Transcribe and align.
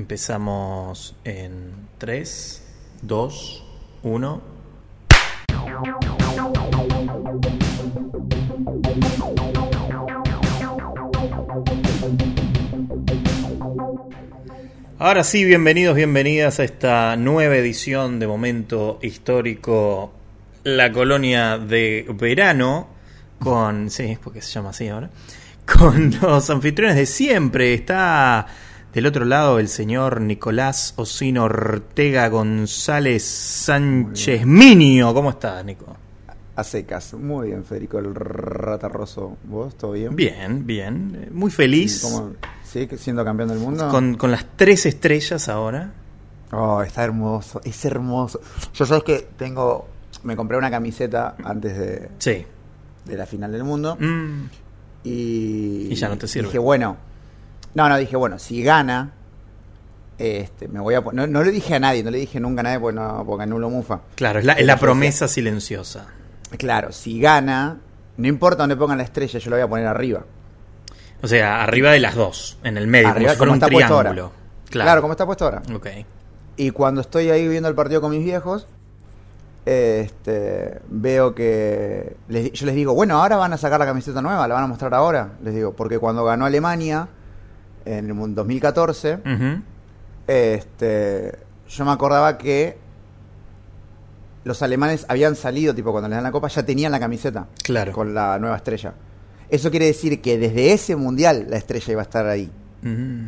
Empezamos 0.00 1.14
en 1.24 1.72
3, 1.98 2.62
2, 3.02 3.64
1. 4.02 4.42
Ahora 14.98 15.22
sí, 15.22 15.44
bienvenidos, 15.44 15.94
bienvenidas 15.94 16.60
a 16.60 16.64
esta 16.64 17.16
nueva 17.16 17.56
edición 17.56 18.18
de 18.18 18.26
Momento 18.26 18.98
Histórico, 19.02 20.14
la 20.64 20.90
colonia 20.92 21.58
de 21.58 22.06
verano, 22.14 22.88
con, 23.38 23.90
sí, 23.90 24.16
porque 24.24 24.40
se 24.40 24.50
llama 24.52 24.70
así 24.70 24.88
ahora, 24.88 25.10
con 25.66 26.10
los 26.22 26.48
anfitriones 26.48 26.96
de 26.96 27.04
siempre. 27.04 27.74
Está 27.74 28.46
del 28.92 29.06
otro 29.06 29.24
lado 29.24 29.58
el 29.58 29.68
señor 29.68 30.20
Nicolás 30.20 30.94
Osino 30.96 31.44
Ortega 31.44 32.28
González 32.28 33.24
Sánchez 33.24 34.44
Minio. 34.46 35.14
¿Cómo 35.14 35.30
estás, 35.30 35.64
Nico? 35.64 35.96
A 36.56 36.64
secas. 36.64 37.14
Muy 37.14 37.48
bien, 37.48 37.64
Federico 37.64 37.98
el 37.98 38.14
Ratarroso. 38.14 39.36
¿Vos? 39.44 39.76
¿Todo 39.76 39.92
bien? 39.92 40.14
Bien, 40.16 40.66
bien. 40.66 41.28
Muy 41.32 41.50
feliz. 41.50 42.02
¿Cómo? 42.02 42.32
¿Sí? 42.64 42.88
¿Siendo 42.96 43.24
campeón 43.24 43.48
del 43.50 43.58
mundo? 43.58 43.88
Con, 43.88 44.16
con 44.16 44.30
las 44.30 44.44
tres 44.56 44.86
estrellas 44.86 45.48
ahora. 45.48 45.92
Oh, 46.52 46.82
está 46.82 47.04
hermoso. 47.04 47.60
Es 47.64 47.84
hermoso. 47.84 48.40
Yo 48.74 48.84
sabes 48.84 49.04
que 49.04 49.28
tengo... 49.36 49.88
Me 50.24 50.36
compré 50.36 50.58
una 50.58 50.70
camiseta 50.70 51.36
antes 51.44 51.78
de... 51.78 52.08
Sí. 52.18 52.44
De 53.06 53.16
la 53.16 53.24
final 53.24 53.52
del 53.52 53.64
mundo. 53.64 53.96
Mm, 53.98 54.44
Y... 55.04 55.88
Y 55.90 55.94
ya 55.94 56.08
no 56.08 56.18
te 56.18 56.26
sirve. 56.26 56.48
Dije, 56.48 56.58
bueno... 56.58 56.96
No, 57.74 57.88
no, 57.88 57.96
dije, 57.98 58.16
bueno, 58.16 58.38
si 58.38 58.62
gana... 58.62 59.12
Este, 60.18 60.68
me 60.68 60.80
voy 60.80 60.94
a 60.94 61.00
no, 61.00 61.26
no 61.26 61.42
le 61.42 61.50
dije 61.50 61.76
a 61.76 61.80
nadie, 61.80 62.02
no 62.04 62.10
le 62.10 62.18
dije 62.18 62.38
nunca 62.40 62.60
a 62.60 62.64
nadie 62.64 62.78
porque, 62.78 62.94
no, 63.00 63.24
porque 63.26 63.44
anulo 63.44 63.70
mufa. 63.70 64.00
claro, 64.16 64.38
es 64.38 64.44
la, 64.44 64.52
es 64.52 64.66
la 64.66 64.76
promesa 64.76 65.26
silenciosa. 65.28 66.08
Claro, 66.58 66.92
si 66.92 67.18
gana, 67.18 67.78
no 68.18 68.28
importa 68.28 68.64
donde 68.64 68.76
pongan 68.76 68.98
la 68.98 69.04
estrella, 69.04 69.38
yo 69.38 69.48
la 69.50 69.56
voy 69.56 69.62
a 69.64 69.68
poner 69.68 69.86
arriba. 69.86 70.24
O 71.22 71.26
sea, 71.26 71.62
arriba 71.62 71.90
de 71.92 72.00
las 72.00 72.14
dos, 72.16 72.58
en 72.64 72.76
el 72.76 72.86
medio, 72.86 73.08
Arriba, 73.08 73.34
como 73.34 73.34
si 73.34 73.36
fuera 73.36 73.38
como 73.38 73.52
un 73.52 73.56
está 73.56 73.68
puesto 73.70 73.94
ahora. 73.94 74.10
triángulo. 74.10 74.32
Claro. 74.68 74.86
Claro, 74.86 75.00
como 75.00 75.12
está 75.14 75.24
puesto 75.24 75.44
ahora. 75.46 75.62
Ok. 75.74 75.86
Y 76.58 76.70
cuando 76.70 77.00
estoy 77.00 77.30
ahí 77.30 77.48
viendo 77.48 77.70
el 77.70 77.74
partido 77.74 78.02
con 78.02 78.10
mis 78.10 78.22
viejos, 78.22 78.66
este, 79.64 80.80
veo 80.88 81.34
que 81.34 82.16
les- 82.28 82.52
yo 82.52 82.66
les 82.66 82.74
digo, 82.74 82.94
bueno, 82.94 83.20
ahora 83.22 83.36
van 83.36 83.52
a 83.52 83.56
sacar 83.56 83.78
la 83.80 83.86
camiseta 83.86 84.20
nueva, 84.20 84.46
la 84.48 84.54
van 84.54 84.64
a 84.64 84.66
mostrar 84.66 84.92
ahora. 84.94 85.32
Les 85.42 85.54
digo, 85.54 85.72
porque 85.74 85.98
cuando 85.98 86.24
ganó 86.24 86.44
Alemania 86.46 87.08
en 87.84 88.06
el 88.06 88.14
mun- 88.14 88.34
2014, 88.34 89.14
Ujú. 89.16 89.62
este, 90.26 91.38
yo 91.68 91.84
me 91.84 91.90
acordaba 91.92 92.36
que 92.38 92.76
los 94.44 94.62
alemanes 94.62 95.04
habían 95.08 95.36
salido, 95.36 95.74
tipo 95.74 95.90
cuando 95.92 96.08
les 96.08 96.16
dan 96.16 96.24
la 96.24 96.32
copa, 96.32 96.48
ya 96.48 96.64
tenían 96.64 96.92
la 96.92 97.00
camiseta 97.00 97.46
Claro. 97.62 97.92
con 97.92 98.14
la 98.14 98.38
nueva 98.38 98.56
estrella. 98.56 98.94
Eso 99.50 99.70
quiere 99.70 99.86
decir 99.86 100.20
que 100.22 100.38
desde 100.38 100.72
ese 100.72 100.96
mundial 100.96 101.46
la 101.48 101.56
estrella 101.56 101.92
iba 101.92 102.00
a 102.02 102.04
estar 102.04 102.26
ahí. 102.26 102.50
Mm. 102.82 103.26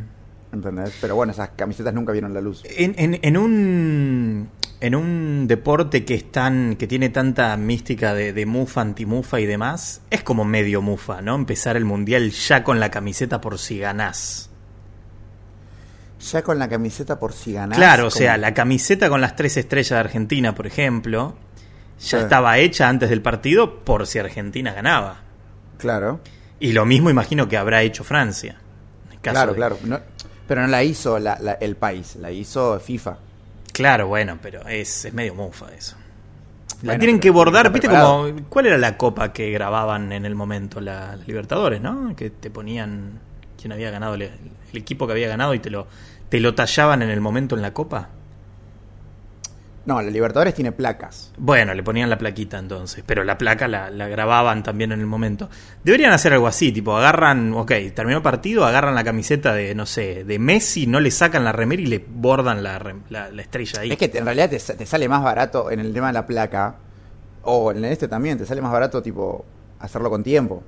¿Entendés? 0.53 0.95
Pero 1.01 1.17
bueno, 1.17 1.33
esas 1.33 1.51
camisetas 1.51 1.93
nunca 1.95 2.13
vieron 2.13 2.33
la 2.33 2.41
luz. 2.41 2.63
En, 2.65 2.95
en- 2.99 3.19
en 3.23 3.37
un 3.37 4.49
en 4.83 4.95
un 4.97 5.47
deporte 5.47 6.05
que 6.05 6.15
es 6.15 6.31
tan 6.33 6.75
que 6.77 6.87
tiene 6.87 7.09
tanta 7.09 7.57
mística 7.57 8.15
de, 8.15 8.33
de 8.33 8.47
mufa, 8.47 8.81
antimufa 8.81 9.39
y 9.41 9.47
demás, 9.47 10.03
es 10.11 10.23
como 10.23 10.45
medio 10.45 10.83
mufa, 10.83 11.23
¿no? 11.23 11.35
Empezar 11.37 11.77
el 11.77 11.85
mundial 11.85 12.31
ya 12.33 12.65
con 12.65 12.81
la 12.81 12.91
camiseta 12.91 13.41
por 13.41 13.59
si 13.59 13.79
ganás. 13.79 14.51
Ya 16.33 16.43
con 16.43 16.59
la 16.59 16.69
camiseta 16.69 17.19
por 17.19 17.33
si 17.33 17.53
ganás. 17.53 17.77
claro, 17.79 18.05
o 18.07 18.11
como- 18.11 18.19
sea, 18.19 18.37
la 18.37 18.55
camiseta 18.55 19.09
con 19.09 19.21
las 19.21 19.35
tres 19.37 19.57
estrellas 19.57 19.91
de 19.91 19.99
Argentina, 19.99 20.55
por 20.55 20.67
ejemplo, 20.67 21.35
ya 22.01 22.19
Sí. 22.19 22.23
estaba 22.25 22.59
hecha 22.59 22.89
antes 22.89 23.11
del 23.11 23.23
partido 23.23 23.81
por 23.85 24.07
si 24.07 24.19
Argentina 24.19 24.73
ganaba. 24.73 25.21
Claro, 25.79 26.21
Y 26.61 26.73
lo 26.73 26.85
mismo 26.87 27.11
imagino 27.11 27.49
que 27.49 27.57
habrá 27.57 27.83
hecho 27.83 28.05
Francia. 28.05 28.57
en 29.11 29.19
caso 29.19 29.35
claro, 29.35 29.51
de- 29.53 29.57
claro. 29.57 29.79
No- 29.85 30.01
pero 30.47 30.61
no 30.63 30.69
la 30.69 30.85
hizo 30.85 31.19
la- 31.19 31.39
la- 31.41 31.55
el 31.55 31.75
país, 31.77 32.15
la 32.17 32.31
hizo 32.31 32.79
FIFA. 32.79 33.19
Claro, 33.73 34.07
bueno, 34.07 34.39
pero 34.41 34.67
es, 34.69 35.05
es 35.05 35.13
medio 35.13 35.35
mufa 35.35 35.67
eso. 35.77 35.97
La 36.83 36.93
Bueno, 36.93 36.99
tienen 36.99 37.21
que 37.21 37.31
bordar, 37.31 37.71
viste 37.73 37.89
preparado. 37.89 38.29
como 38.29 38.49
¿cuál 38.49 38.67
era 38.67 38.79
la 38.79 38.97
copa 38.97 39.33
que 39.33 39.51
grababan 39.51 40.13
en 40.13 40.27
el 40.27 40.35
momento 40.35 40.81
la, 40.81 41.17
la 41.17 41.25
Libertadores, 41.25 41.81
no? 41.81 42.15
Que 42.17 42.31
te 42.31 42.51
ponían 42.51 43.21
quién 43.61 43.73
había 43.73 43.91
ganado 43.91 44.15
el, 44.15 44.23
el 44.23 44.79
equipo 44.79 45.07
que 45.07 45.13
había 45.13 45.29
ganado 45.29 45.55
y 45.55 45.61
te 45.61 45.71
lo 45.71 45.87
te 46.29 46.41
lo 46.41 46.55
tallaban 46.55 47.03
en 47.03 47.11
el 47.11 47.21
momento 47.21 47.55
en 47.57 47.63
la 47.63 47.75
copa. 47.75 48.09
No, 49.85 50.01
la 50.01 50.11
Libertadores 50.11 50.55
tiene 50.55 50.71
placas. 50.71 51.33
Bueno, 51.37 51.75
le 51.75 51.83
ponían 51.83 52.09
la 52.09 52.17
plaquita 52.17 52.59
entonces, 52.59 53.03
pero 53.05 53.25
la 53.25 53.37
placa 53.37 53.67
la, 53.67 53.91
la 53.91 54.07
grababan 54.07 54.63
también 54.63 54.93
en 54.93 55.01
el 55.01 55.07
momento. 55.07 55.51
Deberían 55.83 56.13
hacer 56.13 56.33
algo 56.33 56.47
así, 56.47 56.71
tipo, 56.71 56.97
agarran, 56.97 57.53
ok, 57.53 57.73
terminó 57.95 58.19
el 58.19 58.23
partido, 58.23 58.65
agarran 58.65 58.95
la 58.95 59.03
camiseta 59.03 59.53
de, 59.53 59.75
no 59.75 59.85
sé, 59.85 60.23
de 60.25 60.39
Messi, 60.39 60.87
no 60.87 61.01
le 61.01 61.11
sacan 61.11 61.45
la 61.45 61.51
remera 61.51 61.83
y 61.83 61.87
le 61.87 61.99
bordan 61.99 62.63
la, 62.63 62.81
la, 63.11 63.31
la 63.31 63.43
estrella 63.43 63.81
ahí. 63.81 63.91
Es 63.91 63.99
que 63.99 64.11
en 64.15 64.25
realidad 64.25 64.51
te, 64.51 64.59
te 64.59 64.87
sale 64.87 65.09
más 65.09 65.23
barato 65.23 65.71
en 65.71 65.81
el 65.81 65.93
tema 65.93 66.09
de 66.09 66.13
la 66.13 66.27
placa, 66.27 66.77
o 67.43 67.73
en 67.73 67.85
este 67.85 68.07
también, 68.07 68.39
te 68.39 68.47
sale 68.47 68.63
más 68.63 68.73
barato 68.73 69.03
tipo 69.03 69.45
hacerlo 69.81 70.11
con 70.11 70.23
tiempo. 70.23 70.63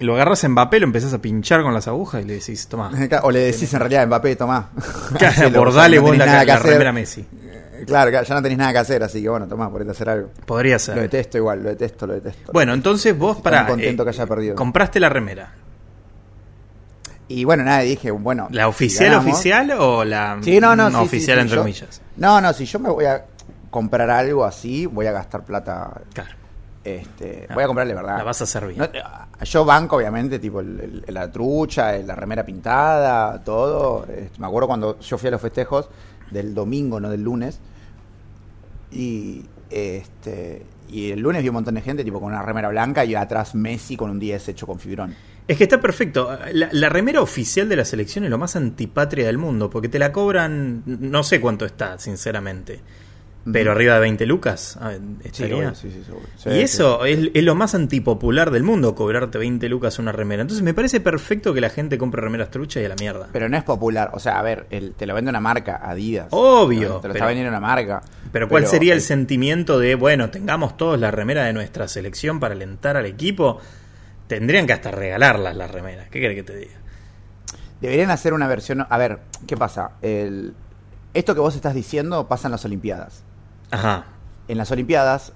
Lo 0.00 0.14
agarras 0.14 0.42
en 0.44 0.52
Mbappé, 0.52 0.80
lo 0.80 0.86
empezás 0.86 1.12
a 1.12 1.18
pinchar 1.18 1.62
con 1.62 1.74
las 1.74 1.86
agujas 1.86 2.22
y 2.22 2.26
le 2.26 2.34
decís, 2.34 2.66
toma. 2.68 2.90
o 3.22 3.30
le 3.30 3.40
decís 3.40 3.72
en 3.74 3.80
realidad, 3.80 4.06
Mbappé, 4.06 4.36
tomá. 4.36 4.70
Claro, 5.18 5.50
bordale 5.50 5.96
no 5.96 6.02
vos 6.02 6.16
la, 6.16 6.58
remera 6.58 6.92
Messi. 6.92 7.26
Claro, 7.86 8.10
ya 8.10 8.34
no 8.34 8.42
tenés 8.42 8.58
nada 8.58 8.72
que 8.72 8.78
hacer, 8.78 9.02
así 9.02 9.22
que 9.22 9.28
bueno, 9.28 9.46
tomá, 9.48 9.70
ponete 9.70 9.90
a 9.90 9.92
hacer 9.92 10.08
algo. 10.08 10.30
Podría 10.46 10.74
Lo 10.74 10.78
ser. 10.78 10.94
detesto 11.00 11.38
igual, 11.38 11.62
lo 11.62 11.68
detesto, 11.70 12.06
lo 12.06 12.14
detesto. 12.14 12.52
Bueno, 12.52 12.72
entonces 12.74 13.16
vos 13.16 13.36
Estoy 13.38 13.52
para. 13.52 13.66
contento 13.66 14.04
que 14.04 14.10
haya 14.10 14.26
perdido. 14.26 14.54
Compraste 14.56 15.00
la 15.00 15.08
remera. 15.08 15.52
Y 17.28 17.44
bueno, 17.44 17.62
nada, 17.62 17.80
dije, 17.80 18.10
bueno. 18.10 18.48
¿La 18.50 18.66
oficial 18.66 19.10
ganamos- 19.10 19.32
oficial 19.34 19.70
o 19.78 20.04
la 20.04 20.38
Sí, 20.42 20.58
no, 20.60 20.74
no, 20.74 20.90
sí, 20.90 20.96
oficial 20.96 21.36
sí, 21.38 21.42
entre 21.42 21.56
yo- 21.56 21.62
comillas? 21.62 22.00
No, 22.16 22.40
no, 22.40 22.52
si 22.52 22.64
yo 22.66 22.78
me 22.80 22.90
voy 22.90 23.04
a 23.04 23.24
comprar 23.70 24.10
algo 24.10 24.44
así, 24.44 24.86
voy 24.86 25.06
a 25.06 25.12
gastar 25.12 25.44
plata. 25.44 25.92
Claro. 26.12 26.30
Este, 26.82 27.46
Ah, 27.48 27.54
voy 27.54 27.62
a 27.62 27.66
comprarle 27.66 27.94
verdad. 27.94 28.16
la 28.18 28.24
vas 28.24 28.40
a. 28.56 28.60
No, 28.60 28.88
yo 29.44 29.64
banco, 29.64 29.96
obviamente, 29.96 30.38
tipo 30.40 30.58
el- 30.60 31.02
el- 31.06 31.14
la 31.14 31.30
trucha, 31.30 31.92
la 31.98 32.14
remera 32.16 32.44
pintada, 32.44 33.38
todo. 33.44 34.06
Este, 34.06 34.40
me 34.40 34.46
acuerdo 34.48 34.66
cuando 34.66 34.98
yo 34.98 35.16
fui 35.18 35.28
a 35.28 35.30
los 35.30 35.40
festejos 35.40 35.88
del 36.32 36.52
domingo, 36.54 36.98
no 36.98 37.10
del 37.10 37.22
lunes. 37.22 37.60
Y 38.90 39.44
este 39.70 40.64
y 40.88 41.12
el 41.12 41.20
lunes 41.20 41.42
vi 41.42 41.48
un 41.48 41.54
montón 41.54 41.74
de 41.74 41.82
gente 41.82 42.02
tipo 42.02 42.20
con 42.20 42.32
una 42.32 42.42
remera 42.42 42.68
blanca 42.68 43.04
y 43.04 43.14
atrás 43.14 43.54
Messi 43.54 43.96
con 43.96 44.10
un 44.10 44.18
10 44.18 44.48
hecho 44.48 44.66
con 44.66 44.78
fibrón. 44.78 45.14
Es 45.46 45.56
que 45.56 45.64
está 45.64 45.80
perfecto. 45.80 46.36
La, 46.52 46.68
la 46.72 46.88
remera 46.88 47.20
oficial 47.22 47.68
de 47.68 47.76
la 47.76 47.84
selección 47.84 48.24
es 48.24 48.30
lo 48.30 48.38
más 48.38 48.56
antipatria 48.56 49.26
del 49.26 49.38
mundo, 49.38 49.70
porque 49.70 49.88
te 49.88 49.98
la 49.98 50.12
cobran, 50.12 50.82
no 50.86 51.22
sé 51.22 51.40
cuánto 51.40 51.64
está, 51.64 51.98
sinceramente. 51.98 52.80
Pero 53.50 53.72
arriba 53.72 53.94
de 53.94 54.00
20 54.00 54.26
lucas 54.26 54.76
ah, 54.82 54.92
estaría. 55.24 55.74
sí, 55.74 55.90
sí. 55.90 56.02
Sí, 56.36 56.50
y 56.50 56.60
eso 56.60 57.06
es, 57.06 57.30
es 57.32 57.42
lo 57.42 57.54
más 57.54 57.74
antipopular 57.74 58.50
del 58.50 58.62
mundo, 58.64 58.94
cobrarte 58.94 59.38
20 59.38 59.66
lucas 59.70 59.98
una 59.98 60.12
remera. 60.12 60.42
Entonces 60.42 60.62
me 60.62 60.74
parece 60.74 61.00
perfecto 61.00 61.54
que 61.54 61.62
la 61.62 61.70
gente 61.70 61.96
compre 61.96 62.20
remeras 62.20 62.50
truchas 62.50 62.82
y 62.82 62.86
a 62.86 62.90
la 62.90 62.96
mierda. 62.96 63.28
Pero 63.32 63.48
no 63.48 63.56
es 63.56 63.64
popular. 63.64 64.10
O 64.12 64.18
sea, 64.20 64.38
a 64.38 64.42
ver, 64.42 64.66
el- 64.68 64.92
te 64.92 65.06
lo 65.06 65.14
vende 65.14 65.30
una 65.30 65.40
marca, 65.40 65.80
Adidas. 65.82 66.26
Obvio, 66.30 66.80
Te 66.80 66.86
lo 66.94 67.00
pero- 67.00 67.14
está 67.14 67.26
vendiendo 67.26 67.48
una 67.50 67.60
marca. 67.60 68.02
Pero 68.30 68.46
¿cuál 68.48 68.66
sería 68.66 68.92
el 68.92 69.00
sentimiento 69.00 69.78
de, 69.78 69.94
bueno, 69.94 70.28
tengamos 70.30 70.76
todos 70.76 71.00
la 71.00 71.10
remera 71.10 71.44
de 71.44 71.52
nuestra 71.54 71.88
selección 71.88 72.40
para 72.40 72.54
alentar 72.54 72.96
al 72.98 73.06
equipo? 73.06 73.58
Tendrían 74.26 74.66
que 74.66 74.74
hasta 74.74 74.90
regalarlas 74.90 75.56
las 75.56 75.70
remeras. 75.70 76.08
¿Qué 76.10 76.20
querés 76.20 76.36
que 76.36 76.42
te 76.44 76.56
diga? 76.56 76.74
Deberían 77.80 78.10
hacer 78.10 78.34
una 78.34 78.46
versión. 78.46 78.86
A 78.88 78.98
ver, 78.98 79.20
¿qué 79.46 79.56
pasa? 79.56 79.92
El, 80.02 80.52
esto 81.14 81.34
que 81.34 81.40
vos 81.40 81.56
estás 81.56 81.74
diciendo 81.74 82.28
pasa 82.28 82.46
en 82.48 82.52
las 82.52 82.64
Olimpiadas. 82.66 83.24
Ajá. 83.70 84.06
En 84.48 84.58
las 84.58 84.70
Olimpiadas 84.70 85.32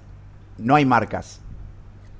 no 0.57 0.75
hay 0.75 0.85
marcas. 0.85 1.41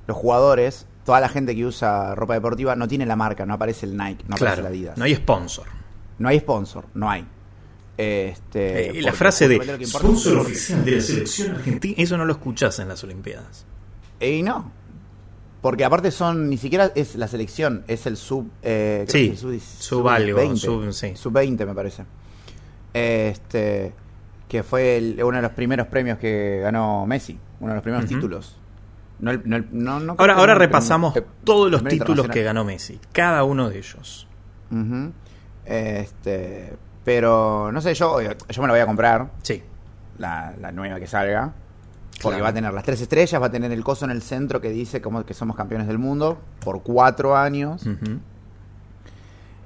Los 0.06 0.16
jugadores, 0.16 0.86
toda 1.04 1.20
la 1.20 1.28
gente 1.28 1.54
que 1.54 1.64
usa 1.66 2.14
ropa 2.14 2.34
deportiva 2.34 2.76
no 2.76 2.88
tiene 2.88 3.06
la 3.06 3.16
marca, 3.16 3.44
no 3.46 3.54
aparece 3.54 3.86
el 3.86 3.96
Nike, 3.96 4.24
no 4.28 4.36
aparece 4.36 4.62
la 4.62 4.68
Adidas. 4.68 4.96
No 4.98 5.04
hay 5.04 5.14
sponsor. 5.14 5.66
No 6.18 6.28
hay 6.28 6.38
sponsor, 6.40 6.84
no 6.94 7.10
hay. 7.10 7.26
Este, 7.98 8.98
Eh, 8.98 9.02
la 9.02 9.12
frase 9.12 9.48
de 9.48 9.56
sponsor 9.86 10.38
oficial 10.38 10.84
de 10.84 10.92
la 10.92 11.00
selección 11.00 11.50
argentina, 11.56 11.94
eso 11.98 12.16
no 12.16 12.24
lo 12.24 12.32
escuchás 12.32 12.78
en 12.78 12.88
las 12.88 13.02
Olimpiadas. 13.04 13.64
Y 14.20 14.42
no. 14.42 14.70
Porque 15.62 15.84
aparte 15.84 16.10
son, 16.10 16.48
ni 16.48 16.58
siquiera 16.58 16.92
es 16.94 17.16
la 17.16 17.26
selección, 17.26 17.84
es 17.88 18.06
el 18.06 18.16
sub... 18.16 18.48
eh, 18.62 19.04
Sí, 19.08 19.34
sub 19.36 20.06
algo, 20.08 20.36
20, 20.38 20.56
sub- 20.56 20.92
sí. 20.92 21.16
Sub 21.16 21.32
20 21.32 21.66
me 21.66 21.74
parece. 21.74 22.04
Este, 22.94 23.92
que 24.48 24.62
fue 24.62 24.96
el- 24.96 25.22
uno 25.22 25.36
de 25.36 25.42
los 25.42 25.52
primeros 25.52 25.86
premios 25.88 26.18
que 26.18 26.60
ganó 26.62 27.04
Messi, 27.06 27.38
uno 27.60 27.70
de 27.70 27.74
los 27.76 27.82
primeros 27.82 28.06
títulos. 28.06 28.58
No 29.18 29.30
el- 29.30 29.42
no 29.48 29.56
el- 29.56 29.66
no- 29.72 29.98
no 30.00 30.14
creo 30.16 30.20
Ahora, 30.30 30.34
ahora 30.40 30.54
repasamos 30.54 31.14
todos 31.44 31.70
los 31.70 31.82
títulos 31.84 32.28
que 32.28 32.42
ganó 32.42 32.64
Messi, 32.64 33.00
cada 33.12 33.44
uno 33.44 33.68
de 33.70 33.78
ellos. 33.78 34.28
Este, 35.64 36.76
Pero, 37.04 37.70
no 37.70 37.80
sé, 37.80 37.94
yo, 37.94 38.20
yo 38.20 38.62
me 38.62 38.66
la 38.66 38.72
voy 38.74 38.80
a 38.80 38.86
comprar, 38.86 39.30
Sí. 39.42 39.62
la, 40.18 40.52
la 40.60 40.72
nueva 40.72 40.98
que 40.98 41.06
salga. 41.06 41.52
Porque 42.20 42.38
Claro. 42.38 42.42
va 42.42 42.48
a 42.48 42.52
tener 42.54 42.74
las 42.74 42.82
tres 42.82 43.00
estrellas, 43.00 43.40
va 43.40 43.46
a 43.46 43.50
tener 43.50 43.70
el 43.70 43.84
coso 43.84 44.04
en 44.06 44.10
el 44.10 44.22
centro 44.22 44.60
que 44.60 44.70
dice 44.70 45.00
como 45.00 45.24
que 45.24 45.32
somos 45.32 45.54
campeones 45.56 45.86
del 45.86 45.98
mundo 45.98 46.40
por 46.60 46.82
cuatro 46.82 47.36
años. 47.36 47.84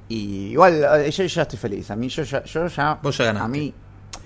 Y 0.08 0.48
igual, 0.50 0.82
eh, 1.00 1.10
yo 1.10 1.24
ya 1.24 1.42
estoy 1.42 1.58
feliz. 1.58 1.90
A 1.90 1.96
mí, 1.96 2.08
yo 2.08 2.24
ya. 2.24 2.42
Yo 2.44 2.66
ya 2.66 2.98
Vos 3.02 3.16
ya 3.16 3.24
ganaste. 3.26 3.44
A 3.44 3.48
mí, 3.48 3.72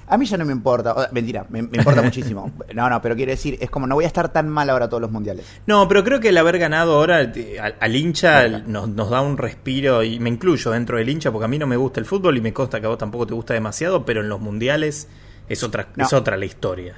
a 0.07 0.17
mí 0.19 0.27
ya 0.27 0.37
no 0.37 0.45
me 0.45 0.53
importa. 0.53 0.93
O- 0.95 1.07
mentira, 1.13 1.47
me, 1.49 1.63
me 1.63 1.79
importa 1.79 2.03
muchísimo. 2.03 2.51
No, 2.75 2.89
no, 2.91 3.01
pero 3.03 3.15
quiero 3.17 3.31
decir, 3.31 3.57
es 3.61 3.71
como 3.71 3.87
no 3.87 3.95
voy 3.95 4.05
a 4.05 4.07
estar 4.07 4.29
tan 4.31 4.49
mal 4.49 4.69
ahora 4.71 4.89
todos 4.89 5.01
los 5.01 5.11
mundiales. 5.11 5.47
No, 5.67 5.87
pero 5.89 6.05
creo 6.05 6.21
que 6.21 6.29
el 6.31 6.37
haber 6.39 6.59
ganado 6.59 6.95
ahora 6.97 7.23
eh, 7.23 7.59
al, 7.61 7.77
al 7.81 7.97
hincha 7.97 8.49
nos, 8.49 8.89
nos 8.89 9.11
da 9.11 9.21
un 9.21 9.37
respiro, 9.39 10.03
y 10.03 10.19
me 10.21 10.29
incluyo 10.31 10.71
dentro 10.71 10.99
del 10.99 11.09
hincha, 11.09 11.31
porque 11.33 11.45
a 11.47 11.49
mí 11.49 11.59
no 11.59 11.67
me 11.67 11.77
gusta 11.77 12.01
el 12.01 12.07
fútbol 12.07 12.37
y 12.37 12.41
me 12.41 12.53
consta 12.53 12.81
que 12.81 12.87
a 12.87 12.89
vos 12.91 12.99
tampoco 12.99 13.27
te 13.27 13.35
gusta 13.35 13.55
demasiado, 13.55 14.05
pero 14.05 14.21
en 14.21 14.29
los 14.29 14.41
mundiales 14.41 15.09
es 15.49 15.63
otra, 15.63 15.89
No. 15.97 16.05
es 16.05 16.13
otra 16.13 16.37
la 16.37 16.45
historia. 16.45 16.95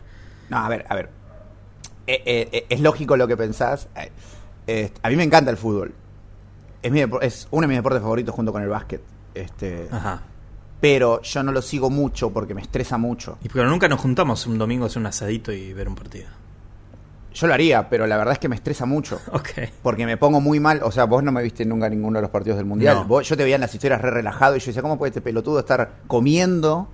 No, 0.49 0.59
a 0.59 0.69
ver, 0.69 0.85
a 0.89 0.95
ver. 0.95 1.09
Eh, 2.07 2.23
eh, 2.53 2.67
es 2.69 2.81
lógico 2.81 3.17
lo 3.17 3.27
que 3.27 3.37
pensás. 3.37 3.89
Eh, 4.69 4.93
a 5.03 5.09
mí 5.09 5.17
me 5.17 5.25
encanta 5.25 5.51
el 5.51 5.57
fútbol. 5.57 5.93
Es, 6.83 6.93
mi 6.93 7.03
es 7.23 7.49
uno 7.51 7.63
de 7.63 7.67
mis 7.69 7.79
deportes 7.79 8.01
favoritos 8.01 8.33
junto 8.35 8.53
con 8.53 8.63
el 8.63 8.69
básquet. 8.69 9.01
Este, 9.35 9.89
Ajá. 9.91 10.23
Pero 10.89 11.21
yo 11.23 11.43
no 11.43 11.51
lo 11.51 11.63
sigo 11.63 11.91
mucho 11.91 12.31
porque 12.31 12.55
me 12.55 12.63
estresa 12.63 12.97
mucho. 12.97 13.39
Y 13.43 13.49
pero 13.49 13.69
nunca 13.69 13.89
nos 13.89 14.01
juntamos 14.01 14.47
un 14.47 14.57
domingo 14.57 14.85
a 14.85 14.87
hacer 14.87 14.99
un 15.01 15.07
asadito 15.07 15.51
y 15.53 15.73
ver 15.73 15.89
un 15.89 15.97
partido. 15.97 16.27
Yo 17.35 17.47
lo 17.49 17.55
haría, 17.55 17.89
pero 17.89 18.07
la 18.07 18.17
verdad 18.17 18.33
es 18.35 18.39
que 18.39 18.49
me 18.49 18.55
estresa 18.55 18.87
mucho. 18.87 19.21
Ok. 19.33 19.49
Porque 19.83 20.07
me 20.07 20.17
pongo 20.17 20.41
muy 20.41 20.61
mal. 20.61 20.81
O 20.85 20.93
sea, 20.93 21.05
vos 21.05 21.23
no 21.25 21.33
me 21.33 21.43
viste 21.43 21.65
nunca 21.67 21.89
ninguno 21.89 22.19
de 22.19 22.23
los 22.23 22.31
partidos 22.31 22.57
del 22.57 22.67
mundial. 22.67 22.99
No. 22.99 23.05
Vos- 23.05 23.29
yo 23.29 23.37
te 23.37 23.43
veía 23.43 23.57
en 23.57 23.61
las 23.63 23.75
historias 23.75 24.01
re 24.01 24.11
relajado 24.11 24.57
y 24.57 24.61
yo 24.61 24.67
decía, 24.67 24.81
¿cómo 24.81 24.97
puede 24.97 25.11
este 25.11 25.21
pelotudo 25.21 25.59
estar 25.59 25.97
comiendo, 26.07 26.89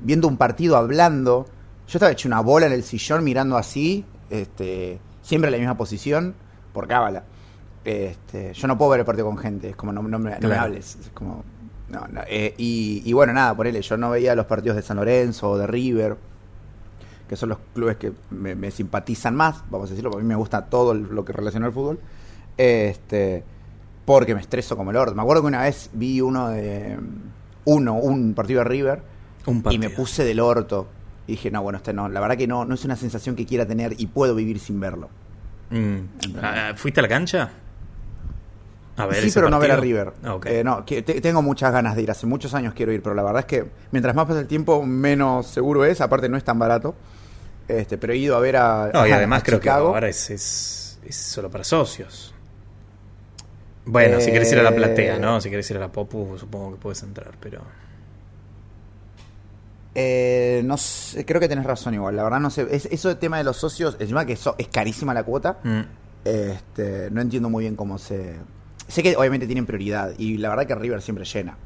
viendo 0.00 0.26
un 0.28 0.36
partido, 0.36 0.76
hablando? 0.76 1.46
Yo 1.86 1.98
estaba 1.98 2.10
hecho 2.12 2.26
una 2.28 2.40
bola 2.40 2.66
en 2.66 2.72
el 2.72 2.82
sillón 2.82 3.22
mirando 3.24 3.56
así, 3.56 4.04
este, 4.28 4.98
siempre 5.22 5.48
en 5.48 5.52
la 5.52 5.58
misma 5.58 5.76
posición, 5.76 6.34
por 6.72 6.86
cábala. 6.88 7.22
Este, 7.84 8.52
yo 8.52 8.66
no 8.68 8.76
puedo 8.76 8.90
ver 8.90 9.00
el 9.00 9.06
partido 9.06 9.26
con 9.26 9.38
gente, 9.38 9.70
es 9.70 9.76
como 9.76 9.92
no, 9.92 10.02
no 10.02 10.18
me, 10.18 10.38
no 10.38 10.48
me 10.48 10.54
hables. 10.56 10.96
Es 11.00 11.10
como, 11.14 11.42
no, 11.90 12.06
no, 12.08 12.20
eh, 12.28 12.54
y, 12.58 13.02
y 13.04 13.12
bueno, 13.12 13.32
nada, 13.32 13.54
por 13.54 13.66
él, 13.66 13.80
yo 13.80 13.96
no 13.96 14.10
veía 14.10 14.34
los 14.34 14.46
partidos 14.46 14.76
de 14.76 14.82
San 14.82 14.96
Lorenzo 14.96 15.50
o 15.50 15.58
de 15.58 15.66
River, 15.66 16.16
que 17.28 17.36
son 17.36 17.48
los 17.50 17.58
clubes 17.74 17.96
que 17.96 18.12
me, 18.30 18.54
me 18.54 18.70
simpatizan 18.70 19.34
más, 19.36 19.62
vamos 19.70 19.88
a 19.88 19.90
decirlo, 19.90 20.10
porque 20.10 20.22
a 20.22 20.24
mí 20.24 20.28
me 20.28 20.36
gusta 20.36 20.66
todo 20.66 20.94
lo 20.94 21.24
que 21.24 21.32
relaciona 21.32 21.66
al 21.66 21.72
fútbol. 21.72 22.00
Este, 22.56 23.42
porque 24.04 24.34
me 24.34 24.40
estreso 24.40 24.76
como 24.76 24.90
el 24.90 24.96
orto. 24.96 25.14
Me 25.14 25.22
acuerdo 25.22 25.42
que 25.42 25.48
una 25.48 25.62
vez 25.62 25.90
vi 25.92 26.20
uno 26.20 26.48
de 26.48 26.98
uno, 27.64 27.94
un 27.94 28.34
partido 28.34 28.58
de 28.58 28.64
River, 28.64 29.02
Un 29.46 29.58
y 29.58 29.60
partido. 29.60 29.88
me 29.88 29.90
puse 29.94 30.24
del 30.24 30.40
orto. 30.40 30.88
Y 31.26 31.32
dije, 31.32 31.50
no, 31.50 31.62
bueno, 31.62 31.76
este 31.76 31.92
no, 31.92 32.08
la 32.08 32.18
verdad 32.20 32.36
que 32.36 32.46
no, 32.48 32.64
no 32.64 32.74
es 32.74 32.84
una 32.84 32.96
sensación 32.96 33.36
que 33.36 33.46
quiera 33.46 33.64
tener 33.66 33.94
y 33.98 34.06
puedo 34.08 34.34
vivir 34.34 34.58
sin 34.58 34.80
verlo. 34.80 35.08
Mm. 35.70 35.98
Ah, 36.42 36.72
¿Fuiste 36.74 36.98
a 37.00 37.02
la 37.02 37.08
cancha? 37.08 37.50
A 39.02 39.06
ver 39.06 39.22
sí, 39.22 39.30
pero 39.34 39.48
no 39.50 39.58
ver 39.58 39.72
a 39.72 39.76
partido. 39.76 40.12
River. 40.22 40.42
Eh, 40.46 40.64
no, 40.64 40.84
que 40.84 41.02
te- 41.02 41.20
tengo 41.20 41.42
muchas 41.42 41.72
ganas 41.72 41.96
de 41.96 42.02
ir, 42.02 42.10
hace 42.10 42.26
muchos 42.26 42.54
años 42.54 42.74
quiero 42.74 42.92
ir, 42.92 43.02
pero 43.02 43.14
la 43.14 43.22
verdad 43.22 43.40
es 43.40 43.46
que 43.46 43.70
mientras 43.92 44.14
más 44.14 44.26
pasa 44.26 44.40
el 44.40 44.46
tiempo, 44.46 44.82
menos 44.84 45.46
seguro 45.46 45.84
es, 45.84 46.00
aparte 46.00 46.28
no 46.28 46.36
es 46.36 46.44
tan 46.44 46.58
barato. 46.58 46.94
Este, 47.68 47.98
pero 47.98 48.12
he 48.12 48.16
ido 48.16 48.36
a 48.36 48.40
ver 48.40 48.56
a, 48.56 48.90
No, 48.92 49.06
y 49.06 49.12
además 49.12 49.42
a 49.42 49.44
creo 49.44 49.60
que 49.60 49.70
ahora 49.70 50.08
es, 50.08 50.28
es, 50.30 50.98
es 51.06 51.16
solo 51.16 51.50
para 51.50 51.62
socios. 51.64 52.34
Bueno, 53.84 54.20
si 54.20 54.30
querés 54.32 54.52
ir 54.52 54.58
a 54.58 54.62
la 54.62 54.74
platea, 54.74 55.18
¿no? 55.18 55.40
Si 55.40 55.50
querés 55.50 55.70
ir 55.70 55.76
a 55.76 55.80
la 55.80 55.88
Popu, 55.90 56.36
supongo 56.38 56.72
que 56.72 56.78
puedes 56.80 57.02
entrar, 57.02 57.32
pero... 57.40 57.62
Eh, 59.94 60.62
no 60.64 60.76
sé, 60.76 61.24
creo 61.24 61.40
que 61.40 61.48
tenés 61.48 61.64
razón 61.64 61.94
igual, 61.94 62.14
la 62.14 62.22
verdad 62.22 62.38
no 62.38 62.50
sé, 62.50 62.64
es, 62.70 62.86
eso 62.86 63.08
del 63.08 63.16
tema 63.18 63.38
de 63.38 63.44
los 63.44 63.56
socios, 63.56 63.96
encima 63.98 64.24
que 64.24 64.34
eso, 64.34 64.54
es 64.56 64.68
carísima 64.68 65.12
la 65.12 65.24
cuota, 65.24 65.58
Mm. 65.64 65.80
este, 66.24 67.08
no 67.10 67.20
entiendo 67.20 67.48
muy 67.50 67.64
bien 67.64 67.74
cómo 67.74 67.98
se... 67.98 68.36
Sé 68.90 69.02
que 69.02 69.16
obviamente 69.16 69.46
tienen 69.46 69.66
prioridad 69.66 70.12
y 70.18 70.36
la 70.38 70.48
verdad 70.50 70.66
que 70.66 70.74
River 70.74 71.00
siempre 71.00 71.24
llena. 71.24 71.56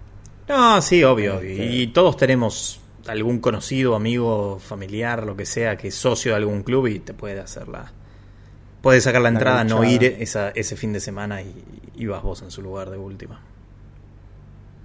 No, 0.48 0.80
sí, 0.82 1.02
obvio. 1.02 1.40
Este- 1.40 1.66
Y 1.66 1.86
todos 1.88 2.16
tenemos 2.16 2.80
algún 3.06 3.38
conocido, 3.38 3.94
amigo, 3.94 4.58
familiar, 4.58 5.24
lo 5.24 5.36
que 5.36 5.46
sea, 5.46 5.76
que 5.76 5.88
es 5.88 5.94
socio 5.94 6.32
de 6.32 6.36
algún 6.36 6.62
club 6.62 6.86
y 6.88 6.98
te 7.00 7.14
puede 7.14 7.40
hacer 7.40 7.68
la... 7.68 7.90
Puede 8.82 9.00
sacar 9.00 9.22
la 9.22 9.30
La 9.30 9.36
entrada, 9.38 9.64
no 9.64 9.82
ir 9.84 10.04
esa, 10.04 10.50
ese 10.50 10.76
fin 10.76 10.92
de 10.92 11.00
semana 11.00 11.40
y, 11.40 11.54
y 11.96 12.04
vas 12.06 12.22
vos 12.22 12.42
en 12.42 12.50
su 12.50 12.60
lugar 12.60 12.90
de 12.90 12.98
última. 12.98 13.40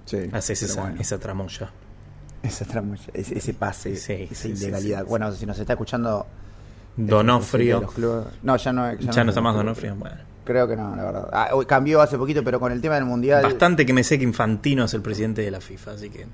Sí, 0.06 0.18
Haces 0.32 0.62
esa, 0.62 0.80
bueno. 0.82 1.00
esa 1.00 1.18
tramoya. 1.18 1.70
Esa 2.42 2.64
tramulla, 2.64 3.04
ese, 3.12 3.36
ese 3.36 3.52
pase, 3.52 3.96
Sí, 3.96 4.26
esa 4.30 4.42
sí, 4.42 4.48
ilegalidad. 4.52 5.04
Bueno, 5.04 5.30
si 5.32 5.44
nos 5.44 5.58
está 5.58 5.74
escuchando. 5.74 6.26
Donofrio. 6.96 7.86
No, 8.42 8.56
ya 8.56 8.72
no, 8.72 8.92
Ya 8.94 9.24
no 9.24 9.30
está 9.30 9.40
más 9.42 9.54
Donofrio. 9.54 9.94
Bueno. 9.96 10.16
Creo 10.44 10.66
que 10.66 10.76
no, 10.76 10.94
la 10.96 11.04
verdad. 11.04 11.28
Ah, 11.32 11.50
cambió 11.66 12.00
hace 12.00 12.16
poquito, 12.18 12.42
pero 12.42 12.58
con 12.58 12.72
el 12.72 12.80
tema 12.80 12.94
del 12.96 13.04
mundial. 13.04 13.42
Bastante 13.42 13.84
que 13.86 13.92
me 13.92 14.02
sé 14.04 14.18
que 14.18 14.24
Infantino 14.24 14.84
es 14.84 14.94
el 14.94 15.02
presidente 15.02 15.42
de 15.42 15.50
la 15.50 15.60
FIFA, 15.60 15.92
así 15.92 16.10
que... 16.10 16.26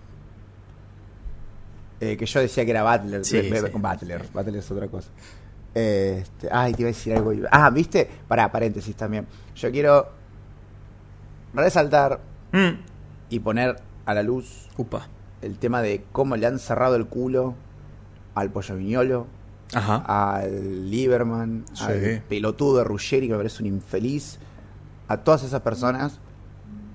eh, 2.01 2.17
que 2.17 2.27
yo 2.27 2.41
decía 2.41 2.65
que 2.65 2.71
era 2.71 2.83
Butler. 2.97 3.25
Sí. 3.25 3.41
Butler. 3.51 4.23
Butler 4.33 4.57
es 4.57 4.71
otra 4.71 4.87
cosa. 4.89 5.09
Este, 5.75 6.49
ay, 6.51 6.73
te 6.73 6.83
iba 6.83 6.89
a 6.89 6.93
decir 6.93 7.15
algo. 7.15 7.33
Ah, 7.51 7.69
¿viste? 7.71 8.09
Pará, 8.29 8.51
paréntesis 8.51 8.95
también. 8.97 9.27
Yo 9.55 9.71
quiero 9.71 10.09
resaltar 11.55 12.21
Mm. 12.53 12.79
y 13.31 13.41
poner 13.41 13.77
a 14.07 14.15
la 14.15 14.23
luz 14.23 14.69
Upa. 14.77 15.09
el 15.43 15.59
tema 15.59 15.83
de 15.83 16.05
cómo 16.13 16.37
le 16.37 16.47
han 16.47 16.59
cerrado 16.59 16.97
el 16.97 17.07
culo 17.07 17.55
al 18.35 18.51
Pollo 18.51 18.77
Viñolo, 18.77 19.27
Ajá. 19.75 19.97
al 20.07 20.91
Lieberman, 20.91 21.65
Sí. 21.73 21.85
al 21.85 22.23
pelotudo 22.29 22.79
de 22.79 22.85
Ruggeri, 22.85 23.27
que 23.27 23.33
me 23.33 23.39
parece 23.39 23.63
un 23.63 23.69
infeliz, 23.69 24.39
a 25.09 25.19
todas 25.19 25.43
esas 25.45 25.61
personas 25.63 26.21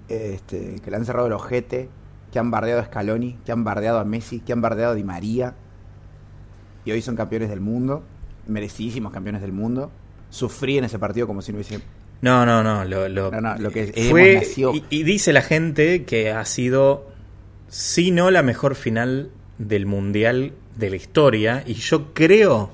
este, 0.09 0.75
que 0.83 0.91
le 0.91 0.97
han 0.97 1.05
cerrado 1.05 1.27
el 1.27 1.33
ojete, 1.33 1.89
que 2.31 2.39
han 2.39 2.51
bardeado 2.51 2.81
a 2.81 2.85
Scaloni, 2.85 3.37
que 3.45 3.51
han 3.51 3.63
bardeado 3.63 3.99
a 3.99 4.05
Messi, 4.05 4.39
que 4.39 4.53
han 4.53 4.61
bardeado 4.61 4.91
a 4.93 4.95
Di 4.95 5.03
María, 5.03 5.53
y 6.85 6.91
hoy 6.91 7.01
son 7.01 7.15
campeones 7.15 7.49
del 7.49 7.61
mundo, 7.61 8.03
merecidísimos 8.47 9.11
campeones 9.13 9.41
del 9.41 9.51
mundo. 9.51 9.91
Sufrí 10.29 10.77
en 10.77 10.85
ese 10.85 10.97
partido 10.97 11.27
como 11.27 11.41
si 11.41 11.51
no 11.51 11.57
hubiese... 11.57 11.81
No, 12.21 12.45
no, 12.45 12.63
no. 12.63 12.85
Lo, 12.85 13.07
lo- 13.09 13.31
No, 13.31 13.41
no, 13.41 13.55
lo 13.57 13.71
que 13.71 13.87
fue, 14.09 14.41
y, 14.55 14.83
y 14.89 15.03
dice 15.03 15.33
la 15.33 15.41
gente 15.41 16.05
que 16.05 16.31
ha 16.31 16.45
sido, 16.45 17.07
si 17.67 18.11
no 18.11 18.31
la 18.31 18.43
mejor 18.43 18.75
final 18.75 19.31
del 19.57 19.85
mundial 19.85 20.53
de 20.75 20.89
la 20.89 20.95
historia. 20.95 21.63
Y 21.65 21.73
yo 21.73 22.13
creo, 22.13 22.71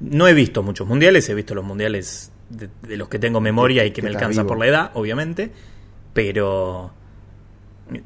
no 0.00 0.26
he 0.28 0.34
visto 0.34 0.62
muchos 0.62 0.86
mundiales, 0.86 1.28
he 1.28 1.34
visto 1.34 1.54
los 1.54 1.64
mundiales 1.64 2.30
de, 2.50 2.68
de 2.82 2.96
los 2.96 3.08
que 3.08 3.18
tengo 3.18 3.40
memoria 3.40 3.84
y 3.84 3.90
que 3.90 3.96
Que 3.96 4.02
me 4.02 4.08
alcanza 4.08 4.42
vivo. 4.42 4.48
por 4.48 4.58
la 4.58 4.66
edad, 4.66 4.90
obviamente. 4.94 5.50
Pero 6.12 6.92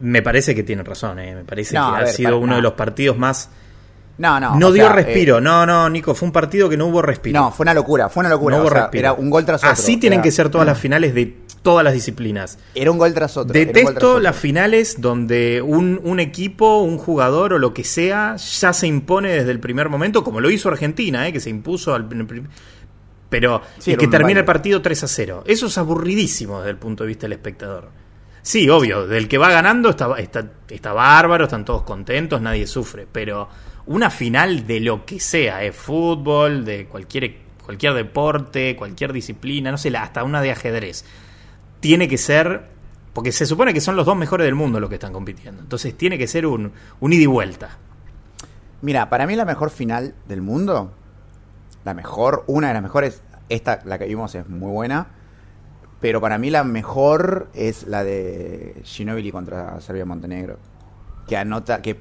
me 0.00 0.22
parece 0.22 0.54
que 0.54 0.62
tiene 0.62 0.82
razón, 0.82 1.18
¿eh? 1.18 1.34
me 1.34 1.44
parece 1.44 1.74
No, 1.76 1.90
que 1.92 1.96
ha 1.96 2.04
ver, 2.04 2.08
sido 2.12 2.30
para- 2.30 2.36
uno 2.36 2.56
de 2.56 2.62
los 2.62 2.72
partidos 2.72 3.16
más... 3.18 3.50
No, 4.18 4.38
no. 4.40 4.56
No, 4.56 4.72
dio 4.72 4.84
sea, 4.84 4.92
respiro, 4.92 5.38
eh, 5.38 5.40
no, 5.40 5.64
no, 5.64 5.88
Nico, 5.88 6.14
fue 6.14 6.26
un 6.26 6.32
partido 6.32 6.68
que 6.68 6.76
no 6.76 6.86
hubo 6.86 7.00
respiro. 7.02 7.40
no, 7.40 7.52
fue 7.52 7.64
una 7.64 7.72
locura, 7.74 8.08
fue 8.08 8.20
una 8.22 8.28
locura. 8.30 8.56
No 8.56 8.62
hubo 8.62 8.68
o 8.68 8.72
sea, 8.72 8.80
respiro. 8.82 9.00
era 9.00 9.12
un 9.12 9.30
gol 9.30 9.44
tras 9.44 9.60
otro. 9.62 9.70
Así 9.72 9.96
tienen 9.96 10.18
Era- 10.18 10.24
que 10.24 10.30
ser 10.32 10.48
todas 10.48 10.66
las 10.66 10.78
finales 10.78 11.14
de 11.14 11.36
todas 11.62 11.84
las 11.84 11.92
disciplinas. 11.94 12.58
Era 12.74 12.90
un 12.90 12.98
gol 12.98 13.14
tras 13.14 13.36
otro. 13.36 13.52
tras 13.52 13.66
Detesto 13.66 13.90
otro. 14.12 14.20
las 14.20 14.36
finales 14.36 15.00
donde 15.00 15.62
un, 15.62 16.00
un 16.02 16.18
equipo, 16.20 16.78
un 16.82 16.98
jugador 16.98 17.52
o 17.52 17.58
lo 17.58 17.72
que 17.74 17.84
sea 17.84 18.36
ya 18.36 18.72
se 18.72 18.86
impone 18.86 19.30
desde 19.30 19.50
el 19.52 19.60
primer 19.60 19.88
momento, 19.88 20.24
como 20.24 20.40
lo 20.40 20.50
hizo 20.50 20.68
Argentina, 20.68 21.26
¿eh? 21.28 21.32
que 21.32 21.40
se 21.40 21.50
impuso 21.50 21.94
al 21.94 22.08
pero 23.28 23.60
Sí, 23.78 23.92
y 23.92 23.96
que 23.96 24.06
termina 24.06 24.24
baile. 24.26 24.40
el 24.40 24.46
partido 24.46 24.80
3 24.82 25.04
a 25.04 25.08
0. 25.08 25.44
Eso 25.46 25.66
es 25.66 25.76
aburridísimo 25.78 26.58
desde 26.58 26.70
el 26.70 26.76
punto 26.78 27.04
de 27.04 27.08
vista 27.08 27.22
del 27.22 27.34
espectador. 27.34 27.90
Sí, 28.42 28.68
obvio, 28.70 29.06
del 29.06 29.28
que 29.28 29.36
va 29.36 29.50
ganando 29.50 29.90
está, 29.90 30.18
está, 30.18 30.46
está 30.70 30.92
bárbaro, 30.94 31.44
están 31.44 31.64
todos 31.66 31.82
contentos, 31.82 32.40
nadie 32.40 32.66
sufre, 32.66 33.06
pero 33.10 33.48
una 33.88 34.10
final 34.10 34.66
de 34.66 34.80
lo 34.80 35.06
que 35.06 35.18
sea, 35.18 35.64
¿eh? 35.64 35.72
fútbol, 35.72 36.66
de 36.66 36.86
cualquier, 36.86 37.36
cualquier 37.64 37.94
deporte, 37.94 38.76
cualquier 38.76 39.14
disciplina, 39.14 39.70
no 39.70 39.78
sé, 39.78 39.88
hasta 39.96 40.24
una 40.24 40.42
de 40.42 40.50
ajedrez, 40.50 41.06
tiene 41.80 42.06
que 42.06 42.18
ser, 42.18 42.66
porque 43.14 43.32
se 43.32 43.46
supone 43.46 43.72
que 43.72 43.80
son 43.80 43.96
los 43.96 44.04
dos 44.04 44.14
mejores 44.14 44.44
del 44.44 44.54
mundo 44.54 44.78
los 44.78 44.90
que 44.90 44.96
están 44.96 45.14
compitiendo, 45.14 45.62
entonces 45.62 45.96
tiene 45.96 46.18
que 46.18 46.26
ser 46.26 46.46
un, 46.46 46.70
un 47.00 47.12
ida 47.12 47.22
y 47.22 47.26
vuelta. 47.26 47.78
Mira, 48.82 49.08
para 49.08 49.26
mí 49.26 49.34
la 49.36 49.46
mejor 49.46 49.70
final 49.70 50.14
del 50.28 50.42
mundo, 50.42 50.92
la 51.84 51.94
mejor, 51.94 52.44
una 52.46 52.68
de 52.68 52.74
las 52.74 52.82
mejores, 52.82 53.22
esta, 53.48 53.80
la 53.86 53.98
que 53.98 54.04
vimos 54.04 54.34
es 54.34 54.46
muy 54.50 54.70
buena, 54.70 55.06
pero 55.98 56.20
para 56.20 56.36
mí 56.36 56.50
la 56.50 56.62
mejor 56.62 57.48
es 57.54 57.86
la 57.86 58.04
de 58.04 58.82
Ginobili 58.84 59.32
contra 59.32 59.80
Serbia-Montenegro, 59.80 60.58
que 61.28 61.36
anota, 61.36 61.80
que 61.82 61.96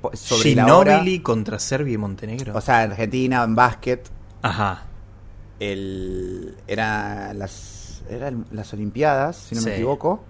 la 0.55 0.75
hora, 0.75 1.03
contra 1.21 1.59
Serbia 1.59 1.93
y 1.93 1.97
Montenegro. 1.97 2.53
o 2.55 2.61
sea, 2.61 2.79
Argentina 2.81 3.43
en 3.43 3.53
básquet, 3.53 4.09
Ajá. 4.41 4.85
el, 5.59 6.55
era 6.67 7.33
las, 7.33 8.01
eran 8.09 8.45
las 8.51 8.73
Olimpiadas, 8.73 9.35
si 9.35 9.55
no 9.55 9.61
Sí. 9.61 9.67
me 9.67 9.75
equivoco, 9.75 10.23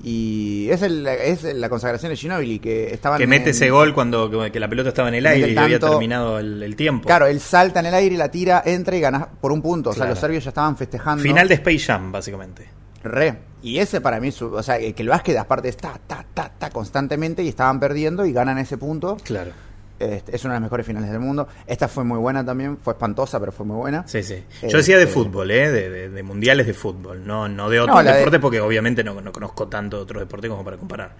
Y 0.00 0.68
es, 0.70 0.82
el- 0.82 1.04
es 1.08 1.42
la 1.42 1.68
consagración 1.68 2.10
de 2.10 2.16
Ginóbili, 2.16 2.60
que 2.60 2.94
estaban 2.94 3.18
Que 3.18 3.26
mete 3.26 3.46
en- 3.46 3.50
ese 3.50 3.68
gol 3.68 3.92
cuando 3.92 4.30
que, 4.52 4.60
la 4.60 4.68
pelota 4.68 4.90
estaba 4.90 5.08
en 5.08 5.16
el 5.16 5.26
aire 5.26 5.50
y 5.50 5.56
había 5.56 5.80
terminado 5.80 6.38
el, 6.38 6.62
el 6.62 6.76
tiempo. 6.76 7.04
Claro, 7.04 7.26
él 7.26 7.40
salta 7.40 7.80
en 7.80 7.86
el 7.86 7.94
aire, 7.94 8.16
la 8.16 8.30
tira, 8.30 8.62
entra 8.64 8.94
y 8.96 9.00
gana 9.00 9.26
por 9.28 9.50
un 9.50 9.60
punto. 9.60 9.90
O 9.90 9.92
sea, 9.92 10.06
los 10.06 10.20
serbios 10.20 10.44
ya 10.44 10.50
estaban 10.50 10.76
festejando. 10.76 11.20
Final 11.24 11.48
de 11.48 11.54
Space 11.54 11.80
Jam, 11.80 12.12
básicamente. 12.12 12.68
Re. 13.02 13.38
Y 13.62 13.78
ese 13.78 14.00
para 14.00 14.20
mí, 14.20 14.30
su- 14.30 14.52
o 14.54 14.62
sea, 14.62 14.78
que 14.78 14.94
el 15.02 15.08
básquet 15.08 15.36
aparte 15.36 15.68
está, 15.68 15.98
ta, 16.06 16.24
ta, 16.34 16.50
ta, 16.58 16.70
constantemente 16.70 17.42
y 17.42 17.48
estaban 17.48 17.80
perdiendo 17.80 18.24
y 18.26 18.32
ganan 18.32 18.58
ese 18.58 18.78
punto. 18.78 19.16
Claro. 19.24 19.50
Este, 19.98 20.36
es 20.36 20.44
una 20.44 20.54
de 20.54 20.60
las 20.60 20.62
mejores 20.62 20.86
finales 20.86 21.10
del 21.10 21.18
mundo. 21.18 21.48
Esta 21.66 21.88
fue 21.88 22.04
muy 22.04 22.18
buena 22.18 22.44
también, 22.44 22.76
fue 22.78 22.92
espantosa, 22.92 23.40
pero 23.40 23.50
fue 23.50 23.66
muy 23.66 23.76
buena. 23.76 24.06
Sí, 24.06 24.22
sí. 24.22 24.34
Eh, 24.34 24.68
Yo 24.68 24.78
decía 24.78 24.96
de 24.96 25.04
eh, 25.04 25.06
fútbol, 25.08 25.50
¿eh? 25.50 25.70
De, 25.72 25.90
de- 25.90 26.08
de 26.08 26.22
mundiales 26.22 26.66
de 26.68 26.74
fútbol, 26.74 27.26
no, 27.26 27.48
no 27.48 27.68
de 27.68 27.80
otros 27.80 27.96
No, 27.96 28.02
de- 28.04 28.12
deportes, 28.16 28.40
porque 28.40 28.60
obviamente 28.60 29.02
no, 29.02 29.20
no 29.20 29.32
conozco 29.32 29.66
tanto 29.66 29.98
otros 30.00 30.20
deportes 30.20 30.48
como 30.50 30.62
para 30.64 30.76
comparar. 30.76 31.10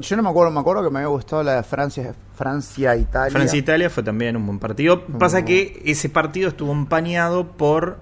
Yo 0.00 0.16
no 0.16 0.22
me 0.22 0.28
acuerdo, 0.30 0.50
me 0.50 0.60
acuerdo 0.60 0.82
que 0.82 0.90
me 0.90 0.98
había 1.00 1.08
gustado 1.08 1.42
la 1.42 1.56
de 1.56 1.62
Francia, 1.62 2.14
Francia, 2.34 2.94
Italia. 2.96 3.30
Francia-Italia 3.30 3.88
fue 3.90 4.02
también 4.02 4.36
un 4.36 4.46
buen 4.46 4.58
partido. 4.58 5.04
Pasa 5.06 5.44
que 5.44 5.82
ese 5.84 6.08
partido 6.10 6.48
estuvo 6.48 6.72
empañado 6.72 7.48
por 7.52 7.98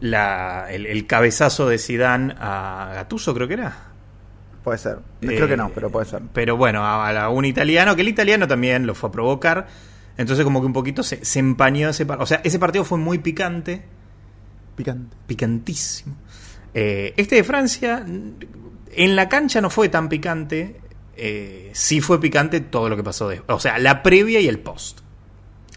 la, 0.00 0.66
el, 0.70 0.86
el 0.86 1.06
cabezazo 1.06 1.68
de 1.68 1.78
Sidán 1.78 2.34
a 2.38 2.92
Gattuso, 2.94 3.34
creo 3.34 3.46
que 3.48 3.54
era. 3.54 3.76
Puede 4.64 4.78
ser. 4.78 4.98
Creo 5.20 5.48
que 5.48 5.56
no, 5.56 5.68
Eh, 5.68 5.72
pero 5.74 5.90
puede 5.90 6.06
ser. 6.06 6.20
Pero 6.32 6.56
bueno, 6.56 6.84
a, 6.84 7.08
a 7.24 7.28
un 7.30 7.44
italiano, 7.44 7.94
que 7.96 8.02
el 8.02 8.08
italiano 8.08 8.46
también 8.46 8.86
lo 8.86 8.94
fue 8.94 9.08
a 9.08 9.12
provocar. 9.12 9.66
Entonces 10.18 10.44
como 10.44 10.60
que 10.60 10.66
un 10.66 10.72
poquito 10.74 11.02
se, 11.02 11.24
se 11.24 11.38
empañó 11.38 11.88
ese 11.88 12.04
partido. 12.04 12.24
O 12.24 12.26
sea, 12.26 12.40
ese 12.44 12.58
partido 12.58 12.84
fue 12.84 12.98
muy 12.98 13.18
picante, 13.18 13.82
Picante. 14.76 15.16
picantísimo. 15.26 16.16
Eh, 16.74 17.14
este 17.16 17.36
de 17.36 17.44
Francia, 17.44 18.04
en 18.06 19.16
la 19.16 19.28
cancha 19.28 19.60
no 19.60 19.70
fue 19.70 19.88
tan 19.88 20.08
picante. 20.08 20.80
eh, 21.16 21.70
sí 21.74 22.00
fue 22.00 22.20
picante 22.20 22.60
todo 22.60 22.88
lo 22.88 22.96
que 22.96 23.02
pasó 23.02 23.28
de, 23.28 23.42
o 23.46 23.60
sea, 23.60 23.78
la 23.78 24.02
previa 24.02 24.40
y 24.40 24.48
el 24.48 24.58
post. 24.58 25.00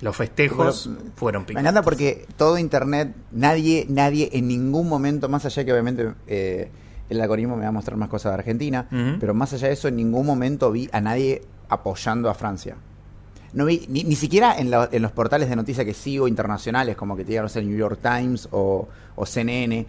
Los 0.01 0.15
festejos 0.17 0.89
Pero, 0.97 1.11
fueron 1.15 1.41
Me 1.43 1.47
picantes. 1.47 1.63
encanta 1.69 1.81
porque 1.83 2.25
todo 2.35 2.57
internet, 2.57 3.13
nadie, 3.31 3.85
nadie 3.89 4.29
en 4.33 4.47
ningún 4.47 4.89
momento, 4.89 5.29
más 5.29 5.45
allá 5.45 5.63
que 5.63 5.71
obviamente 5.71 6.11
eh, 6.27 6.69
el 7.09 7.21
algoritmo 7.21 7.55
me 7.55 7.63
va 7.63 7.69
a 7.69 7.71
mostrar 7.71 7.97
más 7.97 8.09
cosas 8.09 8.31
de 8.31 8.39
Argentina, 8.39 8.87
pero 9.19 9.33
más 9.33 9.53
allá 9.53 9.67
de 9.67 9.73
eso, 9.73 9.87
en 9.87 9.95
ningún 9.95 10.25
momento 10.25 10.71
vi 10.71 10.89
a 10.91 10.99
nadie 10.99 11.41
apoyando 11.69 12.29
a 12.29 12.33
Francia. 12.33 12.75
No 13.53 13.65
vi, 13.65 13.85
ni, 13.87 14.03
ni 14.03 14.15
siquiera 14.15 14.57
en, 14.57 14.71
la- 14.71 14.89
en 14.91 15.01
los 15.03 15.11
portales 15.11 15.47
de 15.47 15.55
noticias 15.55 15.85
que 15.85 15.93
sigo 15.93 16.27
internacionales, 16.27 16.95
como 16.95 17.15
que 17.15 17.23
te 17.23 17.29
digan, 17.29 17.43
no 17.45 17.49
sé, 17.49 17.59
el 17.59 17.69
New 17.69 17.77
York 17.77 17.99
Times 18.01 18.49
o, 18.51 18.87
o 19.15 19.25
CNN, 19.27 19.85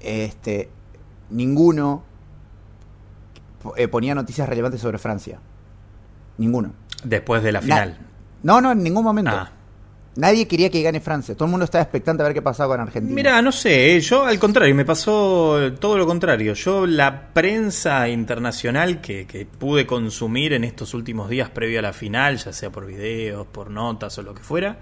este, 0.00 0.68
ninguno 1.30 2.02
eh, 3.76 3.88
ponía 3.88 4.14
noticias 4.14 4.48
relevantes 4.48 4.80
sobre 4.80 4.98
Francia. 4.98 5.38
Ninguno. 6.38 6.72
Después 7.04 7.42
de 7.42 7.52
la 7.52 7.60
Na- 7.60 7.64
final. 7.64 7.98
No, 8.42 8.60
no, 8.60 8.72
en 8.72 8.82
ningún 8.82 9.04
momento. 9.04 9.30
Ah. 9.32 9.50
Nadie 10.14 10.46
quería 10.46 10.68
que 10.68 10.82
gane 10.82 11.00
Francia. 11.00 11.34
Todo 11.34 11.46
el 11.46 11.50
mundo 11.52 11.64
estaba 11.64 11.82
expectante 11.82 12.22
a 12.22 12.26
ver 12.26 12.34
qué 12.34 12.42
pasaba 12.42 12.74
con 12.74 12.82
Argentina. 12.82 13.14
Mira, 13.14 13.40
no 13.40 13.50
sé, 13.50 13.96
eh, 13.96 14.00
yo 14.00 14.26
al 14.26 14.38
contrario, 14.38 14.74
me 14.74 14.84
pasó 14.84 15.72
todo 15.80 15.96
lo 15.96 16.06
contrario. 16.06 16.52
Yo 16.52 16.86
la 16.86 17.32
prensa 17.32 18.06
internacional 18.08 19.00
que, 19.00 19.26
que 19.26 19.46
pude 19.46 19.86
consumir 19.86 20.52
en 20.52 20.64
estos 20.64 20.92
últimos 20.92 21.30
días 21.30 21.48
previo 21.48 21.78
a 21.78 21.82
la 21.82 21.94
final, 21.94 22.36
ya 22.36 22.52
sea 22.52 22.70
por 22.70 22.84
videos, 22.84 23.46
por 23.46 23.70
notas 23.70 24.18
o 24.18 24.22
lo 24.22 24.34
que 24.34 24.42
fuera, 24.42 24.76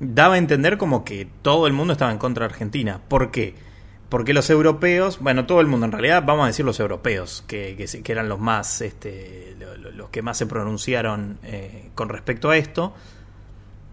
daba 0.00 0.36
a 0.36 0.38
entender 0.38 0.78
como 0.78 1.04
que 1.04 1.28
todo 1.42 1.66
el 1.66 1.74
mundo 1.74 1.92
estaba 1.92 2.10
en 2.10 2.18
contra 2.18 2.46
de 2.46 2.52
Argentina. 2.52 3.00
¿Por 3.06 3.30
qué? 3.30 3.67
Porque 4.08 4.32
los 4.32 4.48
europeos, 4.48 5.18
bueno, 5.20 5.44
todo 5.44 5.60
el 5.60 5.66
mundo 5.66 5.84
en 5.86 5.92
realidad, 5.92 6.22
vamos 6.24 6.44
a 6.44 6.46
decir 6.46 6.64
los 6.64 6.80
europeos, 6.80 7.44
que, 7.46 7.76
que, 8.02 8.12
eran 8.12 8.28
los 8.28 8.38
más, 8.40 8.80
este, 8.80 9.54
lo- 9.58 9.76
lo- 9.76 9.90
los 9.90 10.08
que 10.10 10.22
más 10.22 10.38
se 10.38 10.46
pronunciaron 10.46 11.38
eh, 11.42 11.90
con 11.94 12.08
respecto 12.08 12.48
a 12.48 12.56
esto, 12.56 12.94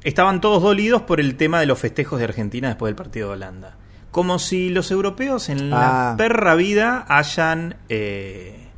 estaban 0.04 0.40
todos 0.40 0.64
dolidos 0.64 1.02
por 1.02 1.20
el 1.20 1.36
tema 1.36 1.60
de 1.60 1.66
los 1.66 1.80
festejos 1.80 2.20
de 2.20 2.26
Argentina 2.26 2.70
después 2.70 2.90
del 2.90 2.96
partido 2.96 3.28
de 3.30 3.34
Holanda. 3.34 3.76
Como 4.12 4.40
si 4.40 4.70
los 4.70 4.90
europeos 4.92 5.50
en 5.50 5.70
la 5.70 6.12
Ah. 6.12 6.16
perra 6.18 6.56
vida 6.56 7.06
hayan, 7.10 7.76
eh, 7.90 8.70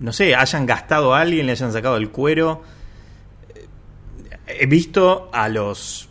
no 0.00 0.12
sé, 0.12 0.34
hayan 0.34 0.66
gastado 0.66 1.14
a 1.14 1.20
alguien, 1.20 1.46
le 1.46 1.52
hayan 1.52 1.72
sacado 1.72 1.96
el 1.98 2.10
cuero. 2.10 2.62
Eh, 3.54 3.66
He 4.48 4.66
visto 4.66 5.30
a 5.32 5.48
los 5.48 6.05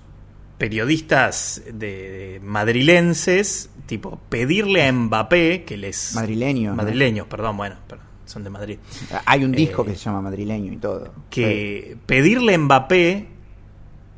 periodistas 0.66 1.62
de, 1.66 1.74
de 1.74 2.40
madrilenses, 2.42 3.70
tipo, 3.86 4.20
pedirle 4.30 4.88
a 4.88 4.92
Mbappé 4.92 5.64
que 5.64 5.78
les... 5.78 6.16
Madrileño. 6.16 6.72
¿no? 6.72 6.76
Madrileños, 6.78 7.28
perdón, 7.28 7.56
bueno, 7.58 7.76
perdón, 7.88 8.06
son 8.26 8.44
de 8.44 8.50
Madrid. 8.50 8.80
Hay 9.28 9.44
un 9.44 9.52
disco 9.52 9.84
Eh, 9.84 9.86
que 9.86 9.96
se 9.96 10.06
llama 10.06 10.22
Madrileño 10.22 10.74
y 10.74 10.78
todo. 10.78 11.14
que 11.30 11.98
pedirle 12.08 12.56
a 12.56 12.58
Mbappé 12.58 13.28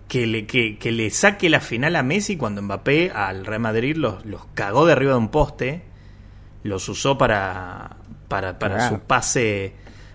que 0.08 0.26
le, 0.26 0.46
que, 0.46 0.78
que 0.78 0.94
le 0.94 1.10
saque 1.10 1.50
la 1.50 1.60
final 1.60 1.98
a 1.98 2.02
Messi 2.04 2.38
cuando 2.38 2.62
Mbappé 2.62 3.12
al 3.12 3.46
Real 3.46 3.60
Madrid 3.60 3.98
los, 3.98 4.26
los 4.26 4.46
cagó 4.54 4.86
de 4.86 4.94
arriba 4.94 5.12
de 5.12 5.18
un 5.18 5.28
poste, 5.30 5.84
los 6.64 6.88
usó 6.88 7.18
para, 7.18 7.98
para, 8.30 8.58
para 8.58 8.88
su 8.88 9.00
pase 9.02 9.74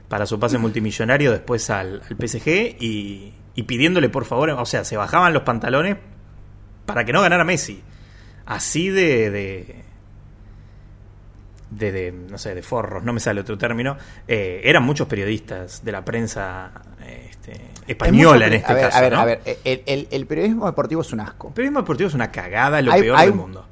para 0.09 0.25
su 0.25 0.39
pase 0.41 0.57
multimillonario 0.57 1.31
después 1.31 1.69
al, 1.69 2.01
al 2.09 2.17
PSG 2.29 2.49
y, 2.81 3.35
y 3.55 3.62
pidiéndole 3.65 4.09
por 4.09 4.25
favor, 4.25 4.49
o 4.51 4.65
sea, 4.67 4.85
se 4.85 4.97
bajaban 4.97 5.35
los 5.35 5.43
pantalones 5.43 5.97
para 6.87 7.05
que 7.05 7.12
no 7.12 7.23
ganara 7.23 7.45
Messi. 7.45 7.83
Así 8.47 8.89
de, 8.91 9.31
de 9.31 9.83
de, 11.71 11.91
de, 11.91 12.12
no 12.12 12.37
sé, 12.37 12.55
de 12.55 12.62
forros, 12.62 13.03
no 13.03 13.15
me 13.15 13.21
sale 13.21 13.41
otro 13.41 13.57
término, 13.57 13.97
eh, 14.29 14.61
eran 14.65 14.83
muchos 14.83 15.07
periodistas 15.09 15.83
de 15.83 15.91
la 15.93 16.05
prensa 16.05 16.71
este, 17.31 17.59
española 17.87 18.47
en 18.47 18.53
este 18.53 18.73
a 18.73 18.75
ver, 18.75 18.85
caso. 18.85 18.99
A 18.99 19.01
ver, 19.01 19.12
¿no? 19.12 19.19
a 19.21 19.25
ver, 19.25 19.41
el, 19.65 19.83
el- 19.87 20.09
el 20.11 20.27
periodismo 20.27 20.67
deportivo 20.67 21.01
es 21.01 21.12
un 21.15 21.21
asco. 21.21 21.49
El 21.49 21.55
periodismo 21.55 21.81
deportivo 21.81 22.09
es 22.09 22.15
una 22.15 22.31
cagada, 22.31 22.83
lo 22.83 22.93
Hay- 22.93 23.01
peor 23.01 23.17
hay- 23.19 23.27
del 23.29 23.35
mundo. 23.37 23.67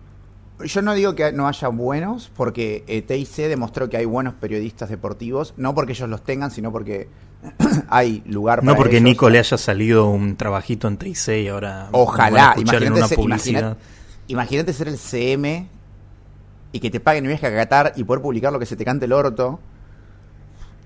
Yo 0.64 0.82
no 0.82 0.94
digo 0.94 1.14
que 1.14 1.32
no 1.32 1.46
haya 1.48 1.68
buenos, 1.68 2.30
porque 2.36 2.84
eh, 2.86 3.02
TIC 3.02 3.48
demostró 3.48 3.88
que 3.88 3.96
hay 3.96 4.04
buenos 4.04 4.34
periodistas 4.34 4.88
deportivos, 4.90 5.54
no 5.56 5.74
porque 5.74 5.92
ellos 5.92 6.08
los 6.08 6.22
tengan, 6.24 6.50
sino 6.50 6.72
porque 6.72 7.08
hay 7.88 8.22
lugar 8.26 8.60
para 8.60 8.72
No 8.72 8.76
porque 8.76 8.96
ellos. 8.96 9.04
Nico 9.04 9.30
le 9.30 9.38
haya 9.38 9.56
salido 9.56 10.10
un 10.10 10.36
trabajito 10.36 10.88
en 10.88 10.96
TIC 10.96 11.28
y 11.28 11.48
ahora 11.48 11.88
Ojalá, 11.92 12.54
imagínate 12.58 13.16
imagínate- 14.28 14.72
ser 14.72 14.88
el 14.88 14.98
CM 14.98 15.68
y 16.72 16.80
que 16.80 16.90
te 16.90 17.00
paguen 17.00 17.24
y 17.24 17.28
viajes 17.28 17.50
a 17.50 17.54
Qatar 17.54 17.92
y 17.96 18.04
poder 18.04 18.22
publicar 18.22 18.52
lo 18.52 18.58
que 18.58 18.66
se 18.66 18.76
te 18.76 18.84
cante 18.84 19.06
el 19.06 19.12
orto. 19.12 19.60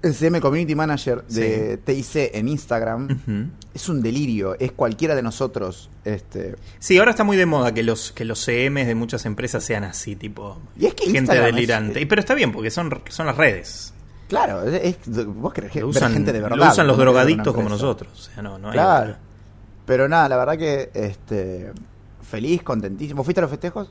El 0.04 0.14
CM 0.14 0.40
Community 0.40 0.74
Manager 0.74 1.24
de 1.26 1.78
TIC 1.78 2.30
en 2.34 2.48
Instagram 2.48 3.52
es 3.72 3.88
un 3.88 4.02
delirio, 4.02 4.56
es 4.58 4.72
cualquiera 4.72 5.14
de 5.14 5.22
nosotros. 5.22 5.90
Este, 6.04 6.56
Sí, 6.78 6.98
ahora 6.98 7.10
está 7.12 7.24
muy 7.24 7.36
de 7.36 7.46
moda 7.46 7.72
que 7.72 7.82
los 7.82 8.12
que 8.12 8.24
los 8.24 8.44
CMs 8.44 8.86
de 8.86 8.94
muchas 8.94 9.24
empresas 9.26 9.64
sean 9.64 9.84
así, 9.84 10.14
tipo 10.14 10.58
Y 10.78 10.86
es 10.86 10.94
que 10.94 11.04
gente 11.04 11.18
Instagram 11.20 11.46
es- 11.48 11.54
delirante. 11.54 12.00
Y 12.00 12.04
Pero 12.06 12.20
está 12.20 12.34
bien 12.34 12.52
porque 12.52 12.70
son 12.70 13.00
son 13.08 13.26
las 13.26 13.36
redes. 13.36 13.94
claro, 14.28 14.62
es, 14.64 14.96
vos 15.26 15.52
querés 15.52 15.74
Lo 15.76 15.88
usan, 15.88 16.12
gente 16.12 16.32
de 16.32 16.40
lo 16.40 16.48
verdad. 16.50 16.72
usan 16.72 16.86
los 16.86 16.98
drogadictos 16.98 17.54
como 17.54 17.68
nosotros. 17.68 18.10
O 18.12 18.32
sea, 18.32 18.42
no, 18.42 18.58
no 18.58 18.68
hay 18.68 18.74
Claro. 18.74 19.04
otra. 19.12 19.18
Pero 19.86 20.08
nada, 20.08 20.28
la 20.28 20.36
verdad 20.36 20.56
que 20.58 20.90
este 20.94 21.72
feliz, 22.22 22.62
contentísimo. 22.62 23.22
¿Fuiste 23.24 23.40
a 23.40 23.42
los 23.42 23.50
festejos? 23.50 23.90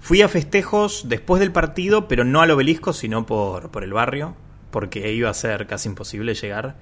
Fui 0.00 0.22
a 0.22 0.28
festejos 0.28 1.04
después 1.08 1.40
del 1.40 1.52
partido, 1.52 2.08
pero 2.08 2.24
no 2.24 2.40
al 2.40 2.50
obelisco, 2.50 2.92
sino 2.92 3.26
por, 3.26 3.70
por 3.70 3.84
el 3.84 3.92
barrio, 3.92 4.34
porque 4.70 5.12
iba 5.12 5.30
a 5.30 5.34
ser 5.34 5.66
casi 5.66 5.88
imposible 5.88 6.34
llegar. 6.34 6.76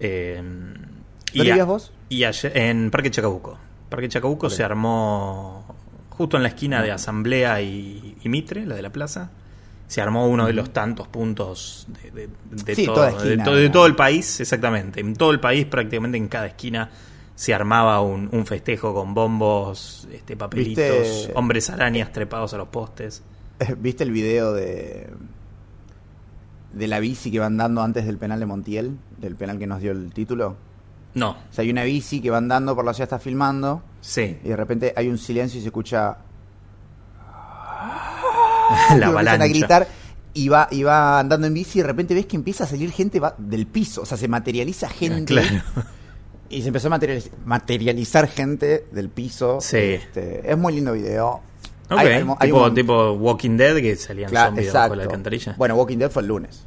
Eh, 0.00 0.42
y 1.32 1.38
¿Dónde 1.38 1.52
a- 1.52 1.54
vivías 1.54 1.66
vos? 1.66 1.92
Y 2.08 2.24
ayer- 2.24 2.56
en 2.56 2.90
Parque 2.90 3.10
Chacabuco. 3.10 3.58
Parque 3.88 4.08
Chacabuco 4.08 4.50
se 4.50 4.62
armó 4.64 5.64
justo 6.10 6.36
en 6.36 6.42
la 6.42 6.48
esquina 6.48 6.82
de 6.82 6.92
Asamblea 6.92 7.60
y, 7.62 8.16
y 8.22 8.28
Mitre, 8.28 8.66
la 8.66 8.74
de 8.74 8.82
la 8.82 8.90
plaza. 8.90 9.30
Se 9.88 10.00
armó 10.00 10.26
uno 10.26 10.46
de 10.46 10.52
los 10.52 10.72
tantos 10.72 11.06
puntos 11.06 11.86
de, 12.02 12.10
de- 12.10 12.28
de 12.50 12.74
Sí, 12.74 12.86
todo, 12.86 12.96
toda 12.96 13.10
de 13.10 13.16
esquina, 13.16 13.44
to- 13.44 13.54
de 13.54 13.64
era. 13.64 13.72
todo 13.72 13.86
el 13.86 13.94
país, 13.94 14.40
exactamente. 14.40 15.00
En 15.00 15.14
todo 15.14 15.30
el 15.30 15.38
país, 15.40 15.66
prácticamente 15.66 16.18
en 16.18 16.26
cada 16.28 16.46
esquina, 16.46 16.90
se 17.36 17.54
armaba 17.54 18.00
un, 18.00 18.28
un 18.32 18.46
festejo 18.46 18.94
con 18.94 19.14
bombos, 19.14 20.08
este, 20.10 20.36
papelitos, 20.36 20.84
¿Viste? 21.02 21.32
hombres 21.34 21.70
arañas 21.70 22.10
trepados 22.12 22.52
a 22.54 22.56
los 22.56 22.68
postes. 22.68 23.22
¿Viste 23.78 24.02
el 24.04 24.10
video 24.10 24.52
de 24.54 25.08
de 26.76 26.86
la 26.88 27.00
bici 27.00 27.30
que 27.30 27.38
van 27.40 27.56
dando 27.56 27.82
antes 27.82 28.04
del 28.06 28.18
penal 28.18 28.38
de 28.40 28.46
Montiel? 28.46 28.96
Del 29.18 29.34
penal 29.36 29.58
que 29.58 29.66
nos 29.66 29.80
dio 29.80 29.92
el 29.92 30.12
título. 30.12 30.56
No, 31.14 31.30
O 31.30 31.36
sea, 31.50 31.62
hay 31.62 31.70
una 31.70 31.84
bici 31.84 32.20
que 32.20 32.30
van 32.30 32.46
dando 32.48 32.74
por 32.76 32.84
la 32.84 32.92
ciudad, 32.92 33.06
está 33.06 33.18
filmando, 33.18 33.82
sí, 34.02 34.38
y 34.44 34.48
de 34.48 34.56
repente 34.56 34.92
hay 34.96 35.08
un 35.08 35.16
silencio 35.16 35.58
y 35.58 35.62
se 35.62 35.68
escucha. 35.68 36.18
la 38.90 38.90
y 38.90 38.92
empiezan 38.92 39.04
avalancha. 39.08 39.44
a 39.44 39.48
gritar 39.48 39.88
y 40.34 40.48
va, 40.48 40.68
y 40.70 40.82
va 40.82 41.18
andando 41.20 41.46
en 41.46 41.54
bici 41.54 41.78
y 41.78 41.82
de 41.82 41.88
repente 41.88 42.14
ves 42.14 42.26
que 42.26 42.36
empieza 42.36 42.64
a 42.64 42.66
salir 42.66 42.90
gente 42.92 43.18
va- 43.20 43.34
del 43.38 43.66
piso. 43.66 44.02
O 44.02 44.06
sea, 44.06 44.18
se 44.18 44.28
materializa 44.28 44.88
gente. 44.88 45.34
Claro. 45.34 45.62
Y 46.48 46.62
se 46.62 46.68
empezó 46.68 46.86
a 46.86 46.92
materializ- 46.96 47.28
materializar 47.44 48.28
gente 48.28 48.86
del 48.92 49.08
piso. 49.08 49.58
Sí. 49.60 49.78
Este, 49.78 50.48
es 50.48 50.56
muy 50.56 50.74
lindo 50.74 50.92
video. 50.92 51.40
Ok, 51.90 51.98
Hay- 51.98 52.06
hay 52.06 52.22
mo- 52.24 52.36
hay 52.38 52.48
tipo, 52.50 52.64
un- 52.64 52.74
tipo 52.74 53.12
Walking 53.14 53.56
Dead 53.56 53.74
que 53.78 53.96
salían 53.96 54.30
Claro, 54.30 54.50
zombies 54.50 54.72
bajo 54.72 54.94
la 54.94 55.02
alcantarilla. 55.02 55.56
Bueno, 55.58 55.74
Walking 55.74 55.98
Dead 55.98 56.08
fue 56.08 56.22
el 56.22 56.28
lunes. 56.28 56.64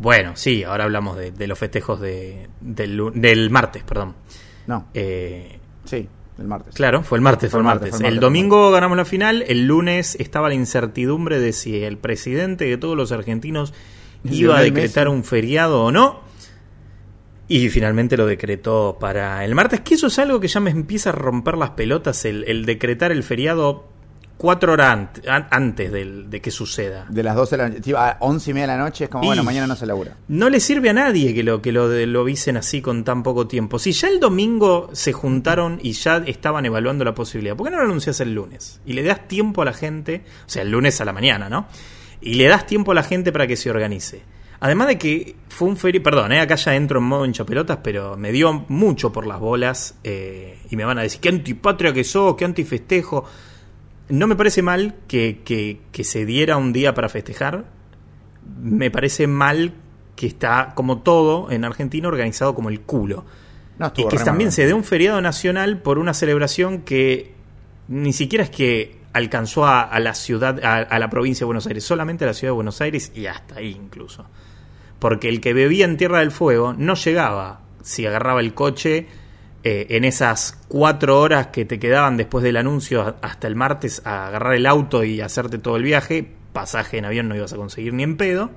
Bueno, 0.00 0.32
sí, 0.34 0.64
ahora 0.64 0.84
hablamos 0.84 1.16
de, 1.16 1.30
de 1.30 1.46
los 1.46 1.58
festejos 1.58 2.00
de, 2.00 2.48
del, 2.60 3.10
del 3.14 3.50
martes, 3.50 3.82
perdón. 3.84 4.14
No, 4.66 4.86
Eh, 4.94 5.58
sí, 5.84 6.08
el 6.38 6.46
martes. 6.46 6.74
claro, 6.74 7.02
fue 7.02 7.18
el 7.18 7.22
martes, 7.22 7.50
fue 7.50 7.60
el 7.60 7.64
martes. 7.64 7.90
fue 7.90 7.98
el 7.98 8.02
martes, 8.04 8.14
El 8.14 8.20
domingo 8.20 8.70
ganamos 8.70 8.96
la 8.96 9.04
final, 9.04 9.44
el 9.46 9.66
lunes 9.66 10.16
estaba 10.18 10.48
la 10.48 10.54
incertidumbre 10.54 11.38
de 11.38 11.52
si 11.52 11.82
el 11.84 11.98
presidente 11.98 12.64
de 12.64 12.76
todos 12.78 12.96
los 12.96 13.12
argentinos 13.12 13.74
iba 14.24 14.56
a 14.58 14.62
decretar 14.62 15.08
un 15.08 15.22
feriado 15.22 15.84
o 15.84 15.92
no. 15.92 16.20
Y 17.48 17.68
finalmente 17.68 18.16
lo 18.16 18.26
decretó 18.26 18.96
para 19.00 19.44
el 19.44 19.54
martes, 19.56 19.80
que 19.80 19.94
eso 19.94 20.06
es 20.06 20.18
algo 20.20 20.38
que 20.38 20.46
ya 20.48 20.60
me 20.60 20.70
empieza 20.70 21.10
a 21.10 21.12
romper 21.12 21.56
las 21.58 21.70
pelotas, 21.70 22.24
el, 22.24 22.44
el 22.46 22.64
decretar 22.64 23.10
el 23.10 23.24
feriado 23.24 23.89
cuatro 24.40 24.72
horas 24.72 24.96
ant- 24.96 25.28
an- 25.28 25.48
antes 25.50 25.92
de 25.92 26.40
que 26.40 26.50
suceda. 26.50 27.04
De 27.10 27.22
las 27.22 27.36
12 27.36 27.56
de 27.58 27.62
la 27.62 27.68
noche, 27.68 27.94
a 27.94 28.16
11 28.20 28.50
y 28.50 28.54
media 28.54 28.66
de 28.68 28.72
la 28.78 28.82
noche 28.84 29.04
es 29.04 29.10
como, 29.10 29.22
Y- 29.22 29.26
bueno, 29.26 29.44
mañana 29.44 29.66
no 29.66 29.76
se 29.76 29.84
labura. 29.84 30.16
No 30.28 30.48
le 30.48 30.60
sirve 30.60 30.88
a 30.88 30.92
nadie 30.94 31.34
que 31.34 31.42
lo 31.42 31.60
que 31.60 31.72
lo, 31.72 31.90
de- 31.90 32.06
lo 32.06 32.22
avisen 32.22 32.56
así 32.56 32.80
con 32.80 33.04
tan 33.04 33.22
poco 33.22 33.46
tiempo. 33.46 33.78
Si 33.78 33.92
ya 33.92 34.08
el 34.08 34.18
domingo 34.18 34.88
se 34.92 35.12
juntaron 35.12 35.78
y 35.82 35.92
ya 35.92 36.16
estaban 36.26 36.64
evaluando 36.64 37.04
la 37.04 37.14
posibilidad, 37.14 37.54
¿por 37.54 37.66
qué 37.66 37.70
no 37.72 37.76
lo 37.78 37.84
anuncias 37.84 38.18
el 38.20 38.32
lunes? 38.34 38.80
Y 38.86 38.94
le 38.94 39.02
das 39.02 39.28
tiempo 39.28 39.60
a 39.60 39.66
la 39.66 39.74
gente, 39.74 40.22
o 40.46 40.48
sea, 40.48 40.62
el 40.62 40.70
lunes 40.70 40.98
a 41.02 41.04
la 41.04 41.12
mañana, 41.12 41.50
¿no? 41.50 41.66
Y 42.22 42.34
le 42.36 42.48
das 42.48 42.66
tiempo 42.66 42.92
a 42.92 42.94
la 42.94 43.02
gente 43.02 43.32
para 43.32 43.46
que 43.46 43.56
se 43.56 43.68
organice. 43.68 44.22
Además 44.62 44.88
de 44.88 44.98
que 44.98 45.36
fue 45.48 45.68
un 45.68 45.76
feriado, 45.76 46.02
perdón, 46.04 46.32
¿eh? 46.32 46.40
acá 46.40 46.54
ya 46.54 46.74
entro 46.74 46.98
en 46.98 47.04
modo 47.04 47.24
hinchapelotas, 47.26 47.78
pero 47.82 48.16
me 48.16 48.30
dio 48.32 48.64
mucho 48.68 49.10
por 49.12 49.26
las 49.26 49.38
bolas 49.40 49.96
eh, 50.04 50.58
y 50.70 50.76
me 50.76 50.84
van 50.84 50.98
a 50.98 51.02
decir, 51.02 51.20
qué 51.20 51.28
antipatria 51.30 51.92
que 51.92 52.04
sos, 52.04 52.36
qué 52.36 52.44
antifestejo. 52.44 53.24
No 54.10 54.26
me 54.26 54.36
parece 54.36 54.62
mal 54.62 54.94
que, 55.08 55.40
que- 55.44 55.80
que 55.92 56.04
se 56.04 56.24
diera 56.26 56.56
un 56.56 56.72
día 56.72 56.94
para 56.94 57.08
festejar. 57.08 57.64
Me 58.62 58.90
parece 58.90 59.26
mal 59.26 59.74
que 60.16 60.26
está, 60.26 60.72
como 60.74 60.98
todo 60.98 61.50
en 61.50 61.64
Argentina, 61.64 62.08
organizado 62.08 62.54
como 62.54 62.68
el 62.68 62.80
culo. 62.80 63.24
No, 63.78 63.92
Y 63.96 64.06
que 64.08 64.16
también 64.18 64.52
se 64.52 64.66
dé 64.66 64.74
un 64.74 64.84
feriado 64.84 65.20
nacional 65.22 65.78
por 65.78 65.98
una 65.98 66.12
celebración 66.12 66.80
que 66.82 67.32
ni 67.88 68.12
siquiera 68.12 68.44
es 68.44 68.50
que 68.50 68.98
alcanzó 69.14 69.64
a, 69.66 69.80
a 69.82 69.98
la 70.00 70.14
ciudad, 70.14 70.62
a, 70.64 70.76
a 70.78 70.98
la 70.98 71.08
provincia 71.10 71.40
de 71.40 71.46
Buenos 71.46 71.66
Aires, 71.66 71.82
solamente 71.84 72.24
a 72.24 72.28
la 72.28 72.34
ciudad 72.34 72.50
de 72.52 72.56
Buenos 72.56 72.80
Aires 72.82 73.10
y 73.14 73.26
hasta 73.26 73.56
ahí 73.56 73.70
incluso. 73.70 74.26
Porque 74.98 75.28
el 75.30 75.40
que 75.40 75.54
bebía 75.54 75.86
en 75.86 75.96
Tierra 75.96 76.18
del 76.20 76.30
Fuego 76.30 76.74
no 76.76 76.94
llegaba 76.94 77.62
si 77.82 78.04
agarraba 78.06 78.40
el 78.40 78.52
coche 78.52 79.06
eh, 79.64 79.86
en 79.90 80.04
esas 80.04 80.58
cuatro 80.68 81.20
horas 81.20 81.48
que 81.48 81.64
te 81.64 81.78
quedaban 81.78 82.16
después 82.16 82.42
del 82.44 82.56
anuncio 82.56 83.16
hasta 83.20 83.46
el 83.46 83.56
martes 83.56 84.02
a 84.04 84.26
agarrar 84.28 84.54
el 84.54 84.66
auto 84.66 85.04
y 85.04 85.20
hacerte 85.20 85.58
todo 85.58 85.76
el 85.76 85.82
viaje. 85.82 86.32
Pasaje 86.52 86.98
en 86.98 87.04
avión 87.04 87.28
no 87.28 87.36
ibas 87.36 87.52
a 87.52 87.56
conseguir 87.56 87.92
ni 87.94 88.02
en 88.02 88.16
pedo. 88.16 88.50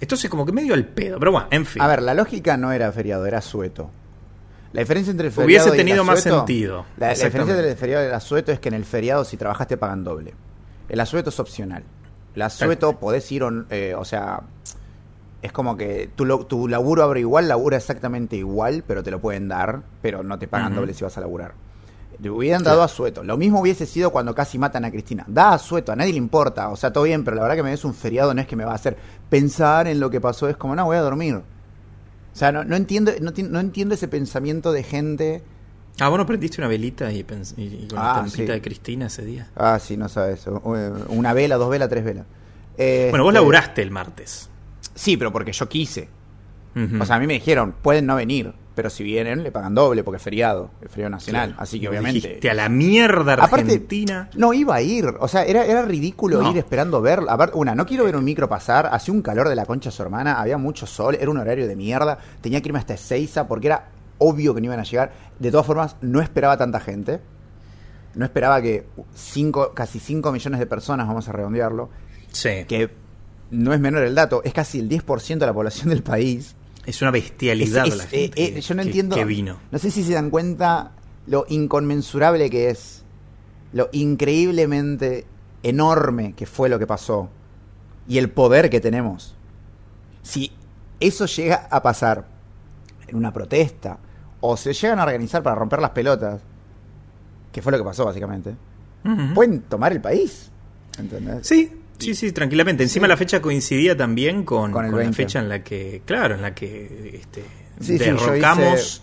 Entonces 0.00 0.30
como 0.30 0.46
que 0.46 0.52
medio 0.52 0.74
al 0.74 0.84
pedo, 0.84 1.18
pero 1.18 1.32
bueno, 1.32 1.48
en 1.50 1.66
fin. 1.66 1.82
A 1.82 1.86
ver, 1.88 2.02
la 2.02 2.14
lógica 2.14 2.56
no 2.56 2.70
era 2.72 2.90
feriado, 2.92 3.26
era 3.26 3.40
sueto. 3.40 3.90
La 4.72 4.80
diferencia 4.82 5.10
entre 5.10 5.28
el 5.28 5.32
feriado 5.32 5.46
Hubiese 5.46 5.68
y 5.68 5.70
el 5.72 5.76
tenido 5.86 6.04
más 6.04 6.22
sentido. 6.22 6.84
La, 6.98 7.08
la 7.08 7.14
diferencia 7.14 7.54
entre 7.54 7.70
el 7.70 7.76
feriado 7.76 8.04
y 8.04 8.08
el 8.08 8.14
asueto 8.14 8.52
es 8.52 8.60
que 8.60 8.68
en 8.68 8.74
el 8.74 8.84
feriado 8.84 9.24
si 9.24 9.36
trabajaste 9.36 9.76
pagan 9.76 10.04
doble. 10.04 10.34
El 10.88 11.00
asueto 11.00 11.30
es 11.30 11.40
opcional. 11.40 11.82
El 12.34 12.42
asueto 12.42 12.98
podés 13.00 13.30
ir, 13.32 13.42
on- 13.42 13.66
eh, 13.70 13.94
o 13.96 14.04
sea, 14.04 14.40
es 15.42 15.52
como 15.52 15.76
que 15.76 16.10
tu, 16.16 16.24
lo- 16.24 16.46
tu 16.46 16.66
laburo 16.68 17.02
abre 17.04 17.20
igual, 17.20 17.46
labura 17.48 17.76
exactamente 17.76 18.36
igual, 18.36 18.82
pero 18.86 19.02
te 19.02 19.10
lo 19.10 19.20
pueden 19.20 19.48
dar, 19.48 19.82
pero 20.02 20.22
no 20.22 20.38
te 20.38 20.48
pagan 20.48 20.74
doble 20.74 20.94
si 20.94 21.04
vas 21.04 21.16
a 21.16 21.20
laburar. 21.20 21.52
Le 22.20 22.30
hubieran 22.30 22.64
dado 22.64 22.82
asueto. 22.82 23.22
Lo 23.22 23.36
mismo 23.36 23.60
hubiese 23.60 23.86
sido 23.86 24.10
cuando 24.10 24.34
casi 24.34 24.58
matan 24.58 24.84
a 24.84 24.90
Cristina. 24.90 25.24
Da 25.28 25.52
asueto, 25.52 25.92
a 25.92 25.96
nadie 25.96 26.10
le 26.10 26.18
importa. 26.18 26.68
O 26.70 26.76
sea, 26.76 26.92
todo 26.92 27.04
bien, 27.04 27.22
pero 27.22 27.36
la 27.36 27.42
verdad 27.42 27.54
que 27.56 27.62
me 27.62 27.70
des 27.70 27.84
un 27.84 27.94
feriado 27.94 28.34
no 28.34 28.40
es 28.40 28.48
que 28.48 28.56
me 28.56 28.64
va 28.64 28.72
a 28.72 28.74
hacer 28.74 28.96
pensar 29.30 29.86
en 29.86 30.00
lo 30.00 30.10
que 30.10 30.20
pasó. 30.20 30.48
Es 30.48 30.56
como, 30.56 30.74
no, 30.74 30.84
voy 30.86 30.96
a 30.96 31.00
dormir. 31.00 31.36
O 31.36 31.42
sea, 32.32 32.50
no, 32.50 32.64
no 32.64 32.74
entiendo 32.74 33.12
no, 33.20 33.32
ti- 33.32 33.44
no 33.44 33.60
entiendo 33.60 33.94
ese 33.94 34.08
pensamiento 34.08 34.72
de 34.72 34.82
gente. 34.82 35.42
Ah, 36.00 36.08
vos 36.08 36.18
no 36.18 36.26
prendiste 36.26 36.60
una 36.60 36.66
velita 36.66 37.12
y, 37.12 37.18
y- 37.56 37.62
y 37.84 37.86
con 37.88 37.98
la 38.00 38.04
Ah, 38.14 38.14
estampita 38.24 38.46
sí. 38.52 38.52
de 38.52 38.62
Cristina 38.62 39.06
ese 39.06 39.24
día. 39.24 39.46
Ah, 39.54 39.78
sí, 39.78 39.96
no 39.96 40.08
sabes. 40.08 40.40
eso. 40.40 40.60
Una 41.08 41.32
vela, 41.34 41.54
dos 41.56 41.70
velas, 41.70 41.88
tres 41.88 42.04
velas. 42.04 42.26
Eh, 42.76 43.08
Bueno, 43.10 43.22
vos 43.24 43.32
este, 43.32 43.40
laburaste 43.40 43.82
el 43.82 43.90
martes. 43.92 44.50
Sí, 44.94 45.16
pero 45.16 45.32
porque 45.32 45.52
yo 45.52 45.68
quise. 45.68 46.08
O 47.00 47.04
sea, 47.04 47.16
a 47.16 47.18
mí 47.18 47.26
me 47.26 47.32
dijeron, 47.32 47.74
pueden 47.82 48.06
no 48.06 48.14
venir, 48.14 48.52
pero 48.76 48.88
si 48.88 49.02
vienen 49.02 49.42
le 49.42 49.50
pagan 49.50 49.74
doble 49.74 50.04
porque 50.04 50.18
es 50.18 50.22
feriado, 50.22 50.70
es 50.80 50.88
feriado 50.92 51.10
nacional. 51.10 51.48
Claro. 51.48 51.62
Así 51.62 51.80
que 51.80 51.88
obviamente. 51.88 52.20
dijiste, 52.28 52.50
a 52.50 52.54
la 52.54 52.68
mierda 52.68 53.34
Aparte, 53.34 53.62
Argentina. 53.72 54.30
no 54.36 54.52
iba 54.54 54.76
a 54.76 54.80
ir. 54.80 55.06
O 55.18 55.26
sea, 55.26 55.44
era, 55.44 55.64
era 55.64 55.82
ridículo 55.82 56.40
No. 56.40 56.52
ir 56.52 56.58
esperando 56.58 57.02
ver. 57.02 57.22
A 57.28 57.36
ver, 57.36 57.50
una, 57.54 57.74
no 57.74 57.84
quiero 57.84 58.04
ver 58.04 58.14
un 58.14 58.22
micro 58.22 58.48
pasar. 58.48 58.88
Hacía 58.92 59.12
un 59.12 59.22
calor 59.22 59.48
de 59.48 59.56
la 59.56 59.66
concha 59.66 59.90
de 59.90 59.96
su 59.96 60.02
hermana. 60.02 60.40
Había 60.40 60.56
mucho 60.56 60.86
sol. 60.86 61.16
Era 61.20 61.28
un 61.32 61.38
horario 61.38 61.66
de 61.66 61.74
mierda. 61.74 62.18
Tenía 62.40 62.60
que 62.60 62.68
irme 62.68 62.78
hasta 62.78 62.94
Ezeiza 62.94 63.48
porque 63.48 63.66
era 63.66 63.88
obvio 64.18 64.54
que 64.54 64.60
no 64.60 64.66
iban 64.66 64.78
a 64.78 64.84
llegar. 64.84 65.10
De 65.40 65.50
todas 65.50 65.66
formas, 65.66 65.96
no 66.00 66.20
esperaba 66.20 66.56
tanta 66.56 66.78
gente. 66.78 67.18
No 68.14 68.24
esperaba 68.24 68.62
que 68.62 68.86
cinco, 69.14 69.72
casi 69.74 69.98
5 69.98 70.30
millones 70.30 70.60
de 70.60 70.66
personas, 70.66 71.08
vamos 71.08 71.28
a 71.28 71.32
redondearlo, 71.32 71.88
sí. 72.32 72.64
que 72.66 72.90
no 73.50 73.72
es 73.72 73.80
menor 73.80 74.02
el 74.02 74.14
dato, 74.14 74.42
es 74.44 74.52
casi 74.52 74.78
el 74.80 74.88
10% 74.88 75.38
de 75.38 75.46
la 75.46 75.54
población 75.54 75.88
del 75.88 76.02
país. 76.02 76.54
Es 76.86 77.02
una 77.02 77.10
bestialidad 77.10 77.86
Es- 77.86 77.92
es- 77.92 77.98
la 77.98 78.06
gente 78.06 78.42
eh, 78.42 78.52
eh, 78.56 78.60
yo 78.60 78.74
no 78.74 78.82
que- 78.82 78.88
entiendo. 78.88 79.16
que 79.16 79.24
vino. 79.24 79.58
No 79.70 79.78
sé 79.78 79.90
si 79.90 80.02
se 80.04 80.14
dan 80.14 80.30
cuenta 80.30 80.92
lo 81.26 81.44
inconmensurable 81.48 82.48
que 82.50 82.70
es, 82.70 83.04
lo 83.72 83.88
increíblemente 83.92 85.26
enorme 85.62 86.32
que 86.34 86.46
fue 86.46 86.68
lo 86.68 86.78
que 86.78 86.86
pasó 86.86 87.28
y 88.06 88.18
el 88.18 88.30
poder 88.30 88.70
que 88.70 88.80
tenemos. 88.80 89.34
Si 90.22 90.52
eso 91.00 91.26
llega 91.26 91.66
a 91.70 91.82
pasar 91.82 92.26
en 93.06 93.16
una 93.16 93.32
protesta 93.32 93.98
o 94.40 94.56
se 94.56 94.72
llegan 94.72 94.98
a 95.00 95.04
organizar 95.04 95.42
para 95.42 95.56
romper 95.56 95.80
las 95.80 95.90
pelotas, 95.90 96.40
que 97.52 97.60
fue 97.62 97.72
lo 97.72 97.78
que 97.78 97.84
pasó 97.84 98.04
básicamente, 98.04 98.54
pueden 99.34 99.62
tomar 99.62 99.92
el 99.92 100.00
país. 100.00 100.50
¿Entendés? 100.98 101.46
Sí, 101.46 101.72
sí, 101.98 102.14
sí, 102.14 102.32
tranquilamente. 102.32 102.82
Encima 102.82 103.06
la 103.08 103.16
fecha 103.16 103.40
coincidía 103.42 103.96
también 103.96 104.44
con, 104.44 104.72
Con 104.72 104.84
el 104.84 104.90
con 104.90 104.98
la 105.00 105.04
20. 105.04 105.16
fecha 105.16 105.38
en 105.40 105.48
la 105.48 105.62
que, 105.62 106.02
claro, 106.04 106.34
en 106.34 106.42
la 106.42 106.54
que 106.54 107.18
este, 107.20 107.42
Sí, 107.80 107.98
sí, 107.98 108.04
yo 108.04 108.04
derrocamos 108.16 109.02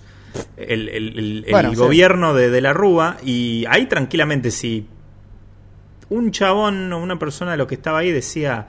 el, 0.58 0.90
el- 0.90 1.20
el- 1.20 1.44
el 1.46 1.52
Bueno, 1.52 1.70
sí. 1.72 1.76
gobierno 1.76 2.34
de, 2.34 2.50
de 2.50 2.62
la 2.62 2.74
Rúa 2.74 3.18
y 3.24 3.66
ahí 3.70 3.86
tranquilamente 3.88 4.52
si 4.52 4.88
un 6.10 6.32
chabón 6.32 6.92
o 6.94 7.02
una 7.02 7.18
persona 7.18 7.52
de 7.52 7.58
lo 7.58 7.68
que 7.68 7.76
estaba 7.76 8.00
ahí 8.00 8.12
decía, 8.12 8.68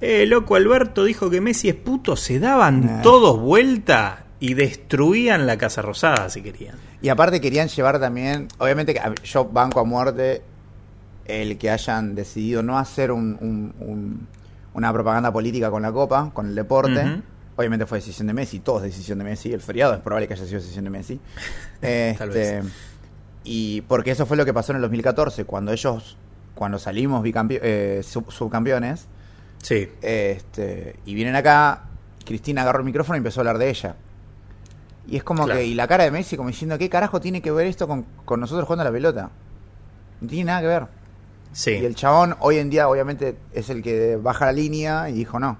eh, 0.00 0.24
loco, 0.26 0.54
Alberto 0.56 1.04
dijo 1.04 1.28
que 1.30 1.40
Messi 1.40 1.68
es 1.68 1.74
puto, 1.74 2.16
se 2.16 2.38
daban 2.38 2.84
Nah. 2.86 3.02
todos 3.02 3.38
vuelta 3.40 4.26
y 4.40 4.54
destruían 4.54 5.46
la 5.46 5.58
Casa 5.58 5.82
Rosada 5.82 6.30
si 6.30 6.42
querían. 6.42 6.76
Y 7.02 7.08
aparte 7.08 7.40
querían 7.40 7.68
llevar 7.68 7.98
también, 7.98 8.48
obviamente 8.58 8.98
yo 9.24 9.44
banco 9.46 9.80
a 9.80 9.84
muerte 9.84 10.42
el 11.30 11.58
que 11.58 11.70
hayan 11.70 12.14
decidido 12.14 12.62
no 12.62 12.78
hacer 12.78 13.12
un- 13.12 13.36
un- 13.40 13.74
un- 13.80 14.28
una 14.74 14.92
propaganda 14.92 15.32
política 15.32 15.70
con 15.70 15.82
la 15.82 15.92
Copa, 15.92 16.30
con 16.32 16.46
el 16.46 16.54
deporte. 16.54 17.22
Obviamente 17.56 17.84
fue 17.86 17.98
decisión 17.98 18.26
de 18.28 18.32
Messi, 18.32 18.60
todo 18.60 18.78
es 18.78 18.84
decisión 18.84 19.18
de 19.18 19.24
Messi. 19.24 19.52
El 19.52 19.60
feriado 19.60 19.92
es 19.94 20.00
probable 20.00 20.26
que 20.28 20.34
haya 20.34 20.44
sido 20.46 20.60
decisión 20.60 20.84
de 20.84 20.90
Messi. 20.90 21.20
Tal 21.80 21.90
Este, 22.30 22.62
y 23.44 23.80
porque 23.82 24.12
eso 24.12 24.26
fue 24.26 24.36
lo 24.36 24.44
que 24.44 24.54
pasó 24.54 24.72
en 24.72 24.76
el 24.76 24.82
2014, 24.82 25.44
cuando 25.44 25.72
ellos, 25.72 26.16
cuando 26.54 26.78
salimos 26.78 27.22
eh, 27.26 28.00
sub- 28.04 28.30
subcampeones, 28.30 29.06
Sí. 29.62 29.88
este, 30.00 30.96
y 31.04 31.14
vienen 31.14 31.36
acá, 31.36 31.84
Cristina 32.24 32.62
agarró 32.62 32.78
el 32.78 32.84
micrófono 32.86 33.16
y 33.16 33.18
empezó 33.18 33.40
a 33.40 33.42
hablar 33.42 33.58
de 33.58 33.68
ella. 33.70 33.96
Y 35.06 35.16
es 35.16 35.24
como 35.24 35.44
Claro. 35.44 35.58
que, 35.60 35.66
y 35.66 35.74
la 35.74 35.88
cara 35.88 36.04
de 36.04 36.10
Messi 36.10 36.36
como 36.36 36.48
diciendo, 36.48 36.78
¿qué 36.78 36.88
carajo 36.88 37.20
tiene 37.20 37.42
que 37.42 37.50
ver 37.50 37.66
esto 37.66 37.88
con, 37.88 38.04
con 38.24 38.40
nosotros 38.40 38.66
jugando 38.66 38.82
a 38.82 38.84
la 38.84 38.92
pelota? 38.92 39.30
No 40.20 40.28
tiene 40.28 40.44
nada 40.44 40.60
que 40.60 40.66
ver. 40.66 40.86
Sí. 41.52 41.72
Y 41.72 41.84
el 41.84 41.94
chabón 41.94 42.36
hoy 42.40 42.58
en 42.58 42.70
día 42.70 42.88
obviamente 42.88 43.36
es 43.52 43.70
el 43.70 43.82
que 43.82 44.16
baja 44.16 44.46
la 44.46 44.52
línea 44.52 45.08
y 45.10 45.14
dijo, 45.14 45.38
no, 45.40 45.58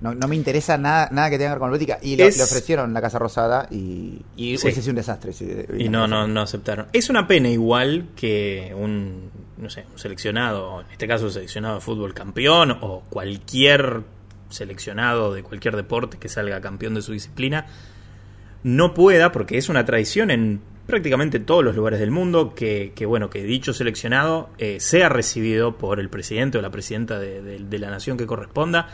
no, 0.00 0.14
no 0.14 0.28
me 0.28 0.34
interesa 0.36 0.78
nada, 0.78 1.08
nada 1.12 1.28
que 1.28 1.36
tenga 1.36 1.50
que 1.50 1.52
ver 1.54 1.58
con 1.58 1.68
la 1.70 1.72
política. 1.76 1.98
Y 2.00 2.16
le, 2.16 2.26
Es- 2.26 2.38
le 2.38 2.44
ofrecieron 2.44 2.94
la 2.94 3.02
Casa 3.02 3.18
Rosada 3.18 3.66
y, 3.70 4.22
y 4.36 4.56
Sí. 4.56 4.64
hubiese 4.64 4.80
sido 4.80 4.92
un 4.92 4.96
desastre. 4.96 5.32
si- 5.34 5.46
Y 5.78 5.88
no, 5.90 6.06
no, 6.06 6.26
no 6.26 6.40
aceptaron. 6.40 6.86
Es 6.94 7.10
una 7.10 7.26
pena 7.28 7.50
igual 7.50 8.08
que 8.16 8.74
un, 8.74 9.30
no 9.58 9.68
sé, 9.68 9.84
un 9.92 9.98
seleccionado, 9.98 10.80
en 10.80 10.86
este 10.90 11.06
caso 11.06 11.26
un 11.26 11.32
seleccionado 11.32 11.74
de 11.74 11.80
fútbol 11.82 12.14
campeón 12.14 12.78
o 12.80 13.02
cualquier 13.10 14.02
seleccionado 14.48 15.34
de 15.34 15.42
cualquier 15.42 15.76
deporte 15.76 16.16
que 16.18 16.28
salga 16.30 16.60
campeón 16.62 16.94
de 16.94 17.02
su 17.02 17.12
disciplina, 17.12 17.66
no 18.62 18.94
pueda, 18.94 19.32
porque 19.32 19.58
es 19.58 19.68
una 19.68 19.84
tradición 19.84 20.30
en 20.30 20.60
prácticamente 20.90 21.40
todos 21.40 21.64
los 21.64 21.74
lugares 21.74 22.00
del 22.00 22.10
mundo, 22.10 22.54
que, 22.54 22.92
bueno, 23.06 23.30
que 23.30 23.42
dicho 23.42 23.72
seleccionado 23.72 24.50
eh, 24.58 24.78
sea 24.80 25.08
recibido 25.08 25.78
por 25.78 26.00
el 26.00 26.10
presidente 26.10 26.58
o 26.58 26.62
la 26.62 26.70
presidenta 26.70 27.18
de, 27.18 27.40
de- 27.42 27.78
la 27.78 27.88
nación 27.90 28.18
que 28.18 28.26
corresponda 28.26 28.88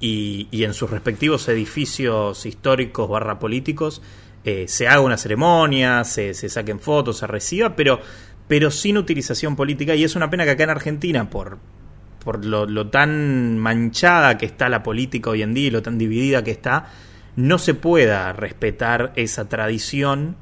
y, 0.00 0.48
y 0.50 0.64
en 0.64 0.74
sus 0.74 0.90
respectivos 0.90 1.48
edificios 1.48 2.44
históricos 2.44 3.08
barra 3.08 3.38
políticos 3.38 4.02
eh, 4.44 4.66
se 4.68 4.86
haga 4.88 5.00
una 5.00 5.16
ceremonia, 5.16 6.04
se, 6.04 6.34
se 6.34 6.48
saquen 6.48 6.78
fotos, 6.80 7.18
se 7.18 7.26
reciba, 7.26 7.74
pero 7.74 8.00
pero 8.48 8.70
sin 8.70 8.96
utilización 8.96 9.56
política. 9.56 9.96
Y 9.96 10.04
es 10.04 10.14
una 10.14 10.30
pena 10.30 10.44
que 10.44 10.50
acá 10.50 10.62
en 10.64 10.70
Argentina, 10.70 11.28
por, 11.30 11.58
por 12.24 12.44
lo, 12.44 12.64
lo 12.66 12.90
tan 12.90 13.58
manchada 13.58 14.38
que 14.38 14.46
está 14.46 14.68
la 14.68 14.84
política 14.84 15.30
hoy 15.30 15.42
en 15.42 15.52
día 15.52 15.66
y 15.66 15.70
lo 15.70 15.82
tan 15.82 15.98
dividida 15.98 16.44
que 16.44 16.52
está, 16.52 16.92
no 17.34 17.58
se 17.58 17.74
pueda 17.74 18.32
respetar 18.32 19.12
esa 19.16 19.48
tradición. 19.48 20.36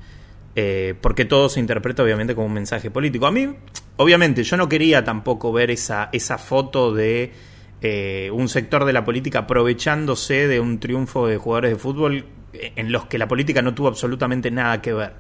Eh, 0.57 0.95
porque 1.01 1.25
todo 1.25 1.49
se 1.49 1.61
interpreta 1.61 2.03
obviamente 2.03 2.35
como 2.35 2.47
un 2.47 2.53
mensaje 2.53 2.90
político. 2.90 3.27
A 3.27 3.31
mí, 3.33 3.55
obviamente, 3.97 4.43
yo 4.45 4.57
no 4.57 4.69
quería 4.69 5.05
tampoco 5.05 5.53
ver 5.53 5.71
esa, 5.71 6.09
esa 6.12 6.38
foto 6.38 6.95
de 6.95 7.33
eh, 7.81 8.31
un 8.33 8.49
sector 8.49 8.85
de 8.85 8.93
la 8.93 9.05
política 9.05 9.40
aprovechándose 9.40 10.49
de 10.49 10.61
un 10.61 10.79
triunfo 10.79 11.27
de 11.27 11.37
jugadores 11.37 11.73
de 11.73 11.77
fútbol 11.77 12.27
en 12.53 12.93
los 12.93 13.07
que 13.07 13.19
la 13.19 13.27
política 13.29 13.62
no 13.62 13.75
tuvo 13.75 13.88
absolutamente 13.88 14.51
nada 14.51 14.81
que 14.81 14.93
ver. 14.93 15.12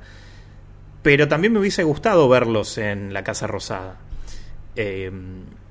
Pero 1.02 1.28
también 1.28 1.52
me 1.52 1.58
hubiese 1.58 1.82
gustado 1.82 2.28
verlos 2.28 2.78
en 2.78 3.12
la 3.12 3.24
Casa 3.24 3.46
Rosada. 3.46 3.98
Eh, 4.76 5.10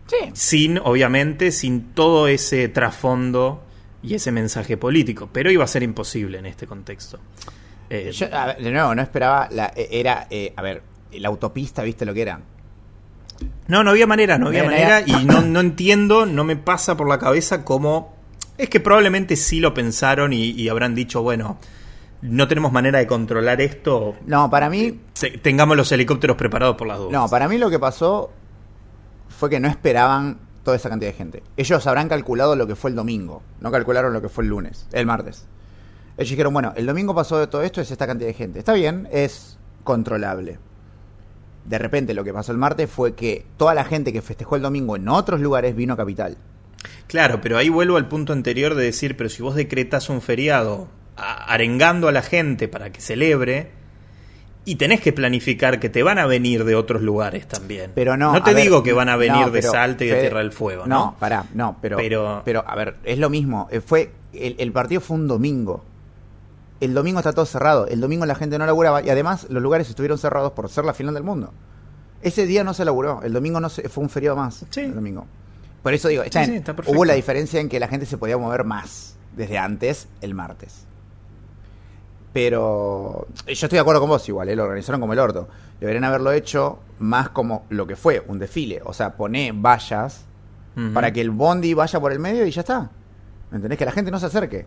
Sí. 0.06 0.18
sin, 0.34 0.78
obviamente, 0.80 1.52
sin 1.52 1.94
todo 1.94 2.28
ese 2.28 2.68
trasfondo 2.68 3.64
y 4.04 4.16
ese 4.16 4.32
mensaje 4.32 4.76
político. 4.76 5.30
Pero 5.32 5.50
iba 5.50 5.64
a 5.64 5.68
ser 5.68 5.82
imposible 5.82 6.38
en 6.40 6.46
este 6.46 6.68
contexto. 6.68 7.20
Eh, 7.94 8.12
Yo, 8.12 8.28
a 8.36 8.48
ver, 8.48 8.58
de 8.58 8.72
nuevo, 8.72 8.96
no 8.96 9.02
esperaba. 9.02 9.48
La, 9.52 9.72
eh, 9.76 9.88
era, 9.92 10.28
eh, 10.30 10.54
a 10.56 10.62
ver, 10.62 10.82
la 11.12 11.28
autopista, 11.30 11.84
¿viste 11.84 12.06
lo 12.06 12.14
que 12.14 12.22
era? 12.24 12.40
No, 13.68 13.84
no 13.84 13.92
había 13.92 14.08
manera, 14.08 14.38
no 14.38 14.48
había 14.48 14.64
manera 14.64 15.02
y 15.06 15.26
no, 15.26 15.42
no 15.42 15.60
entiendo, 15.60 16.26
no 16.26 16.44
me 16.44 16.56
pasa 16.56 16.98
por 16.98 17.08
la 17.08 17.20
cabeza 17.20 17.64
cómo... 17.64 18.14
Es 18.58 18.70
que 18.70 18.80
probablemente 18.80 19.36
sí 19.36 19.60
lo 19.60 19.74
pensaron 19.74 20.32
y, 20.34 20.52
y 20.52 20.70
habrán 20.70 20.94
dicho, 20.96 21.22
bueno, 21.24 21.58
no 22.22 22.48
tenemos 22.48 22.72
manera 22.72 23.00
de 23.00 23.08
controlar 23.08 23.60
esto, 23.62 24.16
No, 24.26 24.50
para 24.50 24.70
mí. 24.70 25.00
te- 25.20 25.38
tengamos 25.40 25.76
los 25.76 25.92
helicópteros 25.92 26.38
preparados 26.38 26.76
por 26.76 26.88
las 26.88 26.98
dudas. 27.00 27.12
No, 27.14 27.28
para 27.30 27.48
mí 27.48 27.58
lo 27.58 27.70
que 27.70 27.80
pasó 27.80 28.32
fue 29.30 29.50
que 29.50 29.60
no 29.60 29.68
esperaban 29.68 30.38
toda 30.64 30.78
esa 30.78 30.90
cantidad 30.90 31.12
de 31.12 31.18
gente. 31.18 31.44
Ellos 31.58 31.86
habrán 31.88 32.08
calculado 32.10 32.56
lo 32.56 32.68
que 32.68 32.76
fue 32.76 32.90
el 32.92 32.96
domingo, 32.96 33.42
no 33.60 33.72
calcularon 33.72 34.14
lo 34.14 34.22
que 34.22 34.30
fue 34.30 34.44
el 34.44 34.50
lunes, 34.52 34.88
el 34.94 35.06
martes. 35.06 35.46
Ellos 36.18 36.30
dijeron, 36.30 36.54
bueno, 36.54 36.74
el 36.76 36.86
domingo 36.86 37.16
pasó 37.16 37.40
de 37.40 37.48
todo 37.48 37.64
esto, 37.64 37.82
es 37.82 37.90
esta 37.92 38.06
cantidad 38.08 38.28
de 38.30 38.34
gente. 38.36 38.60
Está 38.60 38.74
bien, 38.74 39.08
es 39.12 39.58
controlable. 39.84 40.60
De 41.66 41.78
repente 41.78 42.14
lo 42.14 42.24
que 42.24 42.34
pasó 42.34 42.52
el 42.52 42.58
martes 42.58 42.90
fue 42.90 43.16
que 43.16 43.46
toda 43.58 43.74
la 43.74 43.84
gente 43.86 44.12
que 44.14 44.22
festejó 44.22 44.56
el 44.56 44.62
domingo 44.62 44.96
en 44.96 45.08
otros 45.10 45.40
lugares 45.40 45.76
vino 45.76 45.94
a 45.94 45.98
Capital. 45.98 46.38
Claro, 47.08 47.40
pero 47.42 47.58
ahí 47.58 47.70
vuelvo 47.70 47.98
al 47.98 48.08
punto 48.10 48.34
anterior 48.34 48.76
de 48.76 48.84
decir, 48.84 49.16
pero 49.18 49.30
si 49.30 49.42
vos 49.42 49.56
decretas 49.56 50.10
un 50.10 50.22
feriado 50.22 50.88
arengando 51.16 52.08
a 52.08 52.12
la 52.12 52.22
gente 52.22 52.68
para 52.68 52.92
que 52.92 53.00
celebre, 53.02 53.72
y 54.66 54.76
tenés 54.76 55.02
que 55.02 55.12
planificar 55.14 55.80
que 55.80 55.90
te 55.90 56.04
van 56.04 56.20
a 56.20 56.26
venir 56.26 56.64
de 56.64 56.76
otros 56.76 57.02
lugares 57.02 57.48
también. 57.48 57.92
Pero 57.96 58.16
no. 58.18 58.32
No 58.34 58.44
te 58.44 58.54
ver, 58.54 58.64
digo 58.64 58.82
que 58.84 58.94
van 58.94 59.10
a 59.10 59.16
venir 59.18 59.42
no, 59.48 59.50
de 59.52 59.62
Salta 59.62 60.06
y 60.06 60.08
de 60.08 60.22
Tierra 60.22 60.40
del 60.40 60.52
Fuego, 60.54 60.86
No, 60.86 61.06
¿no? 61.08 61.16
pará, 61.20 61.46
no, 61.54 61.78
pero, 61.82 61.98
Pero- 61.98 62.42
pero. 62.46 62.64
a 62.68 62.76
ver, 62.76 62.96
es 63.04 63.18
lo 63.20 63.30
mismo. 63.30 63.68
eh, 63.72 63.82
Fue, 63.82 64.12
el, 64.34 64.56
el 64.58 64.72
partido 64.72 65.02
fue 65.02 65.18
un 65.18 65.28
domingo. 65.28 65.84
El 66.84 66.94
domingo 66.94 67.20
está 67.20 67.32
todo 67.32 67.46
cerrado. 67.46 67.88
El 67.88 68.02
domingo 68.02 68.26
la 68.26 68.36
gente 68.36 68.58
no 68.58 68.66
laburaba 68.66 69.02
y 69.02 69.10
además 69.10 69.48
los 69.50 69.64
lugares 69.64 69.88
estuvieron 69.88 70.18
cerrados 70.18 70.52
por 70.52 70.68
ser 70.70 70.84
la 70.84 70.94
final 70.94 71.14
del 71.14 71.24
mundo. 71.24 71.54
Ese 72.22 72.46
día 72.46 72.66
no 72.66 72.74
se 72.74 72.84
laburó. 72.84 73.22
El 73.24 73.32
domingo 73.32 73.62
no 73.62 73.70
se, 73.70 73.88
fue 73.88 74.04
un 74.04 74.10
feriado 74.10 74.36
más. 74.36 74.66
Sí. 74.70 74.82
El 74.82 74.96
domingo. 74.96 75.26
Por 75.82 75.94
eso 75.94 76.10
digo, 76.10 76.24
está 76.24 76.44
Sí, 76.44 76.50
bien, 76.52 76.60
sí, 76.60 76.60
está 76.62 76.76
perfecto. 76.76 76.98
hubo 76.98 77.06
la 77.06 77.14
diferencia 77.14 77.62
en 77.62 77.70
que 77.70 77.80
la 77.80 77.88
gente 77.88 78.06
se 78.06 78.18
podía 78.18 78.38
mover 78.38 78.66
más 78.66 79.16
desde 79.36 79.58
antes 79.58 80.10
el 80.20 80.34
martes. 80.34 80.86
Pero 82.34 83.28
yo 83.46 83.52
estoy 83.52 83.70
de 83.78 83.80
acuerdo 83.80 84.02
con 84.02 84.10
vos 84.10 84.28
igual, 84.28 84.50
¿eh? 84.50 84.56
lo 84.56 84.64
organizaron 84.64 85.00
como 85.00 85.14
el 85.14 85.20
orto. 85.20 85.48
Deberían 85.80 86.04
haberlo 86.04 86.32
hecho 86.32 86.80
más 87.00 87.30
como 87.30 87.66
lo 87.70 87.86
que 87.86 87.96
fue, 87.96 88.24
un 88.28 88.40
desfile. 88.40 88.82
O 88.86 88.94
sea, 88.94 89.16
poné 89.16 89.52
vallas 89.54 90.26
para 90.94 91.14
que 91.14 91.22
el 91.22 91.30
bondi 91.30 91.76
vaya 91.76 92.00
por 92.00 92.12
el 92.12 92.20
medio 92.20 92.46
y 92.46 92.52
ya 92.52 92.62
está. 92.62 92.90
¿Me 93.52 93.58
entendés? 93.58 93.78
Que 93.78 93.86
la 93.86 93.92
gente 93.92 94.10
no 94.10 94.20
se 94.20 94.26
acerque. 94.26 94.66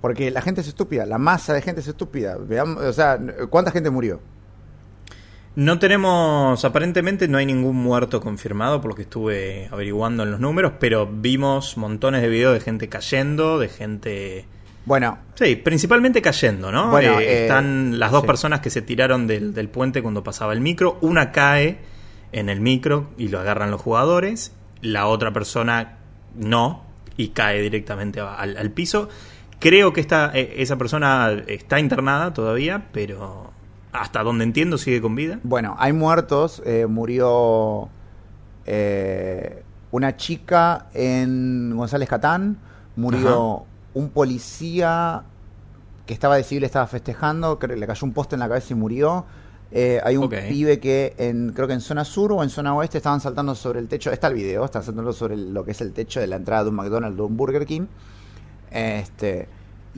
Porque 0.00 0.30
la 0.30 0.42
gente 0.42 0.60
es 0.60 0.68
estúpida, 0.68 1.06
la 1.06 1.18
masa 1.18 1.54
de 1.54 1.62
gente 1.62 1.80
es 1.80 1.88
estúpida. 1.88 2.36
Veamos, 2.38 2.82
o 2.82 2.92
sea, 2.92 3.18
¿cuánta 3.50 3.70
gente 3.70 3.90
murió? 3.90 4.20
No 5.56 5.78
tenemos, 5.78 6.62
aparentemente 6.66 7.28
no 7.28 7.38
hay 7.38 7.46
ningún 7.46 7.76
muerto 7.76 8.20
confirmado 8.20 8.82
por 8.82 8.90
lo 8.90 8.94
que 8.94 9.02
estuve 9.02 9.68
averiguando 9.72 10.22
en 10.22 10.30
los 10.30 10.38
números, 10.38 10.72
pero 10.78 11.06
vimos 11.06 11.78
montones 11.78 12.20
de 12.20 12.28
videos 12.28 12.52
de 12.52 12.60
gente 12.60 12.88
cayendo, 12.90 13.58
de 13.58 13.68
gente... 13.68 14.44
Bueno, 14.84 15.18
Sí, 15.34 15.56
principalmente 15.56 16.20
cayendo, 16.20 16.70
¿no? 16.70 16.90
Bueno, 16.90 17.18
Eh, 17.18 17.24
eh, 17.24 17.42
están 17.42 17.98
las 17.98 18.12
dos 18.12 18.20
sí. 18.20 18.26
personas 18.26 18.60
que 18.60 18.68
se 18.68 18.82
tiraron 18.82 19.26
del, 19.26 19.54
del 19.54 19.70
puente 19.70 20.02
cuando 20.02 20.22
pasaba 20.22 20.52
el 20.52 20.60
micro, 20.60 20.98
una 21.00 21.32
cae 21.32 21.78
en 22.32 22.50
el 22.50 22.60
micro 22.60 23.08
y 23.16 23.28
lo 23.28 23.40
agarran 23.40 23.70
los 23.70 23.80
jugadores, 23.80 24.52
la 24.82 25.06
otra 25.06 25.32
persona 25.32 25.96
no 26.34 26.84
y 27.16 27.28
cae 27.28 27.62
directamente 27.62 28.20
al 28.20 28.70
piso. 28.72 29.08
Creo 29.58 29.92
que 29.92 30.00
esta, 30.00 30.30
eh, 30.34 30.54
esa 30.58 30.76
persona 30.76 31.32
está 31.46 31.80
internada 31.80 32.32
todavía, 32.34 32.88
pero 32.92 33.50
hasta 33.92 34.22
donde 34.22 34.44
entiendo 34.44 34.76
sigue 34.78 35.00
con 35.00 35.14
vida. 35.14 35.40
Bueno, 35.42 35.74
hay 35.78 35.92
muertos. 35.92 36.62
eh, 36.66 36.86
murió 36.86 37.88
eh, 38.66 39.62
una 39.90 40.16
chica 40.16 40.86
en 40.94 41.74
González 41.76 42.08
Catán. 42.08 42.58
Murió 42.96 43.64
un 43.94 44.10
policía 44.10 45.22
que 46.06 46.14
estaba 46.14 46.36
de 46.36 46.44
civil, 46.44 46.64
estaba 46.64 46.86
festejando. 46.86 47.58
que 47.58 47.68
le 47.68 47.86
cayó 47.86 48.04
un 48.06 48.12
poste 48.12 48.36
en 48.36 48.40
la 48.40 48.48
cabeza 48.48 48.72
y 48.72 48.76
murió. 48.76 49.24
Eh, 49.72 50.00
hay 50.04 50.16
un 50.16 50.24
Ok. 50.24 50.34
pibe 50.48 50.78
que 50.78 51.14
en, 51.18 51.52
creo 51.52 51.66
que 51.66 51.72
en 51.74 51.80
zona 51.80 52.04
sur 52.04 52.30
o 52.32 52.42
en 52.42 52.50
zona 52.50 52.74
oeste 52.74 52.98
estaban 52.98 53.20
saltando 53.20 53.54
sobre 53.54 53.80
el 53.80 53.88
techo. 53.88 54.10
Está 54.12 54.28
el 54.28 54.34
video, 54.34 54.64
están 54.64 54.82
saltando 54.84 55.12
sobre 55.12 55.34
el- 55.34 55.52
lo 55.52 55.64
que 55.64 55.72
es 55.72 55.80
el 55.80 55.92
techo 55.92 56.20
de 56.20 56.26
la 56.28 56.36
entrada 56.36 56.64
de 56.64 56.70
un 56.70 56.76
McDonald's 56.76 57.18
o 57.18 57.26
un 57.26 57.36
Burger 57.36 57.66
King. 57.66 57.86
Este, 58.76 59.48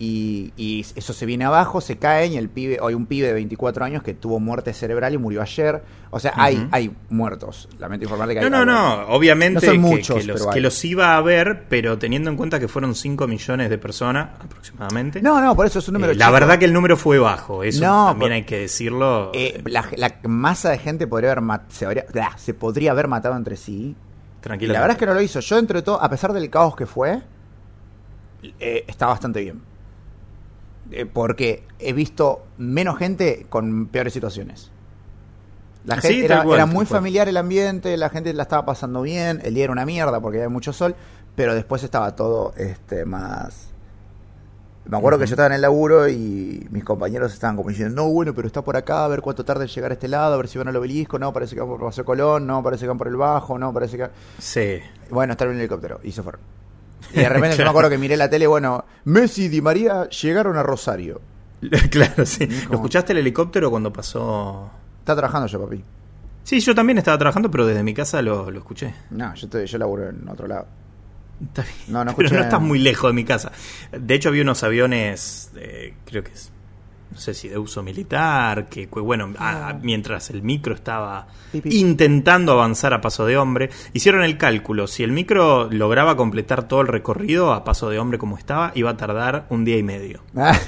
y, 0.01 0.53
y 0.57 0.87
eso 0.95 1.12
se 1.12 1.27
viene 1.27 1.45
abajo, 1.45 1.81
se 1.81 1.97
caen 1.99 2.33
y 2.35 2.37
el 2.37 2.49
pibe, 2.49 2.79
hay 2.81 2.95
un 2.95 3.07
pibe 3.07 3.27
de 3.27 3.33
24 3.33 3.85
años 3.85 4.05
que 4.05 4.14
tuvo 4.14 4.38
muerte 4.38 4.73
cerebral 4.73 5.12
y 5.12 5.19
murió 5.19 5.43
ayer. 5.43 5.83
O 6.11 6.21
sea, 6.21 6.33
hay, 6.37 6.69
hay 6.71 6.93
muertos. 7.11 7.69
Lamento 7.81 8.05
informarle 8.05 8.35
que 8.35 8.41
No, 8.49 8.59
hay 8.59 8.64
no, 8.64 8.64
no, 8.64 9.09
obviamente 9.09 9.55
No 9.55 9.61
son 9.61 9.73
que- 9.73 9.79
muchos, 9.79 10.19
que, 10.55 10.61
los, 10.61 10.81
que 10.81 10.87
iba 10.88 11.17
a 11.17 11.21
ver, 11.21 11.64
pero 11.69 11.99
teniendo 11.99 12.31
en 12.31 12.37
cuenta 12.37 12.61
que 12.61 12.69
fueron 12.69 12.95
5 12.95 13.27
millones 13.27 13.71
de 13.71 13.77
personas 13.79 14.29
aproximadamente. 14.41 15.21
No, 15.21 15.41
no, 15.41 15.57
por 15.57 15.67
eso 15.67 15.81
es 15.81 15.88
un 15.88 15.95
número 15.95 16.12
eh, 16.12 16.17
la 16.17 16.31
verdad 16.31 16.59
que 16.61 16.67
el 16.67 16.73
número 16.73 16.97
fue 16.97 17.19
bajo, 17.19 17.64
eso 17.64 17.85
No, 17.85 18.07
también 18.11 18.31
por- 18.31 18.33
hay 18.37 18.45
que 18.45 18.59
decirlo. 18.61 19.33
Eh, 19.35 19.61
la, 19.67 19.85
la 19.97 20.14
masa 20.29 20.71
de 20.71 20.79
gente 20.79 21.09
podría 21.09 21.33
haber 21.33 21.43
mat- 21.43 21.69
se, 21.71 21.87
habría- 21.87 22.07
se 22.37 22.55
podría 22.55 22.93
haber 22.93 23.09
matado 23.09 23.37
entre 23.37 23.57
sí. 23.57 23.97
Y 23.97 24.41
tranquila. 24.41 24.75
la 24.75 24.79
verdad 24.81 24.95
es 24.95 24.99
que 25.01 25.07
no 25.07 25.14
lo 25.14 25.21
hizo. 25.21 25.41
Yo, 25.41 25.59
entre 25.59 25.83
todo, 25.83 26.01
a 26.01 26.09
pesar 26.09 26.33
del 26.33 26.49
caos 26.51 26.77
que 26.77 26.87
fue, 26.87 27.21
eh, 28.42 28.85
está 28.87 29.07
bastante 29.07 29.40
bien. 29.40 29.61
Eh, 30.90 31.05
porque 31.07 31.64
he 31.79 31.92
visto 31.92 32.46
menos 32.57 32.98
gente 32.98 33.46
con 33.48 33.87
peores 33.87 34.12
situaciones. 34.12 34.70
La 35.85 36.01
Sí, 36.01 36.09
gente 36.09 36.24
era, 36.27 36.42
cual, 36.42 36.59
era 36.59 36.66
tal 36.66 36.74
muy 36.74 36.87
familiar 36.87 37.29
el 37.29 37.37
ambiente, 37.37 37.96
la 37.96 38.11
gente 38.11 38.33
la 38.35 38.42
estaba 38.42 38.64
pasando 38.64 39.03
bien, 39.03 39.40
el 39.44 39.55
día 39.55 39.64
era 39.64 39.72
una 39.72 39.87
mierda 39.87 40.20
porque 40.20 40.38
había 40.38 40.48
mucho 40.48 40.72
sol, 40.72 40.94
pero 41.35 41.55
después 41.55 41.83
estaba 41.83 42.14
todo 42.16 42.53
este 42.57 43.05
más... 43.05 43.68
Me 44.87 44.96
acuerdo 44.96 45.18
que 45.18 45.27
yo 45.27 45.35
estaba 45.35 45.48
en 45.48 45.53
el 45.53 45.61
laburo 45.61 46.09
y 46.09 46.66
mis 46.70 46.83
compañeros 46.83 47.35
estaban 47.35 47.57
como 47.57 47.68
diciendo, 47.68 47.94
no, 47.94 48.09
bueno, 48.09 48.35
pero 48.35 48.46
está 48.46 48.62
por 48.62 48.74
acá, 48.74 49.05
a 49.05 49.09
ver 49.09 49.20
cuánto 49.20 49.44
tarda 49.44 49.62
en 49.64 49.68
llegar 49.68 49.90
a 49.90 49.94
este 49.94 50.09
lado, 50.09 50.33
a 50.33 50.37
ver 50.38 50.48
si 50.48 50.57
van 50.57 50.68
al 50.68 50.77
obelisco, 50.77 51.18
no, 51.18 51.31
parece 51.33 51.55
que 51.55 51.61
van 51.61 51.68
por 51.68 51.81
Paseo 51.81 52.07
Colón, 52.07 52.46
no, 52.46 52.62
parece 52.62 52.85
que 52.85 52.88
van 52.88 52.96
por 52.96 53.09
el 53.09 53.16
Bajo, 53.16 53.59
no, 53.59 53.72
parece 53.72 53.98
que... 53.98 54.09
Sí. 54.38 54.79
Bueno, 55.11 55.33
está 55.33 55.44
en 55.44 55.51
el 55.53 55.59
helicóptero 55.59 56.01
y 56.03 56.12
se 56.12 56.22
fueron. 56.22 56.40
Y 57.12 57.21
de 57.21 57.29
repente 57.29 57.57
yo 57.57 57.64
me 57.64 57.71
acuerdo 57.71 57.90
que 57.90 57.99
miré 57.99 58.16
la 58.16 58.29
tele, 58.29 58.47
bueno, 58.47 58.85
Messi 59.05 59.44
y 59.44 59.49
Di 59.49 59.61
María 59.61 60.09
llegaron 60.09 60.57
a 60.57 60.62
Rosario. 60.62 61.21
claro, 61.90 62.25
sí. 62.25 62.47
¿Lo 62.68 62.75
escuchaste 62.75 63.12
el 63.12 63.18
helicóptero 63.18 63.71
cuando 63.71 63.92
pasó? 63.92 64.71
Está 65.01 65.16
trabajando 65.16 65.49
yo, 65.49 65.61
papi. 65.64 65.83
Sí, 66.44 66.61
yo 66.61 66.75
también 66.75 66.99
estaba 66.99 67.18
trabajando, 67.18 67.51
pero 67.51 67.66
desde 67.66 67.83
mi 67.83 67.92
casa 67.94 68.23
lo, 68.23 68.51
lo 68.51 68.59
escuché. 68.59 68.94
No, 69.11 69.35
yo, 69.35 69.47
estoy, 69.47 69.66
yo 69.66 69.79
laburo 69.79 70.09
en 70.09 70.29
otro 70.29 70.47
lado. 70.47 70.66
Está 71.42 71.62
bien. 71.62 71.75
No, 71.88 72.05
no 72.05 72.12
pero 72.16 72.29
escuché 72.29 72.35
no 72.35 72.40
nada. 72.40 72.49
estás 72.49 72.61
muy 72.61 72.79
lejos 72.79 73.11
de 73.11 73.14
mi 73.14 73.25
casa. 73.25 73.53
De 73.92 74.14
hecho, 74.14 74.29
había 74.29 74.42
unos 74.42 74.62
aviones, 74.62 75.51
eh, 75.57 75.94
creo 76.07 76.23
que 76.25 76.33
es, 76.33 76.51
no 77.11 77.18
sé 77.18 77.35
si 77.35 77.49
de 77.49 77.59
uso 77.59 77.83
militar, 77.83 78.68
que, 78.68 78.87
bueno, 78.87 79.33
a- 79.38 79.68
a- 79.71 79.75
mientras 79.75 80.31
el 80.31 80.42
micro 80.42 80.75
estaba 80.75 81.27
intentando 81.64 82.53
avanzar 82.53 82.92
a 82.94 83.01
paso 83.01 83.25
de 83.27 83.37
hombre, 83.37 83.71
hicieron 83.92 84.23
el 84.23 84.37
cálculo. 84.38 84.87
Si 84.87 85.03
el 85.03 85.12
micro 85.12 85.68
lograba 85.71 86.16
completar 86.16 86.68
todo 86.68 86.81
el 86.83 86.88
recorrido 86.88 87.53
a 87.53 87.64
paso 87.64 87.88
de 87.90 87.99
hombre 87.99 88.18
como 88.18 88.37
estaba, 88.38 88.73
iba 88.75 88.90
a 88.90 88.97
tardar 88.97 89.47
un 89.51 89.64
día 89.64 89.77
y 89.79 89.83
medio. 89.83 90.23
Ah, 90.37 90.59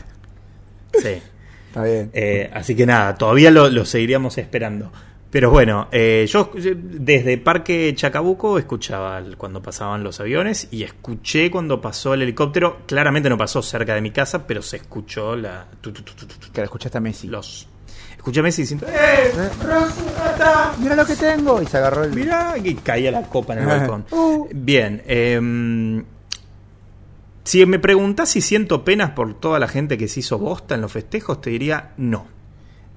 Sí. 0.92 1.22
está 1.68 1.84
bien. 1.84 2.10
Eh, 2.14 2.50
así 2.52 2.74
que 2.74 2.84
nada, 2.84 3.14
todavía 3.14 3.50
lo, 3.52 3.68
lo 3.70 3.84
seguiríamos 3.84 4.36
esperando. 4.38 4.90
Pero 5.30 5.50
bueno, 5.50 5.86
eh, 5.92 6.26
yo 6.28 6.50
eh, 6.56 6.74
desde 6.76 7.38
Parque 7.38 7.94
Chacabuco 7.94 8.58
escuchaba 8.58 9.22
cuando 9.36 9.62
pasaban 9.62 10.02
los 10.02 10.18
aviones 10.18 10.66
y 10.72 10.82
escuché 10.82 11.50
cuando 11.50 11.80
pasó 11.80 12.14
el 12.14 12.22
helicóptero. 12.22 12.78
Claramente 12.86 13.28
no 13.28 13.38
pasó 13.38 13.62
cerca 13.62 13.94
de 13.94 14.00
mi 14.00 14.10
casa, 14.10 14.44
pero 14.46 14.60
se 14.60 14.78
escuchó 14.78 15.36
la, 15.36 15.66
tu, 15.80 15.92
tu, 15.92 16.02
tu, 16.02 16.14
tu, 16.14 16.26
tu, 16.26 16.34
tu, 16.34 16.52
Que 16.52 16.60
la 16.60 16.64
escuchaste 16.64 16.98
a 16.98 17.00
Messi. 17.00 17.28
los. 17.28 17.68
Escuché 18.16 18.40
a 18.40 18.42
Messi 18.42 18.62
diciendo, 18.62 18.86
¡eh! 18.88 19.32
Mira 20.80 20.96
lo 20.96 21.06
que 21.06 21.14
tengo. 21.14 21.62
Y 21.62 21.66
se 21.66 21.76
agarró 21.78 22.02
el. 22.02 22.12
Mirá, 22.12 22.56
y 22.58 22.74
caía 22.74 23.12
la 23.12 23.22
copa 23.22 23.52
en 23.52 23.60
el 23.60 23.66
balcón. 23.66 24.06
Bien, 24.52 25.00
em, 25.06 26.04
si 27.44 27.64
me 27.66 27.78
preguntás 27.78 28.30
si 28.30 28.40
siento 28.40 28.84
penas 28.84 29.10
por 29.10 29.32
toda 29.38 29.60
la 29.60 29.68
gente 29.68 29.96
que 29.96 30.08
se 30.08 30.20
hizo 30.20 30.38
bosta 30.38 30.74
en 30.74 30.80
los 30.80 30.92
festejos, 30.92 31.40
te 31.40 31.50
diría 31.50 31.92
no. 31.96 32.39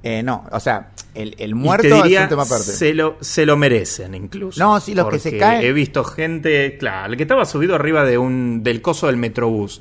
Eh, 0.05 0.21
no, 0.21 0.45
o 0.51 0.59
sea, 0.59 0.89
el, 1.15 1.33
el 1.39 1.55
muerto 1.55 1.87
te 1.87 1.93
diría, 2.03 2.19
es 2.19 2.23
un 2.25 2.29
tema 2.29 2.43
aparte. 2.43 2.63
Se 2.65 2.93
lo, 2.93 3.15
se 3.21 3.45
lo 3.45 3.55
merecen 3.55 4.13
incluso. 4.15 4.59
No, 4.61 4.79
sí, 4.81 4.93
los 4.93 5.07
que 5.07 5.19
se 5.19 5.37
caen- 5.39 5.63
He 5.63 5.71
visto 5.71 6.03
gente, 6.03 6.77
claro, 6.77 7.11
el 7.13 7.17
que 7.17 7.23
estaba 7.23 7.45
subido 7.45 7.73
arriba 7.75 8.03
de 8.03 8.17
un 8.17 8.63
del 8.63 8.81
coso 8.81 9.07
del 9.07 9.15
metrobús, 9.17 9.79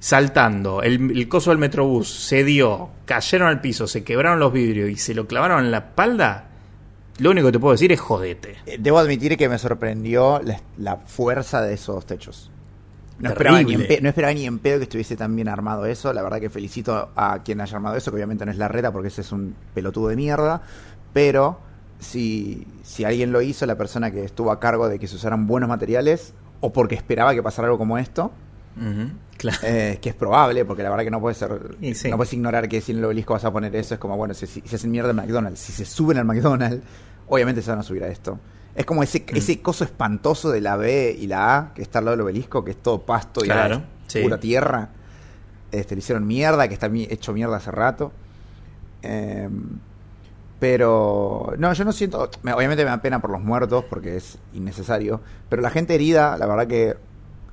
saltando, 0.00 0.82
el, 0.82 1.12
el 1.16 1.28
coso 1.28 1.50
del 1.50 1.58
metrobús 1.58 2.08
se 2.08 2.42
dio, 2.42 2.90
cayeron 3.04 3.46
al 3.48 3.60
piso, 3.60 3.86
se 3.86 4.02
quebraron 4.02 4.40
los 4.40 4.52
vidrios 4.52 4.90
y 4.90 4.96
se 4.96 5.14
lo 5.14 5.26
clavaron 5.28 5.64
en 5.64 5.70
la 5.70 5.78
espalda, 5.78 6.48
lo 7.18 7.30
único 7.30 7.46
que 7.48 7.52
te 7.52 7.58
puedo 7.60 7.72
decir 7.72 7.92
es 7.92 8.00
jodete. 8.00 8.56
Eh, 8.66 8.78
Debo 8.80 8.98
admitir 8.98 9.36
que 9.36 9.48
me 9.48 9.58
sorprendió 9.58 10.40
la, 10.42 10.60
la 10.76 10.96
fuerza 10.96 11.62
de 11.62 11.74
esos 11.74 12.04
techos. 12.04 12.50
No 13.22 13.28
esperaba, 13.30 13.62
ni 13.62 13.72
en 13.72 13.78
Terrible. 13.78 13.96
pe- 13.96 14.02
no 14.02 14.08
esperaba 14.08 14.34
ni 14.34 14.44
en 14.46 14.58
pedo 14.58 14.78
que 14.78 14.82
estuviese 14.84 15.16
tan 15.16 15.34
bien 15.36 15.48
armado 15.48 15.86
eso. 15.86 16.12
La 16.12 16.22
verdad 16.22 16.40
que 16.40 16.50
felicito 16.50 17.10
a 17.16 17.42
quien 17.42 17.60
haya 17.60 17.74
armado 17.76 17.96
eso, 17.96 18.10
que 18.10 18.16
obviamente 18.16 18.44
no 18.44 18.50
es 18.52 18.58
la 18.58 18.68
reta 18.68 18.92
porque 18.92 19.08
ese 19.08 19.20
es 19.22 19.32
un 19.32 19.54
pelotudo 19.74 20.08
de 20.08 20.16
mierda. 20.16 20.62
Pero 21.12 21.58
si, 21.98 22.66
si 22.82 23.04
alguien 23.04 23.32
lo 23.32 23.40
hizo, 23.42 23.64
la 23.66 23.76
persona 23.76 24.10
que 24.10 24.24
estuvo 24.24 24.50
a 24.50 24.58
cargo 24.60 24.88
de 24.88 24.98
que 24.98 25.06
se 25.06 25.14
usaran 25.16 25.46
buenos 25.46 25.68
materiales, 25.68 26.34
o 26.60 26.72
porque 26.72 26.94
esperaba 26.96 27.32
que 27.34 27.42
pasara 27.42 27.66
algo 27.66 27.78
como 27.78 27.96
esto, 27.98 28.32
claro. 29.36 29.58
eh, 29.62 29.98
que 30.00 30.08
es 30.08 30.14
probable, 30.14 30.64
porque 30.64 30.82
la 30.82 30.90
verdad 30.90 31.04
que 31.04 31.10
no 31.10 31.20
puede 31.20 31.34
ser, 31.34 31.76
sí. 31.94 32.10
no 32.10 32.16
puedes 32.16 32.32
ignorar 32.32 32.68
que 32.68 32.80
si 32.80 32.92
en 32.92 32.98
el 32.98 33.04
obelisco 33.04 33.34
vas 33.34 33.44
a 33.44 33.52
poner 33.52 33.74
eso, 33.76 33.94
es 33.94 34.00
como, 34.00 34.16
bueno, 34.16 34.34
si, 34.34 34.46
si 34.46 34.60
se 34.62 34.76
hacen 34.76 34.90
mierda 34.90 35.10
en 35.10 35.16
McDonald's, 35.16 35.60
si 35.60 35.72
se 35.72 35.84
suben 35.84 36.18
al 36.18 36.24
McDonald's, 36.24 36.82
obviamente 37.28 37.62
se 37.62 37.70
van 37.70 37.80
a 37.80 37.82
subir 37.82 38.02
a 38.04 38.08
esto. 38.08 38.38
Es 38.74 38.86
como 38.86 39.02
ese, 39.02 39.20
Mm. 39.20 39.36
ese 39.36 39.60
coso 39.60 39.84
espantoso 39.84 40.50
de 40.50 40.60
la 40.60 40.76
B 40.76 41.16
y 41.18 41.26
la 41.26 41.56
A, 41.58 41.74
que 41.74 41.82
está 41.82 41.98
al 41.98 42.06
lado 42.06 42.16
del 42.16 42.24
obelisco, 42.24 42.64
que 42.64 42.70
es 42.72 42.76
todo 42.82 43.02
pasto 43.02 43.44
y 43.44 43.48
Claro, 43.48 43.82
sí. 44.06 44.20
pura 44.22 44.38
tierra. 44.40 44.88
Este, 45.70 45.94
le 45.94 46.00
hicieron 46.00 46.26
mierda, 46.26 46.68
que 46.68 46.74
está 46.74 46.88
hecho 46.92 47.32
mierda 47.32 47.56
hace 47.56 47.70
rato. 47.70 48.12
Eh, 49.02 49.48
pero, 50.58 51.54
no, 51.58 51.72
yo 51.72 51.84
no 51.84 51.92
siento, 51.92 52.30
me- 52.42 52.52
obviamente 52.52 52.84
me 52.84 52.90
da 52.90 53.02
pena 53.02 53.20
por 53.20 53.30
los 53.30 53.40
muertos, 53.42 53.84
porque 53.90 54.16
es 54.16 54.38
innecesario, 54.54 55.20
pero 55.48 55.60
la 55.60 55.70
gente 55.70 55.94
herida, 55.94 56.36
la 56.38 56.46
verdad 56.46 56.68
que 56.68 56.96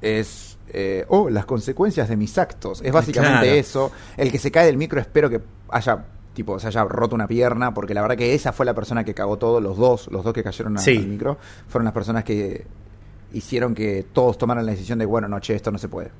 es, 0.02 0.58
eh, 0.72 1.06
oh, 1.10 1.30
las 1.30 1.46
consecuencias 1.46 2.08
de 2.08 2.16
mis 2.18 2.38
actos. 2.38 2.82
Es 2.84 2.92
básicamente 2.92 3.40
Claro. 3.48 3.56
eso. 3.60 3.92
El 4.16 4.32
que 4.32 4.38
se 4.38 4.52
cae 4.52 4.68
del 4.68 4.78
micro 4.78 5.02
espero 5.02 5.28
que 5.30 5.42
haya, 5.70 6.06
tipo, 6.40 6.58
se 6.60 6.68
haya 6.68 6.84
roto 6.86 7.16
una 7.16 7.28
pierna, 7.28 7.74
porque 7.74 7.94
la 7.94 8.02
verdad 8.02 8.16
que 8.18 8.34
esa 8.34 8.54
fue 8.54 8.66
la 8.66 8.74
persona 8.74 9.04
que 9.04 9.14
cagó 9.14 9.38
todo, 9.38 9.60
los 9.60 9.78
dos, 9.78 10.08
los 10.10 10.24
dos 10.24 10.34
que 10.34 10.42
cayeron 10.44 10.78
a- 10.78 10.80
Sí. 10.82 10.96
al 10.98 11.08
micro, 11.08 11.38
fueron 11.68 11.84
las 11.86 11.94
personas 11.94 12.24
que 12.24 12.66
hicieron 13.34 13.76
que 13.76 14.06
todos 14.14 14.38
tomaran 14.38 14.66
la 14.66 14.72
decisión 14.72 15.00
de, 15.00 15.06
bueno, 15.06 15.28
no, 15.28 15.40
che, 15.42 15.54
esto 15.54 15.70
no 15.72 15.78
se 15.78 15.90
puede. 15.90 16.12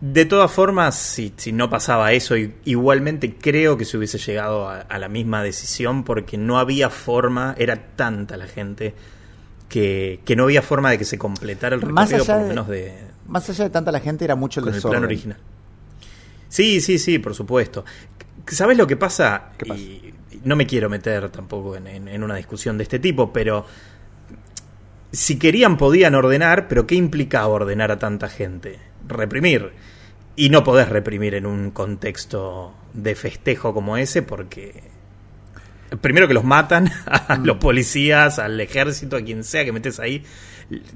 De 0.00 0.24
todas 0.24 0.50
formas, 0.52 0.94
si, 0.94 1.34
si 1.36 1.52
no 1.52 1.68
pasaba 1.68 2.12
eso, 2.12 2.34
igualmente 2.64 3.34
creo 3.36 3.76
que 3.76 3.84
se 3.84 3.98
hubiese 3.98 4.18
llegado 4.18 4.68
a, 4.68 4.80
a 4.82 4.98
la 4.98 5.08
misma 5.08 5.42
decisión 5.42 6.04
porque 6.04 6.38
no 6.38 6.58
había 6.58 6.88
forma, 6.88 7.54
era 7.58 7.76
tanta 7.96 8.36
la 8.36 8.46
gente 8.46 8.94
que, 9.68 10.20
que 10.24 10.36
no 10.36 10.44
había 10.44 10.62
forma 10.62 10.90
de 10.90 10.98
que 10.98 11.04
se 11.04 11.18
completara 11.18 11.74
el 11.76 11.82
Más 11.86 12.10
recorrido, 12.10 12.24
allá 12.24 12.34
por 12.34 12.42
lo 12.42 12.48
menos 12.48 12.68
de, 12.68 12.94
Más 13.26 13.50
allá 13.50 13.64
de 13.64 13.70
tanta 13.70 13.92
la 13.92 14.00
gente, 14.00 14.24
era 14.24 14.36
mucho 14.36 14.60
el 14.60 14.64
con 14.64 14.68
el 14.72 14.74
desorden. 14.76 15.00
plan 15.00 15.04
original. 15.04 15.38
Sí, 16.50 16.80
sí, 16.82 16.98
sí, 16.98 17.18
por 17.18 17.34
supuesto. 17.34 17.84
¿Sabes 18.46 18.76
lo 18.76 18.86
que 18.86 18.96
pasa? 18.96 19.52
¿Qué 19.56 19.64
pasa? 19.64 19.80
Y 19.80 20.12
no 20.44 20.54
me 20.56 20.66
quiero 20.66 20.90
meter 20.90 21.30
tampoco 21.30 21.76
en, 21.76 21.86
en- 21.86 22.08
en 22.08 22.22
una 22.22 22.34
discusión 22.36 22.76
de 22.76 22.82
este 22.82 22.98
tipo, 22.98 23.32
pero 23.32 23.64
si 25.12 25.38
querían 25.38 25.76
podían 25.76 26.14
ordenar, 26.14 26.68
pero 26.68 26.86
¿qué 26.86 26.94
implicaba 26.94 27.48
ordenar 27.48 27.90
a 27.90 27.98
tanta 27.98 28.28
gente? 28.28 28.78
Reprimir. 29.08 29.72
Y 30.36 30.48
no 30.50 30.62
podés 30.64 30.88
reprimir 30.88 31.34
en 31.34 31.46
un 31.46 31.70
contexto 31.70 32.74
de 32.94 33.14
festejo 33.14 33.72
como 33.74 33.96
ese 33.96 34.22
porque... 34.22 34.82
Primero 36.00 36.28
que 36.28 36.34
los 36.34 36.44
matan 36.44 36.88
a 37.06 37.36
Mm. 37.36 37.44
los 37.46 37.56
policías, 37.58 38.38
al 38.38 38.60
ejército, 38.60 39.16
a 39.16 39.22
quien 39.22 39.42
sea 39.44 39.64
que 39.64 39.72
metes 39.72 39.98
ahí. 39.98 40.22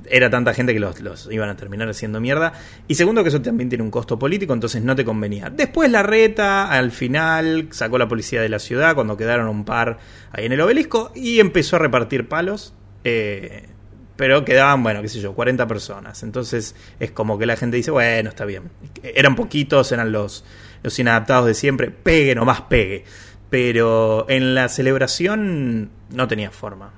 Era 0.09 0.31
tanta 0.31 0.55
gente 0.55 0.73
que 0.73 0.81
los, 0.81 1.01
los 1.01 1.29
iban 1.33 1.49
a 1.49 1.57
terminar 1.57 1.89
haciendo 1.89 2.21
mierda. 2.21 2.53
Y 2.89 2.95
segundo 2.95 3.23
que 3.23 3.29
eso 3.29 3.43
también 3.43 3.69
tiene 3.69 3.83
un 3.85 3.91
costo 3.91 4.19
político, 4.19 4.53
entonces 4.53 4.83
no 4.83 4.95
te 4.97 5.05
convenía. 5.05 5.51
Después 5.51 5.91
la 5.91 6.03
reta, 6.03 6.71
al 6.71 6.91
final, 6.91 7.69
sacó 7.71 7.99
la 7.99 8.09
policía 8.09 8.41
de 8.41 8.49
la 8.49 8.59
ciudad 8.59 8.95
cuando 8.95 9.17
quedaron 9.17 9.49
un 9.49 9.65
par 9.65 9.99
ahí 10.33 10.47
en 10.47 10.53
el 10.53 10.61
obelisco 10.61 11.13
y 11.15 11.41
empezó 11.41 11.77
a 11.77 11.81
repartir 11.81 12.29
palos. 12.29 12.75
eh, 13.05 13.69
pero 14.17 14.45
quedaban, 14.45 14.83
bueno, 14.83 15.03
qué 15.03 15.09
sé 15.09 15.21
yo, 15.21 15.35
40 15.35 15.67
personas. 15.67 16.23
Entonces 16.23 16.75
es 17.01 17.11
como 17.11 17.39
que 17.39 17.47
la 17.47 17.57
gente 17.57 17.77
dice, 17.77 17.91
bueno, 17.91 18.29
está 18.31 18.45
bien. 18.45 18.71
Eran 19.03 19.35
poquitos, 19.35 19.91
eran 19.93 20.13
los, 20.13 20.45
los 20.83 20.99
inadaptados 20.99 21.47
de 21.47 21.55
siempre. 21.55 21.91
Pegue 21.91 22.35
nomás, 22.35 22.63
pegue. 22.63 23.05
Pero 23.51 24.27
en 24.29 24.55
la 24.55 24.69
celebración 24.69 25.91
no 26.11 26.29
tenía 26.29 26.51
forma. 26.51 26.93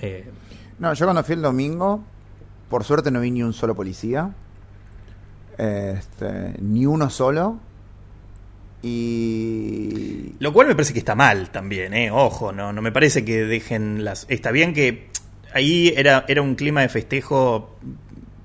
Eh, 0.00 0.24
No, 0.78 0.94
yo 0.94 1.06
cuando 1.06 1.24
fui 1.24 1.34
el 1.34 1.42
domingo, 1.42 2.04
por 2.68 2.84
suerte 2.84 3.10
no 3.10 3.20
vi 3.20 3.30
ni 3.30 3.42
un 3.42 3.52
solo 3.52 3.74
policía. 3.74 4.30
Este, 5.56 6.54
ni 6.60 6.86
uno 6.86 7.10
solo. 7.10 7.58
Y. 8.82 10.34
Lo 10.38 10.52
cual 10.52 10.68
me 10.68 10.74
parece 10.74 10.92
que 10.92 11.00
está 11.00 11.14
mal 11.14 11.50
también, 11.50 11.94
¿eh? 11.94 12.10
Ojo, 12.12 12.52
no, 12.52 12.72
no 12.72 12.80
me 12.80 12.92
parece 12.92 13.24
que 13.24 13.44
dejen 13.44 14.04
las... 14.04 14.26
Está 14.28 14.52
bien 14.52 14.72
que 14.72 15.10
ahí 15.52 15.92
era, 15.96 16.24
era 16.28 16.42
un 16.42 16.54
clima 16.54 16.82
de 16.82 16.88
festejo, 16.88 17.76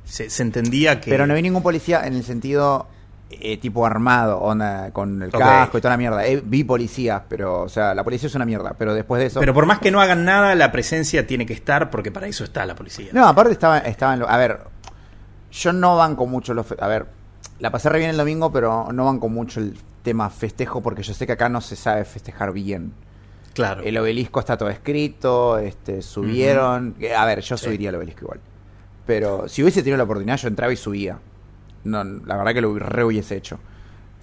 se, 0.06 0.32
se 0.32 0.42
entendía 0.42 1.00
que... 1.00 1.12
Pero 1.12 1.28
no 1.28 1.36
vi 1.36 1.44
ningún 1.44 1.62
policía 1.62 2.08
en 2.08 2.16
el 2.16 2.24
sentido 2.24 2.88
eh, 3.42 3.58
tipo 3.58 3.86
armado, 3.86 4.40
onda, 4.40 4.92
con 4.92 5.22
el 5.24 5.30
Ok. 5.30 5.38
casco 5.40 5.78
y 5.78 5.82
toda 5.82 5.94
la 5.94 5.98
mierda. 5.98 6.26
Eh, 6.26 6.42
vi 6.44 6.64
policías, 6.64 7.22
pero, 7.28 7.62
o 7.64 7.70
sea, 7.70 7.94
la 7.94 8.04
policía 8.04 8.28
es 8.28 8.36
una 8.36 8.46
mierda. 8.46 8.76
Pero 8.78 8.94
después 8.94 9.20
de 9.20 9.28
eso. 9.28 9.40
Pero 9.40 9.54
por 9.54 9.66
más 9.66 9.80
que 9.80 9.92
no 9.92 10.02
hagan 10.02 10.26
nada, 10.26 10.56
la 10.56 10.72
presencia 10.72 11.26
tiene 11.28 11.46
que 11.46 11.54
estar 11.54 11.90
porque 11.90 12.12
para 12.12 12.28
eso 12.28 12.44
está 12.44 12.66
la 12.66 12.76
policía. 12.76 13.08
No, 13.14 13.28
aparte 13.28 13.52
estaba, 13.54 13.80
estaba 13.80 14.14
en 14.14 14.20
lo- 14.22 14.30
A 14.30 14.38
ver, 14.38 14.60
yo 15.52 15.74
no 15.74 15.96
banco 15.98 16.26
mucho 16.26 16.54
los... 16.54 16.66
A 16.80 16.88
ver, 16.88 17.06
la 17.60 17.72
pasé 17.72 17.90
re 17.90 18.00
bien 18.00 18.10
el 18.10 18.18
domingo, 18.18 18.52
pero 18.52 18.88
no 18.92 19.06
banco 19.06 19.30
mucho 19.30 19.60
el 19.60 19.78
tema 20.02 20.30
festejo 20.30 20.82
porque 20.82 21.04
yo 21.04 21.14
sé 21.14 21.26
que 21.26 21.34
acá 21.34 21.48
no 21.50 21.62
se 21.62 21.76
sabe 21.76 22.04
festejar 22.06 22.52
bien. 22.52 22.94
Claro. 23.54 23.84
El 23.84 23.98
obelisco 24.00 24.40
está 24.40 24.58
todo 24.58 24.70
escrito, 24.70 25.60
este, 25.60 26.02
subieron... 26.02 26.94
que, 26.94 27.14
A 27.16 27.24
ver, 27.26 27.42
yo 27.42 27.56
Sí. 27.56 27.66
subiría 27.66 27.90
al 27.90 27.96
obelisco 27.96 28.22
igual. 28.26 28.40
Pero 29.06 29.48
si 29.48 29.62
hubiese 29.62 29.82
tenido 29.84 29.98
la 29.98 30.04
oportunidad, 30.06 30.38
yo 30.38 30.48
entraba 30.48 30.74
y 30.74 30.76
subía. 30.78 31.20
No, 31.84 32.04
la 32.04 32.38
verdad 32.38 32.54
que 32.54 32.62
lo 32.62 32.78
re 32.78 33.04
hubiese 33.04 33.36
hecho. 33.36 33.60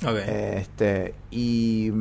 Ok. 0.05 0.17
Este, 0.27 1.15
y. 1.31 1.93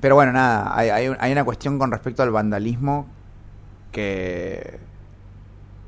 Pero 0.00 0.14
bueno, 0.14 0.32
nada, 0.32 0.76
hay, 0.78 0.88
hay, 0.88 1.12
hay 1.18 1.32
una 1.32 1.44
cuestión 1.44 1.78
con 1.78 1.90
respecto 1.90 2.22
al 2.22 2.30
vandalismo 2.30 3.06
que 3.92 4.78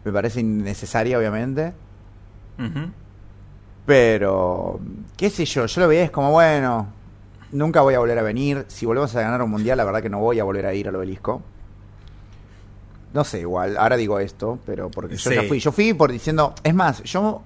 me 0.05 0.13
parece 0.13 0.41
innecesaria, 0.41 1.19
obviamente. 1.19 1.73
Ujú. 2.59 2.91
Pero, 3.87 4.81
qué 5.17 5.31
sé 5.31 5.45
yo, 5.45 5.67
yo 5.67 5.81
lo 5.81 5.89
veía 5.89 6.05
es 6.05 6.11
como, 6.11 6.31
bueno, 6.31 6.89
nunca 7.53 7.81
voy 7.81 7.95
a 7.95 7.99
volver 8.01 8.19
a 8.19 8.23
venir. 8.23 8.65
Si 8.69 8.87
volvemos 8.87 9.15
a 9.17 9.23
ganar 9.23 9.43
un 9.43 9.51
mundial, 9.51 9.79
la 9.79 9.85
verdad 9.85 10.03
que 10.03 10.11
no 10.11 10.19
voy 10.21 10.39
a 10.39 10.45
volver 10.45 10.67
a 10.67 10.75
ir 10.75 10.89
al 10.89 10.95
obelisco. 10.97 11.43
No 13.15 13.25
sé, 13.25 13.41
igual, 13.41 13.77
ahora 13.77 13.97
digo 13.97 14.19
esto, 14.21 14.59
pero 14.65 14.91
porque 14.91 15.17
yo 15.17 15.31
Sí. 15.31 15.37
ya 15.37 15.43
fui. 15.45 15.59
Yo 15.59 15.73
fui 15.73 15.93
por 15.95 16.13
diciendo, 16.13 16.55
es 16.63 16.75
más, 16.75 17.03
yo, 17.03 17.43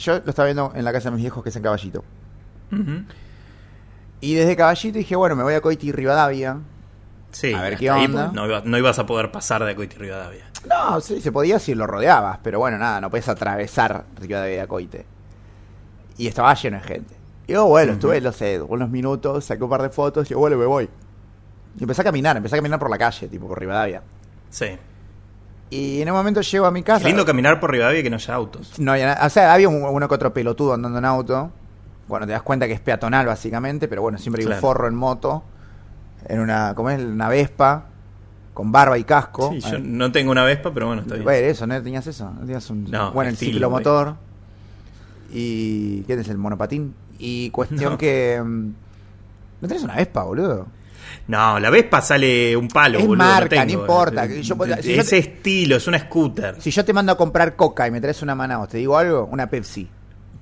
yo 0.00 0.14
lo 0.20 0.30
estaba 0.30 0.46
viendo 0.46 0.72
en 0.74 0.84
la 0.84 0.92
casa 0.92 1.10
de 1.10 1.16
mis 1.16 1.22
viejos 1.22 1.42
que 1.42 1.48
es 1.50 1.56
en 1.56 1.62
Caballito. 1.62 2.04
Y 4.20 4.34
desde 4.34 4.56
Caballito 4.56 4.98
dije, 4.98 5.16
bueno, 5.16 5.36
me 5.36 5.42
voy 5.42 5.54
a 5.54 5.60
Coiti 5.60 5.88
y 5.88 5.92
Rivadavia. 5.92 6.58
Sí, 7.32 7.52
A 7.54 7.62
ver 7.62 7.76
qué 7.78 7.90
onda. 7.90 8.30
no, 8.32 8.46
iba- 8.46 8.62
no 8.64 8.78
ibas 8.78 8.98
a 8.98 9.06
poder 9.06 9.30
pasar 9.32 9.64
de 9.64 9.74
Coiti 9.74 9.96
Rivadavia. 9.96 10.44
No, 10.68 11.00
sí, 11.00 11.20
se 11.20 11.32
podía 11.32 11.58
si 11.58 11.74
lo 11.74 11.86
rodeabas, 11.86 12.38
pero 12.42 12.58
bueno, 12.58 12.78
nada, 12.78 13.00
no 13.00 13.10
puedes 13.10 13.28
atravesar 13.28 14.04
Rivadavia 14.20 14.62
a 14.62 14.66
Coite. 14.66 15.04
Y 16.18 16.26
estaba 16.28 16.54
lleno 16.54 16.76
de 16.78 16.82
gente. 16.84 17.14
Y 17.46 17.52
yo, 17.54 17.66
bueno, 17.66 17.92
estuve, 17.94 18.20
no 18.20 18.32
sé, 18.32 18.60
unos 18.60 18.88
minutos, 18.90 19.44
saqué 19.46 19.64
un 19.64 19.70
par 19.70 19.82
de 19.82 19.88
fotos 19.90 20.26
y 20.30 20.34
yo, 20.34 20.38
bueno, 20.38 20.56
me 20.56 20.66
voy. 20.66 20.88
Y 21.78 21.82
empecé 21.82 22.02
a 22.02 22.04
caminar, 22.04 22.36
empecé 22.36 22.54
a 22.54 22.58
caminar 22.58 22.78
por 22.78 22.90
la 22.90 22.98
calle, 22.98 23.26
tipo 23.28 23.48
por 23.48 23.58
Rivadavia. 23.58 24.02
Sí. 24.50 24.66
Y 25.74 26.02
en 26.02 26.10
un 26.10 26.16
momento 26.16 26.42
llego 26.42 26.66
a 26.66 26.70
mi 26.70 26.82
casa. 26.82 27.00
Qué 27.02 27.08
lindo 27.08 27.24
caminar 27.24 27.58
por 27.58 27.70
Rivadavia 27.70 28.00
y 28.00 28.02
que 28.02 28.10
no 28.10 28.16
haya 28.16 28.34
autos. 28.34 28.78
No 28.78 28.92
había 28.92 29.06
nada. 29.06 29.26
O 29.26 29.30
sea, 29.30 29.54
había 29.54 29.70
un- 29.70 29.82
uno 29.82 30.06
que 30.06 30.14
otro 30.14 30.34
pelotudo 30.34 30.74
andando 30.74 30.98
en 30.98 31.04
auto. 31.06 31.50
Bueno, 32.08 32.26
te 32.26 32.32
das 32.32 32.42
cuenta 32.42 32.66
que 32.66 32.74
es 32.74 32.80
peatonal, 32.80 33.24
básicamente, 33.26 33.88
pero 33.88 34.02
bueno, 34.02 34.18
siempre 34.18 34.42
hay 34.42 34.46
Claro. 34.46 34.58
un 34.58 34.60
forro 34.60 34.86
en 34.88 34.94
moto. 34.94 35.42
En 36.28 36.40
una, 36.40 36.74
¿cómo 36.74 36.90
es? 36.90 37.00
Una 37.02 37.28
Vespa, 37.28 37.86
con 38.52 38.70
barba 38.70 38.98
y 38.98 39.04
casco. 39.04 39.50
Sí, 39.50 39.60
yo 39.60 39.76
Eh, 39.76 39.80
no 39.82 40.12
tengo 40.12 40.30
una 40.30 40.44
Vespa, 40.44 40.72
pero 40.74 40.88
bueno, 40.88 41.00
está 41.02 41.14
bien. 41.14 41.24
Bueno, 41.24 41.46
eso, 41.46 41.66
¿no 41.66 41.82
tenías 41.82 42.06
eso? 42.06 42.30
¿No 42.30 42.40
tenías 42.40 42.68
un 42.68 42.90
No, 42.90 43.10
bueno, 43.12 43.28
el 43.30 43.34
estilo, 43.34 43.52
ciclomotor? 43.54 44.16
¿Y 45.32 46.02
qué 46.02 46.14
es 46.14 46.28
el 46.28 46.36
monopatín? 46.38 46.94
Y 47.18 47.48
cuestión 47.50 47.92
No. 47.92 47.98
que... 47.98 48.42
mm, 48.44 48.66
¿No 49.62 49.68
tenés 49.68 49.82
una 49.84 49.96
Vespa, 49.96 50.24
boludo? 50.24 50.66
No, 51.28 51.58
la 51.60 51.70
Vespa 51.70 52.00
sale 52.00 52.56
un 52.56 52.68
palo, 52.68 52.98
Es 52.98 53.06
boludo. 53.06 53.24
marca, 53.26 53.56
no 53.64 53.66
tengo. 53.66 53.80
importa. 53.82 54.26
Yo 54.26 54.54
si 54.80 54.92
Ese 54.94 55.10
te- 55.10 55.18
estilo, 55.18 55.76
es 55.76 55.86
una 55.86 55.98
scooter. 55.98 56.60
Si 56.60 56.70
yo 56.70 56.84
te 56.84 56.92
mando 56.92 57.12
a 57.12 57.16
comprar 57.16 57.54
coca 57.56 57.86
y 57.86 57.90
me 57.90 58.00
traes 58.00 58.22
una 58.22 58.34
Manaus, 58.34 58.68
¿te 58.68 58.78
digo 58.78 58.96
algo? 58.98 59.28
Una 59.30 59.48
Pepsi. 59.48 59.88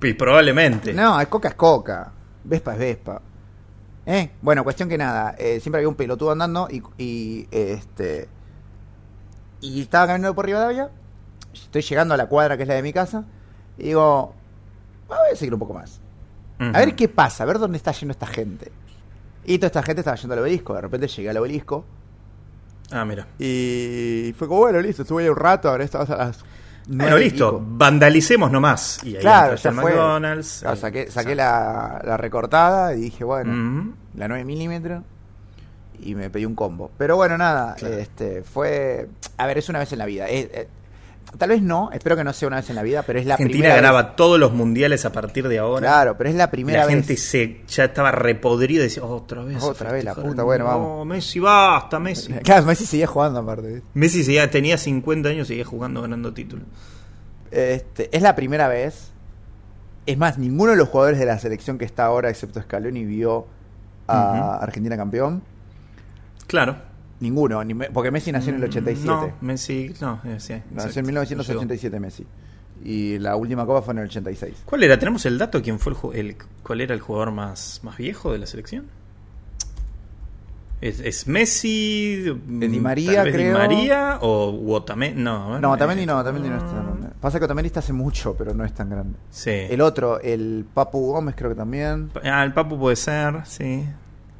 Y 0.02 0.12
probablemente. 0.14 0.92
No, 0.94 1.20
es 1.20 1.28
coca 1.28 1.48
es 1.48 1.54
coca. 1.54 2.10
Vespa 2.44 2.72
es 2.72 2.78
Vespa. 2.78 3.20
¿Eh? 4.06 4.30
Bueno, 4.40 4.64
cuestión 4.64 4.88
que 4.88 4.96
nada. 4.96 5.34
eh, 5.38 5.60
siempre 5.60 5.78
había 5.80 5.88
un 5.88 5.94
pelotudo 5.94 6.30
andando 6.32 6.68
y, 6.70 6.82
y, 6.96 7.46
este. 7.50 8.28
Y 9.60 9.82
estaba 9.82 10.06
caminando 10.06 10.34
por 10.34 10.46
Rivadavia. 10.46 10.88
Estoy 11.52 11.82
llegando 11.82 12.14
a 12.14 12.16
la 12.16 12.26
cuadra 12.26 12.56
que 12.56 12.62
es 12.62 12.68
la 12.68 12.74
de 12.76 12.82
mi 12.82 12.92
casa. 12.92 13.24
Y 13.76 13.84
digo, 13.84 14.34
"Ah, 15.10 15.16
voy 15.24 15.32
a 15.32 15.36
seguir 15.36 15.52
un 15.54 15.60
poco 15.60 15.74
más. 15.74 16.00
A 16.58 16.78
ver 16.78 16.94
qué 16.94 17.08
pasa, 17.08 17.44
a 17.44 17.46
ver 17.46 17.58
dónde 17.58 17.78
está 17.78 17.90
yendo 17.92 18.12
esta 18.12 18.26
gente. 18.26 18.70
Y 19.44 19.58
toda 19.58 19.66
esta 19.68 19.82
gente 19.82 20.00
estaba 20.00 20.16
yendo 20.16 20.34
al 20.34 20.40
obelisco. 20.40 20.74
De 20.74 20.80
repente 20.82 21.08
llegué 21.08 21.30
al 21.30 21.36
obelisco. 21.38 21.84
Ah, 22.92 23.04
mira. 23.04 23.26
Y 23.38 24.34
fue 24.38 24.48
como, 24.48 24.60
bueno, 24.60 24.80
listo, 24.80 25.02
estuve 25.02 25.22
ahí 25.24 25.28
un 25.28 25.36
rato. 25.36 25.68
Ahora 25.68 25.84
estamos 25.84 26.10
a 26.10 26.16
las. 26.16 26.44
Bueno, 26.88 27.16
listo. 27.18 27.50
pico. 27.58 27.64
Vandalicemos 27.66 28.50
nomás. 28.50 29.00
Y 29.04 29.14
ahí 29.16 29.20
Claro, 29.20 29.54
ya 29.54 29.72
fue. 29.72 29.84
McDonald's. 29.92 30.58
Claro, 30.62 30.76
saqué 30.76 31.10
saqué 31.10 31.34
la, 31.34 32.00
la 32.04 32.16
recortada 32.16 32.94
y 32.94 33.00
dije, 33.02 33.22
bueno, 33.24 33.94
la 34.14 34.26
9 34.28 34.44
milímetros 34.44 35.02
y 36.02 36.14
me 36.14 36.30
pedí 36.30 36.46
un 36.46 36.54
combo. 36.54 36.90
Pero 36.98 37.16
bueno, 37.16 37.36
nada, 37.38 37.74
Claro. 37.76 37.94
este 37.96 38.42
fue... 38.42 39.08
A 39.36 39.46
ver, 39.46 39.58
es 39.58 39.68
una 39.68 39.78
vez 39.78 39.92
en 39.92 39.98
la 39.98 40.06
vida. 40.06 40.28
Eh, 40.28 40.50
eh, 40.52 40.68
tal 41.38 41.48
vez 41.50 41.62
no, 41.62 41.90
espero 41.92 42.16
que 42.16 42.24
no 42.24 42.32
sea 42.32 42.48
una 42.48 42.56
vez 42.58 42.68
en 42.70 42.76
la 42.76 42.82
vida, 42.82 43.02
pero 43.02 43.18
es 43.18 43.26
la 43.26 43.34
Argentina 43.34 43.58
primera 43.60 43.76
ganaba 43.76 44.02
vez. 44.02 44.16
todos 44.16 44.38
los 44.38 44.52
mundiales 44.52 45.04
a 45.04 45.12
partir 45.12 45.48
de 45.48 45.58
ahora. 45.58 45.86
Claro, 45.86 46.16
pero 46.18 46.30
es 46.30 46.36
la 46.36 46.50
primera 46.50 46.80
la 46.80 46.86
vez. 46.86 46.94
gente 46.96 47.16
se 47.16 47.60
ya 47.68 47.84
estaba 47.84 48.10
repodrida 48.12 48.80
y 48.80 48.84
decía, 48.84 49.04
otra 49.04 49.42
vez. 49.42 49.62
Otra 49.62 49.92
vez 49.92 50.04
la 50.04 50.10
festejar". 50.14 50.30
puta, 50.30 50.42
bueno, 50.42 50.64
No, 50.64 50.70
vamos. 50.70 51.06
Messi, 51.06 51.38
basta, 51.40 51.98
Messi. 51.98 52.32
Claro, 52.44 52.64
Messi 52.66 52.86
seguía 52.86 53.06
jugando 53.06 53.38
aparte. 53.40 53.82
Messi 53.94 54.24
seguía, 54.24 54.50
tenía 54.50 54.76
50 54.78 55.28
años 55.28 55.46
y 55.46 55.48
seguía 55.48 55.64
jugando, 55.64 56.02
ganando 56.02 56.32
títulos. 56.34 56.66
Este, 57.50 58.14
es 58.16 58.22
la 58.22 58.34
primera 58.36 58.68
vez. 58.68 59.10
Es 60.06 60.16
más, 60.18 60.38
ninguno 60.38 60.72
de 60.72 60.78
los 60.78 60.88
jugadores 60.88 61.18
de 61.18 61.26
la 61.26 61.38
selección 61.38 61.78
que 61.78 61.84
está 61.84 62.04
ahora, 62.06 62.30
excepto 62.30 62.60
Scaloni, 62.60 63.04
vio 63.04 63.46
a. 64.08 64.56
Argentina 64.60 64.96
campeón. 64.96 65.42
Claro. 66.46 66.76
Ninguno, 67.20 67.62
ni 67.64 67.74
me- 67.74 67.90
porque 67.90 68.10
Messi 68.10 68.32
nació 68.32 68.50
en 68.50 68.56
el 68.56 68.64
87. 68.64 69.06
No, 69.06 69.32
Messi, 69.42 69.94
no, 70.00 70.20
eh, 70.24 70.40
sí, 70.40 70.54
Nació 70.72 71.00
en 71.00 71.06
1987 71.06 72.00
Messi. 72.00 72.26
Y 72.82 73.18
la 73.18 73.36
última 73.36 73.66
copa 73.66 73.82
fue 73.82 73.92
en 73.92 73.98
el 73.98 74.04
86. 74.06 74.62
¿Cuál 74.64 74.82
era? 74.84 74.98
¿Tenemos 74.98 75.26
el 75.26 75.36
dato? 75.36 75.60
¿Quién 75.60 75.78
fue 75.78 75.92
el, 76.14 76.26
el- 76.28 76.36
cuál 76.62 76.80
era 76.80 76.94
el 76.94 77.00
jugador 77.00 77.30
más, 77.30 77.80
más 77.82 77.96
viejo 77.98 78.32
de 78.32 78.38
la 78.38 78.46
selección? 78.46 78.86
¿Es, 80.80 80.98
es 81.00 81.26
Messi? 81.26 82.22
Di 82.46 82.68
mm, 82.78 82.82
María, 82.82 83.12
tal 83.16 83.24
vez 83.26 83.34
Di 83.34 83.38
creo. 83.42 83.58
María 83.58 84.18
o 84.22 84.50
u 84.50 84.72
Otamendi? 84.72 85.20
No, 85.22 85.60
No, 85.60 85.68
eh, 85.68 85.74
Otamendi 85.74 86.06
no, 86.06 86.16
Otamendi 86.16 86.48
no 86.48 86.56
es 86.56 86.64
tan 86.64 86.86
grande. 86.86 87.08
Pasa 87.20 87.38
que 87.38 87.44
Otamendi 87.44 87.66
está 87.66 87.80
hace 87.80 87.92
mucho, 87.92 88.34
pero 88.34 88.54
no 88.54 88.64
es 88.64 88.72
tan 88.72 88.88
grande. 88.88 89.18
Sí. 89.30 89.50
El 89.50 89.82
otro, 89.82 90.18
el 90.22 90.64
Papu 90.72 91.12
Gómez 91.12 91.34
creo 91.36 91.50
que 91.50 91.56
también. 91.56 92.10
Ah, 92.24 92.42
el 92.44 92.54
Papu 92.54 92.78
puede 92.78 92.96
ser, 92.96 93.44
sí. 93.44 93.84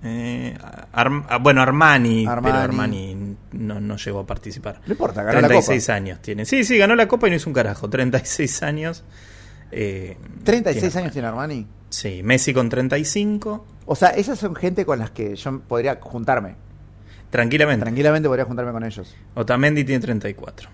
Eh, 0.03 0.57
Arm- 0.93 1.27
ah, 1.29 1.37
bueno, 1.39 1.61
Armani, 1.61 2.27
Armani. 2.27 2.47
pero 2.47 2.59
Armani 2.63 3.37
no, 3.53 3.81
no 3.81 3.97
llegó 3.97 4.21
a 4.21 4.27
participar. 4.27 4.81
No 4.87 4.93
importa, 4.93 5.23
ganó 5.23 5.41
la 5.43 5.49
36 5.49 5.85
copa. 5.85 5.95
años 5.97 6.23
tiene. 6.23 6.45
Sí, 6.47 6.65
sí, 6.65 6.79
ganó 6.79 6.95
la 6.95 7.07
copa 7.07 7.27
y 7.27 7.31
no 7.31 7.37
hizo 7.37 7.51
un 7.51 7.55
carajo. 7.55 7.91
36 7.91 8.63
años. 8.63 9.05
eh, 9.73 10.17
36 10.45 10.93
tiene 10.93 11.03
años 11.05 11.13
tiene 11.13 11.29
Armani. 11.29 11.67
Sí, 11.91 12.23
Messi 12.25 12.55
con 12.55 12.69
35. 12.69 13.67
O 13.87 13.95
sea, 13.97 14.09
esas 14.11 14.39
son 14.39 14.55
gente 14.55 14.87
con 14.87 14.99
las 15.01 15.11
que 15.11 15.37
yo 15.37 15.61
podría 15.61 15.99
juntarme. 16.01 16.55
Tranquilamente. 17.31 17.83
Tranquilamente 17.85 18.29
podría 18.29 18.45
juntarme 18.47 18.73
con 18.73 18.85
ellos. 18.85 19.15
Otamendi 19.35 19.85
tiene 19.85 20.01
34. 20.01 20.69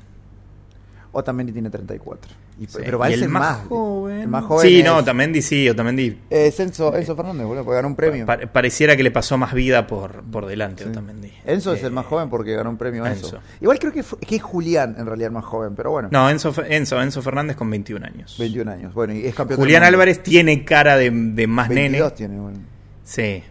Otamendi 1.16 1.52
tiene 1.52 1.70
34. 1.70 2.32
Y, 2.60 2.66
Sí. 2.66 2.78
Pero 2.78 2.96
¿Y 2.96 3.00
parece 3.00 3.24
el 3.24 3.28
más, 3.30 3.58
más. 3.58 3.66
joven. 3.68 4.20
El 4.20 4.28
más 4.28 4.44
joven. 4.44 4.66
Sí, 4.68 4.78
es, 4.80 4.84
no, 4.84 4.96
Otamendi 4.96 5.42
sí, 5.42 5.68
Otamendi. 5.68 6.18
es 6.30 6.58
Enzo, 6.60 6.96
Enzo 6.96 7.14
Fernández, 7.16 7.46
boludo, 7.46 7.64
porque 7.64 7.76
ganó 7.76 7.88
un 7.88 7.96
premio. 7.96 8.24
pa- 8.26 8.38
pareciera 8.38 8.96
que 8.96 9.02
le 9.02 9.10
pasó 9.10 9.36
más 9.38 9.52
vida 9.54 9.86
por, 9.86 10.22
por 10.24 10.46
delante 10.46 10.84
Sí. 10.84 10.90
Otamendi. 10.90 11.32
Enzo 11.44 11.72
es 11.74 11.82
Eh, 11.82 11.86
el 11.86 11.92
más 11.92 12.06
joven 12.06 12.28
porque 12.30 12.54
ganó 12.54 12.70
un 12.70 12.76
premio 12.76 13.04
Enzo. 13.06 13.26
Enzo. 13.26 13.38
Igual 13.60 13.78
creo 13.78 13.92
que, 13.92 14.02
que 14.26 14.36
es 14.36 14.42
Julián 14.42 14.94
en 14.98 15.06
realidad 15.06 15.28
el 15.28 15.34
más 15.34 15.44
joven, 15.44 15.74
pero 15.74 15.90
bueno. 15.90 16.08
No, 16.10 16.28
Enzo, 16.30 16.54
Enzo, 16.68 17.00
Enzo 17.02 17.22
Fernández 17.22 17.56
con 17.56 17.68
21 17.70 18.04
años. 18.06 18.36
21 18.38 18.70
años. 18.70 18.94
Bueno, 18.94 19.12
y 19.14 19.26
es 19.26 19.34
campeón 19.34 19.58
Julián. 19.60 19.82
Álvarez 19.84 20.22
tiene 20.22 20.64
cara 20.64 20.96
de, 20.96 21.10
de 21.10 21.46
más 21.46 21.68
22 21.68 21.92
nene. 22.12 22.16
tiene, 22.16 22.40
bueno, 22.40 22.58
Sí, 23.04 23.42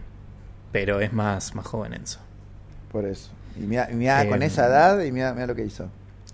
pero 0.72 1.00
es 1.00 1.12
más, 1.12 1.54
más 1.54 1.66
joven 1.66 1.94
Enzo. 1.94 2.20
por 2.92 3.04
eso. 3.04 3.30
Y 3.58 3.60
mira, 3.60 3.88
mira 3.92 4.22
Eh, 4.24 4.28
con 4.28 4.42
esa 4.42 4.66
edad 4.66 5.00
y 5.02 5.10
mira, 5.12 5.32
mira 5.32 5.46
lo 5.46 5.54
que 5.54 5.64
hizo. 5.64 5.88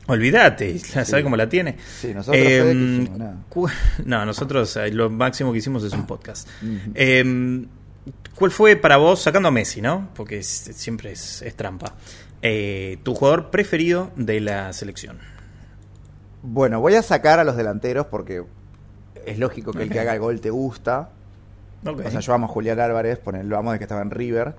Olvídate, 0.09 0.79
¿sabes 1.05 1.23
cómo 1.23 1.37
la 1.37 1.49
tiene? 1.49 1.77
Sí, 2.01 2.13
nosotros, 2.13 2.43
Eh, 2.43 2.61
¿qué 2.63 3.03
hicimos? 3.03 3.35
Cu- 3.49 3.69
no, 4.05 4.25
nosotros 4.27 4.77
eh, 4.77 4.91
lo 4.91 5.11
máximo 5.11 5.53
que 5.53 5.59
hicimos 5.59 5.85
es 5.85 5.93
un 5.93 6.07
podcast. 6.07 6.49
Eh, 6.95 7.65
¿Cuál 8.35 8.51
fue 8.51 8.75
para 8.77 8.97
vos, 8.97 9.23
sacando 9.23 9.49
a 9.49 9.53
Messi, 9.53 9.81
no? 9.81 10.09
Porque 10.15 10.39
es- 10.39 10.71
siempre 10.75 11.13
es, 11.13 11.43
es 11.43 11.55
trampa, 11.55 11.95
eh, 12.43 12.99
tu 13.05 13.15
jugador 13.15 13.51
preferido 13.51 14.11
de 14.17 14.41
la 14.41 14.73
selección? 14.73 15.19
Bueno, 16.43 16.81
voy 16.81 16.95
a 16.97 17.03
sacar 17.03 17.39
a 17.39 17.45
los 17.45 17.57
delanteros 17.57 18.07
porque 18.07 18.43
es 19.25 19.39
lógico 19.39 19.73
que 19.73 19.85
el 19.85 19.91
que 19.91 20.01
haga 20.01 20.15
el 20.15 20.21
gol 20.21 20.41
te 20.41 20.51
gusta. 20.51 21.11
O 21.85 22.11
sea, 22.11 22.21
yo 22.21 22.35
amo 22.35 22.47
a 22.47 22.49
Julián 22.49 22.79
Álvarez, 22.81 23.21
lo 23.45 23.57
amo 23.59 23.73
de 23.73 23.79
que 23.79 23.85
estaba 23.85 24.03
en 24.03 24.11
River. 24.11 24.55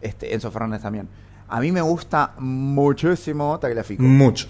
Este, 0.00 0.34
Enzo 0.34 0.50
Fernández 0.52 0.82
también. 0.82 1.08
A 1.48 1.60
mí 1.60 1.72
me 1.72 1.80
gusta 1.80 2.34
muchísimo 2.38 3.58
Tagliafico. 3.58 4.02
Mucho. 4.02 4.46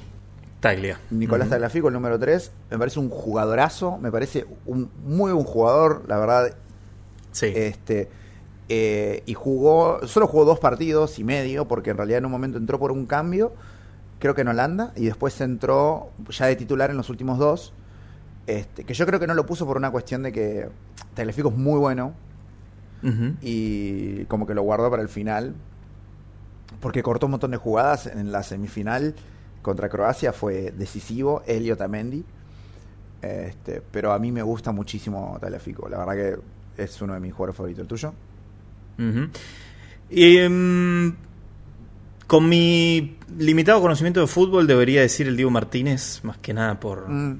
Taglia. 0.64 0.98
Nicolás 1.10 1.48
Ujú. 1.48 1.50
Tagliafico, 1.56 1.88
el 1.88 1.94
número 1.94 2.18
3. 2.18 2.50
Me 2.70 2.78
parece 2.78 2.98
un 2.98 3.10
jugadorazo. 3.10 3.98
Me 3.98 4.10
parece 4.10 4.46
un 4.64 4.90
muy 5.04 5.30
buen 5.30 5.44
jugador, 5.44 6.04
la 6.08 6.18
verdad. 6.18 6.54
Sí. 7.32 7.52
Este, 7.54 8.08
eh, 8.70 9.22
y 9.26 9.34
jugó, 9.34 10.06
solo 10.06 10.26
jugó 10.26 10.46
dos 10.46 10.60
partidos 10.60 11.18
y 11.18 11.24
medio, 11.24 11.68
porque 11.68 11.90
en 11.90 11.98
realidad 11.98 12.20
en 12.20 12.24
un 12.24 12.32
momento 12.32 12.56
entró 12.56 12.78
por 12.78 12.92
un 12.92 13.04
cambio, 13.04 13.52
creo 14.18 14.34
que 14.34 14.40
en 14.40 14.48
Holanda, 14.48 14.94
y 14.96 15.04
después 15.04 15.38
entró 15.42 16.08
ya 16.30 16.46
de 16.46 16.56
titular 16.56 16.90
en 16.90 16.96
los 16.96 17.10
últimos 17.10 17.38
dos. 17.38 17.74
Este, 18.46 18.84
que 18.84 18.94
yo 18.94 19.04
creo 19.04 19.20
que 19.20 19.26
no 19.26 19.34
lo 19.34 19.44
puso 19.44 19.66
por 19.66 19.76
una 19.76 19.90
cuestión 19.90 20.22
de 20.22 20.32
que 20.32 20.70
Tagliafico 21.12 21.50
es 21.50 21.56
muy 21.56 21.78
bueno 21.78 22.14
y 23.42 24.24
como 24.24 24.46
que 24.46 24.54
lo 24.54 24.62
guardó 24.62 24.90
para 24.90 25.02
el 25.02 25.10
final, 25.10 25.54
porque 26.80 27.02
cortó 27.02 27.26
un 27.26 27.32
montón 27.32 27.50
de 27.50 27.58
jugadas 27.58 28.06
en 28.06 28.32
la 28.32 28.42
semifinal 28.42 29.14
contra 29.64 29.88
Croacia, 29.88 30.32
fue 30.32 30.70
decisivo, 30.76 31.42
Elio 31.46 31.76
Tamendi. 31.76 32.22
Este, 33.22 33.80
pero 33.90 34.12
a 34.12 34.18
mí 34.18 34.30
me 34.30 34.42
gusta 34.42 34.70
muchísimo 34.70 35.38
Tagliafico, 35.40 35.88
la 35.88 35.98
verdad 35.98 36.14
que 36.76 36.82
es 36.82 37.00
uno 37.00 37.14
de 37.14 37.20
mis 37.20 37.32
jugadores 37.32 37.56
favoritos. 37.56 37.82
¿El 37.82 37.88
tuyo? 37.88 38.12
Y, 40.10 40.36
em, 40.36 41.14
con 42.26 42.48
mi 42.48 43.16
limitado 43.38 43.80
conocimiento 43.80 44.20
de 44.20 44.26
fútbol 44.26 44.66
debería 44.66 45.00
decir 45.00 45.26
el 45.26 45.36
Diego 45.36 45.50
Martínez, 45.50 46.20
más 46.22 46.36
que 46.38 46.52
nada 46.54 46.78
por, 46.80 47.08
Mm, 47.08 47.38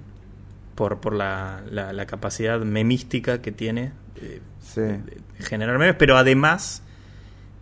por, 0.75 1.01
por 1.01 1.15
la, 1.15 1.63
la- 1.71 1.93
la 1.93 2.07
capacidad 2.07 2.59
memística 2.61 3.41
que 3.43 3.53
tiene 3.53 3.93
eh, 4.17 4.41
sí. 4.61 4.81
de, 4.81 4.97
de 4.99 5.45
generar 5.45 5.79
memes, 5.79 5.97
pero 5.99 6.17
además 6.17 6.83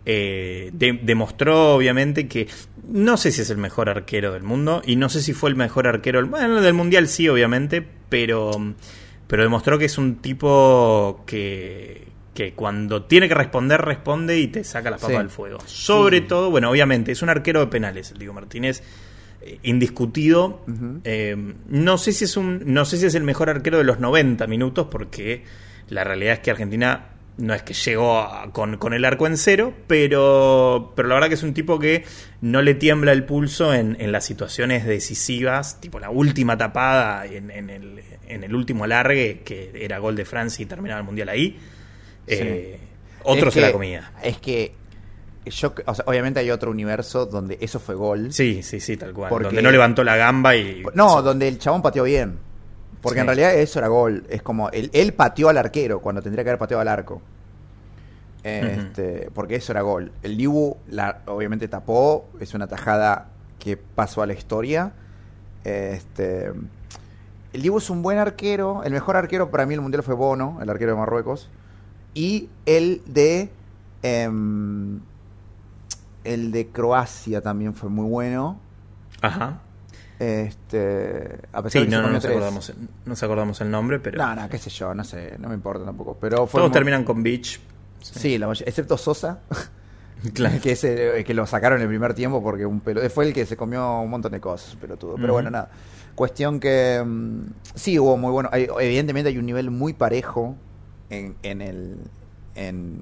eh, 0.05 0.69
de- 0.73 0.99
demostró 1.01 1.75
obviamente 1.75 2.27
que 2.27 2.47
no 2.89 3.15
sé 3.17 3.31
si 3.31 3.41
es 3.41 3.49
el 3.49 3.57
mejor 3.57 3.89
arquero 3.89 4.33
del 4.33 4.43
mundo 4.43 4.81
y 4.85 4.95
no 4.97 5.07
sé 5.09 5.21
si 5.21 5.33
fue 5.33 5.49
el 5.49 5.55
mejor 5.55 5.87
arquero 5.87 6.19
del, 6.19 6.29
bueno, 6.29 6.61
del 6.61 6.73
mundial 6.73 7.07
sí 7.07 7.29
obviamente, 7.29 7.85
pero, 8.09 8.51
pero 9.27 9.43
demostró 9.43 9.77
que 9.79 9.85
es 9.85 9.97
un 9.97 10.17
tipo 10.17 11.23
que, 11.25 12.07
que 12.33 12.53
cuando 12.53 13.03
tiene 13.03 13.27
que 13.29 13.35
responder 13.35 13.79
responde 13.81 14.37
y 14.39 14.47
te 14.47 14.63
saca 14.65 14.89
la 14.91 14.97
papa 14.97 15.13
Sí. 15.13 15.17
del 15.19 15.29
fuego. 15.29 15.59
Sobre 15.65 16.19
Sí. 16.19 16.25
todo, 16.27 16.51
bueno, 16.51 16.69
obviamente 16.69 17.11
es 17.13 17.21
un 17.21 17.29
arquero 17.29 17.61
de 17.61 17.67
penales, 17.67 18.11
el 18.11 18.17
Diego 18.17 18.33
Martínez 18.33 18.83
eh, 19.41 19.59
indiscutido. 19.63 20.65
Eh, 21.05 21.35
no 21.69 21.97
sé 21.97 22.11
si 22.11 22.25
es 22.25 22.35
un, 22.37 22.61
no 22.65 22.83
sé 22.85 22.97
si 22.97 23.05
es 23.05 23.15
el 23.15 23.23
mejor 23.23 23.49
arquero 23.49 23.77
de 23.77 23.83
los 23.85 23.99
90 23.99 24.47
minutos, 24.47 24.87
porque 24.91 25.43
la 25.89 26.03
realidad 26.03 26.33
es 26.33 26.39
que 26.39 26.51
Argentina 26.51 27.09
no 27.37 27.53
es 27.53 27.63
que 27.63 27.73
llegó 27.73 28.19
a- 28.19 28.51
con, 28.51 28.77
con 28.77 28.93
el 28.93 29.03
arco 29.05 29.25
en 29.27 29.37
cero, 29.37 29.73
pero, 29.87 30.93
pero 30.95 31.07
la 31.07 31.15
verdad 31.15 31.27
que 31.29 31.33
es 31.35 31.43
un 31.43 31.53
tipo 31.53 31.79
que 31.79 32.03
no 32.41 32.61
le 32.61 32.75
tiembla 32.75 33.11
el 33.11 33.23
pulso 33.25 33.73
en, 33.73 33.97
en 33.99 34.11
las 34.11 34.25
situaciones 34.25 34.85
decisivas, 34.85 35.79
tipo 35.81 35.99
la 35.99 36.09
última 36.09 36.57
tapada 36.57 37.25
en, 37.25 37.49
en 37.51 37.69
el, 37.69 38.03
en 38.27 38.43
el 38.43 38.53
último 38.55 38.83
alargue, 38.83 39.41
que 39.43 39.71
era 39.75 39.97
gol 39.99 40.15
de 40.15 40.25
Francia 40.25 40.61
y 40.61 40.65
terminaba 40.67 40.99
el 40.99 41.05
mundial 41.05 41.29
ahí. 41.29 41.57
Eh, 42.27 42.79
otro 43.23 43.47
Es 43.49 43.53
se 43.55 43.61
la 43.61 43.71
comía. 43.71 44.11
Es 44.21 44.37
que 44.37 44.73
yo, 45.45 45.73
o 45.85 45.95
sea, 45.95 46.05
obviamente 46.07 46.39
hay 46.39 46.51
otro 46.51 46.71
universo 46.71 47.25
donde 47.25 47.57
eso 47.59 47.79
fue 47.79 47.95
gol. 47.95 48.31
Sí, 48.31 48.61
sí, 48.63 48.79
sí, 48.79 48.95
tal 48.95 49.13
cual. 49.13 49.29
Porque- 49.29 49.45
Donde 49.47 49.61
no 49.61 49.71
levantó 49.71 50.03
la 50.03 50.15
gamba 50.15 50.55
y. 50.55 50.83
No, 50.93 51.21
donde 51.21 51.47
el 51.47 51.57
chabón 51.59 51.81
pateó 51.81 52.03
bien. 52.03 52.37
Porque 53.03 53.17
Sí. 53.17 53.21
en 53.21 53.27
realidad 53.27 53.53
eso 53.53 53.77
era 53.77 53.89
gol. 53.89 54.25
Es 54.29 54.41
como, 54.41 54.69
él, 54.71 54.89
él 54.93 55.13
pateó 55.13 55.49
al 55.49 55.57
arquero 55.57 55.99
cuando 56.01 56.23
tendría 56.23 56.43
que 56.43 56.49
haber 56.49 56.59
pateado 56.59 56.81
al 56.81 56.87
arco. 56.87 57.21
Este, 58.43 59.29
Porque 59.33 59.55
eso 59.55 59.71
era 59.71 59.81
gol. 59.81 60.11
El 60.21 60.35
Dibu 60.37 60.77
la, 60.89 61.21
obviamente 61.27 61.67
tapó, 61.67 62.25
es 62.39 62.53
una 62.53 62.67
tajada 62.67 63.27
que 63.59 63.77
pasó 63.77 64.21
a 64.21 64.25
la 64.25 64.33
historia. 64.33 64.91
Este, 65.63 66.47
el 67.53 67.61
Dibu 67.61 67.77
es 67.77 67.89
un 67.89 68.01
buen 68.01 68.17
arquero. 68.17 68.83
El 68.83 68.91
mejor 68.91 69.15
arquero 69.15 69.49
para 69.51 69.65
mí 69.65 69.73
el 69.75 69.81
mundial 69.81 70.03
fue 70.03 70.15
Bono, 70.15 70.59
el 70.61 70.69
arquero 70.69 70.91
de 70.91 70.97
Marruecos. 70.97 71.49
Y 72.13 72.49
el 72.65 73.01
de. 73.05 73.49
em, 74.01 74.99
el 76.25 76.51
de 76.51 76.67
Croacia 76.67 77.41
también 77.41 77.73
fue 77.73 77.89
muy 77.89 78.05
bueno. 78.09 78.59
Ajá. 79.21 79.59
Este, 80.19 81.37
a 81.51 81.61
pesar 81.63 81.71
Sí, 81.71 81.79
de 81.79 81.85
que 81.85 81.91
no, 81.91 82.01
no 82.03 82.09
nos 82.09 82.25
acordamos, 82.25 82.73
nos 83.05 83.23
acordamos 83.23 83.61
el 83.61 83.71
nombre, 83.71 83.99
pero 83.99 84.17
No, 84.17 84.35
no, 84.35 84.49
qué 84.49 84.57
sé 84.57 84.69
yo, 84.69 84.93
no 84.93 85.03
sé, 85.03 85.35
no 85.39 85.49
me 85.49 85.55
importa 85.55 85.83
tampoco. 85.85 86.17
Pero 86.19 86.47
todos 86.47 86.71
terminan 86.71 87.03
con 87.03 87.23
Beach. 87.23 87.59
Sí, 88.01 88.37
la 88.37 88.47
mayoría- 88.47 88.69
excepto 88.69 88.97
Sosa, 88.97 89.39
Claro. 90.33 90.55
que, 90.61 91.23
que 91.25 91.33
lo 91.33 91.45
sacaron 91.45 91.79
en 91.79 91.83
el 91.83 91.87
primer 91.89 92.13
tiempo 92.13 92.41
porque 92.41 92.65
un 92.65 92.79
pelo, 92.79 93.01
fue 93.09 93.27
el 93.27 93.33
que 93.33 93.45
se 93.45 93.57
comió 93.57 93.99
un 93.99 94.09
montón 94.09 94.31
de 94.31 94.39
cosas, 94.39 94.75
pelotudo. 94.75 95.15
Pero 95.15 95.27
Ujú. 95.27 95.33
bueno, 95.33 95.49
nada. 95.51 95.69
Cuestión 96.15 96.59
que 96.59 97.01
mm, 97.05 97.41
sí 97.75 97.97
hubo 97.99 98.15
muy 98.17 98.31
bueno. 98.31 98.47
hay- 98.51 98.67
evidentemente 98.79 99.29
hay 99.29 99.37
un 99.37 99.45
nivel 99.45 99.71
muy 99.71 99.93
parejo 99.93 100.55
en, 101.09 101.35
en 101.43 101.61
el. 101.61 101.97
En, 102.55 102.99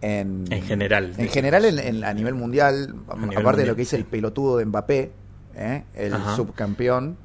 en, 0.00 0.44
En 0.50 0.62
general, 0.62 1.04
En 1.06 1.10
digamos. 1.12 1.32
general, 1.34 1.64
en- 1.64 1.78
en- 1.78 2.04
a 2.04 2.14
nivel 2.14 2.34
mundial, 2.34 2.94
nivel 3.18 3.38
aparte 3.38 3.62
de 3.62 3.66
lo 3.66 3.74
que 3.74 3.82
dice 3.82 3.96
sí. 3.96 4.02
el 4.02 4.04
pelotudo 4.08 4.56
de 4.58 4.64
Mbappé, 4.66 5.10
¿eh? 5.56 5.84
el 5.94 6.14
Ajá. 6.14 6.36
subcampeón, 6.36 7.16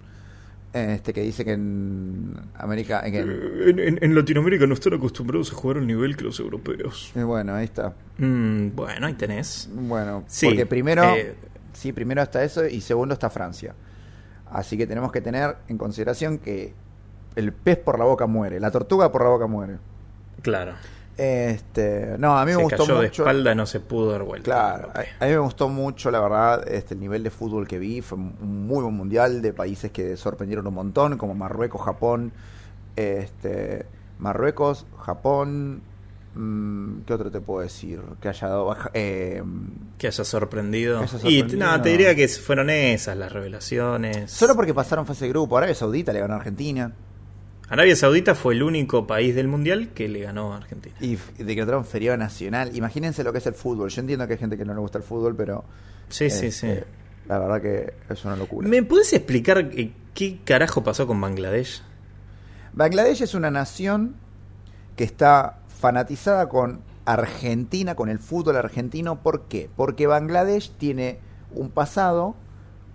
este 0.73 1.13
que 1.13 1.21
dice 1.21 1.45
que 1.45 1.51
en 1.53 2.33
América. 2.55 3.03
en- 3.05 3.99
En, 4.01 4.15
Latinoamérica 4.15 4.65
no 4.65 4.73
están 4.73 4.95
acostumbrados 4.95 5.51
a 5.51 5.55
jugar 5.55 5.77
al 5.77 5.85
nivel 5.85 6.17
que 6.17 6.23
los 6.23 6.39
europeos. 6.39 7.11
bueno, 7.13 7.53
ahí 7.53 7.65
está. 7.65 7.93
Mm, 8.17 8.69
bueno, 8.75 9.05
ahí 9.05 9.13
tenés. 9.13 9.69
Bueno, 9.71 10.23
Sí, 10.25 10.47
porque 10.47 10.65
primero, 10.65 11.03
eh, 11.15 11.35
sí, 11.73 11.93
primero 11.93 12.23
está 12.23 12.43
eso 12.43 12.65
y 12.65 12.81
segundo 12.81 13.13
está 13.13 13.29
Francia. 13.29 13.75
Así 14.49 14.75
que 14.77 14.87
tenemos 14.87 15.11
que 15.11 15.21
tener 15.21 15.57
en 15.67 15.77
consideración 15.77 16.39
que 16.39 16.73
el 17.35 17.53
pez 17.53 17.77
por 17.77 17.99
la 17.99 18.05
boca 18.05 18.25
muere, 18.25 18.59
la 18.59 18.71
tortuga 18.71 19.11
por 19.11 19.21
la 19.23 19.29
boca 19.29 19.45
muere. 19.47 19.77
Claro. 20.41 20.73
Este, 21.17 22.15
no, 22.17 22.37
a 22.37 22.43
mí 22.45 22.51
me 22.51 22.57
Se 22.57 22.63
gustó 22.63 22.77
cayó 22.85 22.99
de 22.99 23.07
mucho. 23.07 23.23
espalda, 23.23 23.53
no 23.55 23.65
se 23.65 23.79
pudo 23.79 24.11
dar 24.11 24.23
vuelta. 24.23 24.43
Claro, 24.45 24.91
a, 24.95 24.99
a 25.23 25.27
mí 25.27 25.31
me 25.33 25.37
gustó 25.37 25.69
mucho, 25.69 26.09
la 26.09 26.19
verdad, 26.19 26.67
este, 26.67 26.95
el 26.95 26.99
nivel 26.99 27.23
de 27.23 27.29
fútbol 27.29 27.67
que 27.67 27.77
vi. 27.79 28.01
Fue 28.01 28.17
un 28.17 28.65
muy 28.67 28.81
buen 28.83 28.95
mundial 28.95 29.41
de 29.41 29.53
países 29.53 29.91
que 29.91 30.17
sorprendieron 30.17 30.65
un 30.67 30.73
montón, 30.73 31.17
como 31.17 31.35
Marruecos, 31.35 31.81
Japón. 31.81 32.31
Este, 32.95 33.85
Marruecos, 34.19 34.85
Japón. 35.01 35.81
mm, 36.35 37.01
¿Qué 37.05 37.13
otro 37.13 37.29
te 37.31 37.41
puedo 37.41 37.61
decir? 37.61 38.01
Que 38.21 38.29
haya 38.29 38.47
dado. 38.47 38.75
eh, 38.93 39.43
Que 39.97 40.07
haya 40.07 40.23
sorprendido. 40.23 40.99
Que 40.99 41.15
haya 41.15 41.29
Y 41.29 41.43
nada, 41.57 41.81
te 41.81 41.89
diría 41.89 42.15
que 42.15 42.27
fueron 42.27 42.69
esas 42.69 43.15
las 43.17 43.31
revelaciones. 43.31 44.31
solo 44.31 44.55
porque 44.55 44.73
pasaron 44.73 45.05
fase 45.05 45.25
de 45.25 45.29
grupo. 45.29 45.57
Arabia 45.57 45.75
Saudita 45.75 46.11
le 46.13 46.19
ganó 46.21 46.33
a 46.33 46.37
Argentina. 46.37 46.91
Arabia 47.73 47.95
Saudita 47.95 48.35
fue 48.35 48.53
el 48.53 48.61
único 48.61 49.07
país 49.07 49.33
del 49.33 49.47
mundial 49.47 49.89
que 49.95 50.07
le 50.07 50.19
ganó 50.19 50.53
a 50.53 50.57
Argentina. 50.57 50.93
Y 50.99 51.17
decretaron 51.39 51.85
feriado 51.85 52.15
nacional. 52.15 52.69
Imagínense 52.75 53.23
lo 53.23 53.31
que 53.31 53.39
es 53.39 53.47
el 53.47 53.55
fútbol. 53.55 53.89
Yo 53.89 53.99
entiendo 53.99 54.27
que 54.27 54.33
hay 54.33 54.39
gente 54.39 54.59
que 54.59 54.63
no 54.63 54.75
le 54.75 54.79
gusta 54.79 54.99
el 54.99 55.03
fútbol, 55.03 55.35
pero. 55.35 55.65
Sí, 56.07 56.29
sí, 56.29 56.45
este, 56.45 56.75
sí. 56.75 56.83
La 57.27 57.39
verdad 57.39 57.59
que 57.63 57.93
es 58.13 58.25
una 58.25 58.35
locura. 58.35 58.69
¿Me 58.69 58.83
puedes 58.83 59.11
explicar 59.13 59.57
eh, 59.57 59.91
qué 60.13 60.39
carajo 60.43 60.83
pasó 60.83 61.07
con 61.07 61.19
Bangladesh? 61.19 61.81
Bangladesh 62.73 63.23
es 63.23 63.33
una 63.33 63.49
nación 63.49 64.17
que 64.95 65.03
está 65.03 65.57
fanatizada 65.67 66.49
con 66.49 66.81
Argentina, 67.05 67.95
con 67.95 68.07
el 68.07 68.19
fútbol 68.19 68.55
argentino. 68.55 69.23
¿Por 69.23 69.45
qué? 69.45 69.67
Porque 69.75 70.05
Bangladesh 70.05 70.73
tiene 70.77 71.17
un 71.49 71.71
pasado 71.71 72.35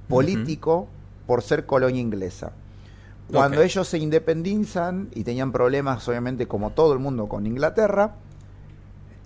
político 0.06 0.88
por 1.26 1.42
ser 1.42 1.66
colonia 1.66 2.00
inglesa. 2.00 2.52
Cuando 3.32 3.62
ellos 3.62 3.86
se 3.86 3.98
independizan 3.98 5.08
y 5.14 5.24
tenían 5.24 5.52
problemas, 5.52 6.08
obviamente, 6.08 6.46
como 6.48 6.70
todo 6.70 6.92
el 6.94 6.98
mundo 6.98 7.28
con 7.28 7.46
Inglaterra, 7.46 8.14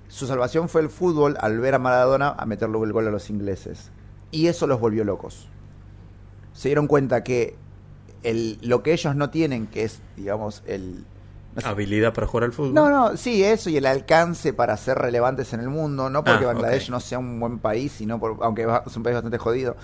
su 0.09 0.27
salvación 0.27 0.69
fue 0.69 0.81
el 0.81 0.91
fútbol 0.91 1.37
al 1.41 1.59
ver 1.61 1.75
a 1.75 1.79
Maradona 1.79 2.35
a 2.37 2.45
meterle 2.47 2.79
el 2.83 2.93
gol 2.93 3.07
a 3.07 3.11
los 3.11 3.31
ingleses. 3.31 3.91
Y 4.31 4.49
eso 4.49 4.67
los 4.67 4.81
volvió 4.81 5.05
locos. 5.05 5.49
Se 6.53 6.69
dieron 6.69 6.87
cuenta 6.87 7.23
que 7.23 7.57
el, 8.23 8.59
lo 8.63 8.83
que 8.83 8.93
ellos 8.93 9.15
no 9.17 9.31
tienen, 9.31 9.67
que 9.69 9.85
es, 9.85 10.01
digamos, 10.17 10.63
el... 10.67 11.05
no 11.55 11.61
sé, 11.61 11.69
Habilidad 11.69 12.13
para 12.13 12.27
jugar 12.27 12.45
al 12.45 12.53
fútbol. 12.53 12.75
no, 12.75 12.91
no, 12.91 13.17
sí, 13.17 13.43
eso 13.43 13.71
y 13.71 13.77
el 13.77 13.87
alcance 13.87 14.53
para 14.53 14.77
ser 14.77 14.99
relevantes 14.99 15.53
en 15.55 15.61
el 15.61 15.69
mundo, 15.69 16.11
no 16.11 16.25
porque 16.25 16.45
Ah, 16.45 16.49
Bangladesh 16.49 16.91
no 16.91 17.01
sea 17.01 17.19
un 17.19 17.39
buen 17.41 17.59
país, 17.59 17.93
sino 17.93 18.19
por, 18.21 18.37
aunque 18.43 18.63
es 18.87 18.97
un 18.97 19.03
país 19.03 19.15
bastante 19.15 19.39
jodido, 19.39 19.77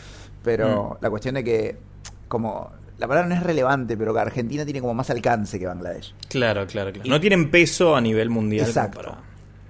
pero 0.42 0.96
Mm. 1.00 1.04
la 1.04 1.10
cuestión 1.10 1.34
de 1.36 1.44
que, 1.44 1.78
como, 2.28 2.70
la 2.98 3.06
palabra 3.08 3.28
no 3.28 3.34
es 3.34 3.42
relevante, 3.42 3.96
pero 3.96 4.12
que 4.12 4.20
Argentina 4.20 4.64
tiene 4.64 4.80
como 4.80 4.92
más 4.94 5.08
alcance 5.10 5.58
que 5.58 5.66
Bangladesh. 5.66 6.14
Claro, 6.28 6.66
claro, 6.66 6.92
claro. 6.92 7.06
Y- 7.06 7.10
No 7.10 7.20
tienen 7.20 7.50
peso 7.50 7.94
a 7.96 8.00
nivel 8.00 8.28
mundial. 8.30 8.66
Exacto. 8.66 8.98
para- 9.00 9.22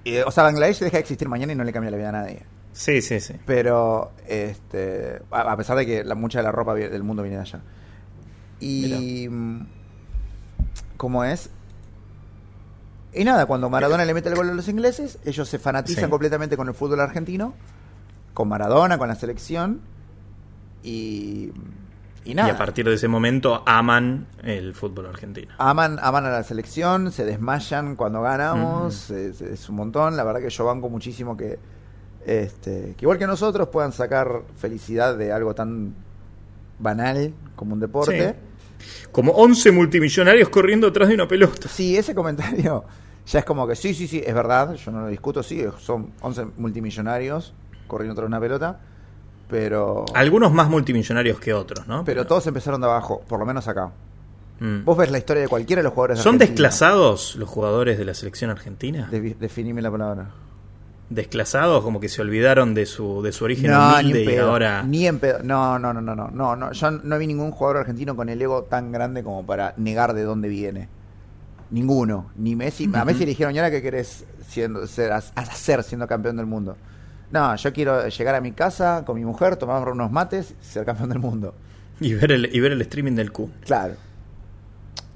Y, 0.03 0.17
o 0.17 0.31
sea, 0.31 0.43
Bangladesh 0.43 0.79
deja 0.79 0.97
de 0.97 1.01
existir 1.01 1.27
mañana 1.29 1.53
y 1.53 1.55
no 1.55 1.63
le 1.63 1.71
cambia 1.71 1.91
la 1.91 1.97
vida 1.97 2.09
a 2.09 2.13
nadie. 2.13 2.43
Sí, 2.73 3.01
sí, 3.01 3.19
sí. 3.19 3.33
Pero, 3.45 4.11
este, 4.27 5.21
a, 5.31 5.51
a 5.51 5.57
pesar 5.57 5.77
de 5.77 5.85
que 5.85 6.03
la, 6.03 6.15
mucha 6.15 6.39
de 6.39 6.43
la 6.43 6.51
ropa 6.51 6.73
del 6.75 7.03
mundo 7.03 7.21
viene 7.23 7.37
de 7.37 7.41
allá. 7.43 7.61
Y, 8.59 9.27
mm, 9.29 9.67
¿cómo 10.97 11.23
es? 11.23 11.49
Y 13.13 13.23
nada, 13.23 13.45
cuando 13.47 13.69
Maradona 13.69 14.05
le 14.05 14.13
mete 14.13 14.29
el 14.29 14.35
gol 14.35 14.49
a 14.49 14.53
los 14.53 14.67
ingleses, 14.67 15.17
ellos 15.25 15.49
se 15.49 15.57
fanatizan 15.59 16.05
Sí. 16.05 16.09
completamente 16.09 16.55
con 16.57 16.67
el 16.67 16.73
fútbol 16.75 16.99
argentino, 17.01 17.53
con 18.33 18.47
Maradona, 18.47 18.97
con 18.97 19.07
la 19.07 19.15
selección, 19.15 19.81
y, 20.83 21.51
y 22.25 22.35
nada. 22.35 22.49
Y 22.49 22.51
a 22.51 22.57
partir 22.57 22.85
de 22.85 22.95
ese 22.95 23.07
momento 23.07 23.63
aman 23.65 24.27
el 24.43 24.73
fútbol 24.73 25.07
argentino. 25.07 25.53
Aman, 25.57 25.99
aman 26.01 26.25
a 26.25 26.29
la 26.29 26.43
selección, 26.43 27.11
se 27.11 27.25
desmayan 27.25 27.95
cuando 27.95 28.21
ganamos, 28.21 29.09
es, 29.09 29.41
es 29.41 29.69
un 29.69 29.75
montón. 29.75 30.15
La 30.15 30.23
verdad 30.23 30.41
que 30.41 30.49
yo 30.49 30.65
banco 30.65 30.89
muchísimo 30.89 31.35
que, 31.37 31.59
este, 32.25 32.95
que 32.97 33.05
igual 33.05 33.17
que 33.17 33.27
nosotros 33.27 33.69
puedan 33.69 33.91
sacar 33.91 34.43
felicidad 34.57 35.17
de 35.17 35.31
algo 35.31 35.53
tan 35.55 35.95
banal 36.79 37.33
como 37.55 37.73
un 37.73 37.79
deporte. 37.79 38.35
Como 39.11 39.33
11 39.33 39.71
multimillonarios 39.71 40.49
corriendo 40.49 40.87
atrás 40.87 41.09
de 41.09 41.15
una 41.15 41.27
pelota. 41.27 41.67
Sí, 41.67 41.97
ese 41.97 42.15
comentario 42.15 42.85
ya 43.29 43.39
es 43.39 43.45
como 43.45 43.67
que 43.67 43.75
sí, 43.75 43.93
sí, 43.93 44.07
sí, 44.07 44.23
es 44.25 44.33
verdad, 44.33 44.73
yo 44.73 44.91
no 44.91 45.01
lo 45.01 45.07
discuto, 45.07 45.43
sí, 45.43 45.63
son 45.77 46.13
11 46.21 46.45
multimillonarios 46.57 47.53
corriendo 47.87 48.15
tras 48.15 48.27
una 48.27 48.39
pelota, 48.39 48.79
pero 49.49 50.05
Algunos 50.13 50.51
más 50.53 50.69
multimillonarios 50.69 51.39
que 51.39 51.53
otros, 51.53 51.87
¿no? 51.87 52.03
pero 52.05 52.25
todos 52.27 52.45
empezaron 52.47 52.79
de 52.81 52.87
abajo, 52.87 53.21
por 53.27 53.39
lo 53.39 53.45
menos 53.45 53.67
acá. 53.67 53.91
Mm. 54.59 54.83
Vos 54.85 54.97
ves 54.97 55.09
la 55.09 55.17
historia 55.17 55.41
de 55.43 55.47
cualquiera 55.47 55.79
de 55.79 55.83
los 55.85 55.93
jugadores 55.93 56.17
de 56.17 56.23
¿Son 56.23 56.37
desclasados 56.37 57.35
los 57.37 57.47
jugadores 57.49 57.97
de 57.97 58.05
la 58.05 58.13
selección 58.13 58.51
argentina? 58.51 59.07
Defi- 59.11 59.35
definime 59.37 59.81
la 59.81 59.89
palabra. 59.89 60.29
¿Desclasados? 61.09 61.83
Como 61.83 61.99
que 61.99 62.07
se 62.09 62.21
olvidaron 62.21 62.75
de 62.75 62.85
su, 62.85 63.23
de 63.23 63.31
su 63.31 63.45
origen 63.45 63.71
No, 63.71 63.95
humilde 63.95 64.23
y 64.31 64.37
ahora... 64.37 64.83
Ni 64.83 65.07
en 65.07 65.17
pedo. 65.17 65.39
No, 65.43 65.79
no, 65.79 65.91
no, 65.93 66.01
no, 66.01 66.13
no, 66.13 66.29
no, 66.29 66.55
no. 66.55 66.71
Yo 66.71 66.91
no 66.91 67.17
vi 67.17 67.25
ningún 67.25 67.49
jugador 67.51 67.77
argentino 67.77 68.15
con 68.15 68.29
el 68.29 68.39
ego 68.39 68.63
tan 68.63 68.91
grande 68.91 69.23
como 69.23 69.43
para 69.43 69.73
negar 69.77 70.13
de 70.13 70.21
dónde 70.23 70.49
viene. 70.49 70.87
Ninguno. 71.71 72.29
Ni 72.35 72.55
Messi. 72.55 72.89
A 72.93 73.05
Messi 73.05 73.21
le 73.21 73.27
dijeron, 73.27 73.55
¿y 73.55 73.57
ahora 73.59 73.71
qué 73.71 73.81
querés 73.81 74.25
siendo, 74.47 74.85
ser, 74.85 75.11
hacer 75.11 75.81
siendo 75.83 76.05
campeón 76.07 76.37
del 76.37 76.45
mundo? 76.45 76.77
No, 77.31 77.55
yo 77.55 77.71
quiero 77.73 78.07
llegar 78.07 78.35
a 78.35 78.41
mi 78.41 78.51
casa 78.53 79.03
con 79.05 79.15
mi 79.15 79.23
mujer, 79.25 79.55
tomar 79.55 79.87
unos 79.87 80.11
mates 80.11 80.55
y 80.61 80.65
ser 80.65 80.85
campeón 80.85 81.09
del 81.09 81.19
mundo. 81.19 81.53
Y 82.01 82.13
ver 82.13 82.31
el, 82.31 82.55
y 82.55 82.59
ver 82.61 82.71
el 82.71 82.81
streaming 82.81 83.11
del 83.15 83.31
Q. 83.33 83.49
Claro. 83.65 83.95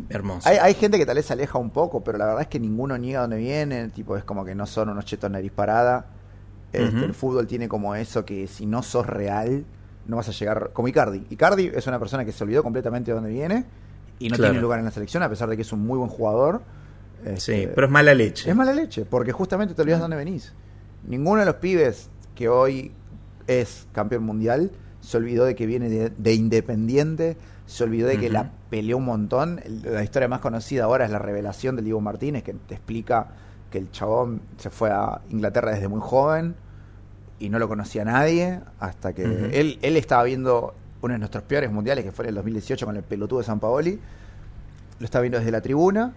Hermoso. 0.09 0.49
Hay, 0.49 0.57
hay 0.57 0.74
gente 0.74 0.97
que 0.97 1.05
tal 1.05 1.16
vez 1.16 1.26
se 1.26 1.32
aleja 1.34 1.57
un 1.57 1.70
poco, 1.70 2.03
pero 2.03 2.18
la 2.18 2.26
verdad 2.26 2.41
es 2.41 2.47
que 2.47 2.59
ninguno 2.59 2.97
niega 2.97 3.22
dónde 3.22 3.38
viene. 3.38 3.88
Tipo, 3.89 4.18
es 4.18 4.24
como 4.26 4.43
que 4.43 4.53
no 4.53 4.66
son 4.66 4.89
unos 4.89 5.05
chetos 5.05 5.32
nariz 5.32 5.51
parada. 5.51 6.07
Este. 6.74 7.05
El 7.05 7.14
fútbol 7.14 7.47
tiene 7.47 7.70
como 7.70 7.95
eso 7.95 8.26
que 8.26 8.47
si 8.47 8.66
no 8.66 8.84
sos 8.84 9.05
real, 9.07 9.64
no 10.07 10.18
vas 10.18 10.28
a 10.28 10.32
llegar. 10.34 10.72
Como 10.74 10.88
Icardi. 10.89 11.26
Icardi 11.30 11.72
es 11.74 11.88
una 11.88 11.99
persona 11.99 12.26
que 12.26 12.32
se 12.34 12.43
olvidó 12.43 12.64
completamente 12.64 13.11
de 13.11 13.16
dónde 13.16 13.30
viene 13.30 13.66
y 14.20 14.28
no 14.30 14.36
Claro. 14.36 14.51
tiene 14.51 14.61
lugar 14.61 14.80
en 14.80 14.86
la 14.86 14.91
selección, 14.91 15.24
a 15.24 15.30
pesar 15.30 15.47
de 15.49 15.55
que 15.55 15.61
es 15.61 15.72
un 15.72 15.86
muy 15.86 15.97
buen 15.97 16.09
jugador. 16.09 16.61
Sí, 17.38 17.53
Este, 17.53 17.68
pero 17.70 17.88
es 17.88 17.93
mala 17.93 18.14
leche. 18.14 18.49
es 18.49 18.55
mala 18.55 18.74
leche, 18.74 19.05
porque 19.05 19.32
justamente 19.32 19.74
te 19.74 19.82
olvidas 19.82 19.99
de 19.99 20.01
dónde 20.01 20.18
venís. 20.18 20.51
Ninguno 21.08 21.39
de 21.39 21.45
los 21.45 21.56
pibes 21.56 22.10
que 22.36 22.49
hoy 22.49 22.91
es 23.47 23.88
campeón 23.91 24.24
mundial 24.24 24.72
se 25.01 25.18
olvidó 25.18 25.45
de 25.45 25.56
que 25.56 25.66
viene 25.66 25.89
de, 25.89 26.10
de 26.10 26.34
Independiente, 26.34 27.38
se 27.66 27.84
olvidó 27.84 28.08
de 28.08 28.18
que 28.18 28.30
la 28.30 28.51
peleó 28.70 28.97
un 28.97 29.06
montón. 29.06 29.60
La 29.84 30.04
historia 30.04 30.28
más 30.28 30.39
conocida 30.39 30.86
ahora 30.86 31.06
es 31.06 31.12
la 31.12 31.20
revelación 31.20 31.76
del 31.76 31.86
Diego 31.86 31.99
Martínez, 31.99 32.43
que 32.43 32.54
te 32.54 32.76
explica 32.76 33.28
que 33.70 33.80
el 33.80 33.91
chabón 33.91 34.41
se 34.58 34.70
fue 34.70 34.91
a 34.91 35.22
Inglaterra 35.30 35.72
desde 35.72 35.88
muy 35.88 35.99
joven 36.01 36.56
y 37.39 37.49
no 37.49 37.60
lo 37.60 37.68
conocía 37.68 38.06
nadie, 38.06 38.62
hasta 38.80 39.14
que 39.14 39.24
él, 39.24 39.80
él 39.82 39.97
estaba 39.97 40.24
viendo 40.24 40.74
uno 41.01 41.14
de 41.14 41.20
nuestros 41.20 41.43
peores 41.43 41.70
mundiales, 41.72 42.06
que 42.06 42.12
fue 42.12 42.26
en 42.26 42.30
el 42.30 42.36
2018 42.36 42.86
con 42.86 42.95
el 42.95 43.04
pelotudo 43.04 43.39
de 43.39 43.45
San 43.45 43.60
Paoli, 43.60 43.99
lo 44.99 45.06
estaba 45.06 45.24
viendo 45.24 45.39
desde 45.39 45.51
la 45.51 45.60
tribuna 45.60 46.14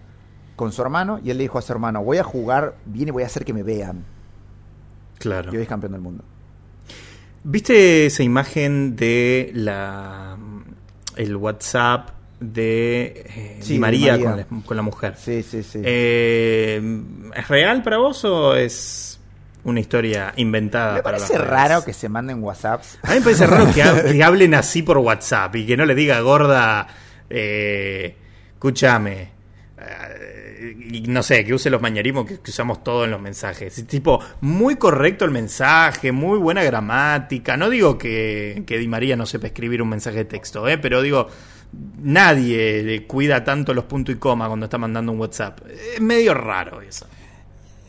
con 0.55 0.71
su 0.71 0.81
hermano 0.81 1.19
y 1.23 1.29
él 1.29 1.37
le 1.37 1.43
dijo 1.43 1.57
a 1.57 1.61
su 1.61 1.73
hermano, 1.73 2.03
voy 2.03 2.17
a 2.17 2.23
jugar 2.23 2.75
bien 2.85 3.09
y 3.09 3.11
voy 3.11 3.23
a 3.23 3.25
hacer 3.25 3.43
que 3.43 3.53
me 3.53 3.63
vean. 3.63 4.05
Claro. 5.19 5.51
Y 5.53 5.57
hoy 5.57 5.63
es 5.63 5.67
campeón 5.69 5.93
del 5.93 6.01
mundo. 6.01 6.23
¿Viste 7.43 8.07
esa 8.07 8.23
imagen 8.23 8.95
de 8.95 9.51
la 9.53 10.37
el 11.15 11.35
WhatsApp 11.35 12.09
de 12.39 13.25
eh, 13.35 13.57
Sí, 13.61 13.79
María. 13.79 14.19
Con, 14.21 14.37
la, 14.37 14.45
con 14.65 14.77
la 14.77 14.83
mujer? 14.83 15.15
Sí, 15.17 15.41
sí, 15.43 15.63
sí. 15.63 15.79
Eh, 15.83 17.01
¿Es 17.35 17.47
real 17.47 17.81
para 17.83 17.97
vos 17.97 18.23
o 18.25 18.55
es 18.55 19.19
una 19.63 19.79
historia 19.79 20.33
inventada 20.35 20.95
me 20.95 21.01
para 21.03 21.17
parece 21.17 21.37
redes? 21.37 21.49
raro 21.49 21.83
que 21.83 21.93
se 21.93 22.09
manden 22.09 22.43
WhatsApps. 22.43 22.99
A 23.03 23.09
mí 23.11 23.15
me 23.15 23.21
parece 23.21 23.47
raro 23.47 23.73
que, 23.73 23.81
ha- 23.83 24.03
que 24.03 24.23
hablen 24.23 24.53
así 24.53 24.83
por 24.83 24.97
WhatsApp 24.99 25.55
y 25.55 25.65
que 25.65 25.75
no 25.77 25.85
le 25.85 25.95
diga 25.95 26.19
gorda, 26.19 26.87
eh, 27.29 28.15
escúchame. 28.53 29.29
Eh, 30.69 30.87
y 30.91 31.01
no 31.01 31.23
sé, 31.23 31.43
que 31.45 31.53
use 31.53 31.69
los 31.69 31.81
mañarismos 31.81 32.25
que, 32.25 32.39
que 32.39 32.51
usamos 32.51 32.83
todos 32.83 33.05
en 33.05 33.11
los 33.11 33.21
mensajes. 33.21 33.77
Es 33.77 33.87
tipo, 33.87 34.19
muy 34.41 34.75
correcto 34.75 35.25
el 35.25 35.31
mensaje, 35.31 36.11
muy 36.11 36.37
buena 36.37 36.63
gramática. 36.63 37.57
No 37.57 37.69
digo 37.69 37.97
que, 37.97 38.63
que 38.65 38.77
Di 38.77 38.87
María 38.87 39.15
no 39.15 39.25
sepa 39.25 39.47
escribir 39.47 39.81
un 39.81 39.89
mensaje 39.89 40.17
de 40.17 40.25
texto, 40.25 40.67
¿eh? 40.67 40.77
pero 40.77 41.01
digo, 41.01 41.27
nadie 42.01 42.95
eh, 42.95 43.05
cuida 43.05 43.43
tanto 43.43 43.73
los 43.73 43.85
puntos 43.85 44.15
y 44.15 44.17
coma 44.17 44.47
cuando 44.47 44.65
está 44.65 44.77
mandando 44.77 45.11
un 45.11 45.19
WhatsApp. 45.19 45.59
Es 45.95 46.01
medio 46.01 46.33
raro 46.33 46.81
eso. 46.81 47.07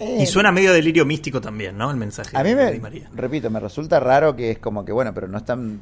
Y 0.01 0.27
suena 0.27 0.53
medio 0.53 0.73
delirio 0.73 1.05
místico 1.05 1.41
también, 1.41 1.77
¿no? 1.77 1.91
El 1.91 1.97
mensaje 1.97 2.37
A 2.37 2.45
mí 2.45 2.51
de 2.51 2.55
me, 2.55 2.73
Di 2.73 2.79
María. 2.79 3.11
repito, 3.15 3.51
me 3.51 3.59
resulta 3.59 3.99
raro 3.99 4.37
que 4.37 4.53
es 4.53 4.59
como 4.59 4.85
que, 4.85 4.93
bueno, 4.93 5.13
pero 5.13 5.27
no 5.27 5.39
están 5.39 5.81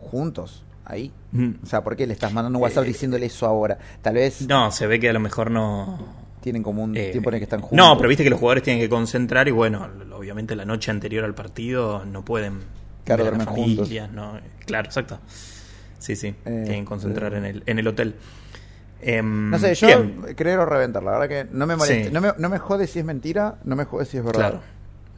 juntos 0.00 0.64
ahí. 0.84 1.12
Mm. 1.32 1.50
O 1.62 1.66
sea, 1.66 1.82
¿por 1.82 1.96
qué 1.96 2.06
le 2.06 2.12
estás 2.14 2.32
mandando 2.32 2.58
un 2.58 2.62
WhatsApp 2.62 2.84
Eh, 2.84 2.88
diciéndole 2.88 3.26
eso 3.26 3.46
ahora? 3.46 3.78
Tal 4.02 4.14
vez 4.14 4.46
No, 4.48 4.70
se 4.70 4.86
ve 4.86 4.98
que 5.00 5.08
a 5.08 5.12
lo 5.12 5.20
mejor 5.20 5.50
no. 5.50 5.98
tienen 6.40 6.62
como 6.62 6.82
un 6.82 6.96
eh, 6.96 7.10
tiempo 7.10 7.28
en 7.30 7.34
el 7.34 7.40
que 7.40 7.44
están 7.44 7.60
juntos. 7.60 7.76
No, 7.76 7.96
pero 7.96 8.08
viste 8.08 8.24
que 8.24 8.30
los 8.30 8.38
jugadores 8.40 8.62
tienen 8.64 8.80
que 8.82 8.88
concentrar 8.88 9.46
y 9.48 9.50
bueno, 9.50 9.86
obviamente 10.14 10.56
la 10.56 10.64
noche 10.64 10.90
anterior 10.90 11.24
al 11.24 11.34
partido 11.34 12.04
no 12.04 12.24
pueden 12.24 12.60
Claro, 13.04 13.24
ver 13.24 13.34
a 13.34 13.44
juntos. 13.46 13.90
¿no? 14.12 14.38
Claro, 14.66 14.86
exacto. 14.86 15.18
Sí, 15.98 16.16
sí, 16.16 16.34
tienen 16.44 16.64
que 16.64 16.78
Eh, 16.78 16.84
concentrar 16.84 17.34
eh. 17.34 17.38
en 17.38 17.44
el, 17.44 17.62
en 17.66 17.78
el 17.78 17.86
hotel. 17.88 18.14
Em, 19.02 19.50
No 19.50 19.58
sé, 19.58 19.74
yo 19.74 19.86
bien, 19.86 20.34
creer 20.36 20.58
o 20.58 20.66
reventar, 20.66 21.02
la 21.02 21.12
verdad 21.12 21.28
que 21.28 21.46
no 21.54 21.66
me 21.66 21.76
molesta. 21.76 22.04
Sí. 22.08 22.10
No, 22.12 22.20
me, 22.20 22.32
no 22.36 22.48
me 22.48 22.58
jode 22.58 22.86
si 22.86 22.98
es 22.98 23.04
mentira, 23.04 23.56
no 23.64 23.76
me 23.76 23.84
jode 23.84 24.04
si 24.04 24.16
es 24.18 24.24
verdad. 24.24 24.40
claro. 24.50 24.60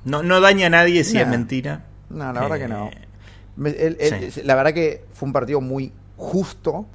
No, 0.05 0.23
no 0.25 0.41
daña 0.41 0.67
a 0.67 0.71
nadie 0.71 1.05
si 1.05 1.15
Nah. 1.15 1.23
es 1.23 1.29
mentira. 1.29 1.85
No, 2.11 2.33
la 2.33 2.41
verdad 2.41 2.59
que 2.59 2.69
no. 2.69 2.91
Me- 3.57 3.71
el- 3.71 3.97
el- 4.01 4.33
Sí. 4.33 4.43
La 4.45 4.55
verdad 4.55 4.73
que 4.73 5.05
fue 5.13 5.27
un 5.27 5.33
partido 5.33 5.61
muy 5.61 5.93
justo, 6.17 6.87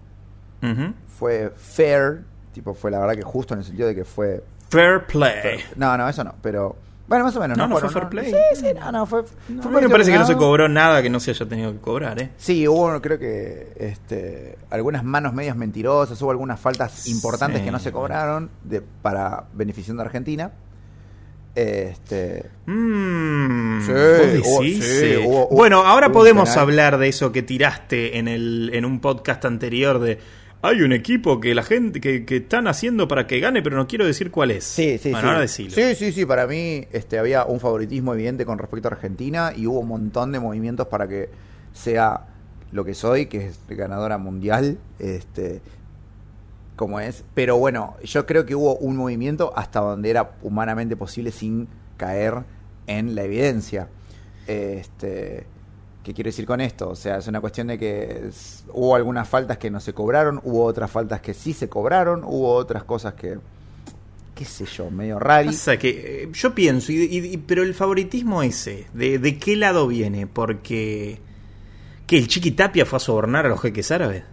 fue 1.07 1.51
fair, 1.55 2.23
tipo 2.53 2.73
fue 2.73 2.91
la 2.91 2.99
verdad 2.99 3.15
que 3.15 3.23
justo 3.23 3.53
en 3.53 3.59
el 3.59 3.65
sentido 3.65 3.87
de 3.87 3.95
que 3.95 4.05
fue... 4.05 4.43
Fair 4.69 5.05
play. 5.05 5.59
No, 5.75 5.97
no, 5.97 6.07
eso 6.09 6.23
no, 6.23 6.33
pero... 6.41 6.75
Bueno, 7.07 7.23
más 7.23 7.33
o 7.37 7.39
menos, 7.39 7.57
No, 7.57 7.67
¿no? 7.67 7.75
no 7.75 7.79
fue 7.79 7.89
fair 7.89 8.09
play. 8.09 8.31
Sí, 8.33 8.37
sí, 8.59 8.65
no, 8.77 8.91
no, 8.91 9.05
fue... 9.05 9.23
No, 9.47 9.61
un 9.61 9.75
a 9.75 9.79
mí 9.79 9.81
me 9.85 9.89
parece 9.89 10.11
que 10.11 10.17
no 10.17 10.25
se 10.27 10.35
cobró 10.35 10.67
nada 10.67 11.01
que 11.01 11.09
no 11.09 11.21
se 11.21 11.31
haya 11.31 11.45
tenido 11.47 11.71
que 11.71 11.79
cobrar, 11.79 12.21
¿eh? 12.21 12.31
Sí, 12.37 12.67
hubo 12.67 12.99
creo 13.01 13.17
que 13.17 13.71
este, 13.77 14.57
algunas 14.69 15.05
manos 15.05 15.33
medias 15.33 15.55
mentirosas, 15.55 16.21
hubo 16.21 16.31
algunas 16.31 16.59
faltas 16.59 17.07
importantes 17.07 17.59
Sí, 17.59 17.65
que 17.65 17.71
no 17.71 17.79
se 17.79 17.93
cobraron 17.93 18.49
de, 18.63 18.81
para 18.81 19.45
beneficiando 19.53 20.03
a 20.03 20.05
Argentina. 20.05 20.51
Este, 21.57 22.43
Mm, 22.67 23.81
Sí, 23.81 24.81
sí, 24.81 25.15
hubo- 25.25 25.47
bueno, 25.49 25.79
ahora 25.85 26.11
podemos 26.11 26.55
hablar 26.55 26.99
de 26.99 27.07
eso 27.07 27.31
que 27.31 27.41
tiraste 27.41 28.19
en 28.19 28.27
el 28.27 28.69
en 28.73 28.85
un 28.85 28.99
podcast 28.99 29.43
anterior 29.45 29.99
de 29.99 30.19
hay 30.61 30.81
un 30.81 30.91
equipo 30.93 31.39
que 31.39 31.55
la 31.55 31.63
gente 31.63 31.99
que, 31.99 32.25
que 32.25 32.37
están 32.37 32.67
haciendo 32.67 33.07
para 33.07 33.25
que 33.25 33.39
gane, 33.39 33.63
pero 33.63 33.75
no 33.75 33.87
quiero 33.87 34.05
decir 34.05 34.29
cuál 34.29 34.51
es. 34.51 34.65
Sí, 34.65 34.97
sí, 34.99 35.09
bueno, 35.11 35.47
sí. 35.47 35.63
ahora. 35.63 35.75
Sí, 35.75 35.95
sí, 35.95 36.11
sí. 36.11 36.25
Para 36.27 36.45
mí 36.45 36.85
este, 36.91 37.17
había 37.17 37.45
un 37.45 37.59
favoritismo 37.59 38.13
evidente 38.13 38.45
con 38.45 38.59
respecto 38.59 38.87
a 38.89 38.91
Argentina 38.91 39.51
y 39.55 39.65
hubo 39.65 39.79
un 39.79 39.87
montón 39.87 40.31
de 40.31 40.39
movimientos 40.39 40.87
para 40.87 41.07
que 41.07 41.29
sea 41.73 42.21
lo 42.71 42.83
que 42.85 42.93
soy, 42.93 43.27
que 43.27 43.47
es 43.47 43.59
ganadora 43.69 44.17
mundial, 44.19 44.77
este, 44.99 45.61
como 46.77 47.01
es. 47.01 47.25
Pero 47.33 47.57
bueno, 47.57 47.97
yo 48.05 48.25
creo 48.25 48.45
que 48.45 48.55
hubo 48.55 48.77
un 48.77 48.95
movimiento 48.95 49.51
hasta 49.57 49.81
donde 49.81 50.09
era 50.09 50.37
humanamente 50.41 50.95
posible 50.95 51.31
sin 51.31 51.67
caer 51.97 52.43
en 52.87 53.15
la 53.15 53.23
evidencia. 53.23 53.89
Este, 54.47 55.45
¿Qué 56.03 56.13
quiero 56.13 56.29
decir 56.29 56.45
con 56.45 56.61
esto? 56.61 56.89
O 56.89 56.95
sea, 56.95 57.17
es 57.17 57.27
una 57.27 57.41
cuestión 57.41 57.67
de 57.67 57.77
que 57.77 58.29
hubo 58.71 58.95
algunas 58.95 59.27
faltas 59.27 59.57
que 59.57 59.69
no 59.69 59.81
se 59.81 59.91
cobraron, 59.93 60.39
hubo 60.45 60.63
otras 60.63 60.89
faltas 60.89 61.19
que 61.19 61.33
sí 61.33 61.51
se 61.51 61.67
cobraron, 61.67 62.23
hubo 62.23 62.53
otras 62.53 62.85
cosas 62.85 63.13
que, 63.15 63.37
qué 64.33 64.45
sé 64.45 64.63
yo, 64.65 64.89
medio 64.89 65.19
rari. 65.19 65.47
Pasa 65.49 65.75
que 65.77 66.23
eh, 66.23 66.29
yo 66.31 66.55
pienso, 66.55 66.93
y, 66.93 67.03
y- 67.03 67.37
pero 67.37 67.63
el 67.63 67.73
favoritismo 67.73 68.41
ese, 68.41 68.87
¿de, 68.93 69.37
qué 69.37 69.57
lado 69.57 69.85
viene? 69.87 70.27
Porque 70.27 71.19
que 72.05 72.17
el 72.17 72.29
Chiqui 72.29 72.51
Tapia 72.51 72.85
fue 72.85 72.97
a 72.97 72.99
sobornar 73.01 73.45
a 73.45 73.49
los 73.49 73.59
jeques 73.59 73.91
árabes. 73.91 74.23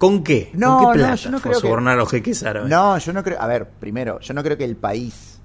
¿Con 0.00 0.24
qué? 0.24 0.50
No, 0.54 0.78
¿Con 0.78 0.82
no, 0.86 0.92
qué 0.92 0.98
plata 0.98 1.14
yo 1.16 1.30
no 1.30 1.38
fue 1.38 1.50
a 1.50 1.52
creo 1.52 1.60
que- 1.60 1.66
sobornar 1.68 1.92
a 1.94 1.96
los 1.98 2.10
jeques 2.10 2.42
árabes? 2.42 2.70
No, 2.70 2.96
yo 2.98 3.12
no 3.12 3.22
creo. 3.22 3.40
A 3.40 3.46
ver, 3.46 3.68
primero, 3.68 4.18
yo 4.20 4.32
no 4.34 4.42
creo 4.42 4.56
que 4.56 4.64
el 4.64 4.74
país. 4.76 5.38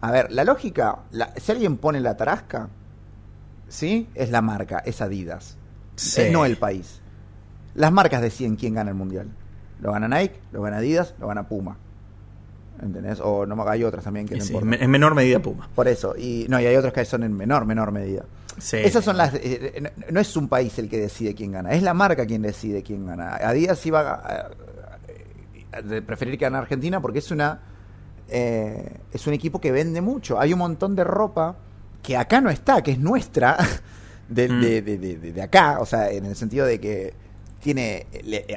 A 0.00 0.10
ver, 0.12 0.30
la 0.30 0.44
lógica. 0.44 1.00
la- 1.10 1.32
si 1.36 1.50
alguien 1.52 1.76
pone 1.76 1.98
la 2.00 2.16
tarasca, 2.16 2.68
¿sí? 3.68 4.08
Es 4.14 4.30
la 4.30 4.40
marca, 4.42 4.78
es 4.86 5.00
Adidas. 5.02 5.56
Sí. 5.96 6.20
Es 6.22 6.32
no 6.32 6.44
el 6.46 6.56
país. 6.56 7.00
Las 7.74 7.90
marcas 7.90 8.22
deciden 8.22 8.54
quién 8.56 8.74
gana 8.74 8.90
el 8.90 8.96
mundial. 8.96 9.28
Lo 9.80 9.90
gana 9.92 10.06
Nike, 10.08 10.38
lo 10.52 10.62
gana 10.62 10.76
Adidas, 10.76 11.14
lo 11.18 11.26
gana 11.26 11.48
Puma. 11.48 11.76
¿Entendés? 12.82 13.20
O 13.22 13.46
no 13.46 13.66
hay 13.68 13.84
otras 13.84 14.04
también 14.04 14.26
que 14.26 14.36
no 14.36 14.44
sí, 14.44 14.52
en 14.54 14.90
menor 14.90 15.14
medida 15.14 15.38
Puma. 15.40 15.68
Por 15.74 15.86
eso. 15.88 16.14
Y 16.16 16.46
no, 16.48 16.60
y 16.60 16.66
hay 16.66 16.76
otras 16.76 16.92
que 16.92 17.04
son 17.04 17.22
en 17.22 17.32
menor, 17.32 17.64
menor 17.66 17.92
medida. 17.92 18.24
Sí. 18.58 18.76
Esas 18.78 19.04
son 19.04 19.16
las. 19.16 19.32
eh, 19.34 19.80
no, 19.80 19.90
no 20.12 20.20
es 20.20 20.36
un 20.36 20.48
país 20.48 20.78
el 20.78 20.88
que 20.88 20.98
decide 20.98 21.34
quién 21.34 21.52
gana, 21.52 21.70
es 21.72 21.82
la 21.82 21.94
marca 21.94 22.26
quien 22.26 22.42
decide 22.42 22.82
quién 22.82 23.06
gana. 23.06 23.36
Adidas 23.36 23.84
iba 23.86 24.12
a, 24.12 24.50
preferir 26.06 26.38
que 26.38 26.44
gane 26.44 26.58
Argentina 26.58 27.00
porque 27.00 27.18
es 27.20 27.30
una. 27.30 27.60
eh, 28.28 28.98
es 29.12 29.26
un 29.26 29.34
equipo 29.34 29.60
que 29.60 29.72
vende 29.72 30.00
mucho. 30.00 30.38
Hay 30.40 30.52
un 30.52 30.58
montón 30.58 30.94
de 30.96 31.04
ropa 31.04 31.56
que 32.02 32.16
acá 32.16 32.40
no 32.40 32.50
está, 32.50 32.82
que 32.82 32.92
es 32.92 32.98
nuestra, 32.98 33.56
de, 34.28 34.48
Mm. 34.48 34.60
de- 34.60 34.82
de- 34.82 34.98
de- 34.98 35.32
de 35.32 35.42
acá, 35.42 35.78
o 35.80 35.86
sea, 35.86 36.10
en 36.10 36.24
el 36.26 36.36
sentido 36.36 36.66
de 36.66 36.78
que 36.80 37.14
tiene 37.60 38.06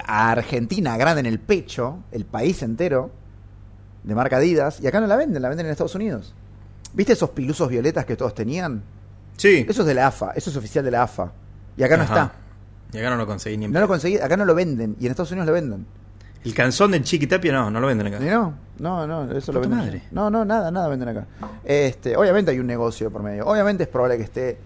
a 0.05 0.31
Argentina 0.31 0.97
grande 0.97 1.21
en 1.21 1.25
el 1.27 1.39
pecho, 1.39 2.03
el 2.11 2.25
país 2.25 2.61
entero, 2.61 3.11
de 4.07 4.15
marca 4.15 4.37
Adidas, 4.37 4.79
y 4.79 4.87
acá 4.87 5.01
no 5.01 5.07
la 5.07 5.17
venden, 5.17 5.41
la 5.41 5.49
venden 5.49 5.65
en 5.65 5.73
Estados 5.73 5.95
Unidos. 5.95 6.33
¿Viste 6.93 7.11
esos 7.11 7.31
pilusos 7.31 7.67
violetas 7.67 8.05
que 8.05 8.15
todos 8.15 8.33
tenían? 8.33 8.81
Sí. 9.35 9.65
Eso 9.67 9.81
es 9.81 9.87
de 9.87 9.93
la 9.93 10.07
AFA, 10.07 10.31
eso 10.33 10.49
es 10.49 10.55
oficial 10.55 10.85
de 10.85 10.91
la 10.91 11.03
AFA. 11.03 11.31
Y 11.75 11.83
acá 11.83 11.97
no 11.97 12.03
está. 12.03 12.31
Y 12.93 12.99
acá 12.99 13.09
no 13.09 13.17
lo 13.17 13.27
conseguí 13.27 13.57
ni 13.57 13.65
en 13.65 13.73
No 13.73 13.81
lo 13.81 13.87
conseguí, 13.87 14.17
acá 14.17 14.37
no 14.37 14.45
lo 14.45 14.55
venden. 14.55 14.95
Y 14.97 15.05
en 15.05 15.11
Estados 15.11 15.31
Unidos 15.31 15.47
lo 15.47 15.53
venden. 15.53 15.85
El 16.45 16.53
canzón 16.53 16.91
del 16.91 17.03
Chiqui 17.03 17.27
Tapia 17.27 17.51
no, 17.51 17.69
no 17.69 17.81
lo 17.81 17.87
venden 17.87 18.07
acá. 18.07 18.23
¿Y 18.23 18.29
no? 18.29 18.53
No, 18.79 19.05
no, 19.05 19.29
eso 19.33 19.51
lo 19.51 19.59
venden. 19.59 19.77
madre. 19.77 20.03
No, 20.11 20.29
no, 20.29 20.45
nada, 20.45 20.71
nada 20.71 20.87
venden 20.87 21.09
acá. 21.09 21.27
Este, 21.65 22.15
obviamente 22.15 22.51
hay 22.51 22.59
un 22.59 22.67
negocio 22.67 23.11
por 23.11 23.21
medio. 23.21 23.45
Obviamente 23.45 23.83
es 23.83 23.89
probable 23.89 24.15
que 24.17 24.23
esté. 24.23 24.57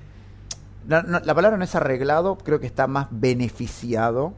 no, 0.88 1.02
no, 1.02 1.20
la 1.20 1.34
palabra 1.34 1.58
no 1.58 1.64
es 1.64 1.74
arreglado, 1.74 2.38
creo 2.38 2.60
que 2.60 2.68
está 2.68 2.86
más 2.86 3.08
beneficiado. 3.10 4.34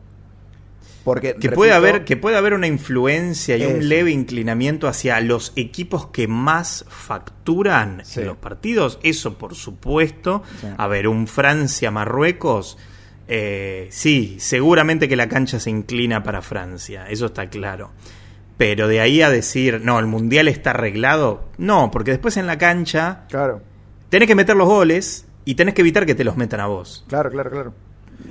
Porque. 1.04 1.30
Que 1.30 1.34
repito, 1.34 1.56
puede, 1.56 1.74
haber, 1.74 2.06
que 2.06 2.16
puede 2.18 2.38
haber 2.38 2.54
una 2.54 2.68
influencia 2.68 3.58
y 3.58 3.64
Eso. 3.64 3.74
un 3.76 3.90
leve 3.90 4.12
inclinamiento 4.12 4.88
hacia 4.88 5.20
los 5.20 5.52
equipos 5.58 6.08
que 6.08 6.28
más 6.30 6.86
facturan 6.88 8.02
Sí. 8.06 8.22
en 8.22 8.28
los 8.28 8.38
partidos. 8.38 9.00
Eso, 9.04 9.38
por 9.38 9.56
supuesto. 9.56 10.44
Sí. 10.62 10.68
A 10.78 10.88
ver, 10.88 11.08
un 11.08 11.28
Francia-Marruecos. 11.28 12.78
eh, 13.28 13.88
sí, 13.92 14.36
seguramente 14.40 15.08
que 15.08 15.16
la 15.16 15.30
cancha 15.30 15.60
se 15.60 15.70
inclina 15.70 16.24
para 16.24 16.42
Francia. 16.42 17.06
Eso 17.10 17.28
está 17.28 17.50
claro. 17.50 17.92
Pero 18.58 18.88
de 18.88 19.00
ahí 19.00 19.22
a 19.22 19.30
decir, 19.30 19.82
no, 19.82 19.98
el 20.00 20.08
mundial 20.08 20.48
está 20.48 20.72
arreglado. 20.72 21.50
No, 21.58 21.90
porque 21.90 22.12
después 22.12 22.36
en 22.38 22.48
la 22.48 22.58
cancha 22.58 23.24
Claro, 23.30 23.62
tenés 24.10 24.28
que 24.28 24.36
meter 24.36 24.56
los 24.56 24.68
goles 24.68 25.26
y 25.46 25.56
tenés 25.56 25.74
que 25.74 25.82
evitar 25.82 26.06
que 26.06 26.16
te 26.16 26.24
los 26.24 26.36
metan 26.38 26.60
a 26.60 26.68
vos. 26.68 27.04
claro, 27.08 27.30
claro, 27.32 27.50
claro. 27.50 27.74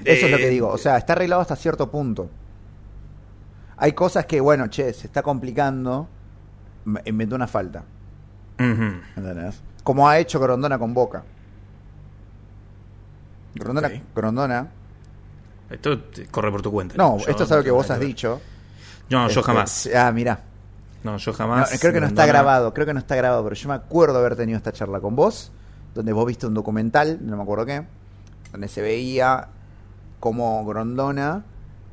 Eso 0.04 0.26
es 0.26 0.30
lo 0.32 0.36
que 0.38 0.46
Eh, 0.46 0.50
digo. 0.50 0.68
O 0.68 0.78
sea, 0.78 0.96
está 0.98 1.14
arreglado 1.14 1.40
hasta 1.42 1.56
cierto 1.56 1.90
punto. 1.90 2.30
Hay 3.82 3.94
cosas 3.94 4.26
que, 4.26 4.40
bueno, 4.40 4.68
che, 4.68 4.92
se 4.92 5.08
está 5.08 5.22
complicando. 5.24 6.06
Inventó 7.04 7.34
una 7.34 7.48
falta. 7.48 7.82
¿Entendés? 8.56 9.60
Como 9.82 10.08
ha 10.08 10.18
hecho 10.18 10.38
Grondona 10.38 10.78
con 10.78 10.94
Boca. 10.94 11.24
Grondona. 13.56 13.90
Grondona. 14.14 14.68
Esto 15.68 15.98
corre 16.30 16.52
por 16.52 16.62
tu 16.62 16.70
cuenta. 16.70 16.94
No, 16.96 17.18
Yo 17.18 17.28
esto 17.28 17.42
es 17.42 17.50
algo 17.50 17.64
que 17.64 17.72
vos 17.72 17.90
has 17.90 17.98
dicho. 17.98 18.40
No, 19.10 19.24
yo 19.28 19.40
Este, 19.40 19.42
jamás. 19.42 19.90
Ah, 19.96 20.12
mira. 20.12 20.38
No, 21.02 21.16
yo 21.16 21.32
No, 21.32 21.36
jamás. 21.38 21.76
creo 21.80 21.92
que 21.92 22.00
no 22.00 22.06
está 22.06 22.24
grabado, 22.24 22.72
creo 22.72 22.86
que 22.86 22.94
no 22.94 23.00
está 23.00 23.16
grabado, 23.16 23.42
pero 23.42 23.56
yo 23.56 23.68
me 23.68 23.74
acuerdo 23.74 24.16
haber 24.18 24.36
tenido 24.36 24.58
esta 24.58 24.70
charla 24.72 25.00
con 25.00 25.16
vos, 25.16 25.50
donde 25.92 26.12
vos 26.12 26.24
viste 26.24 26.46
un 26.46 26.54
documental, 26.54 27.18
no 27.20 27.36
me 27.36 27.42
acuerdo 27.42 27.66
qué, 27.66 27.84
donde 28.52 28.68
se 28.68 28.80
veía 28.80 29.48
cómo 30.20 30.64
Grondona 30.64 31.42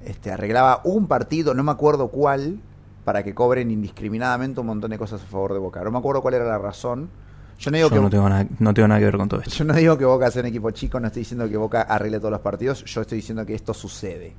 este, 0.05 0.31
arreglaba 0.31 0.81
un 0.83 1.07
partido, 1.07 1.53
no 1.53 1.63
me 1.63 1.71
acuerdo 1.71 2.09
cuál, 2.09 2.59
para 3.03 3.23
que 3.23 3.33
cobren 3.33 3.71
indiscriminadamente 3.71 4.59
un 4.59 4.67
montón 4.67 4.91
de 4.91 4.97
cosas 4.97 5.21
a 5.21 5.25
favor 5.25 5.53
de 5.53 5.59
Boca. 5.59 5.83
No 5.83 5.91
me 5.91 5.97
acuerdo 5.97 6.21
cuál 6.21 6.35
era 6.35 6.45
la 6.45 6.57
razón. 6.57 7.09
Yo 7.57 7.71
no 7.71 7.77
digo 7.77 7.89
Yo 7.89 7.95
que 7.95 8.01
no 8.01 8.09
tengo, 8.09 8.29
nada, 8.29 8.47
no 8.59 8.73
tengo 8.73 8.87
nada 8.87 8.99
que 8.99 9.05
ver 9.05 9.17
con 9.17 9.27
todo 9.27 9.41
esto. 9.41 9.53
yo 9.53 9.65
no 9.65 9.73
digo 9.73 9.97
que 9.97 10.05
Boca 10.05 10.31
sea 10.31 10.41
un 10.41 10.47
equipo 10.47 10.71
chico, 10.71 10.99
no 10.99 11.07
estoy 11.07 11.21
diciendo 11.21 11.49
que 11.49 11.57
Boca 11.57 11.81
arregle 11.81 12.19
todos 12.19 12.31
los 12.31 12.41
partidos, 12.41 12.85
yo 12.85 13.01
estoy 13.01 13.17
diciendo 13.17 13.45
que 13.45 13.53
esto 13.55 13.73
sucede. 13.73 14.33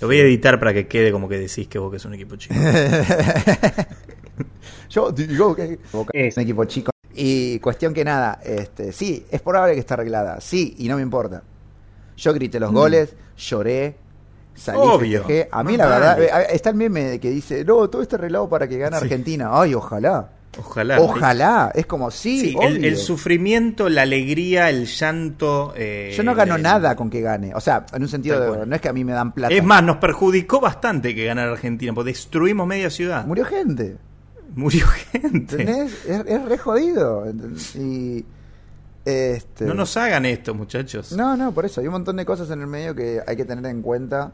Lo 0.00 0.06
voy 0.06 0.18
a 0.18 0.22
editar 0.22 0.58
para 0.58 0.72
que 0.72 0.88
quede 0.88 1.12
como 1.12 1.28
que 1.28 1.38
decís 1.38 1.68
que 1.68 1.78
Boca 1.78 1.98
es 1.98 2.04
un 2.06 2.14
equipo 2.14 2.36
chico. 2.36 2.54
Yo 4.88 5.12
digo 5.12 5.54
que 5.54 5.78
Boca 5.92 6.10
es 6.14 6.36
un 6.36 6.42
equipo 6.42 6.64
chico. 6.64 6.90
Y 7.14 7.58
cuestión 7.58 7.92
que 7.92 8.04
nada, 8.04 8.40
este, 8.42 8.92
sí, 8.92 9.26
es 9.30 9.42
probable 9.42 9.74
que 9.74 9.80
esté 9.80 9.94
arreglada, 9.94 10.40
sí, 10.40 10.74
y 10.78 10.88
no 10.88 10.96
me 10.96 11.02
importa. 11.02 11.42
Yo 12.16 12.32
grité 12.32 12.58
los 12.58 12.72
goles, 12.72 13.14
lloré, 13.36 13.96
salí. 14.60 14.78
Obvio. 14.80 15.18
festejé. 15.20 15.48
A 15.50 15.62
mí 15.64 15.76
la 15.76 15.86
verdad, 15.86 16.14
vale. 16.16 16.26
eh, 16.26 16.46
está 16.52 16.70
el 16.70 16.76
meme 16.76 17.18
que 17.18 17.30
dice, 17.30 17.64
no, 17.64 17.88
todo 17.90 18.02
está 18.02 18.16
arreglado 18.16 18.48
para 18.48 18.68
que 18.68 18.78
gane 18.78 18.96
Sí. 18.98 19.02
Argentina. 19.04 19.50
Ay, 19.52 19.74
ojalá. 19.74 20.30
Ojalá. 20.58 21.00
Ojalá. 21.00 21.70
Es 21.74 21.86
como, 21.86 22.10
sí, 22.10 22.40
Sí, 22.40 22.56
el, 22.60 22.96
sufrimiento, 22.96 23.88
la 23.88 24.02
alegría, 24.02 24.68
el 24.68 24.86
llanto. 24.86 25.72
eh, 25.76 26.12
Yo 26.16 26.24
no 26.24 26.34
gano 26.34 26.56
el- 26.56 26.62
nada 26.62 26.96
con 26.96 27.08
que 27.08 27.20
gane. 27.20 27.54
O 27.54 27.60
sea, 27.60 27.86
en 27.92 28.02
un 28.02 28.08
sentido 28.08 28.40
de, 28.40 28.48
cual. 28.48 28.68
no 28.68 28.74
es 28.74 28.80
que 28.80 28.88
a 28.88 28.92
mí 28.92 29.04
me 29.04 29.12
dan 29.12 29.30
plata. 29.32 29.54
Es 29.54 29.62
más, 29.64 29.82
nos 29.84 29.98
perjudicó 29.98 30.60
bastante 30.60 31.14
que 31.14 31.24
ganara 31.24 31.52
Argentina, 31.52 31.92
porque 31.94 32.10
destruimos 32.10 32.66
media 32.66 32.90
ciudad. 32.90 33.24
Murió 33.26 33.44
gente. 33.44 33.96
Murió 34.56 34.86
gente. 35.12 35.28
¿Entendés? 35.62 36.04
Es, 36.04 36.24
es 36.26 36.44
re 36.44 36.58
jodido. 36.58 37.24
Y. 37.76 38.24
Este, 39.04 39.64
No 39.64 39.74
nos 39.74 39.96
hagan 39.96 40.26
esto, 40.26 40.54
muchachos. 40.54 41.12
No, 41.12 41.36
no, 41.36 41.52
por 41.52 41.64
eso. 41.64 41.80
Hay 41.80 41.86
un 41.86 41.92
montón 41.92 42.16
de 42.16 42.24
cosas 42.26 42.50
en 42.50 42.60
el 42.60 42.66
medio 42.66 42.94
que 42.94 43.20
hay 43.26 43.36
que 43.36 43.44
tener 43.44 43.64
en 43.66 43.82
cuenta 43.82 44.32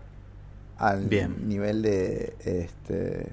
al 0.79 1.07
Bien. 1.07 1.49
nivel 1.49 1.83
de. 1.83 2.35
Este, 2.45 3.33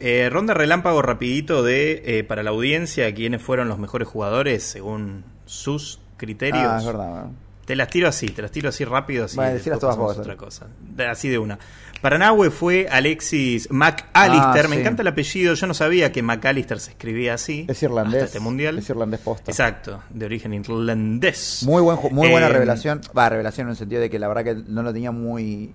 Eh, 0.00 0.28
ronda 0.30 0.54
relámpago 0.54 1.02
rapidito 1.02 1.62
de 1.62 2.02
eh, 2.18 2.24
para 2.24 2.42
la 2.42 2.50
audiencia 2.50 3.14
quiénes 3.14 3.40
fueron 3.42 3.68
los 3.68 3.78
mejores 3.78 4.08
jugadores 4.08 4.64
según 4.64 5.24
sus 5.46 6.00
criterios. 6.16 6.64
Ah, 6.66 6.78
es 6.80 6.86
verdad. 6.86 7.24
¿no? 7.26 7.34
Te 7.64 7.76
las 7.76 7.88
tiro 7.88 8.08
así, 8.08 8.26
te 8.26 8.42
las 8.42 8.50
tiro 8.50 8.68
así 8.68 8.84
rápido, 8.84 9.24
así 9.24 9.40
decilas 9.40 9.78
todas 9.78 9.96
vos, 9.96 10.18
otra 10.18 10.36
cosa. 10.36 10.66
De- 10.80 11.06
Así 11.06 11.28
de 11.30 11.38
una. 11.38 11.58
Para 12.02 12.18
Nahue 12.18 12.50
fue 12.50 12.86
Alexis 12.90 13.70
McAllister. 13.70 14.66
Ah, 14.66 14.68
Me 14.68 14.74
sí. 14.74 14.80
encanta 14.82 15.00
el 15.00 15.08
apellido. 15.08 15.54
Yo 15.54 15.66
no 15.66 15.72
sabía 15.72 16.12
que 16.12 16.22
McAllister 16.22 16.78
se 16.78 16.90
escribía 16.90 17.32
así. 17.34 17.64
Es 17.66 17.82
irlandés. 17.82 18.14
Hasta 18.16 18.26
este 18.26 18.40
mundial. 18.40 18.76
Es 18.78 18.90
irlandés 18.90 19.20
posta. 19.20 19.50
Exacto, 19.50 20.02
de 20.10 20.26
origen 20.26 20.52
irlandés. 20.52 21.62
Muy, 21.64 21.80
buen, 21.80 21.98
muy 22.12 22.28
buena 22.28 22.48
Eh, 22.48 22.50
revelación. 22.50 23.00
Va, 23.16 23.30
revelación 23.30 23.68
en 23.68 23.70
el 23.70 23.76
sentido 23.76 24.02
de 24.02 24.10
que 24.10 24.18
la 24.18 24.28
verdad 24.28 24.44
que 24.44 24.54
no 24.68 24.82
lo 24.82 24.92
tenía 24.92 25.12
muy, 25.12 25.72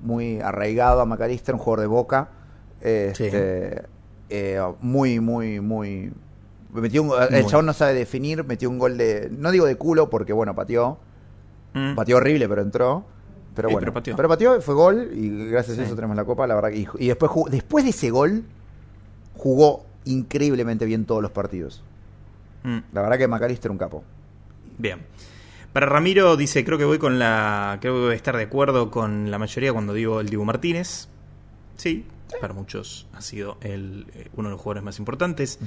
muy 0.00 0.40
arraigado 0.40 1.00
a 1.00 1.06
McAllister, 1.06 1.54
un 1.54 1.60
jugador 1.60 1.80
de 1.80 1.86
boca. 1.86 2.28
Este, 2.80 3.82
eh, 4.30 4.60
muy, 4.80 5.20
muy, 5.20 5.60
muy. 5.60 6.12
Metió 6.72 7.02
un- 7.02 7.12
el 7.30 7.46
chabón 7.46 7.66
no 7.66 7.72
sabe 7.72 7.94
definir, 7.94 8.44
metió 8.44 8.68
un 8.70 8.78
gol 8.78 8.96
de. 8.98 9.28
No 9.36 9.50
digo 9.50 9.66
de 9.66 9.76
culo 9.76 10.10
porque, 10.10 10.32
bueno, 10.32 10.54
pateó. 10.54 10.98
Mm. 11.74 11.94
Pateó 11.94 12.18
horrible, 12.18 12.48
pero 12.48 12.62
entró. 12.62 13.04
Pero 13.54 13.68
Sí, 13.68 13.74
bueno, 13.74 13.92
pero 13.92 14.28
pateó. 14.28 14.60
fue 14.60 14.74
gol 14.74 15.10
y 15.14 15.48
gracias 15.50 15.76
Sí. 15.76 15.82
a 15.82 15.86
eso 15.86 15.96
tenemos 15.96 16.16
la 16.16 16.24
copa, 16.24 16.46
la 16.46 16.54
verdad. 16.54 16.70
Y, 16.70 16.86
y 16.98 17.08
después, 17.08 17.30
jugó- 17.32 17.48
después 17.50 17.82
de 17.84 17.90
ese 17.90 18.10
gol, 18.10 18.44
jugó 19.36 19.84
increíblemente 20.04 20.84
bien 20.84 21.04
todos 21.06 21.22
los 21.22 21.32
partidos. 21.32 21.82
Mm. 22.62 22.78
La 22.92 23.02
verdad 23.02 23.18
que 23.18 23.26
McAllister 23.26 23.70
un 23.70 23.78
capo. 23.78 24.04
Bien. 24.78 25.00
Para 25.72 25.86
Ramiro 25.86 26.36
dice, 26.36 26.64
creo 26.64 26.78
que 26.78 26.84
voy 26.84 26.98
con 26.98 27.18
la. 27.18 27.78
Creo 27.80 27.94
que 27.94 28.00
voy 28.00 28.12
a 28.12 28.16
estar 28.16 28.36
de 28.36 28.44
acuerdo 28.44 28.90
con 28.90 29.30
la 29.30 29.38
mayoría 29.38 29.72
cuando 29.72 29.92
digo 29.92 30.20
el 30.20 30.28
Dibu 30.28 30.44
Martínez. 30.44 31.08
Sí, 31.76 32.04
para 32.40 32.52
muchos 32.54 33.06
ha 33.12 33.20
sido 33.20 33.58
el, 33.60 34.06
eh, 34.14 34.28
uno 34.34 34.48
de 34.48 34.52
los 34.54 34.60
jugadores 34.60 34.82
más 34.82 34.98
importantes. 34.98 35.58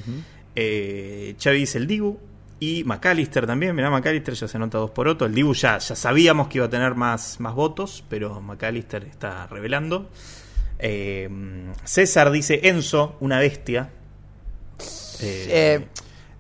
Eh, 0.56 1.36
Xavi 1.42 1.60
dice 1.60 1.78
el 1.78 1.88
Dibu. 1.88 2.18
Y 2.60 2.84
McAllister 2.84 3.48
también, 3.48 3.76
mirá, 3.76 3.90
McAllister 3.90 4.36
ya 4.36 4.48
se 4.48 4.60
nota 4.60 4.78
dos 4.78 4.92
por 4.92 5.08
otro. 5.08 5.26
El 5.26 5.34
Dibu 5.34 5.54
ya, 5.56 5.80
ya 5.80 5.96
sabíamos 5.96 6.48
que 6.48 6.60
iba 6.60 6.68
a 6.68 6.70
tener 6.70 6.94
más, 6.94 7.40
más 7.40 7.56
votos, 7.56 8.04
pero 8.08 8.40
McAllister 8.40 9.04
está 9.06 9.48
revelando. 9.48 10.08
Eh, 10.78 11.28
César 11.84 12.30
dice 12.30 12.60
Enzo, 12.70 13.16
una 13.20 13.40
bestia. 13.40 13.90
Eh, 15.22 15.48
Eh, 15.50 15.88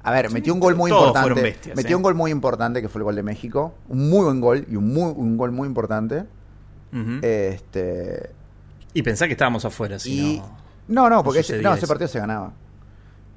a 0.03 0.11
ver, 0.11 0.31
metió 0.31 0.53
un 0.53 0.59
gol 0.59 0.75
muy 0.75 0.89
todos 0.89 1.07
importante. 1.07 1.41
bestias, 1.41 1.75
metió 1.75 1.91
¿eh? 1.91 1.95
un 1.97 2.03
gol 2.03 2.15
muy 2.15 2.31
importante 2.31 2.81
que 2.81 2.89
fue 2.89 2.99
el 2.99 3.03
gol 3.03 3.15
de 3.15 3.23
México. 3.23 3.73
Un 3.89 4.09
muy 4.09 4.25
buen 4.25 4.41
gol 4.41 4.65
y 4.69 4.75
un, 4.75 4.91
muy, 4.93 5.13
un 5.15 5.37
gol 5.37 5.51
muy 5.51 5.67
importante. 5.67 6.23
Este, 7.21 8.29
y 8.93 9.01
pensá 9.03 9.25
que 9.27 9.33
estábamos 9.33 9.63
afuera, 9.65 9.97
si 9.99 10.35
y, 10.35 10.39
no. 10.39 11.03
no, 11.03 11.09
no, 11.09 11.23
porque 11.23 11.39
ese, 11.39 11.61
no, 11.61 11.73
ese 11.73 11.87
partido 11.87 12.07
se 12.07 12.19
ganaba. 12.19 12.51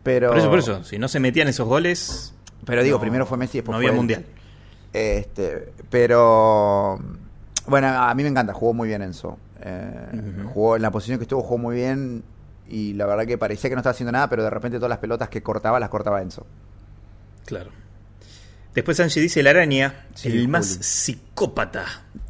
Pero, 0.02 0.28
Por 0.28 0.38
eso, 0.38 0.50
por 0.50 0.58
eso, 0.58 0.84
si 0.84 0.98
no 0.98 1.08
se 1.08 1.20
metían 1.20 1.48
esos 1.48 1.66
goles. 1.68 2.34
Pero 2.64 2.82
digo, 2.82 2.96
no- 2.96 3.00
primero 3.02 3.26
fue 3.26 3.38
Messi, 3.38 3.58
después 3.58 3.74
No 3.74 3.78
fue 3.78 3.86
había 3.88 3.96
mundial. 3.96 4.24
Este, 4.92 5.72
pero 5.90 6.98
bueno, 7.66 7.88
a 7.88 8.14
mí 8.14 8.22
me 8.22 8.28
encanta, 8.28 8.52
jugó 8.52 8.74
muy 8.74 8.88
bien 8.88 9.02
Enzo. 9.02 9.38
Eh. 9.60 10.44
Jugó 10.52 10.76
en 10.76 10.82
la 10.82 10.90
posición 10.90 11.18
que 11.18 11.24
estuvo, 11.24 11.42
jugó 11.42 11.58
muy 11.58 11.76
bien 11.76 12.22
y 12.68 12.94
la 12.94 13.06
verdad 13.06 13.26
que 13.26 13.36
parecía 13.38 13.68
que 13.70 13.76
no 13.76 13.80
estaba 13.80 13.92
haciendo 13.92 14.12
nada, 14.12 14.28
pero 14.30 14.42
de 14.42 14.50
repente 14.50 14.78
todas 14.78 14.90
las 14.90 14.98
pelotas 14.98 15.28
que 15.28 15.42
cortaba 15.42 15.78
las 15.80 15.88
cortaba 15.88 16.20
Enzo. 16.22 16.46
Claro. 17.46 17.70
Después 18.74 18.98
Angie 19.00 19.20
dice 19.22 19.42
la 19.42 19.50
araña, 19.50 20.06
Sí, 20.14 20.28
el 20.28 20.48
más 20.48 20.66
psicópata. 20.66 21.84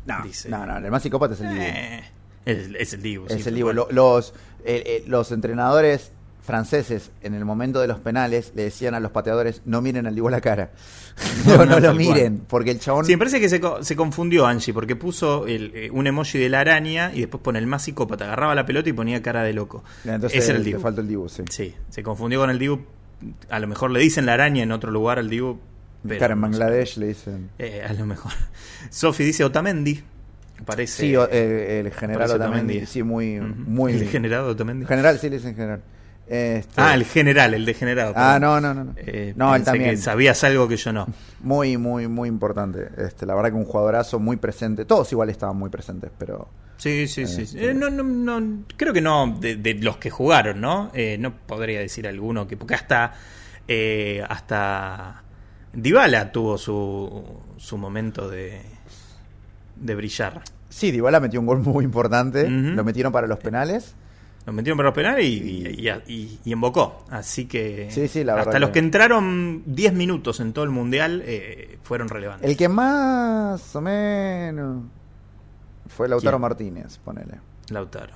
No, 0.07 0.23
dice. 0.25 0.49
no, 0.51 0.67
no, 0.67 0.77
el 0.77 0.91
más 0.91 1.03
psicópata 1.03 1.35
es 1.35 1.41
el 1.41 1.49
Dibu. 1.51 1.63
Eh, 1.63 2.05
es, 2.45 2.69
es 2.79 2.93
el 2.93 3.03
Dibu. 3.03 3.27
sí, 3.29 3.35
es 3.37 3.47
el 3.47 3.55
Dibu. 3.55 3.73
Lo- 3.73 3.89
Los, 3.91 4.35
eh, 4.65 4.83
eh, 4.87 5.05
los 5.07 5.33
entrenadores 5.33 6.13
franceses 6.45 7.11
en 7.23 7.35
el 7.35 7.45
momento 7.45 7.81
de 7.81 7.87
los 7.87 7.99
penales 8.01 8.53
le 8.55 8.65
decían 8.65 8.95
a 8.95 9.01
los 9.01 9.11
pateadores 9.13 9.63
no 9.65 9.81
miren 9.81 10.07
al 10.07 10.15
Dibu 10.15 10.29
a 10.29 10.31
la 10.31 10.41
cara. 10.43 10.71
No, 11.47 11.65
no, 11.67 11.81
lo 11.81 11.95
miren, 11.95 12.43
porque 12.47 12.71
el 12.73 12.81
chabón... 12.81 13.07
Sí, 13.07 13.13
me 13.13 13.19
parece 13.19 13.41
que 13.41 13.49
se, 13.49 13.61
se 13.81 13.97
confundió 13.97 14.47
Angie 14.47 14.75
porque 14.75 14.95
puso 14.95 15.47
el, 15.47 15.73
eh, 15.75 15.91
un 15.91 16.07
emoji 16.07 16.39
de 16.39 16.49
la 16.51 16.61
araña 16.61 17.11
y 17.15 17.21
después 17.21 17.43
pone 17.43 17.59
el 17.59 17.67
más 17.67 17.83
psicópata. 17.85 18.27
Agarraba 18.27 18.55
la 18.55 18.67
pelota 18.67 18.89
y 18.91 18.93
ponía 18.93 19.23
cara 19.23 19.43
de 19.43 19.55
loco. 19.55 19.85
Entonces 20.05 20.39
Ese 20.39 20.51
era 20.51 20.59
el 20.59 20.65
Dibu. 20.65 20.81
falta 20.81 21.01
el 21.01 21.09
Dibu, 21.09 21.29
sí. 21.29 21.43
Sí, 21.51 21.75
se 21.89 22.03
confundió 22.03 22.41
con 22.41 22.51
el 22.51 22.59
Dibu. 22.59 22.81
A 23.49 23.59
lo 23.59 23.67
mejor 23.67 23.91
le 23.91 24.01
dicen 24.01 24.27
la 24.27 24.35
araña 24.35 24.63
en 24.63 24.73
otro 24.73 24.91
lugar 24.91 25.19
al 25.19 25.31
Dibu. 25.31 25.59
pero 26.07 26.19
Claro, 26.19 26.35
en 26.35 26.41
no 26.43 26.47
sé. 26.53 26.59
Bangladesh 26.59 26.97
le 26.99 27.07
dicen... 27.07 27.51
Eh, 27.59 27.83
a 27.89 27.93
lo 27.95 28.05
mejor. 28.05 28.33
Sofi 28.91 29.25
dice 29.25 29.45
Otamendi. 29.45 30.03
Parece. 30.67 31.01
Sí, 31.03 31.17
o- 31.17 31.27
eh, 31.31 31.81
el 31.81 31.91
general 31.93 32.31
Otamendi, 32.31 32.59
Otamendi. 32.75 32.87
sí, 32.87 33.03
muy... 33.03 33.41
Muy 33.41 33.93
El 33.95 34.09
generado 34.09 34.49
Otamendi. 34.51 34.85
General, 34.85 35.19
sí 35.19 35.31
le 35.31 35.37
dicen 35.37 35.55
general. 35.55 35.81
Este, 36.27 36.73
Ah, 36.81 36.95
el 36.95 37.05
general, 37.05 37.53
el 37.55 37.65
degenerado. 37.67 38.15
Ah, 38.17 38.39
no, 38.41 38.61
no, 38.61 38.73
no. 38.73 38.85
No, 38.85 38.93
Eh, 38.97 39.35
no 39.37 39.55
él 39.55 39.63
también. 39.63 39.91
que 39.91 39.97
sabías 39.99 40.43
algo 40.45 40.67
que 40.69 40.77
yo 40.77 40.93
no. 40.93 41.07
Muy, 41.41 41.77
muy, 41.77 42.09
muy 42.09 42.29
importante. 42.29 42.89
Este, 42.97 43.27
la 43.27 43.35
verdad 43.35 43.51
que 43.51 43.57
un 43.57 43.65
jugadorazo 43.67 44.19
muy 44.19 44.37
presente. 44.39 44.85
Todos 44.87 45.13
igual 45.13 45.29
estaban 45.31 45.57
muy 45.57 45.69
presentes, 45.71 46.11
pero... 46.19 46.49
Sí, 46.79 47.07
sí, 47.09 47.27
sí. 47.27 47.47
sí. 47.47 47.59
Eh, 47.61 47.73
no, 47.75 47.89
no, 47.91 48.03
no, 48.03 48.65
creo 48.77 48.93
que 48.93 49.01
no, 49.01 49.37
de, 49.39 49.57
de 49.57 49.75
los 49.75 49.99
que 49.99 50.11
jugaron, 50.11 50.61
¿no? 50.61 50.91
Eh, 50.95 51.17
no 51.21 51.33
podría 51.37 51.79
decir 51.81 52.07
alguno 52.09 52.49
que. 52.49 52.57
Porque 52.57 52.75
hasta. 52.75 53.13
eh, 53.69 54.23
hasta. 54.29 55.23
Dybala 55.73 56.33
tuvo 56.33 56.59
su, 56.59 57.23
su 57.59 57.79
momento 57.79 58.29
de. 58.29 58.61
de 59.77 59.95
brillar. 59.95 60.43
Sí, 60.69 60.91
Dybala 60.91 61.21
metió 61.21 61.39
un 61.41 61.47
gol 61.47 61.61
muy 61.61 61.85
importante. 61.85 62.51
Lo 62.51 62.83
metieron 62.83 63.13
para 63.13 63.29
los 63.29 63.39
penales. 63.39 63.95
Lo 64.47 64.53
metieron 64.53 64.77
para 64.77 64.89
los 64.91 64.95
penales 64.95 65.25
y, 65.25 65.29
y, 65.29 65.89
y- 65.89 66.13
y- 66.13 66.41
y 66.45 66.53
embocó. 66.53 67.05
Así 67.11 67.47
que. 67.47 67.89
Sí, 67.91 68.09
sí, 68.09 68.25
la 68.25 68.35
Hasta 68.35 68.45
verdad 68.47 68.61
los 68.61 68.71
que- 68.71 68.79
entraron 68.81 69.63
10 69.67 69.93
minutos 69.95 70.41
en 70.41 70.53
todo 70.53 70.65
el 70.65 70.71
mundial 70.71 71.23
eh, 71.25 71.79
fueron 71.83 72.09
relevantes. 72.09 72.51
El 72.51 72.57
que 72.57 72.69
más 72.69 73.75
o 73.75 73.81
menos 73.81 74.83
fue 75.89 76.09
Lautaro 76.09 76.37
¿Quién? 76.37 76.41
Martínez, 76.43 76.99
ponele. 76.99 77.39
Lautaro. 77.71 78.15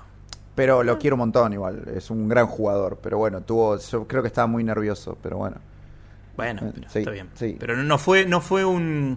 Pero 0.55 0.83
lo 0.83 0.99
quiero 0.99 1.15
un 1.17 1.21
montón 1.21 1.53
igual. 1.53 1.85
Es 1.95 2.11
un 2.11 2.29
gran 2.29 2.47
jugador. 2.47 2.99
Pero 3.03 3.17
bueno, 3.19 3.41
tuvo, 3.43 3.79
yo 3.79 4.07
creo 4.09 4.23
que 4.23 4.29
estaba 4.29 4.47
muy 4.49 4.65
nervioso. 4.65 5.17
Pero 5.23 5.39
bueno. 5.39 5.57
Bueno, 6.37 6.61
Eh, 6.67 6.73
pero 6.75 6.91
sí, 6.91 6.99
está 6.99 7.11
bien. 7.11 7.29
sí. 7.35 7.57
Pero 7.59 7.77
no 7.77 7.97
fue, 7.99 8.27
no 8.27 8.41
fue 8.41 8.65
un. 8.65 9.17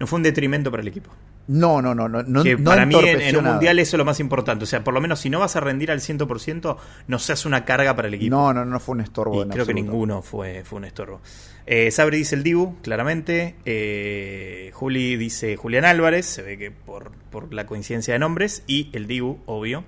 No 0.00 0.06
fue 0.06 0.16
un 0.16 0.22
detrimento 0.22 0.70
para 0.70 0.80
el 0.80 0.88
equipo. 0.88 1.10
No, 1.48 1.80
no, 1.80 1.94
no. 1.94 2.08
no, 2.08 2.42
que 2.42 2.56
no 2.56 2.70
para 2.70 2.84
mí 2.84 2.94
en, 3.02 3.36
un 3.36 3.44
mundial 3.44 3.78
eso 3.78 3.96
es 3.96 3.98
lo 3.98 4.04
más 4.04 4.20
importante. 4.20 4.64
O 4.64 4.66
sea, 4.66 4.84
por 4.84 4.92
lo 4.92 5.00
menos 5.00 5.20
si 5.20 5.30
no 5.30 5.40
vas 5.40 5.56
a 5.56 5.60
rendir 5.60 5.90
al 5.90 6.00
100%, 6.00 6.76
no 7.06 7.18
seas 7.18 7.46
una 7.46 7.64
carga 7.64 7.96
para 7.96 8.08
el 8.08 8.14
equipo. 8.14 8.36
No, 8.36 8.52
no, 8.52 8.66
no 8.66 8.78
fue 8.78 8.94
un 8.94 9.00
estorbo. 9.00 9.38
y 9.38 9.42
en 9.42 9.48
creo 9.48 9.64
que 9.64 9.74
ninguno 9.74 10.20
fue, 10.20 10.62
fue 10.64 10.76
un 10.76 10.84
estorbo. 10.84 11.20
Eh, 11.66 11.90
Sabri 11.90 12.18
dice 12.18 12.34
el 12.34 12.42
Dibu, 12.42 12.76
claramente. 12.82 13.56
Eh, 13.64 14.70
Juli 14.74 15.16
dice 15.16 15.56
Julián 15.56 15.86
Álvarez, 15.86 16.26
se 16.26 16.42
ve 16.42 16.58
que 16.58 16.70
por, 16.70 17.12
por 17.30 17.52
la 17.52 17.66
coincidencia 17.66 18.12
de 18.12 18.18
nombres. 18.18 18.62
Y 18.66 18.90
el 18.92 19.06
Dibu, 19.06 19.38
obvio. 19.46 19.84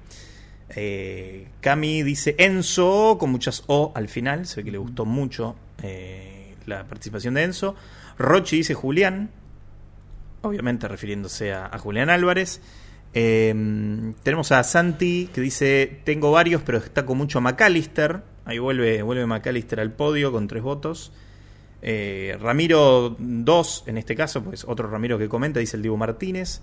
Eh, 0.77 1.49
Cami 1.61 2.03
dice 2.03 2.37
Enzo, 2.39 3.19
con 3.19 3.31
muchas 3.31 3.65
O 3.67 3.93
al 3.95 4.09
final. 4.09 4.47
Se 4.47 4.57
ve 4.57 4.65
que 4.65 4.71
le 4.73 4.79
gustó 4.79 5.05
mucho 5.05 5.57
eh, 5.83 6.55
la 6.67 6.87
participación 6.87 7.35
de 7.35 7.45
Enzo. 7.45 7.75
Rochi 8.19 8.59
dice 8.59 8.75
Julián, 8.75 9.31
obviamente 10.43 10.89
refiriéndose 10.89 11.53
a, 11.53 11.77
Julián 11.79 12.11
Álvarez. 12.11 12.61
Eh, 13.13 13.55
tenemos 14.23 14.53
a 14.53 14.63
Santi 14.63 15.29
que 15.33 15.41
dice: 15.41 16.01
Tengo 16.05 16.33
varios, 16.33 16.63
pero 16.63 16.81
destaco 16.81 17.15
mucho 17.15 17.39
a 17.39 17.41
McAllister. 17.41 18.23
Ahí 18.45 18.59
vuelve, 18.59 19.03
vuelve 19.03 19.27
McAllister 19.27 19.81
al 19.81 19.93
podio 19.93 20.33
con 20.33 20.49
tres 20.49 20.63
votos. 20.63 21.13
Eh, 21.83 22.37
Ramiro 22.41 23.17
2, 23.19 23.85
en 23.87 23.99
este 23.99 24.15
caso, 24.15 24.43
pues 24.43 24.65
otro 24.65 24.89
Ramiro 24.89 25.19
que 25.19 25.29
comenta, 25.29 25.61
dice 25.61 25.77
el 25.77 25.83
Divo 25.83 25.97
Martínez. 25.97 26.61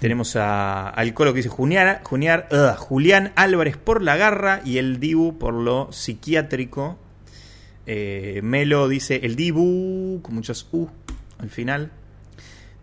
Tenemos 0.00 0.36
a, 0.36 0.90
al 0.90 1.14
Colo 1.14 1.32
que 1.32 1.38
dice 1.38 1.48
Julián, 1.48 2.00
ugh, 2.10 2.76
Julián 2.76 3.32
Álvarez 3.34 3.78
por 3.78 4.02
la 4.02 4.16
garra 4.16 4.60
y 4.64 4.76
el 4.76 5.00
Dibu 5.00 5.38
por 5.38 5.54
lo 5.54 5.90
psiquiátrico. 5.90 6.98
Eh, 7.86 8.40
Melo 8.42 8.88
dice 8.88 9.20
el 9.22 9.36
Dibu, 9.36 10.20
con 10.22 10.34
muchos 10.34 10.68
U 10.72 10.88
al 11.38 11.48
final. 11.48 11.92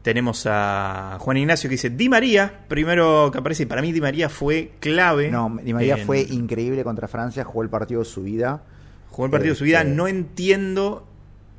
Tenemos 0.04 0.46
a 0.50 1.18
Juan 1.20 1.38
Ignacio 1.38 1.70
que 1.70 1.76
dice 1.76 1.90
Di 1.90 2.10
María, 2.10 2.66
primero 2.68 3.30
que 3.32 3.40
aparece. 3.40 3.64
y 3.64 3.66
Para 3.66 3.82
mí 3.82 3.92
Di 3.92 4.02
María 4.02 4.30
fue 4.30 4.74
clave. 4.80 5.32
No, 5.32 5.58
Di 5.64 5.74
María 5.74 5.96
en- 5.98 6.06
fue 6.06 6.22
increíble 6.22 6.84
contra 6.84 7.08
Francia, 7.08 7.44
jugó 7.46 7.64
el 7.64 7.70
partido 7.70 8.02
de 8.02 8.06
su 8.06 8.22
vida. 8.24 8.62
Jugó 9.10 9.26
el 9.26 9.32
partido 9.32 9.54
de 9.54 9.58
su 9.58 9.64
vida. 9.64 9.80
Este- 9.82 9.94
No 9.94 10.08
entiendo, 10.08 11.08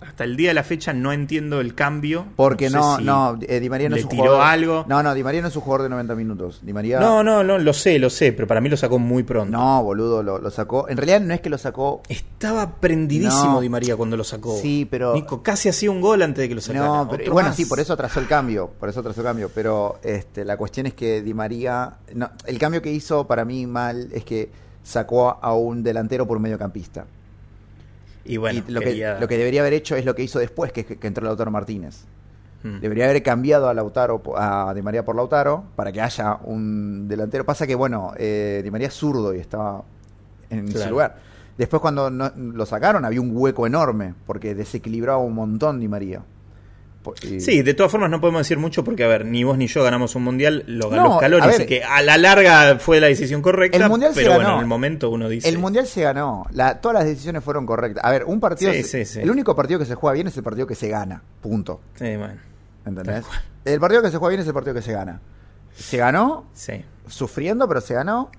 hasta 0.07 0.25
el 0.25 0.37
día 0.37 0.49
de 0.51 0.55
la 0.55 0.63
fecha, 0.65 0.93
no 0.93 1.13
entiendo 1.13 1.61
el 1.61 1.75
cambio. 1.75 2.27
Porque 2.37 2.71
no, 2.71 2.97
si 2.99 3.05
no, 3.05 3.39
eh, 3.43 3.61
Di 3.61 3.69
María 3.71 3.89
no 3.89 3.95
le 3.97 4.01
es 4.01 4.05
un 4.05 4.11
tiró 4.11 4.23
jugador. 4.25 4.47
algo. 4.47 4.85
No, 4.89 5.03
no, 5.03 5.15
Di 5.15 5.23
María 5.23 5.43
no 5.43 5.49
es 5.49 5.57
un 5.57 5.63
jugador 5.63 5.83
de 5.85 5.89
90 5.91 6.15
minutos. 6.15 6.61
Di 6.63 6.73
María. 6.73 7.01
No, 7.01 7.23
no, 7.23 7.43
no, 7.45 7.59
lo 7.59 7.73
sé, 7.73 7.99
lo 7.99 8.11
sé, 8.11 8.33
pero 8.33 8.47
para 8.47 8.61
mí 8.61 8.69
lo 8.69 8.77
sacó 8.77 8.99
muy 8.99 9.23
pronto. 9.23 9.57
No, 9.57 9.83
boludo, 9.83 10.23
lo, 10.23 10.39
lo 10.39 10.51
sacó. 10.51 10.89
En 10.89 10.97
realidad 10.97 11.21
no 11.21 11.35
es 11.35 11.41
que 11.41 11.51
lo 11.51 11.59
sacó. 11.59 12.03
Estaba 12.09 12.77
prendidísimo 12.77 13.55
No. 13.55 13.61
Di 13.61 13.69
María 13.69 13.97
cuando 13.97 14.17
lo 14.17 14.25
sacó. 14.25 14.57
Sí, 14.61 14.87
pero- 14.91 15.15
Nico 15.15 15.43
casi 15.43 15.69
hacía 15.69 15.91
un 15.91 16.01
gol 16.01 16.23
antes 16.23 16.43
de 16.43 16.49
que 16.49 16.55
lo 16.55 16.61
sacara. 16.61 16.87
No, 16.87 17.09
pero, 17.11 17.33
bueno, 17.33 17.49
más. 17.51 17.57
sí, 17.57 17.67
por 17.67 17.81
eso 17.81 17.93
atrasó 17.93 18.21
el 18.21 18.27
cambio. 18.27 18.71
Por 18.79 18.89
eso 18.89 19.01
atrasó 19.01 19.21
el 19.21 19.27
cambio. 19.27 19.51
Pero 19.55 19.99
este, 20.03 20.45
la 20.45 20.57
cuestión 20.57 20.87
es 20.87 20.95
que 20.95 21.23
Di 21.23 21.35
María. 21.35 21.95
no, 22.15 22.31
el 22.47 22.59
cambio 22.59 22.81
que 22.83 22.93
hizo 22.93 23.27
para 23.27 23.45
mí 23.45 23.67
mal 23.67 24.09
es 24.13 24.25
que 24.25 24.51
sacó 24.83 25.39
a 25.41 25.55
un 25.55 25.83
delantero 25.83 26.27
por 26.27 26.37
un 26.37 26.43
mediocampista. 26.43 27.07
Y 28.25 28.37
bueno, 28.39 28.63
y 28.67 28.73
lo, 28.73 28.81
quería- 28.81 29.15
que, 29.17 29.21
lo 29.21 29.29
que 29.29 29.37
debería 29.39 29.61
haber 29.61 29.73
hecho 29.75 29.97
es 29.97 30.05
lo 30.05 30.15
que 30.15 30.23
hizo 30.23 30.39
después, 30.39 30.73
que, 30.73 30.85
que 30.85 31.07
entró 31.07 31.25
Lautaro 31.25 31.51
Martínez. 31.51 32.05
Mm. 32.63 32.81
Debería 32.81 33.05
haber 33.05 33.23
cambiado 33.23 33.69
a 33.69 33.75
Lautaro 33.75 34.23
a 34.37 34.73
Di 34.75 34.81
María 34.81 35.05
por 35.05 35.15
Lautaro 35.17 35.65
para 35.77 35.93
que 35.93 36.01
haya 36.01 36.39
un 36.45 37.07
delantero. 37.09 37.45
Pasa 37.45 37.67
que, 37.67 37.75
bueno, 37.75 38.13
eh, 38.17 38.63
Di 38.65 38.71
María 38.71 38.89
es 38.89 38.95
zurdo 38.95 39.35
y 39.35 39.39
estaba 39.39 39.83
en 40.49 40.65
ese 40.65 40.75
Claro. 40.77 40.91
lugar. 40.93 41.17
Después 41.59 41.81
cuando 41.83 42.11
no- 42.11 42.33
lo 42.35 42.65
sacaron 42.67 43.05
había 43.05 43.21
un 43.21 43.31
hueco 43.37 43.67
enorme 43.67 44.15
porque 44.27 44.55
desequilibraba 44.55 45.19
un 45.19 45.35
montón 45.35 45.79
Di 45.79 45.89
María. 45.89 46.23
Y- 47.23 47.41
Sí, 47.41 47.63
de 47.63 47.75
todas 47.75 47.91
formas 47.93 48.11
no 48.11 48.21
podemos 48.21 48.41
decir 48.41 48.59
mucho 48.59 48.83
porque, 48.85 49.05
a 49.05 49.09
ver, 49.09 49.25
ni 49.27 49.45
vos 49.45 49.59
ni 49.59 49.67
yo 49.67 49.83
ganamos 49.83 50.15
un 50.15 50.25
mundial, 50.25 50.65
lo 50.67 50.89
ganó 50.91 51.05
No, 51.09 51.17
Scaloni, 51.19 51.43
a 51.43 51.47
ver, 51.47 51.55
así 51.57 51.67
que 51.67 51.85
a 51.85 52.01
la 52.03 52.17
larga 52.19 52.79
fue 52.79 53.01
la 53.01 53.09
decisión 53.09 53.43
correcta, 53.43 53.77
El 53.79 53.89
mundial 53.89 54.15
se 54.15 54.21
pero 54.21 54.35
bueno, 54.35 54.45
ganó. 54.49 54.59
en 54.59 54.63
el 54.63 54.69
momento 54.69 55.11
uno 55.11 55.29
dice... 55.29 55.49
El 55.49 55.59
mundial 55.59 55.87
se 55.87 56.03
ganó. 56.03 56.47
La- 56.53 56.81
todas 56.81 56.95
las 56.99 57.05
decisiones 57.05 57.45
fueron 57.45 57.67
correctas. 57.67 58.05
A 58.05 58.11
ver, 58.11 58.25
un 58.25 58.41
partido. 58.41 58.73
Sí, 58.73 58.83
se- 58.83 59.05
sí, 59.05 59.13
sí. 59.15 59.21
El 59.21 59.31
único 59.31 59.55
partido 59.55 59.79
que 59.79 59.87
se 59.87 59.95
juega 59.95 60.15
bien 60.15 60.27
es 60.29 60.37
el 60.37 60.43
partido 60.43 60.67
que 60.67 60.75
se 60.75 60.89
gana. 60.89 61.23
Punto. 61.41 61.81
Sí, 61.97 62.17
bueno, 62.17 62.35
¿Entendés? 62.87 63.25
El 63.65 63.81
partido 63.81 64.03
que 64.03 64.11
se 64.11 64.17
juega 64.19 64.31
bien 64.31 64.41
es 64.43 64.47
el 64.47 64.55
partido 64.55 64.75
que 64.75 64.83
se 64.83 64.93
gana. 64.93 65.21
Se 65.77 65.97
ganó, 65.97 66.47
sí. 66.53 66.85
sufriendo, 67.09 67.67
pero 67.69 67.81
se 67.81 67.95
ganó. 67.95 68.31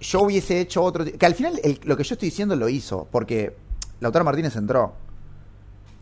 Yo 0.00 0.22
hubiese 0.22 0.60
hecho 0.60 0.82
otro. 0.82 1.04
Que 1.04 1.24
al 1.26 1.34
final 1.34 1.58
el- 1.62 1.80
lo 1.84 1.96
que 1.96 2.02
yo 2.04 2.14
estoy 2.14 2.28
diciendo 2.28 2.56
lo 2.56 2.68
hizo, 2.68 3.08
porque 3.10 3.54
Lautaro 4.00 4.24
Martínez 4.24 4.56
entró. 4.56 4.94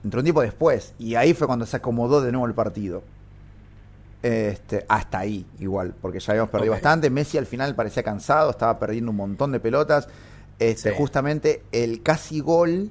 Entró 0.05 0.21
un 0.21 0.25
tiempo 0.25 0.43
después. 0.43 0.95
Y 0.99 1.15
ahí 1.15 1.35
fue 1.35 1.47
cuando 1.47 1.67
se 1.67 1.77
acomodó 1.77 2.21
de 2.21 2.33
nuevo 2.33 2.47
el 2.47 2.55
partido. 2.55 3.03
Este, 4.23 4.85
hasta 4.89 5.19
ahí, 5.19 5.45
igual, 5.59 5.95
porque 6.01 6.21
ya 6.21 6.33
habíamos 6.33 6.51
perdido 6.51 6.73
bastante. 6.73 7.11
Messi 7.11 7.39
al 7.39 7.47
final 7.47 7.75
parecía 7.75 8.03
cansado, 8.05 8.51
estaba 8.51 8.79
perdiendo 8.79 9.11
un 9.11 9.17
montón 9.17 9.51
de 9.53 9.59
pelotas. 9.61 10.09
Este, 10.59 10.91
Sí. 10.91 10.97
Justamente 10.97 11.63
el 11.73 12.03
casi 12.03 12.39
gol, 12.41 12.91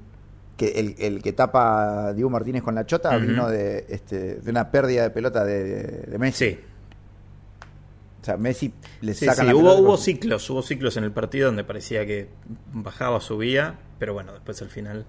que 0.58 0.72
el, 0.80 0.96
el 1.00 1.22
que 1.22 1.32
tapa 1.32 2.12
Diego 2.14 2.30
Martínez 2.30 2.64
con 2.64 2.76
la 2.76 2.86
chota, 2.86 3.16
vino 3.18 3.48
de, 3.48 3.86
este, 3.90 4.36
de 4.36 4.52
una 4.52 4.72
pérdida 4.72 5.04
de 5.04 5.10
pelota 5.10 5.46
de, 5.46 5.64
de 5.64 6.18
Messi. 6.20 6.50
Sí, 6.52 6.60
O 8.22 8.26
sea, 8.26 8.36
Messi 8.38 8.74
le 9.00 9.14
sí, 9.14 9.26
sacan 9.26 9.48
sí, 9.48 9.54
la 9.54 9.58
hubo, 9.58 9.76
hubo 9.76 9.98
ciclos, 9.98 10.50
hubo 10.50 10.62
ciclos 10.62 10.98
en 10.98 11.06
el 11.06 11.12
partido 11.12 11.48
donde 11.48 11.64
parecía 11.64 12.06
que 12.06 12.28
bajaba, 12.74 13.22
subía, 13.22 13.80
pero 14.00 14.14
bueno, 14.14 14.34
después 14.34 14.62
al 14.62 14.70
final 14.70 15.06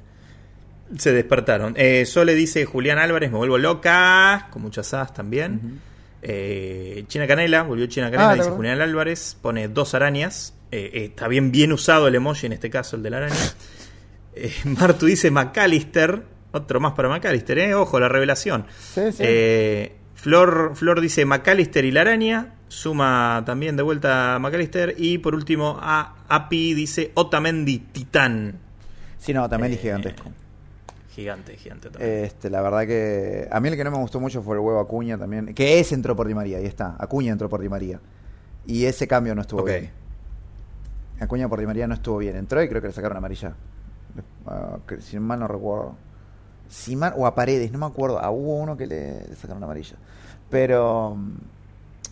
se 0.99 1.12
despertaron. 1.12 1.74
Eh, 1.76 2.05
Sole 2.07 2.34
dice 2.34 2.64
Julián 2.64 2.99
Álvarez, 2.99 3.30
me 3.30 3.38
vuelvo 3.38 3.59
loca, 3.59 4.49
con 4.51 4.62
muchas 4.62 4.93
as 4.95 5.12
también. 5.12 5.80
Eh, 6.22 7.05
China 7.09 7.26
Canela, 7.26 7.62
volvió 7.62 7.86
China 7.86 8.11
Canela, 8.11 8.30
Ah, 8.30 8.36
la 8.36 8.45
dice. 8.45 8.55
Julián 8.55 8.80
Álvarez, 8.80 9.36
pone 9.40 9.68
dos 9.68 9.95
arañas. 9.95 10.55
Eh, 10.70 10.90
eh, 10.95 11.05
está 11.07 11.28
bien, 11.28 11.51
bien 11.53 11.72
usado 11.72 12.09
el 12.09 12.14
emoji, 12.14 12.47
en 12.47 12.53
este 12.53 12.70
caso 12.70 12.97
el 12.97 13.03
de 13.03 13.11
la 13.11 13.16
araña. 13.18 13.34
Martu 14.64 15.07
dice 15.07 15.30
McAllister, 15.30 16.22
otro 16.53 16.80
más 16.80 16.93
para 16.93 17.09
McAllister, 17.09 17.59
eh, 17.59 17.74
ojo, 17.74 18.01
la 18.01 18.09
revelación. 18.09 18.66
Sí, 18.95 19.12
sí. 19.12 19.24
Flor, 20.14 20.72
Flor 20.74 21.01
dice 21.01 21.24
McAllister 21.24 21.84
y 21.84 21.90
la 21.90 22.03
araña, 22.03 22.55
suma 22.68 23.43
también 23.45 23.76
de 23.76 23.82
vuelta 23.82 24.36
a 24.36 24.38
McAllister. 24.38 24.95
Y 24.97 25.18
por 25.18 25.34
último, 25.34 25.78
a 25.82 26.14
Api 26.28 26.74
dice 26.74 27.11
Otamendi 27.14 27.78
Titán. 27.78 28.59
Sí, 29.18 29.32
no, 29.32 29.45
es 29.47 29.80
gigantesco. 29.80 30.32
Gigante, 31.15 31.57
gigante 31.59 31.91
también. 31.91 32.25
Este, 32.25 32.49
la 32.49 32.63
verdad 32.63 32.87
que 32.87 33.47
a 33.51 33.61
mí 33.61 33.69
el 33.69 33.77
que 33.77 33.85
no 33.85 33.91
me 33.91 33.99
gustó 33.99 34.19
mucho 34.19 34.41
fue 34.43 34.57
el 34.57 34.61
huevo 34.61 34.81
Acuña 34.81 35.19
también, 35.19 35.55
que 35.55 35.79
ese 35.79 35.95
entró 35.95 36.17
por 36.17 36.27
Di 36.27 36.35
María, 36.35 36.57
ahí 36.59 36.65
está, 36.65 36.97
Acuña 36.99 37.33
entró 37.33 37.49
por 37.51 37.61
Di 37.61 37.69
María. 37.69 38.01
Y 38.67 38.87
ese 38.87 39.07
cambio 39.07 39.35
no 39.35 39.43
estuvo 39.43 39.63
bien. 39.65 39.91
Acuña 41.21 41.49
por 41.49 41.61
Di 41.61 41.67
María 41.67 41.87
no 41.87 41.95
estuvo 41.95 42.17
bien, 42.19 42.37
entró 42.37 42.63
y 42.63 42.69
creo 42.69 42.81
que 42.81 42.89
le 42.89 42.95
sacaron 42.95 43.19
amarilla. 43.19 43.55
Que- 44.87 45.01
si 45.03 45.19
mal 45.21 45.39
no 45.41 45.49
recuerdo. 45.49 45.97
Si 46.69 46.97
mal, 46.97 47.13
o 47.17 47.27
a 47.27 47.35
Paredes, 47.35 47.71
no 47.73 47.79
me 47.79 47.87
acuerdo. 47.87 48.19
Ah, 48.19 48.31
hubo 48.31 48.57
uno 48.57 48.77
que 48.79 48.87
le, 48.87 49.27
le 49.29 49.37
sacaron 49.37 49.63
amarilla. 49.63 49.97
Pero 50.49 51.15
mm, 51.17 51.33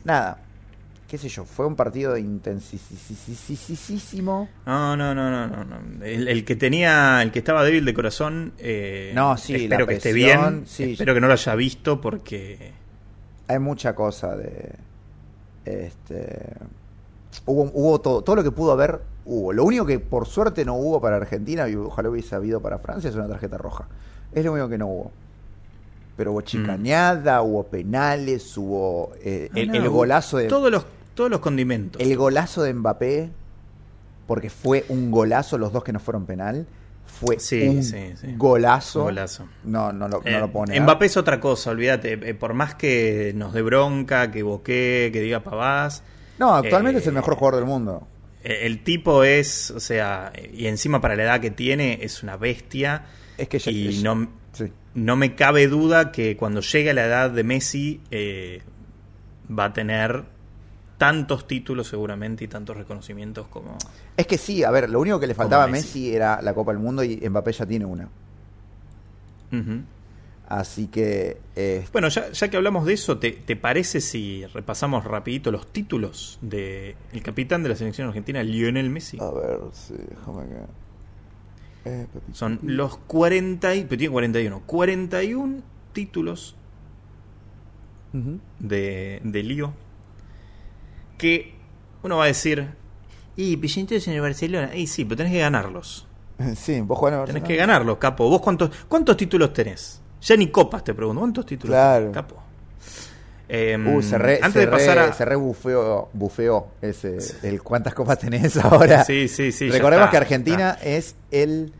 nada, 0.04 0.38
qué 1.10 1.18
sé 1.18 1.28
yo, 1.28 1.44
fue 1.44 1.66
un 1.66 1.74
partido 1.74 2.16
intensísimo. 2.16 4.48
No, 4.66 4.96
no, 4.96 5.12
no, 5.14 5.30
no, 5.30 5.46
no. 5.48 5.64
no. 5.64 6.04
El, 6.04 6.28
el 6.28 6.44
que 6.44 6.54
tenía, 6.56 7.20
el 7.22 7.32
que 7.32 7.40
estaba 7.40 7.64
débil 7.64 7.84
de 7.84 7.94
corazón. 7.94 8.52
eh, 8.58 9.10
No, 9.14 9.36
sí, 9.36 9.54
espero 9.56 9.80
la 9.80 9.86
que 9.88 9.94
esté 9.96 10.12
bien. 10.12 10.62
sí. 10.66 10.92
Espero 10.92 11.14
que 11.14 11.20
no 11.20 11.26
lo 11.26 11.32
haya 11.32 11.54
visto 11.56 12.00
porque. 12.00 12.72
hay 13.48 13.58
mucha 13.58 13.94
cosa 13.94 14.36
de 14.36 14.72
este 15.64 16.54
hubo 17.46 17.70
hubo 17.74 18.00
todo 18.00 18.22
todo 18.22 18.36
lo 18.36 18.42
que 18.44 18.50
pudo 18.50 18.72
haber 18.72 19.00
hubo 19.24 19.52
lo 19.52 19.64
único 19.64 19.86
que 19.86 19.98
por 19.98 20.26
suerte 20.26 20.64
no 20.64 20.74
hubo 20.76 21.00
para 21.00 21.16
Argentina 21.16 21.68
y 21.68 21.74
ojalá 21.76 22.08
hubiese 22.10 22.34
habido 22.34 22.60
para 22.60 22.78
Francia 22.78 23.08
es 23.10 23.16
una 23.16 23.28
tarjeta 23.28 23.56
roja 23.58 23.86
es 24.32 24.44
lo 24.44 24.52
único 24.52 24.68
que 24.68 24.78
no 24.78 24.86
hubo 24.88 25.12
pero 26.16 26.32
hubo 26.32 26.40
chicañada 26.42 27.42
hubo 27.42 27.64
penales 27.64 28.56
hubo 28.56 29.12
eh, 29.22 29.48
el, 29.54 29.70
Ah, 29.70 29.76
el 29.76 29.84
no, 29.84 29.90
golazo 29.90 30.38
de 30.38 30.46
Todos 30.48 30.70
los, 30.72 30.84
todos 31.20 31.30
los 31.30 31.40
condimentos. 31.40 32.00
el 32.02 32.16
golazo 32.16 32.62
de 32.62 32.74
Mbappé 32.74 33.30
porque 34.26 34.50
fue 34.50 34.84
un 34.88 35.10
golazo 35.10 35.58
los 35.58 35.72
dos 35.72 35.82
que 35.84 35.92
no 35.92 36.00
fueron 36.00 36.24
penal 36.26 36.66
fue 37.06 37.38
Sí, 37.40 37.66
un 37.66 37.82
sí, 37.82 38.12
sí. 38.20 38.34
golazo 38.36 39.02
golazo. 39.02 39.46
no 39.64 39.92
no 39.92 40.06
lo, 40.08 40.20
no 40.22 40.28
Eh, 40.28 40.38
lo 40.40 40.50
pone 40.52 40.78
Mbappé 40.80 41.06
es 41.06 41.16
otra 41.16 41.40
cosa, 41.40 41.70
olvídate. 41.70 42.12
Eh, 42.12 42.34
por 42.34 42.54
más 42.54 42.74
que 42.76 43.32
nos 43.34 43.52
dé 43.52 43.62
bronca, 43.62 44.30
que 44.30 44.42
boquee, 44.44 45.10
que 45.12 45.20
diga 45.20 45.40
pavadas. 45.40 46.02
no 46.38 46.54
actualmente 46.54 46.98
eh, 46.98 47.02
es 47.02 47.06
el 47.08 47.14
mejor 47.14 47.34
jugador 47.34 47.60
del 47.60 47.68
mundo 47.68 48.06
eh, 48.44 48.60
El 48.62 48.82
tipo 48.84 49.24
es, 49.24 49.70
o 49.72 49.80
sea, 49.80 50.32
y 50.52 50.66
encima 50.66 51.00
para 51.00 51.16
la 51.16 51.24
edad 51.24 51.40
que 51.40 51.50
tiene, 51.50 51.98
es 52.02 52.22
una 52.22 52.36
bestia. 52.36 53.04
es 53.36 53.48
que 53.48 53.58
ya- 53.58 53.70
y 53.72 53.90
ya- 53.92 54.02
no, 54.14 54.28
sí. 54.52 54.72
no 54.94 55.16
me 55.16 55.34
cabe 55.34 55.66
duda 55.66 56.12
que 56.12 56.36
cuando 56.36 56.60
llegue 56.60 56.90
a 56.90 56.94
la 56.94 57.04
edad 57.06 57.30
de 57.30 57.42
Messi 57.44 58.00
eh, 58.12 58.62
va 59.50 59.64
a 59.66 59.72
tener 59.72 60.24
tantos 61.00 61.46
títulos 61.46 61.88
seguramente 61.88 62.44
y 62.44 62.48
tantos 62.48 62.76
reconocimientos 62.76 63.46
como... 63.46 63.78
Es 64.18 64.26
que 64.26 64.36
sí, 64.36 64.64
a 64.64 64.70
ver, 64.70 64.90
lo 64.90 65.00
único 65.00 65.18
que 65.18 65.26
le 65.26 65.34
faltaba 65.34 65.64
a 65.64 65.66
Messi. 65.66 65.86
Messi 65.86 66.14
era 66.14 66.42
la 66.42 66.52
Copa 66.52 66.72
del 66.72 66.82
Mundo 66.82 67.02
y 67.02 67.26
Mbappé 67.26 67.52
ya 67.52 67.64
tiene 67.64 67.86
una. 67.86 68.10
Así 70.46 70.88
que 70.88 71.40
eh, 71.56 71.86
Bueno, 71.90 72.08
ya, 72.08 72.30
ya 72.32 72.50
que 72.50 72.56
hablamos 72.58 72.84
de 72.84 72.92
eso, 72.92 73.16
¿te, 73.16 73.30
te 73.32 73.56
parece 73.56 74.02
si 74.02 74.44
repasamos 74.52 75.04
rapidito 75.04 75.50
los 75.50 75.72
títulos 75.72 76.38
de 76.42 76.96
el 77.14 77.22
capitán 77.22 77.62
de 77.62 77.70
la 77.70 77.76
selección 77.76 78.08
argentina, 78.08 78.42
Lionel 78.42 78.90
Messi? 78.90 79.16
a 79.22 79.30
ver, 79.30 79.58
sí, 79.72 79.94
déjame 79.96 80.48
que 80.48 81.90
eh. 82.02 82.06
Son 82.34 82.60
los 82.62 82.98
40 82.98 83.74
y, 83.74 83.84
pero 83.84 83.96
tiene 83.96 84.12
41, 84.12 84.62
41 84.66 85.62
títulos 85.94 86.56
de, 88.58 89.22
de 89.24 89.42
lío 89.42 89.72
que 91.20 91.54
uno 92.02 92.16
va 92.16 92.24
a 92.24 92.26
decir, 92.28 92.66
y 93.36 93.56
Pillentos 93.56 94.06
en 94.08 94.14
el 94.14 94.20
Barcelona, 94.20 94.74
y 94.74 94.86
sí, 94.86 95.04
pero 95.04 95.18
tenés 95.18 95.32
que 95.32 95.38
ganarlos. 95.40 96.06
Sí, 96.56 96.80
vos 96.80 96.98
jugás 96.98 97.14
en 97.14 97.20
el 97.20 97.26
Tenés 97.26 97.42
que 97.44 97.56
ganarlos, 97.56 97.98
capo. 97.98 98.28
¿Vos 98.28 98.40
cuántos, 98.40 98.70
cuántos 98.88 99.16
títulos 99.16 99.52
tenés? 99.52 100.00
Ya 100.22 100.36
ni 100.36 100.48
copas 100.48 100.82
te 100.84 100.94
pregunto, 100.94 101.20
¿cuántos 101.20 101.44
títulos 101.46 101.74
Claro. 101.74 102.00
tenés, 102.06 102.14
capo? 102.14 102.36
Uh, 103.50 104.00
se 104.00 104.16
re, 104.16 104.34
antes 104.36 104.52
se 104.52 104.60
de 104.60 104.68
pasar 104.68 104.96
re- 104.96 105.02
a... 105.04 105.12
se 105.12 105.24
re 105.24 105.34
bufeó, 105.34 106.08
bufeó 106.12 106.68
ese, 106.80 107.18
el 107.42 107.60
cuántas 107.62 107.94
copas 107.94 108.18
tenés 108.20 108.56
ahora. 108.64 109.04
Sí, 109.04 109.26
sí, 109.28 109.50
sí. 109.50 109.68
Recordemos 109.68 110.04
está, 110.06 110.10
que 110.12 110.16
Argentina 110.18 110.78
es 110.82 111.16
el 111.32 111.72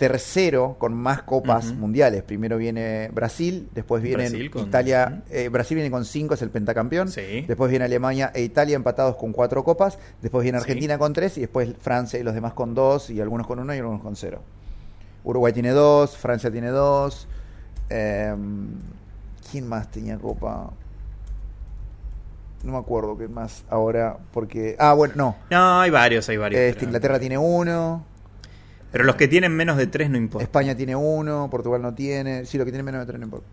tercero 0.00 0.76
con 0.78 0.94
más 0.94 1.20
copas 1.24 1.74
mundiales. 1.74 2.22
Primero 2.22 2.56
viene 2.56 3.10
Brasil, 3.12 3.68
después 3.74 4.02
viene 4.02 4.24
Brasil 4.30 4.50
con- 4.50 4.62
Italia. 4.66 5.22
eh, 5.28 5.50
Brasil 5.50 5.74
viene 5.74 5.90
con 5.90 6.06
cinco, 6.06 6.32
es 6.32 6.40
el 6.40 6.48
pentacampeón. 6.48 7.08
Sí. 7.10 7.44
Después 7.46 7.68
viene 7.68 7.84
Alemania 7.84 8.32
e 8.34 8.40
Italia 8.40 8.76
empatados 8.76 9.16
con 9.16 9.32
cuatro 9.32 9.62
copas. 9.62 9.98
Después 10.22 10.42
viene 10.42 10.58
Sí. 10.58 10.62
Argentina 10.62 10.96
con 10.96 11.12
tres 11.12 11.36
y 11.36 11.42
después 11.42 11.74
Francia 11.78 12.18
y 12.18 12.22
los 12.22 12.32
demás 12.34 12.54
con 12.54 12.74
dos 12.74 13.10
y 13.10 13.20
algunos 13.20 13.46
con 13.46 13.58
uno 13.58 13.74
y 13.74 13.78
algunos 13.78 14.00
con 14.00 14.16
cero. 14.16 14.40
Uruguay 15.22 15.52
tiene 15.52 15.70
dos, 15.72 16.16
Francia 16.16 16.50
tiene 16.50 16.68
dos. 16.68 17.28
em, 17.90 18.68
¿Quién 19.50 19.68
más 19.68 19.90
tenía 19.90 20.16
copa? 20.16 20.70
No 22.62 22.72
me 22.72 22.78
acuerdo 22.78 23.16
qué 23.18 23.26
más 23.28 23.64
ahora, 23.68 24.16
porque... 24.32 24.76
Ah, 24.78 24.92
bueno, 24.92 25.14
no. 25.16 25.36
No, 25.50 25.80
hay 25.80 25.90
varios, 25.90 26.28
hay 26.28 26.36
varios. 26.36 26.60
Este, 26.60 26.74
pero- 26.74 26.86
Inglaterra 26.86 27.18
tiene 27.18 27.36
uno, 27.38 28.04
Pero 28.92 29.04
los 29.04 29.16
que 29.16 29.28
tienen 29.28 29.52
menos 29.54 29.76
de 29.76 29.86
tres 29.86 30.10
no 30.10 30.16
importa. 30.16 30.42
España 30.44 30.76
tiene 30.76 30.96
uno, 30.96 31.48
Portugal 31.50 31.80
no 31.82 31.94
tiene. 31.94 32.44
Sí, 32.44 32.58
lo 32.58 32.64
que 32.64 32.70
tiene 32.72 32.82
menos 32.82 33.00
de 33.00 33.06
tres 33.06 33.18
no 33.20 33.24
importa. 33.26 33.46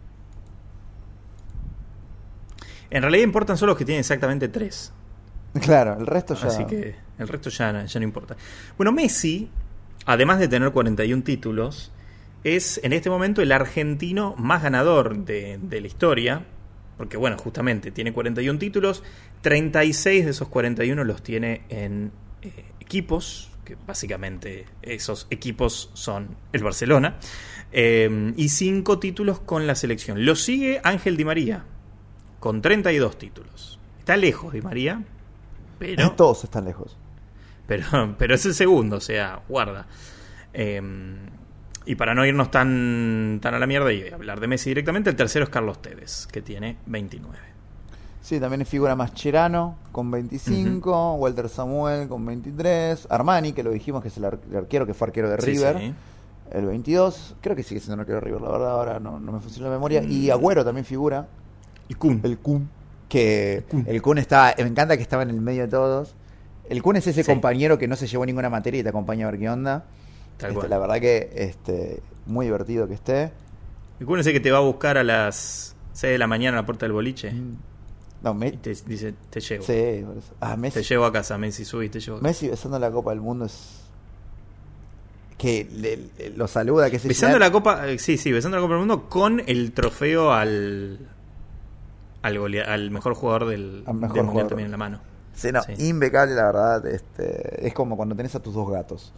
En 2.90 3.02
realidad 3.02 3.24
importan 3.24 3.58
solo 3.58 3.72
los 3.72 3.78
que 3.78 3.86
tienen 3.86 4.00
exactamente 4.00 4.48
tres. 4.48 4.92
Claro, 5.62 5.98
el 6.00 6.06
resto 6.06 6.36
ya... 6.36 6.48
Así 6.48 6.66
que 6.66 6.96
el 7.18 7.28
resto 7.28 7.50
ya, 7.50 7.72
no- 7.74 7.86
ya 7.86 8.00
no 8.00 8.04
importa. 8.04 8.36
Bueno, 8.78 8.92
Messi, 8.92 9.50
además 10.06 10.38
de 10.40 10.48
tener 10.48 10.72
41 10.72 11.24
títulos, 11.24 11.92
es 12.44 12.80
en 12.84 12.94
este 12.94 13.10
momento 13.10 13.42
el 13.42 13.52
argentino 13.52 14.36
más 14.38 14.62
ganador 14.62 15.18
de, 15.26 15.58
de 15.62 15.82
la 15.82 15.88
historia. 15.88 16.46
Porque, 16.98 17.16
bueno, 17.18 17.38
justamente 17.38 17.92
tiene 17.92 18.12
41 18.14 18.60
títulos, 18.60 19.04
36 19.42 20.26
de 20.26 20.32
esos 20.32 20.48
41 20.48 21.04
los 21.04 21.24
tiene 21.24 21.62
en 21.70 22.12
eh, 22.42 22.66
equipos, 22.80 23.47
que 23.68 23.76
básicamente 23.86 24.66
esos 24.82 25.28
equipos 25.30 25.92
son 25.94 26.38
el 26.54 26.64
Barcelona, 26.64 27.18
eh, 27.74 28.32
y 28.38 28.48
5 28.48 28.98
títulos 28.98 29.42
con 29.42 29.68
la 29.68 29.76
selección. 29.76 30.26
Lo 30.26 30.36
sigue 30.36 30.80
Ángel 30.86 31.18
Di 31.18 31.26
María, 31.26 31.66
con 32.40 32.62
32 32.62 33.18
títulos. 33.18 33.78
Está 34.00 34.16
lejos 34.16 34.54
Di 34.54 34.62
María, 34.62 35.04
pero... 35.78 36.14
Todos 36.14 36.46
están 36.46 36.64
lejos. 36.64 36.96
Pero, 37.68 38.16
pero 38.18 38.36
es 38.36 38.46
el 38.46 38.54
segundo, 38.54 38.96
o 38.96 39.02
sea, 39.02 39.42
guarda. 39.50 39.86
Eh, 40.54 40.82
y 41.86 41.96
para 41.96 42.16
no 42.16 42.26
irnos 42.26 42.50
tan, 42.50 43.40
tan 43.42 43.54
a 43.54 43.60
la 43.60 43.68
mierda 43.68 43.92
y 43.92 44.08
hablar 44.08 44.40
de 44.40 44.48
Messi 44.48 44.70
directamente, 44.70 45.10
el 45.10 45.18
tercero 45.18 45.44
es 45.44 45.50
Carlos 45.50 45.82
Tevez, 45.82 46.26
que 46.28 46.42
tiene 46.42 46.78
29. 46.86 47.38
Sí, 48.28 48.42
también 48.42 48.66
figura 48.66 48.94
Mascherano 48.94 49.78
con 49.94 50.12
25, 50.12 51.14
Walter 51.14 51.48
Samuel 51.48 52.10
con 52.10 52.26
23, 52.26 53.08
Armani, 53.10 53.54
que 53.54 53.64
lo 53.64 53.72
dijimos 53.72 54.02
que 54.02 54.10
es 54.10 54.18
el, 54.18 54.26
ar- 54.26 54.40
el 54.52 54.58
arquero 54.58 54.86
que 54.86 54.94
fue 54.94 55.08
arquero 55.08 55.30
de 55.30 55.38
Sí, 55.40 55.52
River, 55.52 55.80
sí. 55.80 55.94
el 56.52 56.66
22, 56.66 57.36
creo 57.40 57.56
que 57.56 57.64
sigue 57.64 57.80
siendo 57.80 58.02
arquero 58.02 58.20
de 58.20 58.26
River, 58.26 58.42
la 58.42 58.52
verdad 58.52 58.72
ahora 58.72 59.00
no, 59.00 59.18
no 59.22 59.32
me 59.32 59.40
funciona 59.40 59.70
la 59.70 59.76
memoria, 59.76 60.02
Mm. 60.02 60.12
y 60.12 60.30
Agüero 60.30 60.66
también 60.66 60.84
figura, 60.84 61.26
Y 61.88 61.94
Kun. 61.94 62.20
el 62.22 62.38
Kun, 62.40 62.70
que 63.08 63.64
Kun. 63.72 63.86
el 63.88 64.02
Kun 64.02 64.18
está, 64.18 64.54
me 64.58 64.66
encanta 64.66 64.98
que 64.98 65.04
estaba 65.04 65.24
en 65.24 65.30
el 65.30 65.40
medio 65.40 65.62
de 65.62 65.70
todos, 65.70 66.14
el 66.70 66.84
Kun 66.84 66.98
es 66.98 67.08
ese 67.08 67.24
Sí. 67.24 67.32
compañero 67.32 67.78
que 67.78 67.88
no 67.88 67.96
se 67.96 68.08
llevó 68.08 68.26
ninguna 68.26 68.50
materia 68.50 68.82
y 68.82 68.84
te 68.84 68.90
acompaña 68.90 69.26
a 69.26 69.32
ver 69.32 69.40
qué 69.40 69.50
onda, 69.50 69.86
Tal 70.36 70.50
Este, 70.50 70.60
cual. 70.60 70.70
la 70.70 70.78
verdad 70.80 71.00
que 71.00 71.30
este, 71.34 72.02
muy 72.26 72.46
divertido 72.46 72.90
que 72.90 72.94
esté. 72.96 73.32
Y 74.02 74.04
Kun 74.04 74.20
es 74.20 74.28
el 74.28 74.34
que 74.34 74.42
te 74.42 74.52
va 74.52 74.58
a 74.58 74.62
buscar 74.62 74.98
a 74.98 75.04
las 75.06 75.78
6 75.94 76.12
de 76.12 76.18
la 76.18 76.28
mañana 76.28 76.58
a 76.58 76.62
la 76.62 76.66
puerta 76.66 76.86
del 76.86 76.92
boliche. 76.92 77.34
No, 78.22 78.34
Me- 78.34 78.48
Y 78.48 78.58
te 78.58 78.70
dice, 78.74 79.14
te 79.30 79.40
llevo. 79.40 79.64
sí, 79.64 80.04
por 80.06 80.18
eso. 80.18 80.34
Ah, 80.40 80.58
Messi, 80.58 80.80
Te 80.80 80.84
llevo 80.86 81.06
a 81.06 81.12
casa, 81.14 81.38
Messi, 81.38 81.64
subí, 81.66 81.90
te 81.90 82.00
llevo 82.00 82.18
a 82.18 82.20
casa. 82.20 82.28
Messi 82.30 82.48
besando 82.50 82.80
la 82.80 82.90
Copa 82.92 83.12
del 83.12 83.22
Mundo 83.22 83.46
es. 83.46 83.82
Que 85.38 85.68
le- 85.72 85.98
le- 86.18 86.30
lo 86.36 86.48
saluda, 86.48 86.90
que 86.90 86.98
se 86.98 87.08
Besando 87.08 87.38
la 87.38 87.52
copa, 87.52 87.88
eh, 87.88 88.00
sí, 88.00 88.18
sí, 88.18 88.32
besando 88.32 88.58
la 88.58 88.62
Copa 88.62 88.74
del 88.74 88.80
Mundo 88.80 89.08
con 89.08 89.40
el 89.46 89.72
trofeo 89.72 90.32
al 90.34 90.98
al, 92.24 92.40
golea- 92.40 92.66
al 92.74 92.90
mejor 92.90 93.14
jugador 93.14 93.46
del, 93.48 93.84
Al 93.86 93.94
mejor 93.94 94.16
del 94.18 94.26
jugador. 94.26 94.50
también 94.50 94.66
en 94.66 94.72
la 94.72 94.78
mano. 94.78 95.00
Sí, 95.36 95.52
no, 95.52 95.62
Sí. 95.62 95.74
impecable, 95.88 96.34
la 96.34 96.46
verdad. 96.46 96.86
Este, 96.88 97.68
es 97.68 97.74
como 97.76 97.96
cuando 97.96 98.16
tenés 98.16 98.34
a 98.34 98.40
tus 98.42 98.56
dos 98.56 98.68
gatos. 98.70 99.14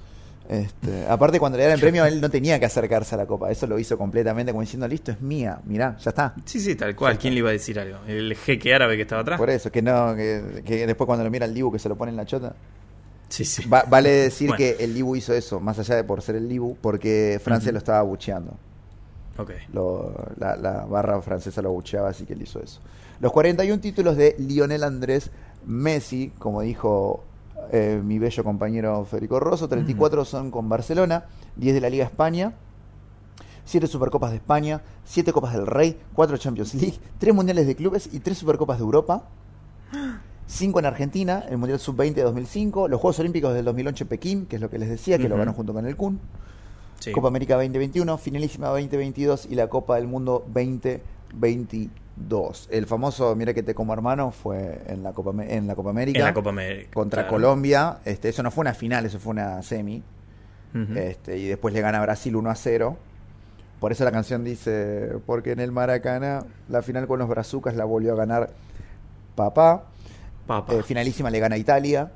Este, 0.50 1.06
aparte, 1.08 1.40
cuando 1.40 1.60
le 1.60 1.66
dan 1.66 1.74
el 1.74 1.80
premio, 1.80 2.04
él 2.08 2.20
no 2.20 2.30
tenía 2.30 2.60
que 2.60 2.66
acercarse 2.66 3.14
a 3.14 3.20
la 3.20 3.28
copa. 3.28 3.52
Eso 3.52 3.68
lo 3.68 3.78
hizo 3.78 3.98
completamente, 4.00 4.52
como 4.52 4.62
diciendo, 4.62 4.88
listo, 4.88 5.12
es 5.12 5.22
mía, 5.22 5.60
mirá, 5.66 5.96
ya 6.00 6.10
está. 6.10 6.34
Sí, 6.44 6.60
sí, 6.60 6.76
tal 6.76 6.96
cual. 6.96 7.20
¿Quién 7.20 7.34
le 7.36 7.40
iba 7.42 7.50
a 7.50 7.54
decir 7.54 7.80
algo? 7.80 8.00
¿El 8.08 8.36
jeque 8.36 8.74
árabe 8.74 8.96
que 8.96 9.04
estaba 9.04 9.22
atrás? 9.22 9.38
Por 9.38 9.50
eso, 9.52 9.72
que 9.72 9.82
no, 9.84 10.16
que, 10.16 10.64
que 10.66 10.88
después 10.88 11.06
cuando 11.06 11.24
lo 11.24 11.30
mira 11.30 11.46
el 11.46 11.54
Dibu 11.54 11.72
que 11.72 11.78
se 11.80 11.88
lo 11.88 11.96
pone 11.96 12.10
en 12.10 12.18
la 12.18 12.26
chota. 12.26 12.56
Sí, 13.28 13.46
sí. 13.46 13.68
Va- 13.70 13.86
vale 13.88 14.10
decir 14.10 14.48
Bueno. 14.48 14.58
que 14.58 14.84
el 14.84 14.94
Dibu 14.96 15.16
hizo 15.16 15.36
eso, 15.36 15.60
más 15.60 15.78
allá 15.78 15.96
de 15.96 16.04
por 16.04 16.24
ser 16.24 16.36
el 16.36 16.50
Dibu, 16.50 16.76
porque 16.82 17.40
Francia 17.44 17.72
lo 17.72 17.78
estaba 17.78 18.02
bucheando. 18.02 18.54
Ok. 19.38 19.52
Lo- 19.72 20.12
la, 20.40 20.56
la 20.56 20.86
barra 20.86 21.22
francesa 21.22 21.62
lo 21.62 21.72
bucheaba, 21.72 22.10
así 22.10 22.26
que 22.26 22.34
él 22.34 22.42
hizo 22.42 22.60
eso. 22.60 22.80
Los 23.20 23.32
41 23.32 23.80
títulos 23.82 24.18
de 24.18 24.36
Lionel 24.40 24.84
Andrés 24.84 25.30
Messi, 25.66 26.32
como 26.40 26.62
dijo 26.64 27.24
eh, 27.72 28.02
mi 28.04 28.20
bello 28.20 28.44
compañero 28.44 29.06
Federico 29.06 29.40
Rosso, 29.40 29.68
34 29.68 30.26
son 30.26 30.52
con 30.52 30.70
Barcelona, 30.70 31.26
10 31.56 31.76
de 31.76 31.82
la 31.82 31.90
Liga 31.90 32.06
España, 32.06 32.54
7 33.66 33.88
Supercopas 33.88 34.32
de 34.32 34.38
España, 34.38 34.82
7 35.06 35.32
Copas 35.32 35.54
del 35.54 35.68
Rey, 35.68 35.98
4 36.14 36.38
Champions 36.38 36.74
League, 36.76 36.98
3 37.20 37.34
Mundiales 37.36 37.68
de 37.68 37.76
Clubes 37.76 38.10
y 38.12 38.20
3 38.20 38.38
Supercopas 38.38 38.78
de 38.80 38.84
Europa. 38.84 39.24
5 40.48 40.80
en 40.80 40.86
Argentina, 40.88 41.46
el 41.48 41.58
Mundial 41.60 41.80
Sub-20 41.80 42.14
de 42.16 42.24
2005, 42.24 42.88
los 42.88 43.00
Juegos 43.00 43.20
Olímpicos 43.20 43.54
del 43.54 43.66
2008 43.66 44.04
en 44.04 44.08
Pekín, 44.08 44.46
que 44.48 44.56
es 44.56 44.62
lo 44.62 44.72
que 44.72 44.80
les 44.80 44.90
decía, 44.90 45.18
que 45.20 45.30
lo 45.30 45.36
Ujú. 45.36 45.40
ganó 45.40 45.54
junto 45.54 45.74
con 45.74 45.86
el 45.86 45.96
Kun. 45.96 46.20
Sí. 47.00 47.12
Copa 47.12 47.28
América 47.28 47.54
2021, 47.56 48.18
finalísima 48.18 48.70
2022 48.70 49.46
y 49.50 49.54
la 49.56 49.68
Copa 49.68 49.96
del 49.98 50.08
Mundo 50.08 50.44
2022. 50.48 51.92
El 52.70 52.86
famoso 52.86 53.36
Mira 53.36 53.54
que 53.54 53.64
te 53.64 53.74
como 53.74 53.94
hermano 53.94 54.32
fue 54.32 54.82
en 54.88 55.04
la 55.04 55.14
Copa, 55.14 55.32
en 55.44 55.68
la 55.68 55.76
Copa 55.76 55.90
América 55.90 56.20
En 56.20 56.26
la 56.26 56.34
Copa 56.34 56.50
América. 56.50 56.92
contra 56.94 57.24
claro. 57.24 57.36
Colombia. 57.36 58.00
Este, 58.06 58.30
eso 58.30 58.44
no 58.44 58.52
fue 58.52 58.62
una 58.62 58.74
final, 58.74 59.06
eso 59.06 59.20
fue 59.20 59.32
una 59.32 59.62
semi. 59.62 60.04
Este, 60.96 61.38
y 61.38 61.48
después 61.48 61.74
le 61.74 61.82
gana 61.82 61.98
a 61.98 62.02
Brasil 62.02 62.36
1 62.36 62.50
a 62.50 62.56
0. 62.56 62.98
Por 63.80 63.92
eso 63.92 64.04
la 64.04 64.12
canción 64.12 64.44
dice, 64.44 65.14
porque 65.26 65.52
en 65.52 65.60
el 65.60 65.72
Maracaná 65.72 66.46
la 66.68 66.82
final 66.82 67.08
con 67.08 67.18
los 67.20 67.30
brazucas 67.30 67.76
la 67.76 67.86
volvió 67.86 68.14
a 68.14 68.16
ganar 68.16 68.52
papá. 69.36 69.86
Papa. 70.46 70.74
Eh, 70.74 70.84
finalísima 70.84 71.30
le 71.30 71.40
gana 71.40 71.56
a 71.56 71.58
Italia 71.58 72.12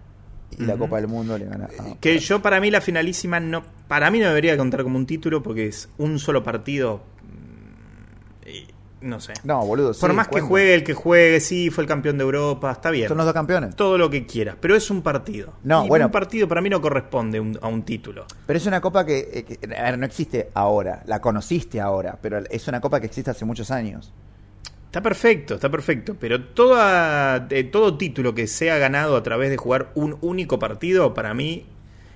y 0.57 0.63
la. 0.63 0.75
Copa 0.75 0.97
del 0.97 1.07
Mundo 1.07 1.37
le 1.37 1.45
gana 1.45 1.65
a... 1.65 1.95
Que 1.99 2.19
yo 2.19 2.41
para 2.41 2.59
mí 2.59 2.69
la 2.69 2.81
finalísima 2.81 3.39
no 3.39 3.63
para 3.87 4.11
mí 4.11 4.19
no 4.19 4.27
debería 4.27 4.57
contar 4.57 4.83
como 4.83 4.97
un 4.97 5.05
título 5.05 5.43
porque 5.43 5.67
es 5.67 5.89
un 5.97 6.19
solo 6.19 6.43
partido 6.43 7.01
no 9.03 9.19
sé. 9.19 9.33
No, 9.43 9.65
boludo. 9.65 9.93
Por 9.93 10.09
sí, 10.11 10.15
más 10.15 10.27
que 10.27 10.41
juegue 10.41 10.73
el 10.73 10.83
que 10.83 10.93
juegue, 10.93 11.39
sí, 11.39 11.69
fue 11.69 11.83
el 11.83 11.87
campeón 11.87 12.17
de 12.17 12.23
Europa, 12.23 12.71
está 12.71 12.89
bien. 12.89 13.07
Son 13.07 13.17
los 13.17 13.25
dos 13.25 13.33
campeones. 13.33 13.75
Todo 13.75 13.97
lo 13.97 14.09
que 14.09 14.25
quieras, 14.25 14.55
pero 14.59 14.75
es 14.75 14.89
un 14.89 15.01
partido. 15.01 15.53
No, 15.63 15.85
Y 15.85 15.89
bueno. 15.89 16.05
un 16.07 16.11
partido 16.11 16.47
para 16.47 16.61
mí 16.61 16.69
no 16.69 16.81
corresponde 16.81 17.39
un- 17.39 17.59
a 17.61 17.67
un 17.67 17.83
título. 17.83 18.25
Pero 18.47 18.57
es 18.57 18.65
una 18.65 18.81
copa 18.81 19.05
que, 19.05 19.29
eh, 19.33 19.43
que, 19.43 19.75
a 19.75 19.83
ver, 19.83 19.99
no 19.99 20.05
existe 20.05 20.49
ahora, 20.53 21.03
la 21.05 21.19
conociste 21.21 21.79
ahora, 21.81 22.17
pero 22.21 22.39
es 22.49 22.67
una 22.67 22.81
copa 22.81 22.99
que 22.99 23.05
existe 23.07 23.29
hace 23.31 23.45
muchos 23.45 23.69
años. 23.71 24.11
Está 24.85 25.01
perfecto, 25.01 25.55
está 25.55 25.69
perfecto, 25.69 26.15
pero 26.19 26.43
toda, 26.43 27.47
eh, 27.49 27.63
todo 27.63 27.97
título 27.97 28.35
que 28.35 28.45
sea 28.47 28.77
ganado 28.77 29.15
a 29.17 29.23
través 29.23 29.49
de 29.49 29.57
jugar 29.57 29.89
un 29.95 30.17
único 30.21 30.59
partido, 30.59 31.13
para 31.15 31.33
mí 31.33 31.65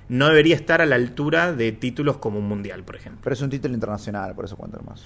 no 0.10 0.28
debería 0.28 0.56
estar 0.56 0.82
a 0.82 0.86
la 0.86 0.96
altura 0.96 1.52
de 1.54 1.72
títulos 1.72 2.18
como 2.18 2.38
un 2.40 2.48
mundial, 2.48 2.84
por 2.84 2.96
ejemplo. 2.96 3.20
Pero 3.24 3.34
es 3.34 3.42
un 3.42 3.50
título 3.50 3.74
internacional, 3.74 4.36
por 4.36 4.46
eso 4.46 4.56
cuento 4.56 4.80
más. 4.88 5.04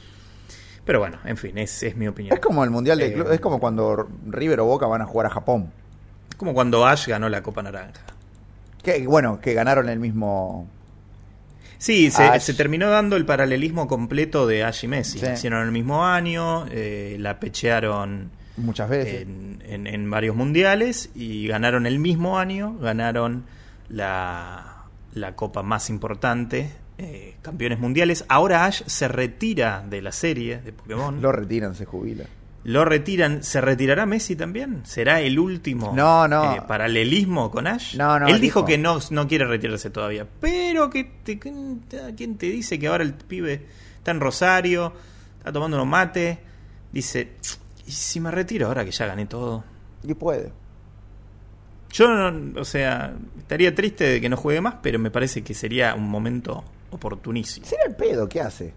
Pero 0.85 0.99
bueno, 0.99 1.17
en 1.25 1.37
fin, 1.37 1.57
es, 1.57 1.83
es 1.83 1.95
mi 1.95 2.07
opinión. 2.07 2.33
Es 2.33 2.39
como 2.39 2.63
el 2.63 2.69
mundial 2.71 2.97
de 2.97 3.07
Eh, 3.07 3.23
es 3.33 3.39
como 3.39 3.59
cuando 3.59 4.07
River 4.27 4.61
o 4.61 4.65
Boca 4.65 4.87
van 4.87 5.01
a 5.01 5.05
jugar 5.05 5.27
a 5.27 5.29
Japón. 5.29 5.71
Como 6.37 6.53
cuando 6.53 6.85
Ash 6.87 7.07
ganó 7.07 7.29
la 7.29 7.43
Copa 7.43 7.61
Naranja. 7.61 8.01
Que 8.83 9.05
bueno, 9.05 9.39
que 9.39 9.53
ganaron 9.53 9.89
el 9.89 9.99
mismo. 9.99 10.67
Sí, 11.77 12.11
se 12.11 12.53
terminó 12.53 12.89
dando 12.89 13.15
el 13.15 13.25
paralelismo 13.25 13.87
completo 13.87 14.45
de 14.47 14.63
Ash 14.63 14.83
y 14.83 14.87
Messi. 14.87 15.19
Sí. 15.19 15.25
Hicieron 15.33 15.63
el 15.65 15.71
mismo 15.71 16.05
año, 16.05 16.65
eh, 16.69 17.15
la 17.19 17.39
pechearon 17.39 18.29
Muchas 18.57 18.89
veces. 18.89 19.21
en, 19.23 19.63
en- 19.67 19.87
en 19.87 20.09
varios 20.09 20.35
mundiales 20.35 21.09
y 21.15 21.47
ganaron 21.47 21.85
el 21.87 21.97
mismo 21.99 22.37
año, 22.37 22.77
ganaron 22.79 23.45
la, 23.89 24.83
la 25.13 25.35
copa 25.35 25.63
más 25.63 25.89
importante, 25.89 26.71
eh, 27.01 27.35
campeones 27.41 27.79
mundiales. 27.79 28.23
Ahora 28.29 28.65
Ash 28.65 28.83
se 28.85 29.07
retira 29.07 29.83
de 29.89 30.01
la 30.01 30.11
serie 30.11 30.59
de 30.59 30.71
Pokémon. 30.73 31.21
Lo 31.21 31.31
retiran, 31.31 31.75
se 31.75 31.85
jubila. 31.85 32.25
Lo 32.63 32.85
retiran. 32.85 33.43
¿Se 33.43 33.59
retirará 33.59 34.05
Messi 34.05 34.35
también? 34.35 34.81
¿Será 34.85 35.19
el 35.21 35.39
último 35.39 35.93
No, 35.95 36.27
no. 36.27 36.55
eh, 36.55 36.61
paralelismo 36.67 37.49
con 37.49 37.65
Ash? 37.65 37.95
No, 37.97 38.19
no, 38.19 38.27
Él 38.27 38.39
dijo 38.39 38.59
dijo. 38.59 38.65
que 38.65 38.77
no, 38.77 38.99
no 39.09 39.27
quiere 39.27 39.45
retirarse 39.45 39.89
todavía. 39.89 40.27
Pero 40.39 40.89
que 40.91 41.03
te, 41.23 41.39
¿quién 41.39 42.37
te 42.37 42.45
dice 42.45 42.77
que 42.77 42.87
ahora 42.87 43.03
el 43.03 43.15
pibe 43.15 43.65
está 43.97 44.11
en 44.11 44.19
Rosario, 44.19 44.93
está 45.39 45.51
tomando 45.51 45.77
unos 45.77 45.87
mate? 45.87 46.39
Dice, 46.91 47.31
¿Y 47.87 47.91
si 47.91 48.19
me 48.19 48.29
retiro 48.29 48.67
ahora 48.67 48.85
que 48.85 48.91
ya 48.91 49.07
gané 49.07 49.25
todo? 49.25 49.63
Y 50.03 50.13
puede. 50.13 50.51
Yo, 51.91 52.07
no, 52.07 52.61
o 52.61 52.63
sea, 52.63 53.13
estaría 53.39 53.75
triste 53.75 54.05
de 54.05 54.21
que 54.21 54.29
no 54.29 54.37
juegue 54.37 54.61
más, 54.61 54.75
pero 54.81 54.97
me 54.99 55.11
parece 55.11 55.43
que 55.43 55.53
sería 55.53 55.93
un 55.95 56.09
momento 56.09 56.63
oportunísimo. 56.91 57.65
Será 57.65 57.83
el 57.87 57.95
pedo, 57.95 58.27
¿qué 58.29 58.41
hace? 58.41 58.73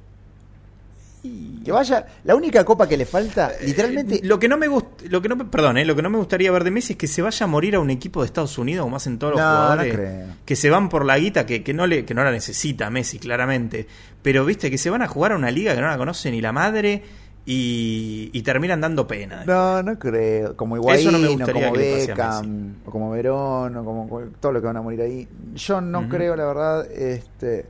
Que 1.64 1.72
vaya, 1.72 2.04
la 2.24 2.34
única 2.36 2.62
copa 2.66 2.86
que 2.86 2.98
le 2.98 3.06
falta, 3.06 3.50
literalmente. 3.64 4.16
Eh, 4.16 4.20
lo 4.24 4.38
que 4.38 4.46
no 4.46 4.58
me 4.58 4.68
gusta, 4.68 5.04
lo 5.08 5.22
que 5.22 5.30
no, 5.30 5.50
perdón, 5.50 5.78
eh, 5.78 5.84
lo 5.86 5.96
que 5.96 6.02
no 6.02 6.10
me 6.10 6.18
gustaría 6.18 6.52
ver 6.52 6.64
de 6.64 6.70
Messi 6.70 6.92
es 6.92 6.98
que 6.98 7.06
se 7.06 7.22
vaya 7.22 7.44
a 7.44 7.46
morir 7.46 7.76
a 7.76 7.80
un 7.80 7.88
equipo 7.88 8.20
de 8.20 8.26
Estados 8.26 8.58
Unidos, 8.58 8.84
como 8.84 8.96
hacen 8.96 9.18
todos 9.18 9.32
los 9.32 9.40
No, 9.40 9.46
jugadores, 9.46 9.86
no 9.94 9.98
creo. 9.98 10.26
que 10.44 10.54
se 10.54 10.68
van 10.68 10.90
por 10.90 11.06
la 11.06 11.16
guita, 11.18 11.46
que, 11.46 11.62
que 11.62 11.72
no 11.72 11.86
le, 11.86 12.04
que 12.04 12.12
no 12.12 12.22
la 12.24 12.30
necesita 12.30 12.90
Messi, 12.90 13.18
claramente, 13.18 13.86
pero 14.20 14.44
viste 14.44 14.70
que 14.70 14.76
se 14.76 14.90
van 14.90 15.00
a 15.00 15.08
jugar 15.08 15.32
a 15.32 15.36
una 15.36 15.50
liga 15.50 15.74
que 15.74 15.80
no 15.80 15.86
la 15.86 15.96
conoce 15.96 16.30
ni 16.30 16.42
la 16.42 16.52
madre 16.52 17.02
y, 17.46 18.28
y 18.34 18.42
terminan 18.42 18.82
dando 18.82 19.06
pena. 19.06 19.44
No, 19.46 19.82
no 19.82 19.98
creo. 19.98 20.54
Como 20.56 20.76
Eso 20.76 21.10
no 21.10 21.16
Higuaín, 21.18 21.40
o 21.42 21.46
como 21.46 21.72
Beckham, 21.72 22.74
o 22.84 22.90
como 22.90 23.10
Verón, 23.12 23.74
o 23.78 23.82
como 23.82 24.20
todo 24.40 24.52
lo 24.52 24.60
que 24.60 24.66
van 24.66 24.76
a 24.76 24.82
morir 24.82 25.00
ahí. 25.00 25.26
Yo 25.54 25.80
no 25.80 26.06
creo, 26.06 26.36
la 26.36 26.44
verdad. 26.44 26.90
este 26.92 27.64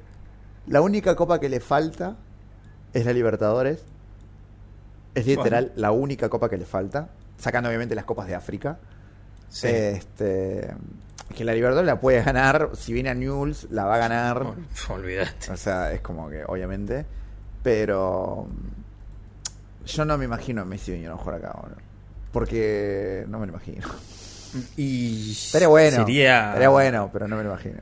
La 0.67 0.81
única 0.81 1.15
copa 1.17 1.39
que 1.41 1.49
le 1.49 1.61
falta 1.61 2.17
es 2.93 3.05
la 3.07 3.13
Libertadores. 3.13 3.83
Es 5.15 5.27
literal 5.27 5.73
la 5.77 5.91
única 5.93 6.29
copa 6.29 6.49
que 6.49 6.57
le 6.59 6.65
falta. 6.65 7.09
Sacando 7.39 7.69
obviamente 7.69 7.95
las 7.95 8.05
copas 8.05 8.27
de 8.27 8.35
África. 8.35 8.79
Sí. 9.49 9.69
Este 9.69 10.73
Que 11.37 11.45
la 11.45 11.53
Libertadores 11.55 11.87
la 11.87 12.01
puede 12.01 12.23
ganar. 12.23 12.71
Si 12.75 12.93
viene 12.93 13.11
a 13.11 13.15
Newell's, 13.15 13.69
la 13.71 13.85
va 13.85 13.95
a 13.97 13.99
ganar. 13.99 14.43
Ol- 14.43 14.67
Olvídate. 14.91 15.51
O 15.53 15.57
sea, 15.57 15.93
es 15.93 16.01
como 16.01 16.29
que, 16.31 16.45
obviamente. 16.47 17.05
Pero. 17.63 18.47
Yo 19.87 20.05
no 20.05 20.17
me 20.19 20.25
imagino 20.25 20.63
a 20.63 20.65
Messi 20.65 20.93
viniendo 20.93 21.15
a 21.15 21.19
jugar 21.19 21.37
acá, 21.39 21.59
boludo. 21.61 21.77
Porque 22.33 23.25
no 23.29 23.39
me 23.39 23.47
lo 23.47 23.53
imagino. 23.53 23.87
Y 24.77 25.33
Estaría 25.33 25.69
bueno. 25.69 25.97
Sería, 25.99 26.47
Estaría 26.49 26.69
bueno, 26.69 27.11
pero 27.13 27.29
no 27.29 27.37
me 27.37 27.43
lo 27.45 27.51
imagino. 27.51 27.79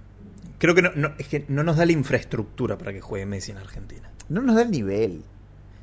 Creo 0.62 0.76
que 0.76 0.82
no, 0.82 0.92
no- 0.94 1.10
es 1.18 1.26
que 1.26 1.44
no 1.48 1.64
nos 1.64 1.76
da 1.76 1.84
la 1.84 1.90
infraestructura 1.90 2.78
para 2.78 2.92
que 2.92 3.00
juegue 3.00 3.26
Messi 3.26 3.50
en 3.50 3.58
Argentina. 3.58 4.08
No 4.28 4.40
nos 4.42 4.54
da 4.54 4.62
el 4.62 4.70
nivel. 4.70 5.24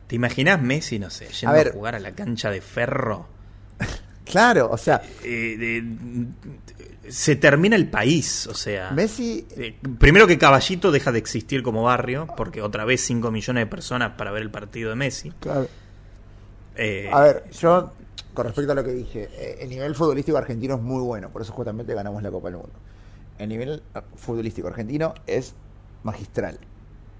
¿Te 0.07 0.15
imaginas 0.15 0.61
Messi, 0.61 0.97
no 0.99 1.09
sé, 1.09 1.27
yendo 1.27 1.49
a, 1.49 1.53
ver. 1.57 1.73
jugar 1.73 1.95
a 1.95 1.99
la 1.99 2.13
cancha 2.13 2.49
de 2.49 2.61
ferro? 2.61 3.27
Claro, 4.23 4.69
o 4.71 4.77
sea, 4.77 5.01
Eh, 5.23 5.57
de- 5.57 7.11
se 7.11 7.35
termina 7.35 7.75
el 7.75 7.89
país, 7.89 8.45
o 8.47 8.53
sea. 8.53 8.91
Messi. 8.91 9.45
eh, 9.57 9.75
primero 9.97 10.27
que 10.27 10.37
Caballito 10.37 10.91
deja 10.91 11.11
de 11.11 11.17
existir 11.19 11.61
como 11.63 11.81
barrio, 11.83 12.27
porque 12.37 12.61
otra 12.61 12.85
vez 12.85 13.01
5 13.01 13.31
millones 13.31 13.63
de 13.63 13.67
personas 13.67 14.11
para 14.17 14.29
ver 14.31 14.43
el 14.43 14.51
partido 14.51 14.91
de 14.91 14.95
Messi. 14.95 15.31
Claro. 15.39 15.67
Eh, 16.75 17.09
A 17.11 17.21
ver, 17.21 17.49
yo, 17.51 17.91
con 18.35 18.45
respecto 18.45 18.71
a 18.71 18.75
lo 18.75 18.83
que 18.83 18.91
dije, 18.93 19.29
eh, 19.33 19.57
el 19.61 19.69
nivel 19.69 19.95
futbolístico 19.95 20.37
argentino 20.37 20.75
es 20.75 20.81
muy 20.81 21.01
bueno, 21.01 21.29
por 21.31 21.41
eso 21.41 21.51
justamente 21.51 21.93
ganamos 21.95 22.21
la 22.21 22.29
Copa 22.31 22.49
del 22.49 22.57
Mundo. 22.57 22.73
El 23.39 23.49
nivel 23.49 23.81
ah, 23.95 24.03
futbolístico 24.15 24.67
argentino 24.67 25.13
es 25.25 25.55
magistral. 26.03 26.59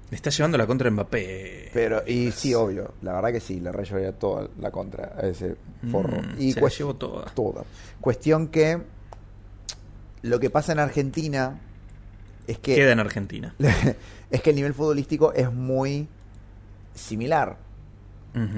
le 0.10 0.16
está 0.16 0.30
llevando 0.30 0.58
la 0.58 0.68
contra 0.68 0.90
Mbappé. 0.92 1.70
Pero, 1.74 2.04
y 2.06 2.32
sí, 2.32 2.54
obvio, 2.54 2.94
la 3.02 3.14
verdad 3.14 3.32
que 3.32 3.40
sí, 3.40 3.60
le 3.60 3.72
re 3.72 3.86
llevaría 3.86 4.12
toda 4.12 4.48
la 4.60 4.70
contra 4.72 5.14
a 5.18 5.22
ese 5.28 5.56
forro. 5.92 6.22
Mm, 6.22 6.42
y 6.42 6.52
se 6.54 6.62
la 6.62 6.68
llevó 6.70 6.96
toda. 6.96 7.26
toda. 7.34 7.64
Cuestión 8.02 8.48
que 8.50 8.82
lo 10.22 10.40
que 10.40 10.50
pasa 10.50 10.72
en 10.74 10.80
Argentina 10.80 11.60
es 12.48 12.58
que 12.60 12.76
Queda 12.76 12.92
en 12.92 13.00
Argentina. 13.00 13.56
es 14.32 14.42
que 14.42 14.50
el 14.50 14.56
nivel 14.56 14.74
futbolístico 14.74 15.32
es 15.34 15.52
muy 15.52 16.08
similar. 16.94 17.58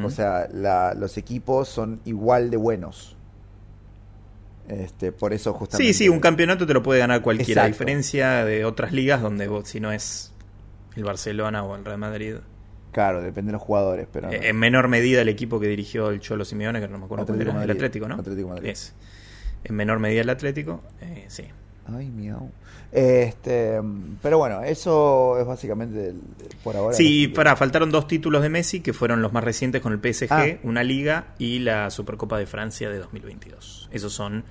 O 0.04 0.10
sea, 0.10 0.48
la- 0.52 0.94
los 0.94 1.18
equipos 1.18 1.68
son 1.70 2.02
igual 2.06 2.50
de 2.52 2.58
buenos. 2.58 3.16
Este, 4.68 5.12
por 5.12 5.34
eso 5.34 5.54
justamente. 5.54 5.94
Sí, 5.94 6.06
sí, 6.06 6.10
un 6.10 6.20
campeonato 6.20 6.66
te 6.66 6.74
lo 6.74 6.82
puede 6.84 7.00
ganar 7.00 7.22
cualquiera, 7.22 7.64
a 7.64 7.68
diferencia 7.68 8.46
de 8.46 8.64
otras 8.66 8.94
ligas 8.94 9.22
donde 9.22 9.48
vos, 9.48 9.68
si 9.68 9.80
no 9.80 9.92
es 9.92 10.34
el 10.96 11.04
Barcelona 11.04 11.64
o 11.64 11.76
el 11.76 11.84
Real 11.86 11.98
Madrid, 11.98 12.36
Claro, 12.92 13.22
depende 13.22 13.50
de 13.50 13.54
los 13.54 13.62
jugadores, 13.62 14.08
pero. 14.12 14.32
eh, 14.32 14.50
en 14.50 14.58
menor 14.58 14.88
medida 14.90 15.22
el 15.22 15.30
equipo 15.30 15.60
que 15.60 15.68
dirigió 15.68 16.10
el 16.10 16.20
Cholo 16.20 16.44
Simeone, 16.44 16.82
que 16.82 16.88
no 16.88 16.98
me 16.98 17.06
acuerdo 17.06 17.26
cuál 17.26 17.42
el. 17.42 17.72
Atlético, 17.72 18.08
¿no? 18.08 18.16
Atlético 18.16 18.50
Madrid. 18.50 18.70
Es. 18.70 18.94
En 19.64 19.76
menor 19.76 20.00
medida 20.00 20.22
el 20.22 20.30
Atlético, 20.30 20.82
eh, 21.00 21.26
sí. 21.28 21.46
Ay, 21.88 22.10
miau. 22.10 22.52
Este, 22.92 23.80
pero 24.22 24.38
bueno, 24.38 24.64
eso 24.64 25.40
es 25.40 25.46
básicamente 25.48 26.10
el- 26.10 26.22
por 26.64 26.76
ahora. 26.76 26.96
Sí, 26.96 27.28
para, 27.30 27.56
faltaron 27.56 27.90
dos 27.90 28.08
títulos 28.08 28.42
de 28.42 28.50
Messi, 28.50 28.82
que 28.82 28.92
fueron 28.94 29.22
los 29.22 29.32
más 29.32 29.44
recientes 29.44 29.82
con 29.82 29.94
el 29.94 30.00
PSG, 30.00 30.28
Ah. 30.32 30.46
una 30.64 30.84
liga 30.84 31.28
y 31.40 31.60
la 31.60 31.90
Supercopa 31.90 32.38
de 32.38 32.46
Francia 32.48 32.90
de 32.90 32.98
2022. 33.00 33.90
Esos 33.94 34.12
son 34.14 34.44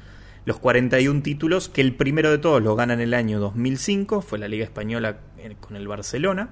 los 0.47 0.59
41 0.59 1.23
títulos, 1.23 1.69
que 1.69 1.83
el 1.83 1.95
primero 1.95 2.31
de 2.31 2.39
todos 2.39 2.63
lo 2.63 2.75
gana 2.77 2.95
en 2.95 3.01
el 3.01 3.13
año 3.13 3.41
2005, 3.41 4.23
fue 4.23 4.39
la 4.39 4.49
Liga 4.49 4.65
Española 4.65 5.19
eh, 5.39 5.55
con 5.61 5.77
el 5.77 5.87
Barcelona, 5.87 6.49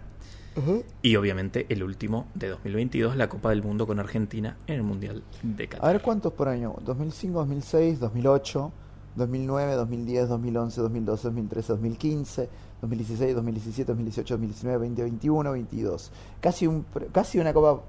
Ujú. 0.56 0.84
y 1.02 1.16
obviamente 1.16 1.64
el 1.70 1.82
último 1.82 2.28
de 2.34 2.48
2022, 2.48 3.16
la 3.16 3.28
Copa 3.30 3.48
del 3.50 3.62
Mundo 3.62 3.86
con 3.86 3.98
Argentina 3.98 4.58
en 4.66 4.74
el 4.74 4.82
Mundial 4.82 5.22
de 5.42 5.64
A 5.64 5.68
Qatar. 5.68 5.92
ver 5.94 6.02
cuántos 6.02 6.34
por 6.34 6.48
año. 6.48 6.74
2005, 6.84 7.38
2006, 7.38 7.98
2008, 7.98 8.72
2009, 9.18 9.74
2010, 9.74 10.28
2011, 10.28 10.80
2012, 10.80 11.22
2013, 11.28 11.72
2015, 11.72 12.48
2016, 12.80 13.34
2017, 13.34 13.92
2018, 13.92 14.34
2019, 14.34 14.78
2021, 14.78 15.52
22. 15.52 16.12
Casi 16.40 16.66
un 16.66 16.86
casi 17.12 17.38
una 17.38 17.52
copa 17.52 17.82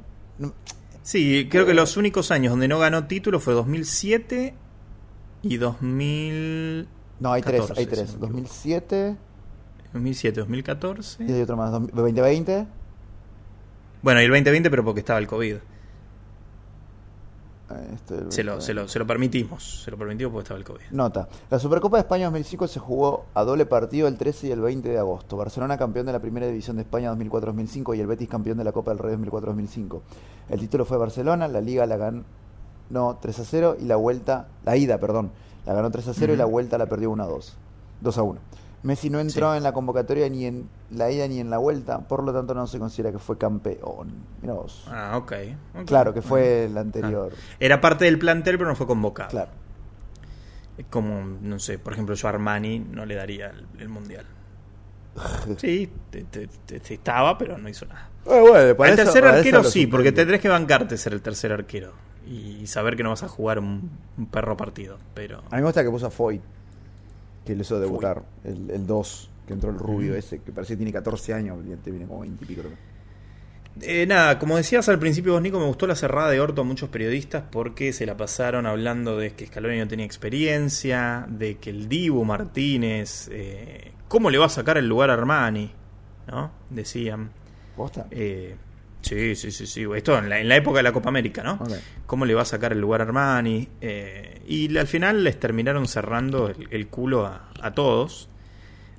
Sí, 1.02 1.48
creo 1.50 1.66
que 1.66 1.74
los 1.74 1.98
únicos 1.98 2.32
años 2.32 2.52
donde 2.52 2.68
no 2.68 2.80
ganó 2.80 3.08
título 3.08 3.40
fue 3.40 3.54
2007 3.54 4.54
y 5.42 5.58
2000... 5.58 6.88
No, 7.20 7.32
hay 7.32 7.42
tres, 7.42 7.62
14, 7.62 7.80
hay 7.80 7.86
si 7.86 7.92
tres. 7.92 8.00
no 8.00 8.06
me 8.06 8.12
equivoco. 8.12 8.34
2007 8.34 9.18
2007, 9.94 10.42
2014. 10.42 11.24
y 11.24 11.32
hay 11.32 11.42
otro 11.42 11.58
más, 11.58 11.72
2020. 11.72 12.68
Bueno, 14.02 14.22
y 14.22 14.26
el 14.26 14.30
2020, 14.30 14.70
pero 14.70 14.84
porque 14.84 15.00
estaba 15.00 15.20
el 15.20 15.28
COVID. 15.28 15.56
Este, 17.94 18.16
el 18.16 18.32
Se 18.32 18.44
lo, 18.44 18.54
2020. 18.54 18.62
se 18.66 18.74
lo, 18.74 18.88
se 18.88 19.00
lo 19.00 19.08
permitimos. 19.08 19.82
Se 19.84 19.92
lo 19.92 19.98
permitimos 19.98 20.32
porque 20.34 20.44
estaba 20.44 20.58
el 20.60 20.66
COVID. 20.66 20.82
Nota. 20.92 21.28
La 21.50 21.60
Supercopa 21.60 21.98
de 21.98 22.02
España 22.02 22.26
2005 22.26 22.68
se 22.68 22.80
jugó 22.80 23.26
a 23.34 23.44
doble 23.44 23.66
partido 23.66 24.08
el 24.08 24.18
13 24.18 24.48
y 24.48 24.52
el 24.52 24.62
20 24.62 24.90
de 24.90 24.98
agosto. 24.98 25.38
Barcelona 25.38 25.78
campeón 25.78 26.06
de 26.06 26.12
la 26.14 26.20
Primera 26.20 26.48
División 26.48 26.78
de 26.78 26.82
España 26.84 27.14
2004-2005 27.14 27.96
y 27.96 28.00
el 28.02 28.08
Betis 28.08 28.28
campeón 28.30 28.58
de 28.58 28.64
la 28.64 28.72
Copa 28.72 28.92
del 28.92 29.00
Rey 29.00 29.16
2004-2005. 29.16 30.02
El 30.50 30.60
título 30.60 30.86
fue 30.86 30.98
Barcelona, 30.98 31.48
la 31.48 31.62
Liga 31.62 31.86
la 31.86 31.98
ganó 31.98 33.18
3 33.22 33.40
a 33.40 33.46
0 33.46 33.78
y 33.80 33.86
la 33.86 33.96
vuelta, 33.98 34.48
la 34.66 34.76
ida, 34.76 34.98
perdón, 34.98 35.32
la 35.66 35.74
ganó 35.74 35.92
3 35.92 36.08
a 36.08 36.14
0 36.14 36.34
y 36.34 36.38
la 36.38 36.46
vuelta 36.46 36.78
la 36.78 36.88
perdió 36.88 37.12
1 37.12 37.24
a 37.24 37.28
2. 37.28 37.58
2 38.02 38.18
a 38.18 38.24
1. 38.24 38.40
Messi 38.84 39.10
no 39.10 39.20
entró 39.20 39.52
Sí. 39.52 39.58
en 39.58 39.64
la 39.64 39.74
convocatoria 39.74 40.30
ni 40.30 40.46
en 40.46 40.70
la 40.92 41.12
ida 41.12 41.28
ni 41.28 41.40
en 41.40 41.50
la 41.50 41.58
vuelta, 41.58 42.00
por 42.08 42.24
lo 42.24 42.32
tanto 42.34 42.54
no 42.54 42.66
se 42.68 42.80
considera 42.80 43.12
que 43.12 43.20
fue 43.20 43.38
campeón. 43.38 44.14
Mirá 44.42 44.54
vos. 44.54 44.86
Ah, 44.90 45.18
ok. 45.18 45.34
Claro, 45.86 46.14
que 46.14 46.22
fue 46.22 46.66
el 46.66 46.78
anterior. 46.78 47.32
Ah. 47.36 47.56
Era 47.60 47.82
parte 47.82 48.06
del 48.06 48.18
plantel, 48.20 48.58
pero 48.58 48.70
no 48.70 48.76
fue 48.76 48.88
convocado. 48.88 49.30
Claro. 49.30 49.52
Como, 50.90 51.22
no 51.42 51.60
sé, 51.60 51.78
por 51.78 51.92
ejemplo, 51.94 52.16
yo 52.16 52.28
a 52.28 52.32
Armani 52.32 52.80
no 52.80 53.06
le 53.06 53.16
daría 53.16 53.48
el, 53.48 53.66
el 53.80 53.90
mundial. 53.90 54.26
Sí, 55.58 55.92
te- 56.10 56.24
te- 56.24 56.48
te- 56.48 56.80
te 56.80 56.94
estaba, 56.94 57.38
pero 57.38 57.58
no 57.58 57.68
hizo 57.68 57.86
nada. 57.86 58.10
Eh, 58.26 58.40
bueno, 58.48 58.76
para 58.78 58.92
Al 58.94 59.00
eso- 59.00 59.04
tercer 59.06 59.24
para 59.24 59.38
arquero 59.38 59.64
sí, 59.66 59.88
porque 59.88 60.12
tendrés 60.14 60.40
que 60.40 60.48
bancarte 60.48 60.98
ser 60.98 61.14
el 61.14 61.22
tercer 61.22 61.52
arquero 61.52 61.92
y 62.26 62.66
saber 62.68 62.96
que 62.96 63.04
no 63.04 63.10
vas 63.10 63.24
a 63.24 63.28
jugar 63.28 63.60
un, 63.60 63.90
un 64.18 64.26
perro 64.28 64.56
partido. 64.56 64.98
Pero 65.14 65.40
A 65.40 65.56
mí 65.56 65.62
me 65.62 65.64
gusta 65.64 65.84
que 65.84 65.90
puso 65.90 66.08
a 66.08 66.12
Foy, 66.12 66.40
que 67.50 67.56
le 67.56 67.62
hizo 67.62 67.80
debutar, 67.80 68.22
el, 68.44 68.70
el 68.70 68.86
2, 68.86 69.30
que 69.48 69.54
entró 69.54 69.72
el 69.72 69.80
rubio 69.80 70.16
ese, 70.16 70.40
que 70.40 70.52
parece 70.52 70.74
que 70.74 70.78
tiene 70.78 70.94
14 70.94 71.34
años, 71.34 71.58
y 71.66 71.76
te 71.78 71.90
viene 71.90 72.06
como 72.06 72.22
20 72.22 72.44
y 72.44 72.48
pico. 72.48 72.62
creo. 72.62 72.90
Eh, 73.82 74.06
nada, 74.06 74.38
como 74.38 74.58
decías 74.58 74.88
al 74.90 75.00
principio 75.00 75.34
vos, 75.34 75.42
Nico, 75.42 75.60
me 75.60 75.66
gustó 75.66 75.88
la 75.88 75.96
cerrada 75.96 76.30
de 76.30 76.40
orto 76.40 76.62
a 76.62 76.64
muchos 76.64 76.90
periodistas 76.90 77.44
porque 77.50 77.94
se 77.94 78.06
la 78.06 78.18
pasaron 78.18 78.66
hablando 78.66 79.18
de 79.18 79.32
que 79.32 79.48
Scaloni 79.48 79.80
no 79.80 79.88
tenía 79.88 80.06
experiencia, 80.06 81.26
de 81.30 81.58
que 81.58 81.70
el 81.70 81.88
Dibu 81.88 82.24
Martínez, 82.26 83.30
eh, 83.32 83.94
¿cómo 84.08 84.30
le 84.30 84.38
va 84.38 84.46
a 84.48 84.50
sacar 84.50 84.78
el 84.78 84.88
lugar 84.88 85.10
a 85.10 85.14
Armani? 85.14 85.72
¿No? 86.28 86.52
Decían. 86.70 87.32
Eh, 88.12 88.56
sí, 89.02 89.36
sí, 89.36 89.52
sí, 89.52 89.66
sí. 89.68 89.86
Esto 89.96 90.18
en 90.18 90.30
la, 90.30 90.40
en 90.40 90.48
la 90.50 90.56
época 90.56 90.78
de 90.78 90.84
la 90.84 90.92
Copa 90.92 91.10
América, 91.10 91.44
¿no? 91.44 91.58
¿Cómo 92.06 92.26
le 92.26 92.34
va 92.34 92.42
a 92.44 92.46
sacar 92.46 92.72
el 92.74 92.80
lugar 92.82 93.02
a 93.02 93.04
Armani? 93.06 93.68
Eh, 93.82 94.42
y 94.48 94.76
al 94.78 94.88
final 94.88 95.24
les 95.24 95.40
terminaron 95.40 95.88
cerrando 95.88 96.50
el, 96.50 96.68
el 96.72 96.88
culo 96.88 97.26
a, 97.26 97.50
a 97.62 97.74
todos. 97.74 98.30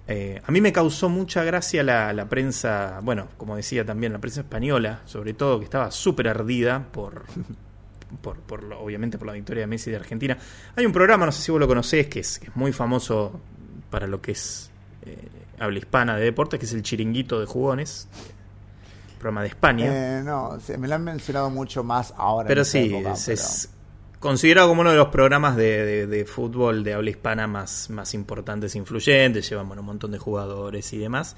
Eh, 0.09 0.40
a 0.44 0.51
mí 0.51 0.61
me 0.61 0.72
causó 0.72 1.09
mucha 1.09 1.44
gracia 1.44 1.82
la, 1.84 2.12
la 2.12 2.28
prensa, 2.28 2.98
bueno, 3.03 3.28
como 3.36 3.55
decía 3.55 3.84
también, 3.84 4.12
la 4.12 4.18
prensa 4.18 4.40
española, 4.40 5.03
sobre 5.05 5.34
todo, 5.34 5.59
que 5.61 5.64
estaba 5.64 5.90
súper 5.92 6.26
ardida 6.28 6.84
por, 6.90 7.26
por, 8.22 8.38
por 8.40 8.64
lo- 8.64 8.80
obviamente 8.80 9.18
por 9.18 9.28
la 9.28 9.34
victoria 9.34 9.61
de 9.62 9.66
Messi 9.68 9.90
de 9.90 9.96
Argentina. 9.98 10.36
Hay 10.74 10.84
un 10.84 10.92
programa, 10.92 11.26
no 11.26 11.32
sé 11.32 11.42
si 11.42 11.53
vos 11.53 11.61
lo 11.61 11.68
conocés, 11.68 12.09
que 12.09 12.20
es, 12.20 12.40
que 12.40 12.48
es 12.48 12.57
muy 12.57 12.72
famoso 12.72 13.40
para 13.90 14.07
lo 14.09 14.20
que 14.20 14.32
es 14.32 14.70
eh, 15.07 15.16
habla 15.61 15.78
hispana 15.78 16.16
de 16.16 16.24
deportes, 16.24 16.59
que 16.59 16.66
es 16.66 16.72
el 16.72 16.82
Chiringuito 16.82 17.38
de 17.38 17.46
Jugones, 17.46 18.09
programa 19.21 19.43
de 19.43 19.49
España. 19.49 19.87
Eh, 20.18 20.23
no, 20.25 20.59
se- 20.59 20.77
me 20.79 20.89
lo 20.89 20.97
han 20.97 21.05
mencionado 21.05 21.49
mucho 21.51 21.85
más 21.85 22.12
ahora. 22.16 22.49
Pero 22.49 22.64
sí, 22.64 22.87
época, 22.93 23.12
es, 23.12 23.68
pero- 23.71 24.18
considerado 24.18 24.68
como 24.68 24.81
uno 24.81 24.91
de 24.91 24.97
los 24.97 25.09
programas 25.09 25.55
de, 25.57 26.07
de, 26.07 26.25
fútbol 26.25 26.83
de 26.83 26.95
habla 26.95 27.11
hispana 27.11 27.47
más, 27.47 27.89
más 27.91 28.12
importantes 28.14 28.75
e 28.75 28.79
influyentes, 28.79 29.49
llevan 29.49 29.68
bueno, 29.68 29.83
un 29.83 29.87
montón 29.87 30.11
de 30.11 30.18
jugadores 30.18 30.93
y 30.93 30.99
demás. 30.99 31.37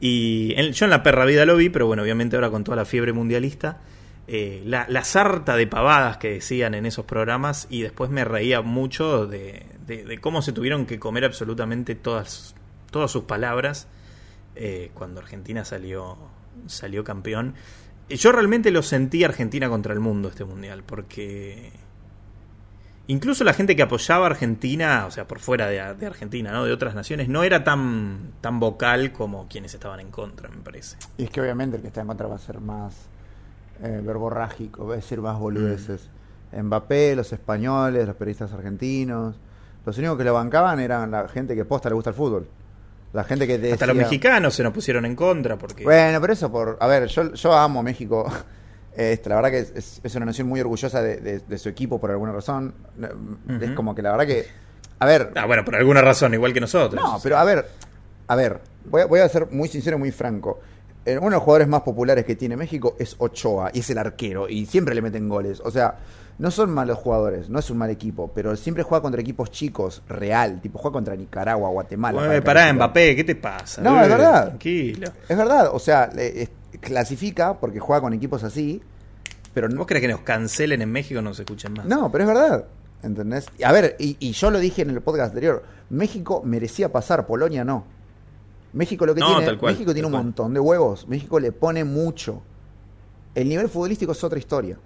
Y 0.00 0.54
yo 0.72 0.86
en 0.86 0.90
la 0.90 1.02
perra 1.02 1.24
vida 1.26 1.44
lo 1.44 1.56
vi, 1.56 1.68
pero 1.68 1.86
bueno, 1.86 2.02
obviamente 2.02 2.36
ahora 2.36 2.50
con 2.50 2.64
toda 2.64 2.76
la 2.76 2.84
fiebre 2.84 3.12
mundialista, 3.12 3.78
eh, 4.26 4.62
la, 4.64 4.86
la, 4.88 5.02
sarta 5.04 5.56
de 5.56 5.66
pavadas 5.66 6.16
que 6.16 6.30
decían 6.30 6.74
en 6.74 6.86
esos 6.86 7.04
programas 7.04 7.66
y 7.68 7.82
después 7.82 8.10
me 8.10 8.24
reía 8.24 8.62
mucho 8.62 9.26
de, 9.26 9.66
de, 9.86 10.18
cómo 10.20 10.40
se 10.40 10.52
tuvieron 10.52 10.86
que 10.86 10.98
comer 10.98 11.24
absolutamente 11.24 11.96
todas, 11.96 12.54
todas 12.90 13.10
sus 13.10 13.24
palabras 13.24 13.88
eh, 14.54 14.90
cuando 14.94 15.20
Argentina 15.20 15.64
salió, 15.64 16.16
salió 16.66 17.04
campeón. 17.04 17.54
Yo 18.08 18.32
realmente 18.32 18.70
lo 18.70 18.82
sentí 18.82 19.22
Argentina 19.24 19.68
contra 19.68 19.92
el 19.92 20.00
mundo 20.00 20.28
este 20.28 20.44
mundial, 20.44 20.82
porque 20.84 21.72
incluso 23.06 23.44
la 23.44 23.54
gente 23.54 23.76
que 23.76 23.82
apoyaba 23.82 24.26
a 24.26 24.30
Argentina, 24.30 25.04
o 25.06 25.10
sea, 25.10 25.26
por 25.26 25.38
fuera 25.38 25.68
de, 25.68 25.80
Argentina, 25.80 26.52
¿no? 26.52 26.64
De 26.64 26.72
otras 26.72 26.94
naciones, 26.94 27.28
no 27.28 27.42
era 27.44 27.62
tan, 27.62 28.32
tan 28.40 28.58
vocal 28.58 29.12
como 29.12 29.48
quienes 29.48 29.74
estaban 29.74 30.00
en 30.00 30.10
contra, 30.10 30.48
me 30.48 30.62
parece. 30.62 30.96
Y 31.18 31.24
es 31.24 31.30
que 31.30 31.40
obviamente 31.40 31.76
el 31.76 31.82
que 31.82 31.88
está 31.88 32.00
en 32.00 32.08
contra 32.08 32.26
va 32.26 32.36
a 32.36 32.38
ser 32.38 32.60
más 32.60 33.08
eh, 33.82 34.00
verborrágico, 34.04 34.86
va 34.86 34.94
a 34.94 34.96
decir 34.96 35.20
más 35.20 35.38
boludeces. 35.38 36.08
Mm. 36.52 36.64
Mbappé, 36.66 37.14
los 37.14 37.32
españoles, 37.32 38.06
los 38.06 38.16
periodistas 38.16 38.52
argentinos, 38.52 39.36
los 39.86 39.98
únicos 39.98 40.18
que 40.18 40.24
lo 40.24 40.34
bancaban 40.34 40.80
eran 40.80 41.10
la 41.10 41.28
gente 41.28 41.54
que 41.54 41.64
posta 41.64 41.88
le 41.88 41.94
gusta 41.94 42.10
el 42.10 42.16
fútbol. 42.16 42.48
La 43.12 43.24
gente 43.24 43.46
que 43.46 43.72
Hasta 43.72 43.86
los 43.86 43.96
mexicanos 43.96 44.54
se 44.54 44.62
nos 44.62 44.72
pusieron 44.72 45.04
en 45.04 45.16
contra 45.16 45.56
porque... 45.56 45.82
Bueno, 45.84 46.20
pero 46.20 46.32
eso 46.32 46.50
por... 46.50 46.76
A 46.80 46.86
ver, 46.86 47.06
yo, 47.08 47.34
yo 47.34 47.52
amo 47.52 47.82
México. 47.82 48.30
Este, 48.92 49.30
la 49.30 49.36
verdad 49.36 49.50
que 49.50 49.58
es, 49.60 50.00
es, 50.02 50.14
una 50.16 50.26
nación 50.26 50.48
muy 50.48 50.60
orgullosa 50.60 51.00
de, 51.00 51.38
de, 51.38 51.58
su 51.58 51.68
equipo 51.68 52.00
por 52.00 52.10
alguna 52.10 52.32
razón. 52.32 52.74
Es 53.60 53.70
como 53.70 53.94
que 53.94 54.02
la 54.02 54.10
verdad 54.10 54.26
que. 54.26 54.46
A 54.98 55.06
ver. 55.06 55.30
Ah, 55.36 55.46
bueno, 55.46 55.64
por 55.64 55.76
alguna 55.76 56.02
razón, 56.02 56.34
igual 56.34 56.52
que 56.52 56.60
nosotros. 56.60 57.00
No, 57.00 57.18
pero 57.22 57.38
a 57.38 57.44
ver. 57.44 57.68
A 58.26 58.34
ver, 58.34 58.60
voy 58.84 59.02
a, 59.02 59.06
voy 59.06 59.20
a 59.20 59.28
ser 59.28 59.46
muy 59.52 59.68
sincero 59.68 59.96
y 59.96 60.00
muy 60.00 60.10
franco. 60.10 60.60
Eh, 61.04 61.16
uno 61.16 61.30
de 61.30 61.36
los 61.36 61.42
jugadores 61.42 61.68
más 61.68 61.82
populares 61.82 62.24
que 62.24 62.36
tiene 62.36 62.56
México 62.56 62.96
es 62.98 63.14
Ochoa, 63.18 63.70
y 63.72 63.78
es 63.78 63.88
el 63.90 63.98
arquero, 63.98 64.48
y 64.48 64.66
siempre 64.66 64.94
le 64.94 65.02
meten 65.02 65.28
goles. 65.28 65.62
O 65.64 65.70
sea, 65.70 65.96
no 66.40 66.50
son 66.50 66.70
malos 66.70 66.96
jugadores, 66.96 67.50
no 67.50 67.58
es 67.58 67.68
un 67.68 67.76
mal 67.76 67.90
equipo, 67.90 68.32
pero 68.34 68.56
siempre 68.56 68.82
juega 68.82 69.02
contra 69.02 69.20
equipos 69.20 69.50
chicos, 69.50 70.02
real, 70.08 70.58
tipo 70.62 70.78
juega 70.78 70.94
contra 70.94 71.14
Nicaragua, 71.14 71.68
Guatemala. 71.68 72.42
Pará, 72.42 72.72
Mbappé, 72.72 73.14
¿qué 73.14 73.24
te 73.24 73.34
pasa? 73.34 73.82
No, 73.82 74.00
es 74.02 74.08
verdad. 74.08 74.46
Tranquilo. 74.46 75.12
Es 75.28 75.36
verdad, 75.36 75.68
o 75.70 75.78
sea, 75.78 76.10
clasifica 76.80 77.60
porque 77.60 77.78
juega 77.78 78.00
con 78.00 78.14
equipos 78.14 78.42
así, 78.42 78.80
pero 79.52 79.68
¿Vos 79.68 79.86
crees 79.86 80.00
que 80.00 80.08
nos 80.08 80.20
cancelen 80.20 80.80
en 80.80 80.90
México 80.90 81.20
no 81.20 81.34
se 81.34 81.42
escuchen 81.42 81.74
más? 81.74 81.84
No, 81.84 82.10
pero 82.10 82.24
es 82.24 82.28
verdad. 82.28 82.64
¿Entendés? 83.02 83.46
A 83.62 83.72
ver, 83.72 83.96
y, 83.98 84.32
yo 84.32 84.50
lo 84.50 84.58
dije 84.60 84.80
en 84.80 84.90
el 84.90 85.02
podcast 85.02 85.32
anterior, 85.32 85.62
México 85.90 86.40
merecía 86.42 86.90
pasar, 86.90 87.26
Polonia 87.26 87.64
no. 87.64 87.84
México 88.72 89.04
lo 89.04 89.14
que 89.14 89.20
tiene, 89.20 89.58
México 89.60 89.92
tiene 89.92 90.06
un 90.06 90.12
montón 90.12 90.54
de 90.54 90.60
huevos, 90.60 91.06
México 91.06 91.38
le 91.38 91.52
pone 91.52 91.84
mucho. 91.84 92.40
El 93.34 93.46
nivel 93.46 93.68
futbolístico 93.68 94.12
es 94.12 94.24
otra 94.24 94.38
historia. 94.38 94.78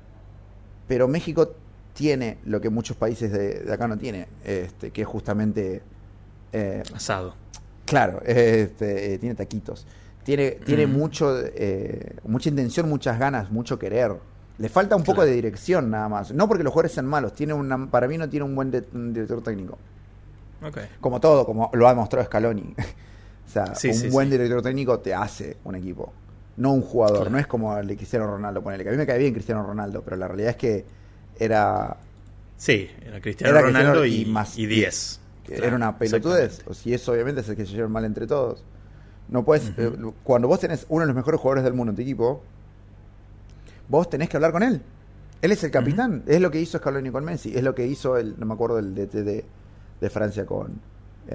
Pero 0.87 1.09
México 1.09 1.55
tiene 1.95 2.39
lo 2.45 2.61
que 2.61 2.69
muchos 2.69 2.97
países 2.97 3.33
de, 3.33 3.73
acá 3.73 3.89
no 3.89 3.97
tiene, 3.97 4.29
este, 4.45 4.91
que 4.91 5.03
es 5.03 5.09
justamente 5.09 5.83
eh, 6.53 6.83
asado. 6.95 7.35
Claro, 7.87 8.21
este, 8.27 9.15
eh, 9.15 9.19
tiene 9.19 9.35
taquitos. 9.35 9.87
Tiene, 10.25 10.53
tiene 10.53 10.87
mm. 10.87 10.93
mucho, 10.93 11.39
eh, 11.39 12.17
mucha 12.25 12.49
intención, 12.49 12.89
muchas 12.89 13.19
ganas, 13.19 13.51
mucho 13.51 13.79
querer. 13.79 14.13
Le 14.57 14.69
falta 14.69 14.97
un 14.97 15.03
poco 15.03 15.25
de 15.25 15.33
dirección 15.33 15.91
nada 15.91 16.09
más. 16.09 16.33
No 16.33 16.49
porque 16.49 16.65
los 16.65 16.73
jugadores 16.73 16.93
sean 16.93 17.07
malos, 17.07 17.35
tiene 17.35 17.53
una, 17.55 17.91
para 17.91 18.09
mí 18.09 18.17
no 18.19 18.29
tiene 18.29 18.45
un 18.45 18.55
buen 18.55 18.71
director 18.71 19.43
técnico. 19.43 19.79
Como 21.01 21.21
todo, 21.21 21.45
como 21.45 21.71
lo 21.75 21.87
ha 21.87 21.91
demostrado 21.91 22.25
Scaloni. 22.25 22.75
o 23.47 23.51
sea, 23.51 23.75
un 23.85 24.11
buen 24.11 24.31
director 24.31 24.63
técnico 24.63 24.99
te 25.01 25.13
hace 25.13 25.59
un 25.65 25.75
equipo. 25.75 26.13
No 26.57 26.73
un 26.73 26.83
jugador, 26.83 27.31
no 27.31 27.39
es 27.39 27.47
como 27.47 27.77
el 27.77 27.87
de 27.87 27.97
Cristiano 27.97 28.27
Ronaldo. 28.27 28.63
Ponele, 28.63 28.85
que 28.85 28.91
a 28.91 28.93
mí 28.93 28.99
me 28.99 29.07
cae 29.07 29.19
bien 29.19 29.33
Cristiano 29.33 29.65
Ronaldo, 29.65 30.03
pero 30.03 30.17
la 30.17 30.29
realidad 30.29 30.51
es 30.51 30.57
que 30.57 30.85
era. 31.39 31.97
Sí, 32.57 32.89
era 33.05 33.21
Cristiano 33.21 33.61
Ronaldo 33.61 34.07
y, 34.07 34.25
más 34.25 34.57
y 34.57 34.67
10. 34.67 35.21
era 35.49 35.75
una 35.75 35.99
pelotudez. 35.99 36.63
O 36.67 36.75
si 36.75 36.95
eso 36.95 37.13
obviamente 37.13 37.41
es 37.41 37.49
el 37.49 37.57
que 37.57 37.67
se 37.67 37.73
lleva 37.73 37.89
mal 37.89 38.05
entre 38.05 38.27
todos. 38.27 38.63
No 39.29 39.45
puedes. 39.45 39.73
Eh, 39.77 39.93
cuando 40.23 40.47
vos 40.47 40.61
tenés 40.61 40.87
uno 40.89 41.01
de 41.01 41.07
los 41.09 41.17
mejores 41.17 41.41
jugadores 41.41 41.65
del 41.65 41.75
mundo 41.75 41.91
en 41.91 41.97
tu 41.97 42.03
equipo, 42.03 42.43
vos 43.89 44.09
tenés 44.09 44.29
que 44.29 44.37
hablar 44.37 44.53
con 44.53 44.63
él. 44.63 44.81
Él 45.43 45.53
es 45.53 45.65
el 45.65 45.71
capitán. 45.71 46.23
Es 46.27 46.41
lo 46.41 46.51
que 46.51 46.61
hizo 46.61 46.79
Scaloni 46.79 47.11
con 47.11 47.25
Messi. 47.25 47.53
Es 47.55 47.65
lo 47.65 47.75
que 47.75 47.87
hizo 47.87 48.17
el, 48.17 48.39
no 48.39 48.47
me 48.47 48.55
acuerdo, 48.55 48.79
el 48.79 48.95
DT 48.95 49.25
de, 49.25 49.45
de 50.01 50.11
Francia 50.11 50.47
con 50.47 50.81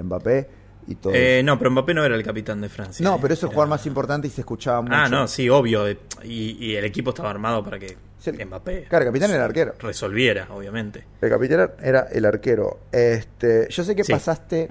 Mbappé 0.02 0.59
y 0.90 0.96
todo. 0.96 1.12
Eh, 1.14 1.42
no, 1.44 1.58
pero 1.58 1.70
Mbappé 1.70 1.94
no 1.94 2.04
era 2.04 2.14
el 2.14 2.22
capitán 2.22 2.60
de 2.60 2.68
Francia. 2.68 3.04
No, 3.04 3.20
pero 3.20 3.34
eso 3.34 3.46
es 3.46 3.50
el 3.50 3.54
jugador 3.54 3.70
más 3.70 3.86
importante 3.86 4.26
y 4.26 4.30
se 4.30 4.40
escuchaba 4.40 4.78
ah, 4.78 4.82
mucho. 4.82 4.94
Ah, 4.94 5.08
no, 5.08 5.28
sí, 5.28 5.48
obvio. 5.48 5.84
Y, 6.24 6.74
el 6.74 6.84
equipo 6.84 7.10
estaba 7.10 7.30
armado 7.30 7.62
para 7.62 7.78
que 7.78 7.96
Mbappé. 8.44 8.84
Claro, 8.88 9.04
el 9.04 9.08
capitán 9.08 9.30
era 9.30 9.38
el 9.40 9.44
arquero. 9.44 9.74
Resolviera, 9.78 10.48
obviamente. 10.50 11.06
El 11.20 11.30
capitán 11.30 11.70
era 11.82 12.08
el 12.10 12.24
arquero. 12.24 12.80
Este, 12.92 13.68
yo 13.70 13.84
sé 13.84 13.94
que 13.94 14.04
pasaste 14.04 14.68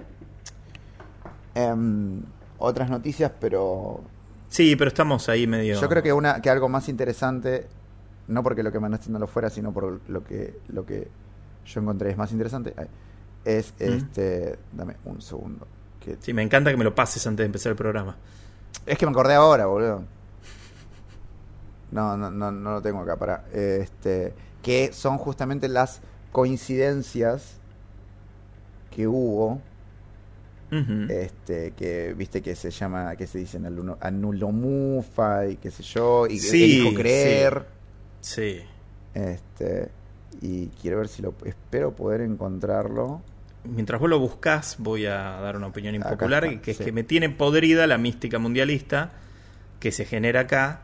em, 1.56 2.22
otras 2.58 2.90
noticias, 2.90 3.32
pero 3.40 4.04
Sí, 4.50 4.76
pero 4.76 4.90
estamos 4.90 5.30
ahí 5.30 5.48
medio. 5.48 5.80
Yo 5.80 5.88
creo 5.88 6.04
que 6.04 6.12
una 6.12 6.42
que 6.42 6.50
algo 6.50 6.68
más 6.68 6.90
interesante, 6.90 7.68
no 8.28 8.44
porque 8.44 8.64
lo 8.64 8.72
que 8.72 8.80
mandaste 8.80 9.12
no 9.12 9.20
lo 9.20 9.28
fuera, 9.28 9.50
sino 9.50 9.72
por 9.72 10.02
lo 10.10 10.24
que 10.24 10.60
lo 10.70 10.86
que 10.86 11.08
yo 11.66 11.82
encontré 11.82 12.10
es 12.10 12.18
más 12.18 12.32
interesante, 12.32 12.74
es 13.46 13.74
este, 13.78 14.58
dame 14.74 14.96
un 15.06 15.22
segundo. 15.22 15.68
Que... 16.00 16.18
Sí, 16.20 16.34
me 16.34 16.42
encanta 16.42 16.72
que 16.72 16.78
me 16.78 16.84
lo 16.84 16.96
pases 16.96 17.26
antes 17.28 17.44
de 17.44 17.46
empezar 17.46 17.72
el 17.72 17.76
programa. 17.76 18.16
Es 18.86 18.98
que 18.98 19.06
me 19.06 19.12
acordé 19.12 19.34
ahora, 19.34 19.66
boludo. 19.66 20.04
No, 21.92 22.16
no, 22.16 22.30
no, 22.30 22.52
no 22.52 22.74
lo 22.74 22.82
tengo 22.82 23.00
acá 23.00 23.18
para 23.18 23.46
este 23.54 24.34
que 24.62 24.92
son 24.94 25.18
justamente 25.18 25.68
las 25.68 26.02
coincidencias 26.32 27.58
que 28.92 29.08
hubo 29.08 29.62
este 30.72 31.72
que 31.72 32.14
viste 32.14 32.44
que 32.44 32.56
se 32.56 32.70
llama 32.70 33.16
que 33.16 33.26
se 33.26 33.40
dicen 33.40 33.66
anulo, 33.66 34.52
mufa 34.52 35.48
y 35.48 35.56
qué 35.56 35.72
sé 35.72 35.82
yo 35.82 36.28
y 36.28 36.38
sí, 36.38 36.94
creer 36.96 37.66
sí. 38.22 38.60
este 39.16 39.90
y 40.42 40.68
quiero 40.68 40.98
ver 41.00 41.08
si 41.08 41.24
lo 41.24 41.34
espero 41.44 41.96
poder 41.96 42.22
encontrarlo 42.22 43.22
mientras 43.64 44.00
vos 44.00 44.10
lo 44.10 44.20
buscas 44.20 44.76
voy 44.80 45.06
a 45.06 45.40
dar 45.42 45.58
una 45.58 45.68
opinión 45.68 45.96
impopular 45.96 46.62
que 46.62 46.72
es 46.72 46.78
que 46.78 46.92
me 46.92 47.04
tiene 47.04 47.30
podrida 47.30 47.88
la 47.88 47.98
mística 47.98 48.40
mundialista 48.40 49.12
que 49.80 49.92
se 49.92 50.06
genera 50.06 50.42
acá 50.42 50.82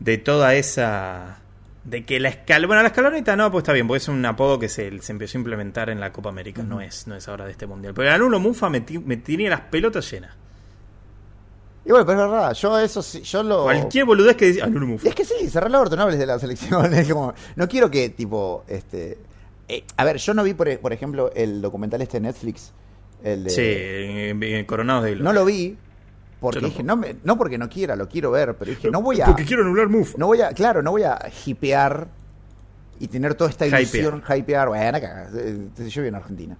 de 0.00 0.18
toda 0.18 0.54
esa 0.54 1.40
de 1.84 2.04
que 2.04 2.20
la 2.20 2.28
escala. 2.28 2.66
Bueno, 2.66 2.82
la 2.82 2.88
escaloneta 2.88 3.34
no, 3.34 3.50
pues 3.50 3.62
está 3.62 3.72
bien, 3.72 3.86
porque 3.86 3.98
es 3.98 4.08
un 4.08 4.24
apodo 4.26 4.58
que 4.58 4.68
se, 4.68 5.00
se 5.00 5.12
empezó 5.12 5.38
a 5.38 5.40
implementar 5.40 5.90
en 5.90 6.00
la 6.00 6.12
Copa 6.12 6.28
América, 6.28 6.62
no, 6.62 6.80
es, 6.80 7.06
no 7.06 7.16
es 7.16 7.26
ahora 7.28 7.46
de 7.46 7.52
este 7.52 7.66
mundial. 7.66 7.94
Pero 7.94 8.08
el 8.08 8.14
anulo 8.14 8.38
Mufa 8.38 8.68
me, 8.68 8.84
me 9.04 9.16
tenía 9.16 9.50
las 9.50 9.62
pelotas 9.62 10.10
llenas. 10.10 10.34
Y 11.84 11.90
bueno, 11.90 12.04
pero 12.04 12.24
es 12.24 12.30
verdad, 12.30 12.52
yo 12.52 12.78
eso 12.78 13.02
sí, 13.02 13.22
yo 13.22 13.42
lo. 13.42 13.62
Cualquier 13.62 14.04
boludez 14.04 14.36
que 14.36 14.46
dice. 14.46 14.62
Es 15.04 15.14
que 15.14 15.24
sí, 15.24 15.48
cerrar 15.48 15.70
la 15.70 15.82
no 15.84 16.06
de 16.10 16.26
la 16.26 16.38
selección. 16.38 16.92
Es 16.94 17.08
como, 17.08 17.32
no 17.56 17.68
quiero 17.68 17.90
que, 17.90 18.10
tipo, 18.10 18.64
este. 18.68 19.16
Eh, 19.68 19.84
a 19.96 20.04
ver, 20.04 20.16
yo 20.16 20.34
no 20.34 20.42
vi, 20.42 20.54
por, 20.54 20.78
por 20.78 20.92
ejemplo, 20.92 21.30
el 21.34 21.60
documental 21.60 22.00
este 22.00 22.18
de 22.18 22.28
Netflix. 22.28 22.72
El 23.22 23.44
de, 23.44 23.50
sí, 23.50 24.54
en, 24.54 24.64
Coronados 24.64 25.04
de 25.04 25.16
No 25.16 25.32
lo 25.32 25.44
vi, 25.44 25.76
porque 26.40 26.60
dije, 26.60 26.82
no, 26.82 26.96
me, 26.96 27.16
no 27.24 27.36
porque 27.36 27.58
no 27.58 27.68
quiera, 27.68 27.96
lo 27.96 28.08
quiero 28.08 28.30
ver, 28.30 28.56
pero 28.56 28.70
dije, 28.70 28.90
no 28.90 29.02
voy 29.02 29.20
a. 29.20 29.26
Porque 29.26 29.44
quiero 29.44 29.62
anular 29.62 29.88
Mufa. 29.88 30.16
No 30.16 30.26
voy 30.26 30.40
a, 30.40 30.50
claro, 30.52 30.82
no 30.82 30.92
voy 30.92 31.02
a 31.02 31.18
hipear 31.44 32.08
y 33.00 33.08
tener 33.08 33.34
toda 33.34 33.50
esta 33.50 33.66
ilusión, 33.66 34.22
hypear, 34.28 34.68
bueno, 34.68 34.98
yo 34.98 36.02
vivo 36.02 36.06
en 36.06 36.14
Argentina. 36.14 36.56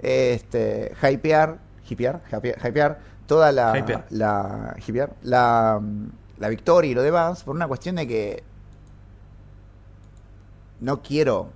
Este, 0.00 0.92
hypear, 1.02 1.58
hipear, 1.88 2.22
hypear, 2.62 3.00
toda 3.26 3.50
la, 3.52 3.72
la, 4.10 4.76
hipear, 4.86 5.16
la, 5.22 5.80
la 6.38 6.48
victoria 6.48 6.90
y 6.90 6.94
lo 6.94 7.02
demás, 7.02 7.42
por 7.42 7.56
una 7.56 7.66
cuestión 7.66 7.96
de 7.96 8.06
que 8.06 8.42
no 10.80 11.02
quiero 11.02 11.50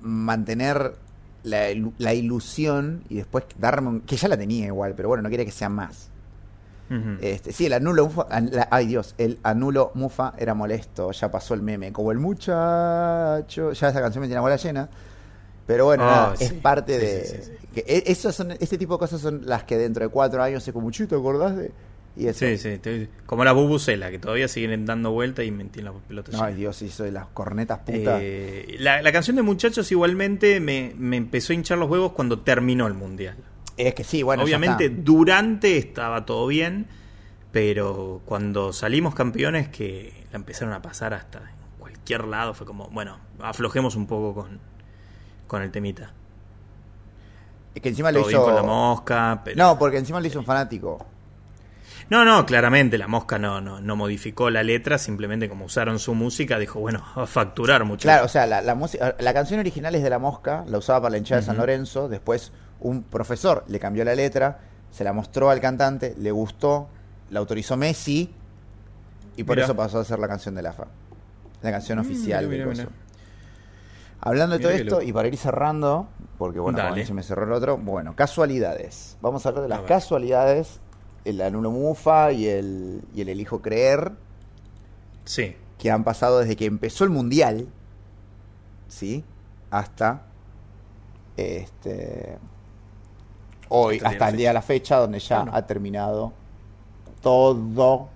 mantener 0.00 0.94
la, 1.42 2.14
ilusión 2.14 3.04
y 3.08 3.16
después 3.16 3.44
darme 3.58 4.02
que 4.02 4.16
ya 4.16 4.28
la 4.28 4.36
tenía 4.36 4.66
igual, 4.66 4.94
pero 4.96 5.08
bueno, 5.08 5.22
no 5.22 5.30
quería 5.30 5.44
que 5.44 5.52
sea 5.52 5.68
más. 5.68 6.08
este, 7.20 7.52
sí, 7.52 7.66
el 7.66 7.72
anulo 7.72 8.06
mufa, 8.06 8.26
ay 8.70 8.86
Dios, 8.86 9.14
el 9.16 9.38
anulo 9.42 9.92
mufa 9.94 10.34
era 10.36 10.54
molesto, 10.54 11.12
ya 11.12 11.30
pasó 11.30 11.54
el 11.54 11.62
meme, 11.62 11.92
como 11.92 12.10
el 12.12 12.18
muchacho, 12.18 13.72
ya 13.72 13.88
esa 13.88 14.00
canción 14.00 14.22
me 14.22 14.26
tiene 14.26 14.36
la 14.36 14.40
bola 14.40 14.56
llena. 14.56 14.88
Pero 15.66 15.84
bueno, 15.84 16.04
oh, 16.04 16.34
es 16.38 16.52
parte 16.54 16.98
de. 16.98 17.58
que 17.72 17.84
e, 17.86 18.14
son, 18.16 18.50
este 18.50 18.76
tipo 18.76 18.94
de 18.94 18.98
cosas 18.98 19.20
son 19.20 19.42
las 19.46 19.62
que 19.62 19.78
dentro 19.78 20.04
de 20.04 20.10
cuatro 20.10 20.42
años 20.42 20.64
se 20.64 20.72
como, 20.72 20.90
¿te 20.90 21.04
acordás 21.04 21.56
de.? 21.56 21.70
Y 22.16 22.26
eso. 22.26 22.40
Sí, 22.40 22.58
sí, 22.58 22.78
te- 22.78 23.08
como 23.26 23.44
la 23.44 23.52
bubucela, 23.52 24.10
que 24.10 24.18
todavía 24.18 24.48
siguen 24.48 24.84
dando 24.84 25.12
vuelta 25.12 25.44
y 25.44 25.50
mentían 25.50 25.86
las 25.86 25.94
pelotas. 26.08 26.40
Ay, 26.40 26.54
Dios, 26.54 26.82
eso 26.82 27.04
de 27.04 27.12
las 27.12 27.26
cornetas 27.26 27.78
putas. 27.80 28.20
Eh, 28.22 28.76
la, 28.80 29.00
la 29.00 29.12
canción 29.12 29.36
de 29.36 29.42
Muchachos 29.42 29.90
igualmente 29.92 30.60
me, 30.60 30.92
me 30.98 31.16
empezó 31.16 31.52
a 31.52 31.54
hinchar 31.54 31.78
los 31.78 31.88
huevos 31.88 32.12
cuando 32.12 32.40
terminó 32.40 32.86
el 32.88 32.94
Mundial. 32.94 33.36
es 33.76 33.94
que 33.94 34.04
sí, 34.04 34.22
bueno, 34.22 34.42
Obviamente 34.42 34.88
durante 34.90 35.78
estaba 35.78 36.26
todo 36.26 36.46
bien, 36.48 36.88
pero 37.52 38.20
cuando 38.24 38.72
salimos 38.72 39.14
campeones 39.14 39.68
que 39.68 40.12
la 40.32 40.36
empezaron 40.36 40.74
a 40.74 40.82
pasar 40.82 41.14
hasta 41.14 41.38
en 41.38 41.78
cualquier 41.78 42.24
lado 42.24 42.54
fue 42.54 42.66
como, 42.66 42.88
bueno, 42.88 43.18
aflojemos 43.40 43.94
un 43.96 44.06
poco 44.06 44.34
con, 44.42 44.58
con 45.46 45.62
el 45.62 45.70
temita. 45.70 46.12
Es 47.74 47.80
que 47.82 47.88
encima 47.90 48.10
lo 48.10 48.20
Todo 48.20 48.28
bien 48.28 48.40
hizo. 48.40 48.46
con 48.46 48.54
la 48.56 48.62
mosca, 48.64 49.40
pero... 49.44 49.56
No, 49.56 49.78
porque 49.78 49.98
encima 49.98 50.20
lo 50.20 50.26
hizo 50.26 50.40
un 50.40 50.44
fanático. 50.44 51.06
No, 52.10 52.24
no, 52.24 52.44
claramente 52.44 52.98
la 52.98 53.06
mosca 53.06 53.38
no, 53.38 53.60
no, 53.60 53.80
no 53.80 53.94
modificó 53.96 54.50
la 54.50 54.62
letra, 54.64 54.98
simplemente 54.98 55.48
como 55.48 55.64
usaron 55.66 55.98
su 56.00 56.14
música, 56.14 56.58
dijo, 56.58 56.80
bueno, 56.80 57.04
a 57.14 57.24
facturar 57.26 57.84
mucho. 57.84 58.02
Claro, 58.02 58.24
o 58.26 58.28
sea, 58.28 58.46
la, 58.46 58.60
la, 58.62 58.74
música, 58.74 59.14
la 59.20 59.32
canción 59.32 59.60
original 59.60 59.94
es 59.94 60.02
de 60.02 60.10
La 60.10 60.18
Mosca, 60.18 60.64
la 60.66 60.78
usaba 60.78 61.02
para 61.02 61.12
la 61.12 61.18
hinchada 61.18 61.40
de 61.40 61.46
San 61.46 61.56
Lorenzo, 61.56 62.08
después 62.08 62.52
un 62.80 63.04
profesor 63.04 63.64
le 63.68 63.78
cambió 63.78 64.04
la 64.04 64.14
letra, 64.16 64.58
se 64.90 65.04
la 65.04 65.12
mostró 65.12 65.50
al 65.50 65.60
cantante, 65.60 66.14
le 66.18 66.32
gustó, 66.32 66.88
la 67.30 67.38
autorizó 67.38 67.76
Messi 67.76 68.34
y 69.36 69.44
por 69.44 69.54
Mirá. 69.56 69.66
eso 69.66 69.76
pasó 69.76 70.00
a 70.00 70.04
ser 70.04 70.18
la 70.18 70.26
canción 70.26 70.54
de 70.56 70.62
la 70.62 70.72
FA. 70.72 70.88
La 71.62 71.70
canción 71.70 71.98
Mm, 71.98 72.00
oficial 72.02 72.48
mirá, 72.48 72.66
mirá. 72.66 72.88
Hablando 74.22 74.58
de 74.58 74.62
todo 74.62 74.72
esto, 74.72 75.00
y 75.02 75.12
para 75.12 75.28
ir 75.28 75.36
cerrando, 75.36 76.08
porque 76.38 76.58
bueno, 76.58 76.78
se 77.06 77.14
me 77.14 77.22
cerró 77.22 77.44
el 77.44 77.52
otro, 77.52 77.78
bueno, 77.78 78.16
casualidades. 78.16 79.16
Vamos 79.22 79.46
a 79.46 79.50
hablar 79.50 79.62
de 79.62 79.68
las 79.68 79.82
casualidades, 79.82 80.80
el 81.24 81.40
anulo 81.42 81.70
mufa 81.70 82.32
y 82.32 82.46
el, 82.46 83.02
y 83.14 83.20
el 83.20 83.28
elijo 83.28 83.60
creer, 83.62 84.12
Sí, 85.24 85.54
que 85.78 85.90
han 85.90 86.02
pasado 86.04 86.40
desde 86.40 86.56
que 86.56 86.64
empezó 86.66 87.04
el 87.04 87.10
mundial, 87.10 87.68
¿sí? 88.88 89.22
Hasta 89.70 90.22
este 91.36 92.38
hoy, 93.68 94.00
Hasta 94.02 94.08
el 94.08 94.08
día 94.08 94.08
de 94.10 94.16
hasta 94.16 94.24
la 94.24 94.30
el 94.30 94.36
día 94.36 94.48
de 94.48 94.54
la 94.54 94.62
fecha, 94.62 94.96
donde 94.96 95.18
ya 95.20 95.36
Bueno. 95.38 95.52
ha 95.56 95.66
terminado 95.66 96.32
todo, 97.22 98.08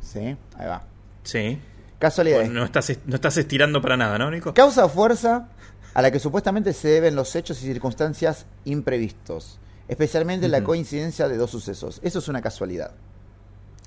¿sí? 0.00 0.36
Ahí 0.56 0.66
va. 0.66 0.82
sí. 1.22 1.58
Casualidades. 1.98 2.46
Bueno, 2.46 2.60
no, 2.60 2.66
estás, 2.66 2.92
no 3.06 3.16
estás 3.16 3.36
estirando 3.38 3.80
para 3.82 3.96
nada, 3.96 4.16
¿no, 4.18 4.30
Nico? 4.30 4.54
Causa 4.54 4.84
o 4.84 4.88
fuerza 4.88 5.48
a 5.94 6.00
la 6.02 6.12
que 6.12 6.20
supuestamente 6.20 6.72
se 6.72 6.86
deben 6.86 7.16
los 7.16 7.34
hechos 7.34 7.60
y 7.60 7.66
circunstancias 7.66 8.46
imprevistos, 8.64 9.58
especialmente 9.88 10.48
la 10.48 10.62
coincidencia 10.62 11.28
de 11.28 11.36
dos 11.36 11.50
sucesos. 11.50 12.00
Eso 12.02 12.18
es 12.18 12.28
una 12.28 12.42
casualidad. 12.42 12.92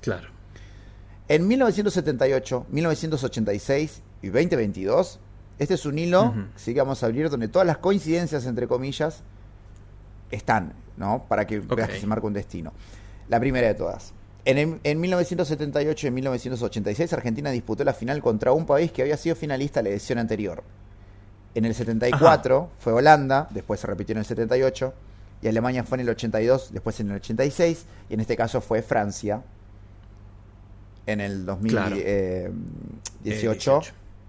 Claro. 0.00 0.28
En 1.28 1.46
1978, 1.46 2.66
1986 2.68 4.02
y 4.22 4.26
2022, 4.26 5.20
este 5.58 5.74
es 5.74 5.86
un 5.86 5.98
hilo, 5.98 6.34
sí 6.56 6.74
que 6.74 6.80
vamos 6.80 7.02
a 7.02 7.06
abrir, 7.06 7.30
donde 7.30 7.48
todas 7.48 7.66
las 7.66 7.78
coincidencias, 7.78 8.46
entre 8.46 8.66
comillas, 8.66 9.22
están, 10.30 10.72
¿no? 10.96 11.24
Para 11.28 11.46
que 11.46 11.60
veas 11.60 11.88
que 11.88 12.00
se 12.00 12.06
marca 12.06 12.26
un 12.26 12.32
destino. 12.32 12.72
La 13.28 13.38
primera 13.38 13.68
de 13.68 13.74
todas. 13.74 14.12
En, 14.44 14.80
en 14.82 15.00
1978 15.00 16.06
y 16.08 16.10
1986, 16.10 17.12
Argentina 17.12 17.50
disputó 17.50 17.84
la 17.84 17.94
final 17.94 18.20
contra 18.20 18.52
un 18.52 18.66
país 18.66 18.90
que 18.90 19.02
había 19.02 19.16
sido 19.16 19.36
finalista 19.36 19.82
la 19.82 19.90
edición 19.90 20.18
anterior. 20.18 20.64
En 21.54 21.64
el 21.64 21.74
74 21.74 22.70
fue 22.78 22.92
Holanda, 22.92 23.46
después 23.50 23.78
se 23.78 23.86
repitió 23.86 24.14
en 24.14 24.18
el 24.18 24.24
78, 24.24 24.92
y 25.42 25.48
Alemania 25.48 25.84
fue 25.84 25.96
en 25.96 26.02
el 26.02 26.08
82, 26.10 26.72
después 26.72 26.98
en 27.00 27.10
el 27.10 27.16
86, 27.16 27.84
y 28.08 28.14
en 28.14 28.20
este 28.20 28.36
caso 28.36 28.60
fue 28.60 28.80
Francia 28.82 29.42
en 31.06 31.20
el 31.20 31.44
Claro. 31.44 31.96
2018 31.96 32.00
Eh, 32.06 32.50
18. 33.24 33.82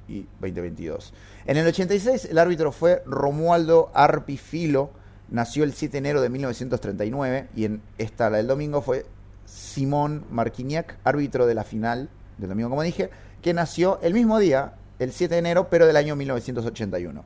y 0.09 0.21
2022. 0.41 1.13
En 1.45 1.57
el 1.57 1.67
86 1.67 2.25
el 2.25 2.37
árbitro 2.37 2.71
fue 2.71 3.03
Romualdo 3.05 3.91
Arpifilo, 3.93 4.89
nació 5.29 5.63
el 5.63 5.73
7 5.73 5.91
de 5.93 5.97
enero 5.99 6.21
de 6.21 6.29
1939 6.29 7.47
y 7.55 7.65
en 7.65 7.81
esta, 7.97 8.29
la 8.29 8.37
del 8.37 8.47
domingo, 8.47 8.81
fue 8.81 9.05
Simón 9.45 10.25
Marquignac, 10.31 10.97
árbitro 11.03 11.45
de 11.45 11.53
la 11.55 11.63
final 11.63 12.09
del 12.37 12.49
domingo, 12.49 12.69
como 12.69 12.81
dije, 12.81 13.09
que 13.41 13.53
nació 13.53 13.99
el 14.01 14.13
mismo 14.13 14.39
día, 14.39 14.73
el 14.99 15.11
7 15.11 15.35
de 15.35 15.39
enero, 15.39 15.67
pero 15.69 15.85
del 15.85 15.95
año 15.97 16.15
1981. 16.15 17.23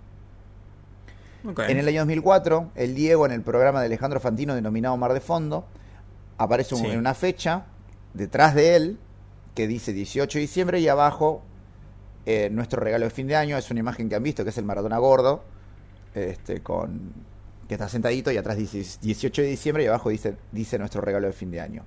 En 1.72 1.78
el 1.78 1.88
año 1.88 2.02
2004, 2.02 2.72
el 2.76 2.96
Diego, 2.96 3.26
en 3.26 3.32
el 3.32 3.42
programa 3.42 3.80
de 3.80 3.86
Alejandro 3.88 4.20
Fantino 4.20 4.56
denominado 4.56 4.96
Mar 4.98 5.14
de 5.14 5.20
Fondo, 5.22 5.66
aparece 6.38 6.76
un- 6.76 6.82
Sí. 6.82 6.88
en 6.88 7.00
una 7.00 7.14
fecha 7.14 7.66
detrás 8.14 8.54
de 8.56 8.76
él 8.76 9.00
que 9.56 9.68
dice 9.68 9.94
18 9.94 10.38
de 10.38 10.42
diciembre 10.42 10.80
y 10.80 10.88
abajo 10.88 11.44
eh, 12.30 12.50
nuestro 12.52 12.82
regalo 12.82 13.06
de 13.06 13.10
fin 13.12 13.26
de 13.28 13.36
año. 13.38 13.58
Es 13.58 13.72
una 13.72 13.80
imagen 13.80 14.10
que 14.10 14.16
han 14.16 14.22
visto 14.24 14.44
que 14.44 14.50
es 14.50 14.58
el 14.58 14.66
Maradona 14.66 14.98
gordo, 14.98 15.44
este, 16.14 16.62
con 16.62 17.14
que 17.70 17.76
está 17.76 17.88
sentadito 17.90 18.32
y 18.32 18.38
atrás 18.38 18.58
dice 18.58 18.84
18 19.02 19.42
de 19.42 19.48
diciembre 19.48 19.84
y 19.84 19.88
abajo 19.88 20.10
dice, 20.10 20.36
dice 20.52 20.78
nuestro 20.78 21.00
regalo 21.02 21.28
de 21.28 21.34
fin 21.34 21.52
de 21.52 21.62
año. 21.62 21.84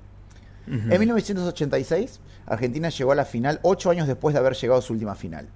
Ujú. 0.67 0.77
En 0.93 0.99
1986, 0.99 2.21
Argentina 2.47 2.89
llegó 2.89 3.13
a 3.13 3.15
la 3.15 3.25
final 3.25 3.61
ocho 3.63 3.91
años 3.91 4.07
después 4.07 4.33
de 4.35 4.39
haber 4.41 4.55
llegado 4.55 4.79
a 4.79 4.83
su 4.83 4.93
última 4.95 5.15
final. 5.15 5.49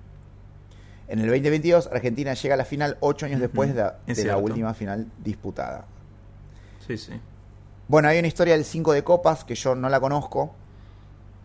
En 1.08 1.18
el 1.18 1.26
2022, 1.26 1.88
Argentina 1.92 2.34
llega 2.34 2.54
a 2.54 2.56
la 2.56 2.64
final 2.64 2.96
ocho 3.00 3.26
años 3.26 3.40
después 3.40 3.74
de, 3.74 4.24
la 4.24 4.36
última 4.38 4.72
final 4.74 5.06
disputada. 5.22 5.84
Sí, 6.86 6.96
sí. 6.96 7.12
Bueno, 7.88 8.08
hay 8.08 8.18
una 8.18 8.28
historia 8.28 8.54
del 8.54 8.64
5 8.64 8.92
de 8.92 9.04
copas 9.04 9.44
que 9.44 9.54
yo 9.54 9.74
no 9.74 9.88
la 9.90 10.00
conozco, 10.00 10.54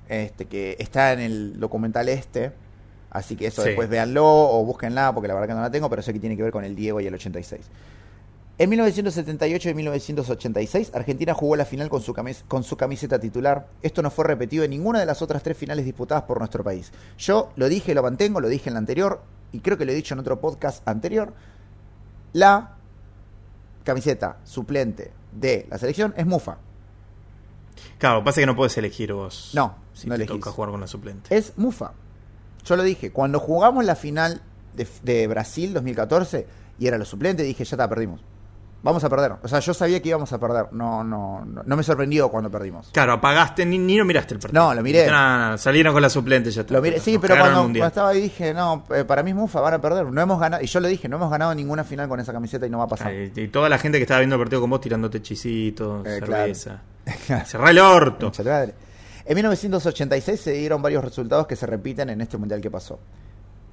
este, 0.07 0.45
que 0.45 0.75
está 0.79 1.11
en 1.13 1.19
el 1.19 1.59
documental 1.59 2.07
este, 2.09 2.51
así 3.09 3.35
que 3.35 3.47
eso 3.47 3.61
Sí. 3.61 3.69
después 3.69 3.89
véanlo 3.89 4.25
o 4.25 4.63
búsquenla, 4.63 5.13
porque 5.13 5.27
la 5.27 5.33
verdad 5.33 5.47
que 5.49 5.53
no 5.55 5.61
la 5.61 5.71
tengo, 5.71 5.89
pero 5.89 6.01
sé 6.01 6.13
que 6.13 6.19
tiene 6.19 6.37
que 6.37 6.43
ver 6.43 6.51
con 6.53 6.63
el 6.63 6.75
Diego 6.75 7.01
y 7.01 7.07
el 7.07 7.13
86. 7.13 7.65
En 8.57 8.69
1978 8.69 9.69
y 9.69 9.73
1986, 9.73 10.91
Argentina 10.93 11.33
jugó 11.33 11.55
la 11.55 11.63
final 11.65 11.89
con 11.89 12.01
su, 12.01 12.13
camis- 12.13 12.43
con 12.47 12.63
su 12.63 12.75
camiseta 12.75 13.17
titular. 13.19 13.67
Esto 13.81 14.01
no 14.01 14.11
fue 14.11 14.25
repetido 14.25 14.63
en 14.65 14.71
ninguna 14.71 14.99
de 14.99 15.05
las 15.05 15.21
otras 15.21 15.43
tres 15.43 15.57
finales 15.57 15.85
disputadas 15.85 16.23
por 16.23 16.39
nuestro 16.39 16.61
país. 16.63 16.91
Yo 17.17 17.51
lo 17.55 17.69
dije, 17.69 17.93
lo 17.93 18.03
mantengo, 18.03 18.41
lo 18.41 18.49
dije 18.49 18.69
en 18.69 18.73
la 18.73 18.79
anterior, 18.79 19.21
y 19.51 19.59
creo 19.59 19.77
que 19.77 19.85
lo 19.85 19.91
he 19.91 19.95
dicho 19.95 20.13
en 20.13 20.19
otro 20.19 20.39
podcast 20.39 20.87
anterior. 20.87 21.33
La 22.33 22.75
camiseta 23.83 24.37
suplente 24.43 25.11
de 25.31 25.67
la 25.69 25.77
selección 25.77 26.13
es 26.17 26.25
Mufa. 26.25 26.57
Claro, 27.97 28.23
pasa 28.23 28.41
que 28.41 28.45
no 28.45 28.55
puedes 28.55 28.77
elegir 28.77 29.13
vos. 29.13 29.51
No, 29.53 29.75
si 29.93 30.07
no 30.07 30.15
te 30.15 30.23
elegís. 30.23 30.39
toca 30.39 30.51
jugar 30.51 30.71
con 30.71 30.81
la 30.81 30.87
suplente. 30.87 31.35
Es 31.35 31.53
Mufa. 31.57 31.91
Yo 32.65 32.75
lo 32.75 32.83
dije, 32.83 33.11
cuando 33.11 33.39
jugamos 33.39 33.85
la 33.85 33.95
final 33.95 34.41
de, 34.75 34.87
de 35.03 35.27
Brasil 35.27 35.73
2014 35.73 36.45
y 36.77 36.87
era 36.87 36.97
lo 36.97 37.05
suplente, 37.05 37.43
dije, 37.43 37.63
ya 37.63 37.75
está, 37.75 37.89
perdimos. 37.89 38.21
Vamos 38.81 39.03
a 39.03 39.09
perder. 39.09 39.33
O 39.43 39.47
sea, 39.49 39.59
yo 39.59 39.73
sabía 39.73 40.01
que 40.01 40.07
íbamos 40.07 40.31
a 40.31 40.39
perder. 40.39 40.67
No, 40.71 41.03
no, 41.03 41.43
no, 41.45 41.63
no 41.65 41.75
me 41.75 41.83
sorprendió 41.83 42.29
cuando 42.29 42.49
perdimos. 42.49 42.89
Claro, 42.93 43.11
apagaste, 43.13 43.65
ni, 43.65 43.77
ni 43.77 43.97
lo 43.97 44.05
miraste 44.05 44.35
el 44.35 44.39
partido. 44.39 44.63
No, 44.63 44.73
lo 44.73 44.81
miré. 44.81 45.05
"No, 45.07 45.11
no, 45.37 45.49
no, 45.51 45.57
salieron 45.57 45.91
con 45.91 46.01
la 46.01 46.09
suplente, 46.09 46.49
ya 46.49 46.61
está. 46.61 46.73
Lo 46.73 46.81
miré, 46.81 46.99
sí, 47.01 47.13
Nos 47.13 47.21
pero 47.21 47.35
cuando, 47.35 47.57
el 47.59 47.63
mundial". 47.63 47.81
cuando 47.81 47.87
estaba 47.89 48.09
ahí 48.09 48.21
dije, 48.21 48.53
no, 48.53 48.85
eh, 48.95 49.03
para 49.03 49.21
mí 49.21 49.31
es 49.31 49.35
Mufa, 49.35 49.59
van 49.59 49.73
a 49.73 49.81
perder. 49.81 50.05
No 50.05 50.21
hemos 50.21 50.39
ganado, 50.39 50.63
y 50.63 50.67
yo 50.67 50.79
le 50.79 50.87
dije, 50.87 51.09
no 51.09 51.17
hemos 51.17 51.29
ganado 51.29 51.53
ninguna 51.53 51.83
final 51.83 52.07
con 52.07 52.21
esa 52.21 52.31
camiseta 52.31 52.65
y 52.65 52.69
no 52.69 52.77
va 52.77 52.85
a 52.85 52.87
pasar. 52.87 53.07
Ay, 53.07 53.33
Y 53.35 53.47
toda 53.49 53.67
la 53.67 53.77
gente 53.77 53.97
que 53.97 54.03
estaba 54.03 54.21
viendo 54.21 54.35
el 54.37 54.41
partido 54.41 54.61
con 54.61 54.69
vos 54.69 54.79
tirándote 54.79 55.21
chisitos, 55.21 56.07
Eh, 56.07 56.19
cerveza. 56.19 56.81
Cerrá 57.45 57.71
el 57.71 57.79
orto. 57.79 58.31
En 59.25 59.35
1986 59.35 60.39
se 60.39 60.51
dieron 60.53 60.81
varios 60.81 61.03
resultados 61.03 61.47
que 61.47 61.55
se 61.55 61.65
repiten 61.65 62.09
en 62.09 62.21
este 62.21 62.37
mundial 62.37 62.61
que 62.61 62.71
pasó. 62.71 62.99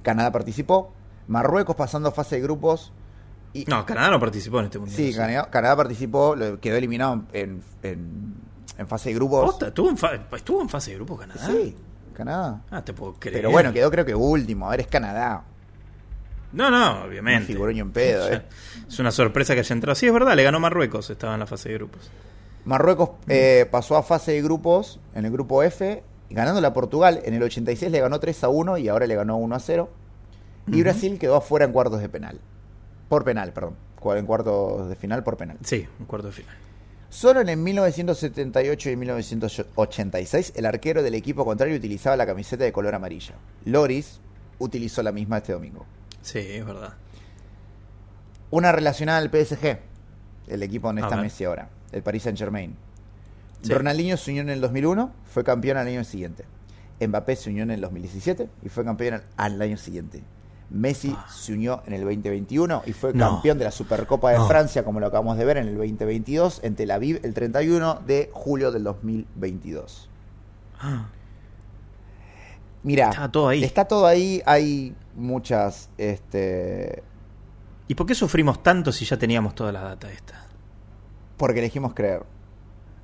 Canadá 0.03 0.31
participó, 0.31 0.91
Marruecos 1.27 1.75
pasando 1.75 2.11
fase 2.11 2.35
de 2.35 2.41
grupos. 2.41 2.91
Y, 3.53 3.65
No, 3.65 3.85
Canadá 3.85 4.11
no 4.11 4.19
participó 4.19 4.59
en 4.59 4.65
este 4.65 4.77
mundial. 4.79 4.97
sí, 4.97 5.13
Canadá, 5.13 5.49
Canadá 5.49 5.75
participó, 5.75 6.35
quedó 6.61 6.75
eliminado 6.75 7.23
en, 7.33 7.61
en- 7.83 8.35
en 8.77 8.87
fase 8.87 9.09
de 9.09 9.15
grupos. 9.15 9.45
Posta, 9.45 9.67
¿Estuvo 9.69 9.89
en, 9.89 9.97
fa- 9.97 10.13
estuvo 10.35 10.61
en 10.61 10.69
fase 10.69 10.91
de 10.91 10.97
grupo 10.97 11.17
Canadá? 11.17 11.45
Sí, 11.47 11.75
Canadá. 12.13 12.61
Ah, 12.69 12.83
te 12.83 12.93
puedo 12.93 13.13
creer. 13.15 13.37
Pero 13.37 13.51
bueno, 13.51 13.73
quedó 13.73 13.89
creo 13.89 14.05
que 14.05 14.13
último. 14.13 14.67
A 14.67 14.71
ver, 14.71 14.81
es 14.81 14.87
Canadá. 14.87 15.43
No, 16.53 16.69
no, 16.71 17.03
obviamente. 17.03 17.53
ni 17.73 17.79
en 17.79 17.91
pedo, 17.91 18.29
eh. 18.31 18.43
Es 18.87 18.99
una 18.99 19.11
sorpresa 19.11 19.53
que 19.53 19.61
haya 19.61 19.73
entrado. 19.73 19.95
Sí, 19.95 20.05
es 20.07 20.13
verdad, 20.13 20.35
le 20.35 20.43
ganó 20.43 20.59
Marruecos, 20.59 21.09
estaba 21.09 21.33
en 21.33 21.39
la 21.39 21.45
fase 21.47 21.69
de 21.69 21.75
grupos. 21.75 22.09
Marruecos 22.65 23.11
eh, 23.27 23.67
pasó 23.71 23.95
a 23.97 24.03
fase 24.03 24.33
de 24.33 24.41
grupos 24.41 24.99
en 25.15 25.25
el 25.25 25.31
grupo 25.31 25.63
F, 25.63 26.03
ganándole 26.29 26.67
a 26.67 26.73
Portugal. 26.73 27.21
En 27.25 27.33
el 27.33 27.43
86 27.43 27.91
le 27.91 27.99
ganó 27.99 28.19
3 28.19 28.43
a 28.43 28.49
1 28.49 28.77
y 28.77 28.87
ahora 28.89 29.07
le 29.07 29.15
ganó 29.15 29.37
1 29.37 29.55
a 29.55 29.59
0. 29.59 29.89
Y. 30.67 30.81
Brasil 30.81 31.17
quedó 31.17 31.35
afuera 31.37 31.65
en 31.65 31.71
cuartos 31.71 31.99
de 32.01 32.09
penal. 32.09 32.39
Por 33.09 33.23
penal, 33.23 33.53
perdón. 33.53 33.75
En 34.15 34.25
cuartos 34.25 34.87
de 34.87 34.95
final 34.95 35.23
por 35.23 35.35
penal. 35.35 35.57
Sí, 35.63 35.85
un 35.99 36.05
cuarto 36.05 36.27
de 36.27 36.33
final. 36.33 36.55
Solo 37.09 37.41
en 37.41 37.49
el 37.49 37.57
1978 37.57 38.89
y 38.89 38.95
1986 38.95 40.53
el 40.55 40.65
arquero 40.65 41.03
del 41.03 41.15
equipo 41.15 41.43
contrario 41.43 41.75
utilizaba 41.75 42.15
la 42.15 42.25
camiseta 42.25 42.63
de 42.63 42.71
color 42.71 42.95
amarilla. 42.95 43.35
Loris 43.65 44.19
utilizó 44.59 45.03
la 45.03 45.11
misma 45.11 45.37
este 45.37 45.53
domingo. 45.53 45.85
Sí, 46.21 46.39
es 46.39 46.65
verdad. 46.65 46.93
Una 48.49 48.71
relacionada 48.71 49.17
al 49.17 49.29
PSG, 49.29 49.77
el 50.47 50.63
equipo 50.63 50.87
donde 50.87 51.01
está. 51.01 51.17
Messi 51.17 51.43
ahora, 51.43 51.69
el 51.91 52.01
Paris 52.01 52.23
Saint 52.23 52.37
Germain. 52.37 52.75
Sí. 53.61 53.73
Ronaldinho 53.73 54.15
se 54.15 54.31
unió 54.31 54.43
en 54.43 54.49
el 54.49 54.61
2001, 54.61 55.11
fue 55.25 55.43
campeón 55.43 55.77
al 55.77 55.87
año 55.87 56.03
siguiente. 56.03 56.45
Mbappé 56.99 57.35
se 57.35 57.49
unió 57.49 57.63
en 57.63 57.71
el 57.71 57.81
2017 57.81 58.49
y 58.63 58.69
fue 58.69 58.85
campeón 58.85 59.21
al 59.35 59.61
año 59.61 59.77
siguiente. 59.77 60.23
Messi 60.69 61.15
Ah. 61.17 61.25
se 61.29 61.53
unió 61.53 61.81
en 61.87 61.93
el 61.93 62.01
2021 62.01 62.83
y 62.85 62.93
fue 62.93 63.13
No. 63.13 63.29
campeón 63.29 63.57
de 63.57 63.63
la 63.65 63.71
Supercopa 63.71 64.31
de 64.31 64.37
No. 64.37 64.47
Francia, 64.47 64.83
como 64.83 64.99
lo 64.99 65.07
acabamos 65.07 65.37
de 65.37 65.45
ver 65.45 65.57
en 65.57 65.67
el 65.69 65.77
2022, 65.77 66.59
en 66.63 66.75
Tel 66.75 66.91
Aviv 66.91 67.21
el 67.23 67.33
31 67.33 68.01
de 68.05 68.29
julio 68.33 68.71
del 68.71 68.83
2022. 68.83 70.09
Ah, 70.79 71.07
Mira, 72.83 73.09
Está 73.09 73.31
todo 73.31 73.47
ahí. 73.49 73.63
Está 73.63 73.85
todo 73.85 74.05
ahí, 74.05 74.41
hay 74.45 74.95
muchas 75.15 75.89
este 75.97 77.01
¿Y 77.87 77.95
por 77.95 78.05
qué 78.05 78.13
sufrimos 78.15 78.61
tanto 78.61 78.91
si 78.91 79.05
ya 79.05 79.17
teníamos 79.17 79.55
toda 79.55 79.71
la 79.71 79.81
data 79.81 80.11
esta? 80.11 80.43
porque 81.37 81.59
elegimos 81.59 81.93
creer. 81.93 82.23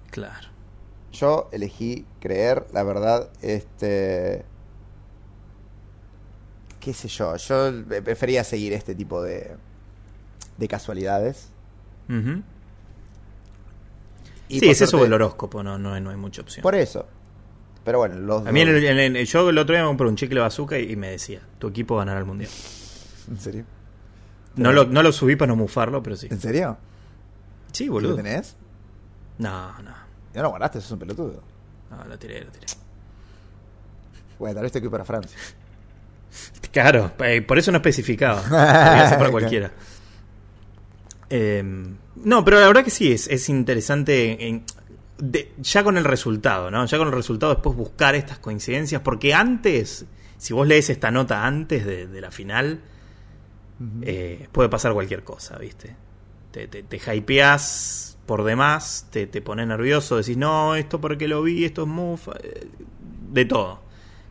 Claro. 0.09 0.47
Yo 1.11 1.49
elegí 1.51 2.05
creer, 2.19 2.65
la 2.73 2.81
verdad, 2.83 3.29
este. 3.43 4.43
Qué 6.83 6.93
sé 6.93 7.07
yo, 7.07 7.35
yo 7.37 7.71
prefería 8.03 8.43
seguir 8.43 8.73
este 8.73 8.93
tipo 8.95 9.21
de, 9.21 9.55
de 10.57 10.67
casualidades. 10.67 11.49
Y 14.49 14.59
sí, 14.59 14.69
es 14.69 14.81
eso 14.81 15.03
el 15.05 15.13
horóscopo, 15.13 15.63
no, 15.63 15.77
no, 15.77 15.99
no 15.99 16.09
hay 16.09 16.17
mucha 16.17 16.41
opción. 16.41 16.61
Por 16.63 16.75
eso. 16.75 17.05
Pero 17.83 17.97
bueno, 17.97 18.15
los 18.15 18.45
A 18.45 18.51
mí 18.51 18.61
el- 18.61 18.83
el- 19.15 19.25
yo 19.25 19.49
el 19.49 19.57
otro 19.57 19.73
día 19.75 19.83
me 19.83 19.89
compré 19.89 20.07
un 20.07 20.15
chicle 20.15 20.39
bazooka 20.39 20.77
y, 20.77 20.91
y 20.91 20.95
me 20.95 21.09
decía, 21.09 21.41
tu 21.59 21.67
equipo 21.69 21.97
ganará 21.97 22.19
el 22.19 22.25
mundial. 22.25 22.51
¿En 23.29 23.39
serio? 23.39 23.65
No 24.55 24.71
lo, 24.71 24.85
no 24.85 25.01
lo 25.01 25.11
subí 25.11 25.35
para 25.35 25.47
no 25.47 25.55
mufarlo, 25.55 26.03
pero 26.03 26.15
sí. 26.15 26.27
¿En 26.29 26.39
serio? 26.39 26.77
Sí, 27.71 27.85
¿Sí 27.85 27.89
boludo. 27.89 28.11
¿Lo 28.11 28.17
tenés? 28.17 28.55
No, 29.39 29.81
no. 29.81 29.93
Ya 30.33 30.41
lo 30.43 30.49
guardaste, 30.49 30.79
sos 30.81 30.91
un 30.91 30.99
pelotudo. 30.99 31.41
No, 31.89 32.03
lo 32.05 32.17
tiré, 32.19 32.43
lo 32.45 32.51
tiré. 32.51 32.67
Bueno, 34.37 34.55
tal 34.55 34.63
vez 34.63 34.71
te 34.71 34.77
estoy 34.79 34.91
para 34.91 35.05
Francia. 35.05 35.37
Claro, 36.71 37.11
eh, 37.19 37.41
por 37.41 37.57
eso 37.57 37.71
no 37.71 37.77
especificaba. 37.77 38.41
Podía 38.43 39.09
ser 39.09 39.17
para 39.17 39.31
cualquiera. 39.31 39.71
Eh, 41.29 41.63
no, 42.15 42.45
pero 42.45 42.59
la 42.59 42.67
verdad 42.67 42.83
que 42.83 42.89
sí, 42.91 43.11
es, 43.11 43.27
es 43.27 43.49
interesante 43.49 44.47
en- 44.47 44.63
de- 45.17 45.51
ya 45.61 45.83
con 45.83 45.97
el 45.97 46.03
resultado, 46.03 46.69
¿no? 46.71 46.85
Ya 46.85 46.97
con 46.97 47.07
el 47.07 47.13
resultado 47.13 47.53
después 47.53 47.75
buscar 47.75 48.15
estas 48.15 48.39
coincidencias, 48.39 49.01
porque 49.01 49.33
antes, 49.33 50.05
si 50.37 50.53
vos 50.53 50.67
lees 50.67 50.89
esta 50.89 51.11
nota 51.11 51.45
antes 51.45 51.85
de, 51.85 52.07
de 52.07 52.21
la 52.21 52.31
final, 52.31 52.81
eh, 54.01 54.47
puede 54.51 54.69
pasar 54.69 54.93
cualquier 54.93 55.23
cosa, 55.23 55.57
¿viste? 55.57 55.95
Te, 56.51 56.67
te, 56.67 56.83
te 56.83 57.15
hypeás 57.15 58.17
por 58.25 58.43
demás, 58.43 59.07
te, 59.11 59.27
te 59.27 59.41
pones 59.41 59.67
nervioso, 59.67 60.17
decís, 60.17 60.37
no, 60.37 60.75
esto 60.75 61.01
porque 61.01 61.27
lo 61.27 61.41
vi, 61.43 61.65
esto 61.65 61.83
es 61.83 61.89
eh, 62.43 62.67
de 63.31 63.45
todo. 63.45 63.81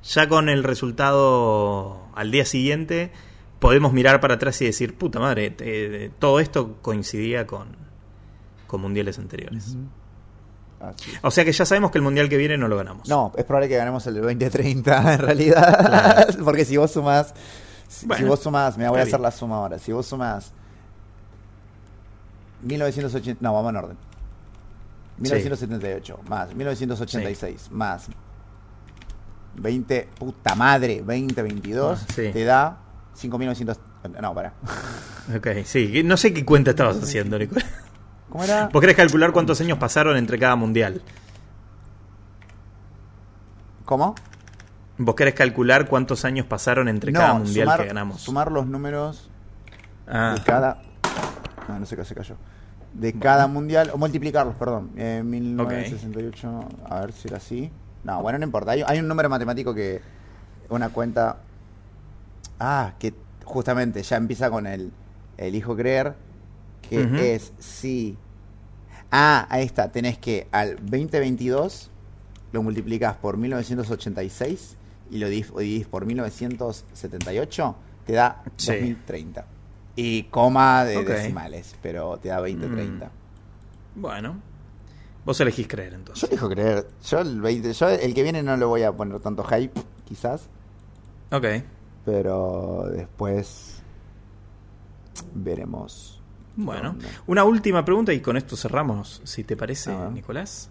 Ya 0.05 0.29
con 0.29 0.49
el 0.49 0.65
resultado 0.65 2.03
al 2.15 2.31
día 2.31 2.45
siguiente, 2.45 3.13
podemos 3.61 3.93
mirar 3.93 4.21
para 4.21 4.35
atrás 4.35 4.61
y 4.63 4.65
decir, 4.67 4.97
puta 4.99 5.21
madre, 5.21 5.51
te- 5.51 6.11
todo 6.19 6.41
esto 6.41 6.79
coincidía 6.83 7.47
con, 7.47 7.69
con 8.67 8.81
mundiales 8.81 9.19
anteriores. 9.19 9.77
O 11.23 11.31
sea 11.31 11.45
que 11.45 11.53
ya 11.53 11.65
sabemos 11.65 11.93
que 11.93 11.99
el 11.99 12.03
mundial 12.03 12.29
que 12.29 12.37
viene 12.37 12.59
no 12.59 12.67
lo 12.67 12.77
ganamos. 12.77 13.09
No, 13.09 13.31
es 13.37 13.45
probable 13.45 13.69
que 13.69 13.77
ganemos 13.77 14.05
el 14.09 14.21
2030 14.21 15.15
en 15.15 15.19
realidad. 15.21 16.29
Porque 16.45 16.65
si 16.65 16.77
vos 16.77 16.91
sumás. 16.91 17.33
Si, 17.87 18.07
Bueno, 18.07 18.23
si 18.25 18.29
vos 18.29 18.41
sumás, 18.41 18.77
me 18.77 18.89
voy 18.89 18.99
a 18.99 19.03
hacer 19.03 19.13
bien. 19.15 19.23
la 19.23 19.31
suma 19.31 19.57
ahora. 19.59 19.79
Si 19.79 19.93
vos 19.93 20.05
sumás. 20.07 20.53
1980. 22.63 23.39
No, 23.43 23.53
vamos 23.55 23.71
en 23.71 23.77
orden. 23.77 23.97
1978 25.19 26.19
más 26.27 26.55
1986 26.55 27.69
más 27.71 28.09
20. 29.57 30.09
Puta 30.19 30.55
madre, 30.55 30.99
2022. 30.99 32.01
Ah, 32.03 32.07
sí. 32.15 32.31
Te 32.33 32.45
da 32.45 32.79
5900. 33.15 33.79
No, 34.21 34.35
para. 34.35 34.53
Ok, 35.37 35.49
sí. 35.65 36.03
No 36.05 36.17
sé 36.17 36.33
qué 36.33 36.45
cuenta 36.45 36.71
estabas 36.71 37.03
haciendo, 37.03 37.39
Nicolás. 37.39 37.65
¿Cómo 38.29 38.45
era? 38.45 38.69
¿Vos 38.73 38.81
querés 38.81 38.97
calcular 38.97 39.31
cuántos 39.33 39.61
años 39.61 39.79
pasaron 39.79 40.17
entre 40.17 40.39
cada 40.39 40.57
mundial? 40.57 41.03
¿Cómo? 43.85 44.15
¿Vos 44.99 45.15
querés 45.15 45.35
calcular 45.35 45.89
cuántos 45.89 46.25
años 46.25 46.47
pasaron 46.47 46.89
entre 46.89 47.13
cada 47.13 47.35
mundial 47.35 47.67
sumar, 47.67 47.81
que 47.81 47.87
ganamos? 47.89 48.21
sumar 48.21 48.53
los 48.53 48.67
números 48.67 49.29
Ah, 50.07 50.35
de 50.37 50.43
cada. 50.45 50.83
No, 51.69 51.79
no 51.79 51.87
sé 51.87 51.97
qué 51.97 52.05
se 52.05 52.15
cayó. 52.15 52.37
De 52.93 53.13
cada 53.19 53.47
mundial, 53.47 53.91
o 53.95 53.99
multiplicarlos, 53.99 54.55
perdón. 54.57 54.91
Eh, 54.97 55.23
1968, 55.25 56.69
a 56.91 57.01
ver 57.01 57.13
si 57.13 57.29
era 57.29 57.37
así. 57.39 57.71
No, 58.05 58.21
bueno, 58.23 58.39
no 58.39 58.45
importa. 58.45 58.73
Hay, 58.73 58.83
hay 58.87 58.99
un 58.99 59.09
número 59.09 59.29
matemático 59.29 59.75
que. 59.75 60.01
Una 60.69 60.89
cuenta. 60.89 61.39
Ah, 62.59 62.95
que 62.99 63.15
justamente 63.45 64.03
ya 64.03 64.17
empieza 64.17 64.51
con 64.51 64.67
el, 64.67 64.91
el 65.37 65.55
hijo 65.55 65.77
creer. 65.77 66.15
Que 66.89 67.35
es 67.35 67.53
si. 67.59 68.17
Ah, 69.11 69.47
ahí 69.51 69.65
está. 69.65 69.91
Tenés 69.93 70.19
que 70.19 70.47
al 70.53 70.77
2022 70.77 71.91
lo 72.53 72.63
multiplicas 72.63 73.15
por 73.17 73.37
1986 73.39 74.77
y 75.11 75.19
lo 75.19 75.29
div- 75.29 75.57
dividís 75.59 75.87
por 75.87 76.05
1978, 76.07 77.77
te 78.07 78.13
da 78.15 78.43
Sí. 78.57 78.73
2030. 78.73 79.45
Y 79.97 80.25
coma 80.25 80.85
de 80.85 80.97
decimales, 81.05 81.77
pero 81.83 82.17
te 82.19 82.29
da 82.29 82.39
2030. 82.39 83.11
bueno. 83.95 84.37
Vos 85.25 85.41
elegís 85.41 85.69
creer 85.69 85.91
Yo 85.91 85.97
entonces. 85.97 86.31
elijo 86.31 86.49
creer. 86.49 86.87
Yo 87.09 87.21
el, 87.21 87.41
20 87.41 87.73
yo 87.73 87.89
el 87.89 88.15
que 88.15 88.23
viene 88.23 88.43
no 88.43 88.57
le 88.57 88.65
voy 88.65 88.83
a 88.83 88.93
poner 88.93 89.21
tanto 89.21 89.45
hype, 89.45 89.81
quizás. 90.05 90.49
Ok. 91.31 91.47
Pero 92.05 92.87
después 92.93 93.83
veremos. 95.35 96.21
Bueno, 96.57 96.97
una 97.27 97.45
última 97.45 97.85
pregunta 97.85 98.13
y 98.13 98.21
con 98.21 98.37
esto 98.37 98.57
cerramos, 98.57 99.23
si 99.25 99.45
te 99.45 99.57
parece. 99.57 99.95
Nicolás. 100.13 100.69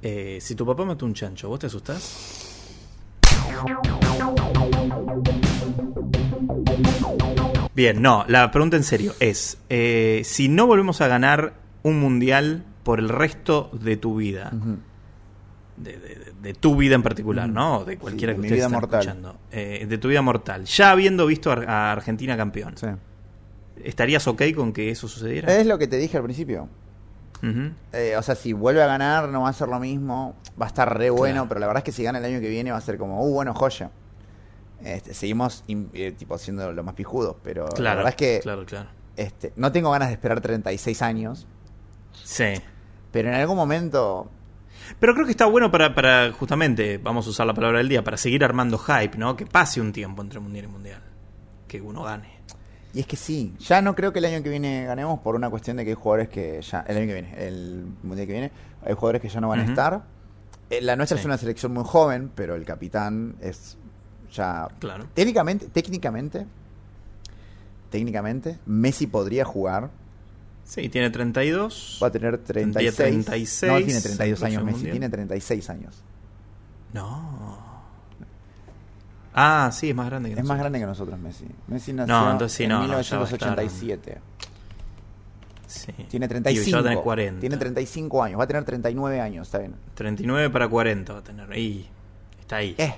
Eh, 0.00 0.38
si 0.40 0.54
tu 0.54 0.64
papá 0.64 0.84
mató 0.84 1.04
un 1.04 1.12
chancho, 1.12 1.48
¿vos 1.48 1.58
te 1.58 1.66
asustás? 1.66 2.54
Bien, 7.74 8.00
no, 8.00 8.24
la 8.28 8.50
pregunta 8.50 8.76
en 8.76 8.84
serio 8.84 9.14
es, 9.20 9.58
eh, 9.68 10.22
si 10.24 10.48
no 10.48 10.66
volvemos 10.66 11.00
a 11.00 11.08
ganar 11.08 11.54
un 11.82 12.00
mundial 12.00 12.64
por 12.88 13.00
el 13.00 13.10
resto 13.10 13.68
de 13.74 13.98
tu 13.98 14.16
vida, 14.16 14.50
Ujú. 14.50 14.78
de, 15.76 15.92
de- 15.98 16.32
de 16.40 16.54
tu 16.54 16.74
vida 16.74 16.94
en 16.94 17.02
particular, 17.02 17.46
Mm. 17.46 17.52
¿no? 17.52 17.84
De 17.84 17.98
cualquiera 17.98 18.32
Sí, 18.32 18.36
que 18.40 18.46
ustedes 18.46 18.62
estén 18.64 18.72
mortal. 18.80 19.00
escuchando, 19.00 19.36
eh, 19.52 19.84
de 19.86 19.98
tu 19.98 20.08
vida 20.08 20.22
mortal, 20.22 20.64
ya 20.64 20.90
habiendo 20.92 21.26
visto 21.26 21.52
a, 21.52 21.92
Argentina 21.92 22.34
campeón, 22.38 22.78
Sí. 22.78 22.86
¿estarías 23.84 24.26
ok 24.26 24.40
con 24.56 24.72
que 24.72 24.90
eso 24.90 25.06
sucediera? 25.06 25.54
Es 25.54 25.66
lo 25.66 25.76
que 25.76 25.86
te 25.86 25.98
dije 25.98 26.16
al 26.16 26.22
principio. 26.24 26.66
Eh, 27.92 28.14
o 28.16 28.22
sea, 28.22 28.34
si 28.34 28.54
vuelve 28.54 28.82
a 28.82 28.86
ganar, 28.86 29.28
no 29.28 29.42
va 29.42 29.50
a 29.50 29.52
ser 29.52 29.68
lo 29.68 29.78
mismo. 29.78 30.34
Va 30.58 30.64
a 30.64 30.68
estar 30.68 30.96
re 30.96 31.10
bueno, 31.10 31.34
Claro. 31.34 31.48
pero 31.48 31.60
la 31.60 31.66
verdad 31.66 31.80
es 31.82 31.84
que 31.84 31.92
si 31.92 32.02
gana 32.04 32.18
el 32.20 32.24
año 32.24 32.40
que 32.40 32.48
viene 32.48 32.70
va 32.72 32.78
a 32.78 32.80
ser 32.80 32.96
como, 32.96 33.22
uh, 33.22 33.34
bueno, 33.34 33.52
joya. 33.52 33.90
Este, 34.82 35.12
seguimos 35.12 35.62
im- 35.68 35.88
eh, 35.92 36.12
tipo 36.12 36.38
siendo 36.38 36.72
lo 36.72 36.82
más 36.84 36.94
pijudos, 36.94 37.36
pero 37.42 37.66
la 37.78 37.94
verdad 37.96 38.08
es 38.08 38.16
que 38.16 38.40
claro, 38.42 38.64
claro. 38.64 38.88
este, 39.16 39.52
no 39.56 39.72
tengo 39.72 39.90
ganas 39.90 40.08
de 40.08 40.14
esperar 40.14 40.40
36 40.40 41.02
años, 41.02 41.46
Sí. 42.24 42.54
Pero 43.12 43.28
en 43.28 43.34
algún 43.34 43.56
momento 43.56 44.30
Pero 45.00 45.12
creo 45.14 45.26
que 45.26 45.32
está 45.32 45.46
bueno 45.46 45.70
para, 45.70 45.94
para, 45.94 46.32
justamente, 46.32 46.98
vamos 46.98 47.26
a 47.26 47.30
usar 47.30 47.46
la 47.46 47.52
palabra 47.54 47.78
del 47.78 47.88
día, 47.88 48.02
para 48.02 48.16
seguir 48.16 48.42
armando 48.44 48.78
hype, 48.78 49.18
¿no? 49.18 49.36
Que 49.36 49.44
pase 49.46 49.80
un 49.80 49.92
tiempo 49.92 50.22
entre 50.22 50.40
mundial 50.40 50.64
y 50.64 50.68
mundial. 50.68 51.02
Que 51.66 51.80
uno 51.80 52.02
gane. 52.04 52.38
Y 52.94 53.00
es 53.00 53.06
que 53.06 53.16
sí, 53.16 53.54
ya 53.58 53.82
no 53.82 53.94
creo 53.94 54.12
que 54.14 54.18
el 54.18 54.24
año 54.24 54.42
que 54.42 54.48
viene 54.48 54.84
ganemos 54.86 55.20
por 55.20 55.34
una 55.34 55.50
cuestión 55.50 55.76
de 55.76 55.84
que 55.84 55.90
hay 55.90 55.94
jugadores 55.94 56.28
que 56.30 56.62
ya, 56.62 56.80
el 56.88 56.96
año 56.96 57.06
que 57.06 57.12
viene, 57.12 57.34
el 57.46 57.86
mundial 58.02 58.26
que 58.26 58.32
viene, 58.32 58.50
hay 58.82 58.94
jugadores 58.94 59.20
que 59.20 59.28
ya 59.28 59.40
no 59.42 59.48
van 59.48 59.60
a 59.60 59.64
estar. 59.64 60.02
Eh, 60.70 60.80
la 60.80 60.96
nuestra 60.96 61.16
Sí. 61.18 61.20
es 61.20 61.26
una 61.26 61.36
selección 61.36 61.72
muy 61.72 61.84
joven, 61.84 62.30
pero 62.34 62.54
el 62.54 62.64
capitán 62.64 63.36
es 63.42 63.76
ya 64.32 64.68
Claro. 64.80 65.06
técnicamente, 65.14 65.66
técnicamente, 65.68 66.46
técnicamente, 67.90 68.58
Messi 68.66 69.06
podría 69.06 69.44
jugar, 69.44 69.90
Sí, 70.68 70.88
tiene 70.90 71.08
32. 71.08 71.98
va 72.02 72.08
a 72.08 72.10
tener 72.12 72.36
36. 72.38 72.94
36, 72.94 73.72
no 73.72 73.78
tiene 73.78 74.00
32 74.02 74.40
el 74.40 74.46
años 74.46 74.64
Messi, 74.64 74.74
mundial. 74.76 74.92
tiene 74.92 75.08
36 75.08 75.70
años. 75.70 75.94
No. 76.92 77.58
Ah, 79.34 79.70
sí, 79.72 79.88
es 79.90 79.94
más 79.96 80.06
grande 80.06 80.28
que 80.28 80.32
Es 80.34 80.38
más 80.38 80.44
nosotros. 80.44 80.60
grande 80.60 80.78
que 80.80 80.86
nosotros 80.86 81.18
Messi. 81.18 81.46
Messi 81.68 81.92
nació 81.94 82.14
No, 82.14 82.32
entonces 82.32 82.56
sí, 82.56 82.64
en 82.64 82.68
no, 82.70 82.80
no, 82.86 83.00
ya 83.00 83.16
va 83.18 83.24
a 83.24 83.26
estar- 83.26 83.48
1987. 83.56 84.18
Sí. 85.66 85.92
Tiene 86.08 86.26
Y 86.26 86.28
35. 86.28 86.70
ya 86.70 86.76
va 86.76 86.80
a 86.80 86.82
tener 86.84 86.98
40. 87.04 87.40
Tiene 87.40 87.56
35 87.56 88.22
años, 88.22 88.38
va 88.40 88.44
a 88.44 88.46
tener 88.46 88.64
39 88.64 89.20
años, 89.20 89.46
está 89.48 89.58
bien. 89.58 89.74
39 89.94 90.50
para 90.50 90.68
40 90.68 91.12
va 91.14 91.18
a 91.20 91.24
tener. 91.24 91.56
Y 91.58 91.86
está 92.40 92.56
ahí. 92.56 92.74
Eh, 92.78 92.94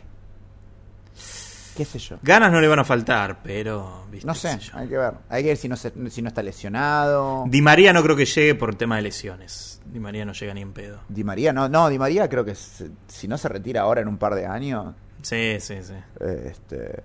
qué 1.76 1.84
sé 1.84 1.98
yo. 1.98 2.18
Ganas 2.22 2.51
no 2.52 2.60
le 2.60 2.68
van 2.68 2.78
a 2.78 2.84
faltar, 2.84 3.42
pero. 3.42 4.05
¿viste? 4.10 4.26
No 4.26 4.32
¿Qué 4.34 4.38
sé, 4.40 4.59
hay 4.74 4.88
que 4.88 4.97
ver. 4.98 5.14
Hay 5.28 5.42
que 5.42 5.48
ver 5.51 5.56
si 5.56 5.68
no, 5.68 5.76
se- 5.76 6.10
si 6.10 6.22
no 6.22 6.28
está 6.28 6.42
lesionado. 6.42 7.44
Di 7.47 7.62
María 7.62 7.92
no 7.92 8.02
creo 8.02 8.16
que 8.16 8.24
llegue 8.26 8.55
por 8.55 8.74
tema 8.74 8.97
de 8.97 9.02
lesiones. 9.02 9.80
Di 9.86 9.98
María 10.01 10.24
no 10.24 10.32
llega 10.32 10.52
ni 10.55 10.60
en 10.62 10.72
pedo. 10.72 11.01
Di 11.09 11.24
María, 11.24 11.52
no, 11.52 11.68
no, 11.68 11.88
Di 11.88 11.98
María 11.98 12.28
creo 12.28 12.44
que 12.44 12.55
se- 12.55 12.90
si 13.09 13.26
no 13.28 13.36
se 13.38 13.48
retira 13.48 13.82
ahora 13.82 14.01
en 14.01 14.09
un 14.09 14.18
par 14.18 14.34
de 14.34 14.47
años, 14.47 14.94
Sí, 15.22 15.56
sí, 15.60 15.76
sí. 15.82 15.94
este, 16.20 17.02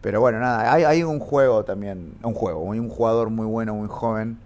pero 0.00 0.20
bueno, 0.20 0.38
nada, 0.40 0.72
hay, 0.72 0.84
hay 0.84 1.02
un 1.02 1.18
juego 1.20 1.64
también, 1.64 2.14
un 2.22 2.34
juego, 2.34 2.72
hay 2.72 2.78
un 2.78 2.88
jugador 2.88 3.30
muy 3.30 3.46
bueno, 3.46 3.74
muy 3.74 3.88
joven, 3.88 4.38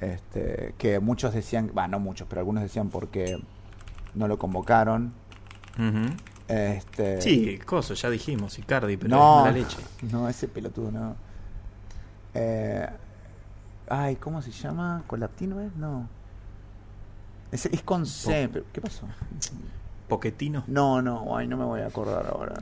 este, 0.00 0.74
que 0.78 0.98
muchos 1.00 1.32
decían, 1.34 1.70
va, 1.76 1.86
no 1.88 1.98
muchos, 2.00 2.26
pero 2.28 2.40
algunos 2.40 2.62
decían 2.62 2.88
porque 2.88 3.38
no 4.14 4.26
lo 4.28 4.38
convocaron. 4.38 5.12
Ujú. 5.78 6.14
Este, 6.52 7.20
Sí, 7.22 7.58
coso, 7.58 7.94
ya 7.94 8.10
dijimos, 8.10 8.58
Icardi, 8.58 8.96
pero 8.96 9.08
no, 9.16 9.46
es 9.46 9.52
la 9.54 9.58
leche. 9.58 9.78
no, 10.10 10.28
ese 10.28 10.48
pelotudo 10.48 10.90
no. 10.90 11.16
Eh, 12.34 12.88
ay, 13.88 14.16
¿cómo 14.16 14.42
se 14.42 14.50
llama? 14.50 15.02
¿Colaptino 15.06 15.60
es? 15.60 15.74
No. 15.76 16.08
Es, 17.50 17.66
es 17.66 17.82
con 17.82 18.06
C, 18.06 18.48
pero 18.52 18.64
¿qué 18.72 18.80
pasó? 18.80 19.06
Poquetino. 20.08 20.64
No, 20.66 21.00
no, 21.02 21.36
ay, 21.36 21.46
no 21.46 21.56
me 21.56 21.64
voy 21.64 21.80
a 21.80 21.86
acordar 21.86 22.26
ahora. 22.26 22.54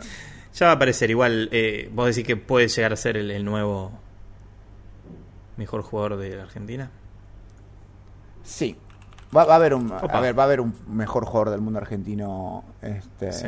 Ya 0.54 0.66
va 0.66 0.72
a 0.72 0.74
aparecer 0.76 1.10
igual. 1.10 1.48
eh, 1.52 1.90
vos 1.94 2.06
decís 2.06 2.26
que 2.26 2.36
puede 2.36 2.68
llegar 2.68 2.92
a 2.92 2.96
ser 2.96 3.16
el, 3.16 3.30
el 3.30 3.44
nuevo 3.44 3.92
mejor 5.56 5.82
jugador 5.82 6.16
de 6.16 6.36
la 6.36 6.42
Argentina. 6.42 6.90
Sí. 8.42 8.76
Va, 9.36 9.44
va 9.44 9.52
a 9.52 9.56
haber 9.56 9.74
un, 9.74 9.92
Opa. 9.92 10.06
a 10.18 10.20
ver, 10.20 10.36
va 10.36 10.42
a 10.42 10.46
haber 10.46 10.60
un 10.60 10.74
mejor 10.88 11.24
jugador 11.24 11.50
del 11.50 11.60
mundo 11.60 11.78
argentino 11.78 12.64
este 12.82 13.32
Sí. 13.32 13.46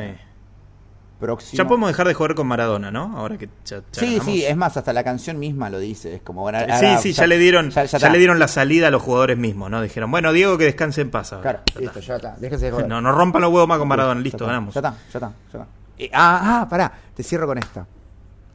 Próximo. 1.19 1.57
Ya 1.57 1.67
podemos 1.67 1.89
dejar 1.89 2.07
de 2.07 2.13
jugar 2.13 2.35
con 2.35 2.47
Maradona, 2.47 2.91
¿no? 2.91 3.17
Ahora 3.17 3.37
que 3.37 3.47
ya, 3.65 3.77
ya 3.77 3.83
Sí, 3.91 4.05
ganamos. 4.17 4.25
sí, 4.25 4.45
es 4.45 4.57
más, 4.57 4.75
hasta 4.77 4.91
la 4.93 5.03
canción 5.03 5.39
misma 5.39 5.69
lo 5.69 5.79
dice, 5.79 6.15
es 6.15 6.21
como 6.21 6.41
bueno, 6.41 6.57
ahora- 6.59 6.79
Sí, 6.79 6.87
sí, 7.01 7.13
ya, 7.13 7.27
le 7.27 7.37
dieron, 7.37 7.69
ya- 7.69 8.09
le 8.09 8.17
dieron 8.17 8.39
la 8.39 8.47
salida 8.47 8.87
a 8.87 8.91
los 8.91 9.01
jugadores 9.01 9.37
mismos, 9.37 9.69
¿no? 9.71 9.81
Dijeron, 9.81 10.11
bueno, 10.11 10.33
Diego, 10.33 10.57
que 10.57 10.65
descanse 10.65 11.01
en 11.01 11.11
paz. 11.11 11.35
Claro, 11.41 11.59
Ya 11.73 11.79
listo, 11.81 11.99
está. 11.99 12.07
ya 12.11 12.15
está. 12.17 12.35
Déjese 12.39 12.65
de 12.65 12.71
joder. 12.71 12.87
No, 12.87 12.99
no 13.01 13.11
rompan 13.11 13.41
los 13.41 13.51
huevos 13.51 13.67
más 13.67 13.77
con 13.79 13.87
Maradona, 13.87 14.19
listo, 14.21 14.37
está, 14.37 14.45
ganamos. 14.47 14.73
Ya 14.73 14.79
está, 14.79 14.91
ya 14.91 14.97
está, 15.17 15.31
ya 15.51 15.59
está. 15.59 15.67
Eh, 15.97 16.09
ah, 16.13 16.61
ah, 16.61 16.69
pará, 16.69 16.91
te 17.15 17.23
cierro 17.23 17.47
con 17.47 17.57
esta. 17.57 17.85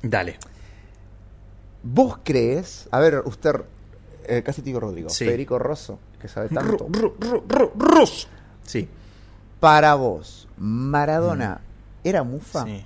Dale. 0.02 0.36
¿Vos 1.82 2.18
crees, 2.24 2.88
a 2.90 2.98
ver, 2.98 3.22
usted, 3.24 3.54
eh, 4.24 4.42
casi 4.44 4.62
te 4.62 4.66
digo 4.66 4.80
Rodrigo, 4.80 5.08
Sí. 5.08 5.24
Federico 5.24 5.58
Rosso, 5.58 5.98
que 6.20 6.28
sabe 6.28 6.48
tanto, 6.48 6.88
Ru- 6.88 7.16
ru- 7.18 7.72
ru-. 7.76 8.26
Sí. 8.64 8.88
para 9.60 9.94
vos, 9.94 10.48
Maradona 10.58 11.60
era 12.08 12.22
mufa 12.22 12.64
sí. 12.64 12.84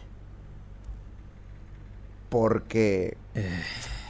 porque 2.29 3.17
Eh, 3.35 3.63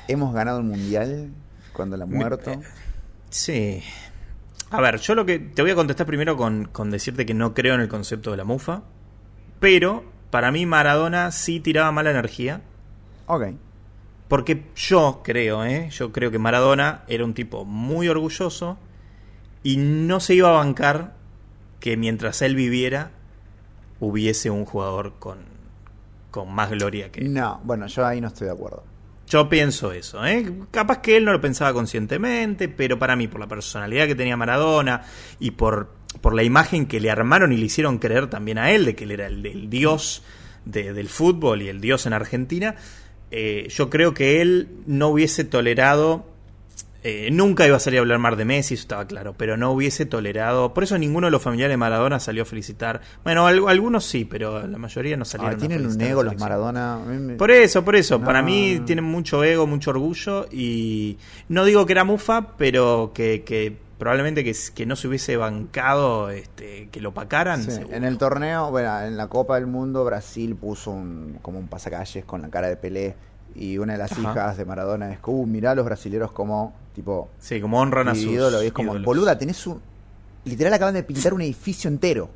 hemos 0.08 0.34
ganado 0.34 0.58
el 0.58 0.64
mundial 0.64 1.30
cuando 1.72 1.96
la 1.96 2.04
ha 2.04 2.06
muerto. 2.06 2.50
eh, 2.50 2.60
sí. 3.30 3.82
A 4.70 4.80
ver, 4.80 4.98
yo 4.98 5.14
lo 5.14 5.24
que 5.26 5.38
te 5.38 5.62
voy 5.62 5.70
a 5.70 5.74
contestar 5.74 6.06
primero 6.06 6.36
con, 6.36 6.64
con 6.66 6.90
decirte 6.90 7.26
que 7.26 7.34
no 7.34 7.54
creo 7.54 7.74
en 7.74 7.80
el 7.82 7.88
concepto 7.88 8.30
de 8.30 8.36
la 8.38 8.44
mufa, 8.44 8.82
pero 9.60 10.04
para 10.30 10.50
mí 10.50 10.64
Maradona 10.66 11.30
sí 11.30 11.60
tiraba 11.60 11.92
mala 11.92 12.10
energía. 12.10 12.62
Ok. 13.26 13.48
Porque 14.28 14.64
yo 14.74 15.20
creo, 15.22 15.64
¿eh? 15.64 15.90
Yo 15.90 16.10
creo 16.10 16.30
que 16.30 16.38
Maradona 16.38 17.02
era 17.06 17.24
un 17.24 17.34
tipo 17.34 17.64
muy 17.66 18.08
orgulloso 18.08 18.78
y 19.62 19.76
no 19.76 20.20
se 20.20 20.34
iba 20.34 20.48
a 20.48 20.52
bancar 20.52 21.14
que 21.80 21.96
mientras 21.98 22.40
él 22.40 22.54
viviera 22.56 23.10
hubiese 24.04 24.50
un 24.50 24.64
jugador 24.64 25.12
con, 25.20 25.38
con 26.32 26.52
más 26.52 26.70
gloria 26.70 27.12
que 27.12 27.20
él. 27.20 27.32
No, 27.32 27.60
bueno, 27.62 27.86
yo 27.86 28.04
ahí 28.04 28.20
no 28.20 28.26
estoy 28.28 28.48
de 28.48 28.52
acuerdo. 28.52 28.82
Yo 29.28 29.48
pienso 29.48 29.92
eso, 29.92 30.26
¿eh? 30.26 30.52
Capaz 30.72 30.98
que 30.98 31.16
él 31.16 31.24
no 31.24 31.32
lo 31.32 31.40
pensaba 31.40 31.72
conscientemente, 31.72 32.68
pero 32.68 32.98
para 32.98 33.14
mí, 33.16 33.28
por 33.28 33.40
la 33.40 33.46
personalidad 33.46 34.06
que 34.08 34.14
tenía 34.16 34.36
Maradona 34.36 35.02
y 35.38 35.52
por, 35.52 35.90
por 36.20 36.34
la 36.34 36.42
imagen 36.42 36.86
que 36.86 37.00
le 37.00 37.10
armaron 37.10 37.52
y 37.52 37.56
le 37.56 37.64
hicieron 37.66 37.98
creer 37.98 38.28
también 38.28 38.58
a 38.58 38.72
él 38.72 38.84
de 38.84 38.94
que 38.96 39.04
él 39.04 39.12
era 39.12 39.26
el, 39.28 39.46
el 39.46 39.70
dios 39.70 40.22
de- 40.64 40.92
del 40.92 41.08
fútbol 41.08 41.62
y 41.62 41.68
el 41.68 41.80
dios 41.80 42.04
en 42.06 42.12
Argentina, 42.12 42.74
eh, 43.30 43.68
yo 43.70 43.88
creo 43.88 44.12
que 44.14 44.42
él 44.42 44.68
no 44.86 45.08
hubiese 45.08 45.44
tolerado, 45.44 46.26
eh, 47.04 47.30
nunca 47.32 47.66
iba 47.66 47.76
a 47.76 47.80
salir 47.80 47.98
a 47.98 48.02
hablar 48.02 48.18
más 48.18 48.36
de 48.36 48.44
Messi, 48.44 48.74
eso 48.74 48.82
estaba 48.82 49.06
claro, 49.06 49.34
pero 49.36 49.56
no 49.56 49.72
hubiese 49.72 50.06
tolerado, 50.06 50.72
por 50.72 50.84
eso 50.84 50.96
ninguno 50.98 51.26
de 51.26 51.30
los 51.32 51.42
familiares 51.42 51.72
de 51.72 51.76
Maradona 51.76 52.20
salió 52.20 52.42
a 52.42 52.46
felicitar. 52.46 53.00
Bueno, 53.24 53.46
al- 53.46 53.66
algunos 53.68 54.04
sí, 54.04 54.24
pero 54.24 54.66
la 54.66 54.78
mayoría 54.78 55.16
no 55.16 55.24
salieron 55.24 55.56
Ah, 55.56 55.58
tienen 55.58 55.84
un 55.86 55.92
a 55.92 55.96
la 55.96 56.08
ego 56.10 56.22
los. 56.22 56.38
Maradona. 56.38 56.98
Por 57.38 57.50
eso, 57.50 57.84
por 57.84 57.96
eso. 57.96 58.18
No. 58.18 58.24
Para 58.24 58.42
mí 58.42 58.80
tienen 58.86 59.04
mucho 59.04 59.42
ego, 59.44 59.66
mucho 59.66 59.90
orgullo 59.90 60.46
y 60.52 61.18
no 61.48 61.64
digo 61.64 61.86
que 61.86 61.92
era 61.92 62.04
mufa, 62.04 62.56
pero 62.56 63.12
que, 63.14 63.42
que 63.44 63.76
probablemente 63.98 64.42
que, 64.42 64.52
que 64.74 64.84
no 64.86 64.96
se 64.96 65.06
hubiese 65.08 65.36
bancado 65.36 66.30
este, 66.30 66.88
que 66.90 67.00
lo 67.00 67.14
pacaran. 67.14 67.62
Sí. 67.62 67.80
En 67.90 68.04
el 68.04 68.18
torneo, 68.18 68.70
bueno, 68.70 69.00
en 69.02 69.16
la 69.16 69.28
Copa 69.28 69.54
del 69.56 69.66
Mundo, 69.66 70.04
Brasil 70.04 70.56
puso 70.56 70.90
un, 70.90 71.38
como 71.42 71.58
un 71.58 71.68
pasacalles 71.68 72.24
con 72.24 72.42
la 72.42 72.48
cara 72.48 72.68
de 72.68 72.76
Pelé. 72.76 73.14
Y 73.54 73.78
una 73.78 73.92
de 73.94 73.98
las 73.98 74.12
Ajá. 74.12 74.20
hijas 74.22 74.56
de 74.56 74.64
Maradona 74.64 75.12
es 75.12 75.18
que, 75.20 75.30
uh, 75.30 75.46
mirá 75.46 75.72
a 75.72 75.74
los 75.74 75.84
brasileros 75.84 76.32
como, 76.32 76.74
tipo, 76.94 77.30
Sí, 77.38 77.60
como 77.60 77.80
honran 77.80 78.08
a 78.08 78.14
sus 78.14 78.24
ídolo. 78.24 78.62
Y 78.62 78.66
es 78.68 78.72
como, 78.72 78.92
ídolos. 78.92 79.04
boluda, 79.06 79.38
tenés 79.38 79.66
un. 79.66 79.80
Literal 80.44 80.72
acaban 80.74 80.94
de 80.94 81.02
pintar 81.02 81.34
un 81.34 81.42
edificio 81.42 81.88
entero. 81.88 82.30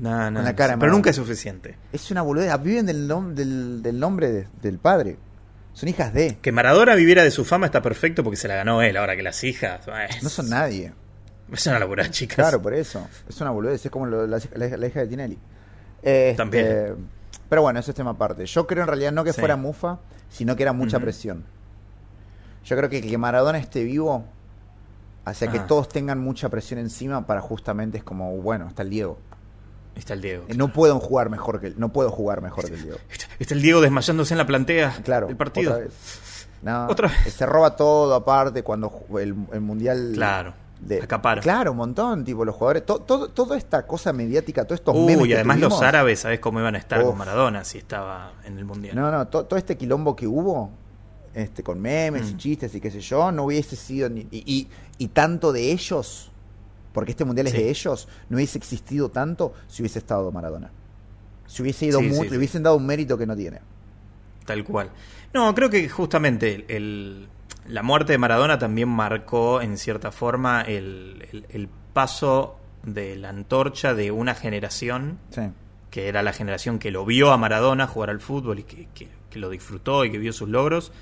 No, 0.00 0.30
no, 0.30 0.38
con 0.38 0.44
la 0.44 0.54
cara 0.54 0.76
pero 0.78 0.92
nunca 0.92 1.10
es 1.10 1.16
suficiente. 1.16 1.76
Es 1.92 2.10
una 2.12 2.22
boludez. 2.22 2.52
Viven 2.62 2.86
del, 2.86 3.08
nom- 3.08 3.34
del, 3.34 3.82
del 3.82 3.98
nombre 3.98 4.30
de- 4.30 4.46
del 4.62 4.78
padre. 4.78 5.16
Son 5.72 5.88
hijas 5.88 6.12
de. 6.14 6.38
Que 6.40 6.52
Maradona 6.52 6.94
viviera 6.94 7.24
de 7.24 7.30
su 7.32 7.44
fama 7.44 7.66
está 7.66 7.82
perfecto 7.82 8.22
porque 8.22 8.36
se 8.36 8.46
la 8.48 8.54
ganó 8.54 8.82
él. 8.82 8.96
Ahora 8.96 9.16
que 9.16 9.22
las 9.22 9.42
hijas. 9.42 9.86
eh, 9.88 10.08
No 10.22 10.28
son 10.28 10.48
nadie. 10.48 10.92
Es 11.52 11.66
una 11.66 11.80
locura, 11.80 12.08
chicas. 12.10 12.36
Claro, 12.36 12.62
por 12.62 12.72
eso. 12.74 13.04
Es 13.28 13.40
una 13.40 13.50
boludez. 13.50 13.84
Es 13.84 13.90
como 13.90 14.06
lo- 14.06 14.26
la, 14.28 14.38
la- 14.54 14.76
la 14.76 14.86
hija 14.86 15.00
de 15.00 15.06
Tinelli. 15.08 15.38
Este, 16.02 16.34
También. 16.36 16.94
Pero 17.48 17.62
bueno, 17.62 17.80
eso 17.80 17.90
es 17.90 17.96
tema 17.96 18.10
aparte. 18.10 18.46
Yo 18.46 18.66
creo 18.68 18.82
en 18.82 18.86
realidad 18.88 19.10
no 19.10 19.24
que 19.24 19.32
Sí. 19.32 19.40
fuera 19.40 19.56
mufa, 19.56 19.98
sino 20.30 20.56
que 20.56 20.62
era 20.62 20.72
mucha 20.72 20.98
presión. 21.00 21.44
Yo 22.64 22.76
creo 22.76 22.88
que 22.88 23.00
que 23.02 23.18
Maradona 23.18 23.58
esté 23.58 23.84
vivo, 23.84 24.24
hacia 25.24 25.50
que 25.50 25.58
Ajá. 25.58 25.66
todos 25.66 25.88
tengan 25.88 26.18
mucha 26.18 26.48
presión 26.48 26.78
encima 26.80 27.26
para 27.26 27.40
justamente 27.40 27.98
es 27.98 28.04
como, 28.04 28.36
bueno, 28.38 28.68
está 28.68 28.82
el 28.82 28.90
Diego. 28.90 29.18
Está 29.94 30.14
el 30.14 30.22
Diego. 30.22 30.44
Eh, 30.48 30.54
No 30.54 30.72
puedo 30.72 30.98
jugar 31.00 31.30
mejor 31.30 31.60
que 31.60 31.68
el, 31.68 31.80
no 31.80 31.90
puedo 31.92 32.10
jugar 32.10 32.40
mejor 32.42 32.66
que 32.68 32.74
el 32.74 32.82
Diego. 32.82 32.98
Está 33.38 33.54
el 33.54 33.62
Diego 33.62 33.80
desmayándose 33.80 34.34
en 34.34 34.38
la 34.38 34.46
plantea 34.46 34.96
Claro, 35.04 35.26
del 35.26 35.36
partido. 35.36 35.72
otra 35.72 35.84
vez. 35.84 36.46
No, 36.62 36.86
Otra 36.88 37.08
vez. 37.08 37.32
Se 37.34 37.46
roba 37.46 37.74
todo 37.74 38.14
aparte 38.14 38.62
cuando 38.62 38.92
el, 39.18 39.34
el 39.52 39.60
mundial. 39.62 40.10
Claro, 40.14 40.52
acapara. 41.02 41.40
Claro, 41.40 41.72
un 41.72 41.76
montón, 41.78 42.24
tipo 42.24 42.44
los 42.44 42.54
jugadores. 42.54 42.84
to- 42.86 43.00
toda 43.00 43.56
esta 43.56 43.86
cosa 43.86 44.12
mediática, 44.12 44.64
todos 44.64 44.80
estos 44.80 44.94
memes. 44.96 45.26
Que 45.26 45.34
además 45.34 45.58
los 45.60 45.82
árabes, 45.82 46.20
¿sabes 46.20 46.40
cómo 46.40 46.60
iban 46.60 46.74
a 46.74 46.78
estar 46.78 47.00
Uf. 47.00 47.08
con 47.10 47.18
Maradona 47.18 47.64
si 47.64 47.78
estaba 47.78 48.32
en 48.44 48.58
el 48.58 48.64
Mundial? 48.64 48.94
No, 48.96 49.10
no, 49.10 49.28
to- 49.28 49.44
todo 49.46 49.58
este 49.58 49.76
quilombo 49.76 50.16
que 50.16 50.26
hubo, 50.26 50.70
este, 51.34 51.62
con 51.62 51.80
memes 51.80 52.30
y 52.30 52.34
Mm. 52.34 52.36
chistes 52.38 52.74
y 52.74 52.80
qué 52.80 52.90
sé 52.90 53.00
yo, 53.00 53.30
no 53.30 53.44
hubiese 53.44 53.76
sido 53.76 54.08
ni. 54.08 54.22
Y, 54.30 54.42
y, 54.46 54.68
y 54.98 55.08
tanto 55.08 55.52
de 55.52 55.70
ellos, 55.70 56.30
porque 56.92 57.12
este 57.12 57.24
mundial 57.24 57.46
es 57.46 57.52
de 57.52 57.68
ellos, 57.70 58.08
no 58.28 58.36
hubiese 58.36 58.58
existido 58.58 59.10
tanto 59.10 59.52
si 59.68 59.82
hubiese 59.82 59.98
estado 60.00 60.32
Maradona. 60.32 60.70
Si 61.46 61.62
hubiese 61.62 61.86
ido 61.86 62.00
Sí, 62.00 62.06
mu- 62.08 62.22
sí, 62.24 62.28
le 62.30 62.36
hubiesen 62.36 62.62
dado 62.62 62.76
un 62.76 62.86
mérito 62.86 63.16
que 63.18 63.26
no 63.26 63.36
tiene. 63.36 63.60
Tal 64.46 64.64
cual. 64.64 64.90
No, 65.32 65.54
creo 65.54 65.70
que 65.70 65.88
justamente 65.88 66.54
el, 66.54 66.64
el- 66.68 67.28
la 67.66 67.82
muerte 67.82 68.12
de 68.12 68.18
Maradona 68.18 68.58
también 68.58 68.88
marcó 68.88 69.60
en 69.60 69.76
cierta 69.78 70.10
forma 70.12 70.62
el, 70.62 71.26
el- 71.32 71.46
el 71.50 71.68
paso 71.92 72.56
de 72.82 73.16
la 73.16 73.28
antorcha 73.28 73.94
de 73.94 74.10
una 74.10 74.34
generación 74.34 75.18
Sí. 75.30 75.42
que 75.90 76.08
era 76.08 76.22
la 76.22 76.32
generación 76.32 76.78
que 76.78 76.90
lo 76.90 77.04
vio 77.04 77.30
a 77.32 77.36
Maradona 77.36 77.86
jugar 77.86 78.10
al 78.10 78.20
fútbol 78.20 78.60
y 78.60 78.62
que, 78.62 78.88
que- 78.94 79.08
que 79.28 79.38
lo 79.38 79.50
disfrutó 79.50 80.04
y 80.04 80.10
que 80.10 80.18
vio 80.18 80.32
sus 80.32 80.48
logros. 80.48 80.92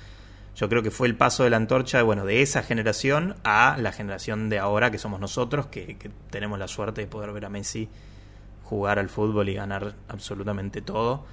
Yo 0.55 0.67
creo 0.67 0.83
que 0.83 0.91
fue 0.91 1.07
el 1.07 1.15
paso 1.15 1.43
de 1.43 1.49
la 1.51 1.57
antorcha 1.57 2.03
bueno, 2.03 2.25
de 2.25 2.41
esa 2.41 2.61
generación 2.63 3.35
a 3.43 3.77
la 3.79 3.91
generación 3.93 4.49
de 4.49 4.59
ahora, 4.59 4.91
que 4.91 4.97
somos 4.97 5.19
nosotros, 5.19 5.67
que, 5.67 5.97
que 5.97 6.11
tenemos 6.29 6.59
la 6.59 6.67
suerte 6.67 7.01
de 7.01 7.07
poder 7.07 7.31
ver 7.31 7.45
a 7.45 7.49
Messi 7.49 7.87
jugar 8.63 8.99
al 8.99 9.09
fútbol 9.09 9.47
y 9.49 9.53
ganar 9.55 9.95
absolutamente 10.09 10.81
todo. 10.81 11.23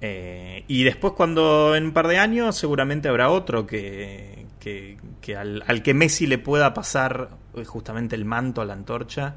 Eh, 0.00 0.64
y 0.66 0.82
después 0.84 1.12
cuando 1.12 1.76
en 1.76 1.84
un 1.84 1.92
par 1.92 2.08
de 2.08 2.18
años 2.18 2.56
seguramente 2.56 3.08
habrá 3.08 3.30
otro 3.30 3.66
que, 3.66 4.46
que, 4.62 4.96
que 5.20 5.36
al, 5.36 5.64
al 5.66 5.82
que 5.82 5.92
Messi 5.92 6.26
le 6.28 6.38
pueda 6.38 6.72
pasar 6.72 7.30
eh, 7.56 7.64
justamente 7.64 8.14
el 8.14 8.24
manto 8.24 8.60
a 8.60 8.64
la 8.64 8.74
antorcha 8.74 9.34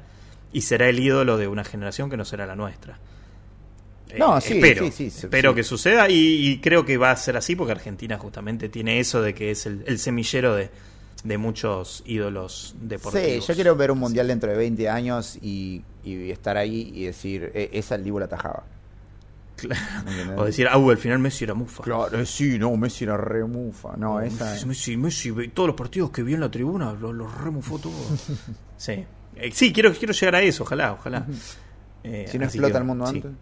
y 0.52 0.60
será 0.60 0.88
el 0.88 1.00
ídolo 1.00 1.36
de 1.36 1.48
una 1.48 1.64
generación 1.64 2.08
que 2.08 2.16
no 2.16 2.24
será 2.24 2.46
la 2.46 2.54
nuestra. 2.54 2.98
Eh, 4.10 4.16
No, 4.20 4.40
sí, 4.40 4.54
espero, 4.54 4.86
sí, 4.86 4.92
sí, 4.92 5.06
espero 5.26 5.52
que 5.54 5.64
suceda 5.64 6.08
y, 6.08 6.14
y 6.48 6.60
creo 6.60 6.84
que 6.84 6.96
va 6.96 7.10
a 7.10 7.16
ser 7.16 7.36
así 7.36 7.56
porque 7.56 7.72
Argentina 7.72 8.16
justamente 8.18 8.68
tiene 8.68 9.00
eso 9.00 9.20
de 9.20 9.34
que 9.34 9.50
es 9.50 9.66
el, 9.66 9.82
el 9.86 9.98
semillero 9.98 10.54
de, 10.54 10.70
de 11.24 11.38
muchos 11.38 12.04
ídolos 12.06 12.76
deportivos. 12.80 13.44
Sí, 13.44 13.48
yo 13.48 13.54
quiero 13.56 13.74
ver 13.74 13.90
un 13.90 13.98
mundial 13.98 14.28
dentro 14.28 14.48
de 14.50 14.56
20 14.56 14.88
años 14.88 15.36
y, 15.42 15.82
y 16.04 16.30
estar 16.30 16.56
ahí 16.56 16.92
y 16.94 17.06
decir, 17.06 17.50
"E- 17.52 17.70
esa 17.72 17.96
el 17.96 18.04
Dibu 18.04 18.20
la 19.62 19.74
tajaba. 19.74 20.42
O 20.42 20.44
decir, 20.44 20.68
ah, 20.68 20.74
al 20.74 20.98
final 20.98 21.18
Messi 21.18 21.44
era 21.44 21.54
mufa. 21.54 21.82
Claro, 21.82 22.18
eh, 22.18 22.26
sí, 22.26 22.58
no, 22.58 22.76
Messi 22.76 23.04
era 23.04 23.16
re 23.16 23.44
mufa. 23.44 23.96
No, 23.96 24.20
esa. 24.20 24.66
Messi, 24.66 24.96
Messi, 24.96 25.32
todos 25.48 25.68
los 25.68 25.76
partidos 25.76 26.10
que 26.10 26.22
vio 26.22 26.34
en 26.34 26.40
la 26.40 26.50
tribuna 26.50 26.92
los, 26.92 27.14
los 27.14 27.32
remufó 27.38 27.78
todos. 27.78 28.30
sí. 28.76 29.04
Eh, 29.36 29.50
sí, 29.52 29.72
quiero, 29.72 29.92
quiero 29.92 30.12
llegar 30.12 30.34
a 30.36 30.42
eso, 30.42 30.62
ojalá, 30.64 30.92
ojalá. 30.92 31.26
Eh, 32.02 32.26
si 32.28 32.38
no 32.38 32.44
explota 32.44 32.78
el 32.78 32.84
mundo 32.84 33.06
antes. 33.06 33.32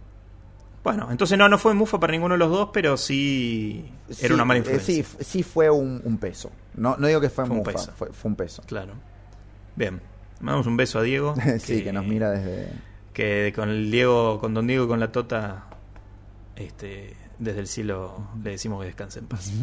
Bueno, 0.83 1.09
entonces 1.11 1.39
no, 1.39 1.49
no 1.49 1.57
fue 1.57 1.73
mufa 1.73 1.99
para 1.99 2.13
ninguno 2.13 2.35
de 2.35 2.39
los 2.39 2.51
dos, 2.51 2.69
pero 2.73 2.99
sí 2.99 3.91
era 4.21 4.35
una 4.35 4.45
mala 4.45 4.59
influencia. 4.59 5.03
sí, 5.03 5.25
sí 5.25 5.43
fue 5.43 5.71
un, 5.71 6.19
peso. 6.19 6.51
No, 6.75 6.97
no 6.99 7.07
digo 7.07 7.23
que 7.23 7.31
fue, 7.31 7.47
mufa, 7.47 7.73
Fue, 7.73 8.13
fue, 8.13 8.31
un 8.31 8.37
peso. 8.37 8.63
Claro. 8.67 8.93
Bien. 9.77 10.01
Mandamos 10.41 10.67
un 10.67 10.77
beso 10.77 10.99
a 10.99 11.03
Diego. 11.03 11.35
sí, 11.59 11.83
que, 11.83 11.93
nos 11.93 12.05
mira 12.07 12.31
desde. 12.31 12.69
Que 13.15 13.53
con 13.55 13.71
el 13.71 13.91
Diego, 13.91 14.39
con 14.39 14.53
Don 14.53 14.67
Diego 14.67 14.85
y 14.85 14.89
con 14.89 15.01
la 15.01 15.11
Tota, 15.11 15.65
este, 16.57 17.17
desde 17.39 17.61
el 17.61 17.67
cielo 17.67 18.29
le 18.43 18.51
decimos 18.51 18.81
que 18.81 18.87
descanse 18.87 19.19
en 19.19 19.27
paz. 19.27 19.51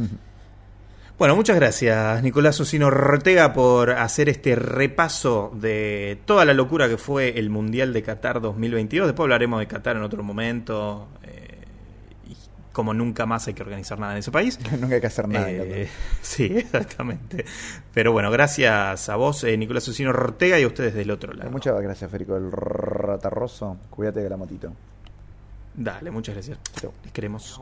Bueno, 1.21 1.35
muchas 1.35 1.55
gracias 1.55 2.23
Nicolás 2.23 2.59
Osino 2.59 2.87
Ortega 2.87 3.53
por 3.53 3.91
hacer 3.91 4.27
este 4.27 4.55
repaso 4.55 5.51
de 5.53 6.19
toda 6.25 6.45
la 6.45 6.55
locura 6.55 6.89
que 6.89 6.97
fue 6.97 7.37
el 7.37 7.51
Mundial 7.51 7.93
de 7.93 8.01
Qatar 8.01 8.41
2022. 8.41 9.05
Después 9.05 9.25
hablaremos 9.25 9.59
de 9.59 9.67
Qatar 9.67 9.97
en 9.97 10.01
otro 10.01 10.23
momento. 10.23 11.09
Eh, 11.21 11.59
y 12.27 12.35
como 12.71 12.95
nunca 12.95 13.27
más 13.27 13.47
hay 13.47 13.53
que 13.53 13.61
organizar 13.61 13.99
nada 13.99 14.13
en 14.13 14.17
ese 14.17 14.31
país. 14.31 14.57
nunca 14.79 14.95
hay 14.95 15.01
que 15.01 15.05
hacer 15.05 15.27
nada. 15.27 15.47
Eh, 15.51 15.87
sí, 16.23 16.45
exactamente. 16.45 17.45
Pero 17.93 18.13
bueno, 18.13 18.31
gracias 18.31 19.07
a 19.07 19.15
vos, 19.15 19.43
eh, 19.43 19.55
Nicolás 19.57 19.87
Osino 19.87 20.09
Ortega, 20.09 20.59
y 20.59 20.63
a 20.63 20.67
ustedes 20.67 20.95
del 20.95 21.11
otro 21.11 21.33
lado. 21.33 21.51
Muchas 21.51 21.79
gracias, 21.79 22.09
Federico 22.09 22.35
el 22.35 22.51
Ratarroso. 22.51 23.77
Cuídate 23.91 24.21
de 24.21 24.29
la 24.31 24.37
motito. 24.37 24.73
Dale, 25.73 26.11
muchas 26.11 26.35
gracias. 26.35 26.59
Les 27.03 27.11
queremos. 27.13 27.59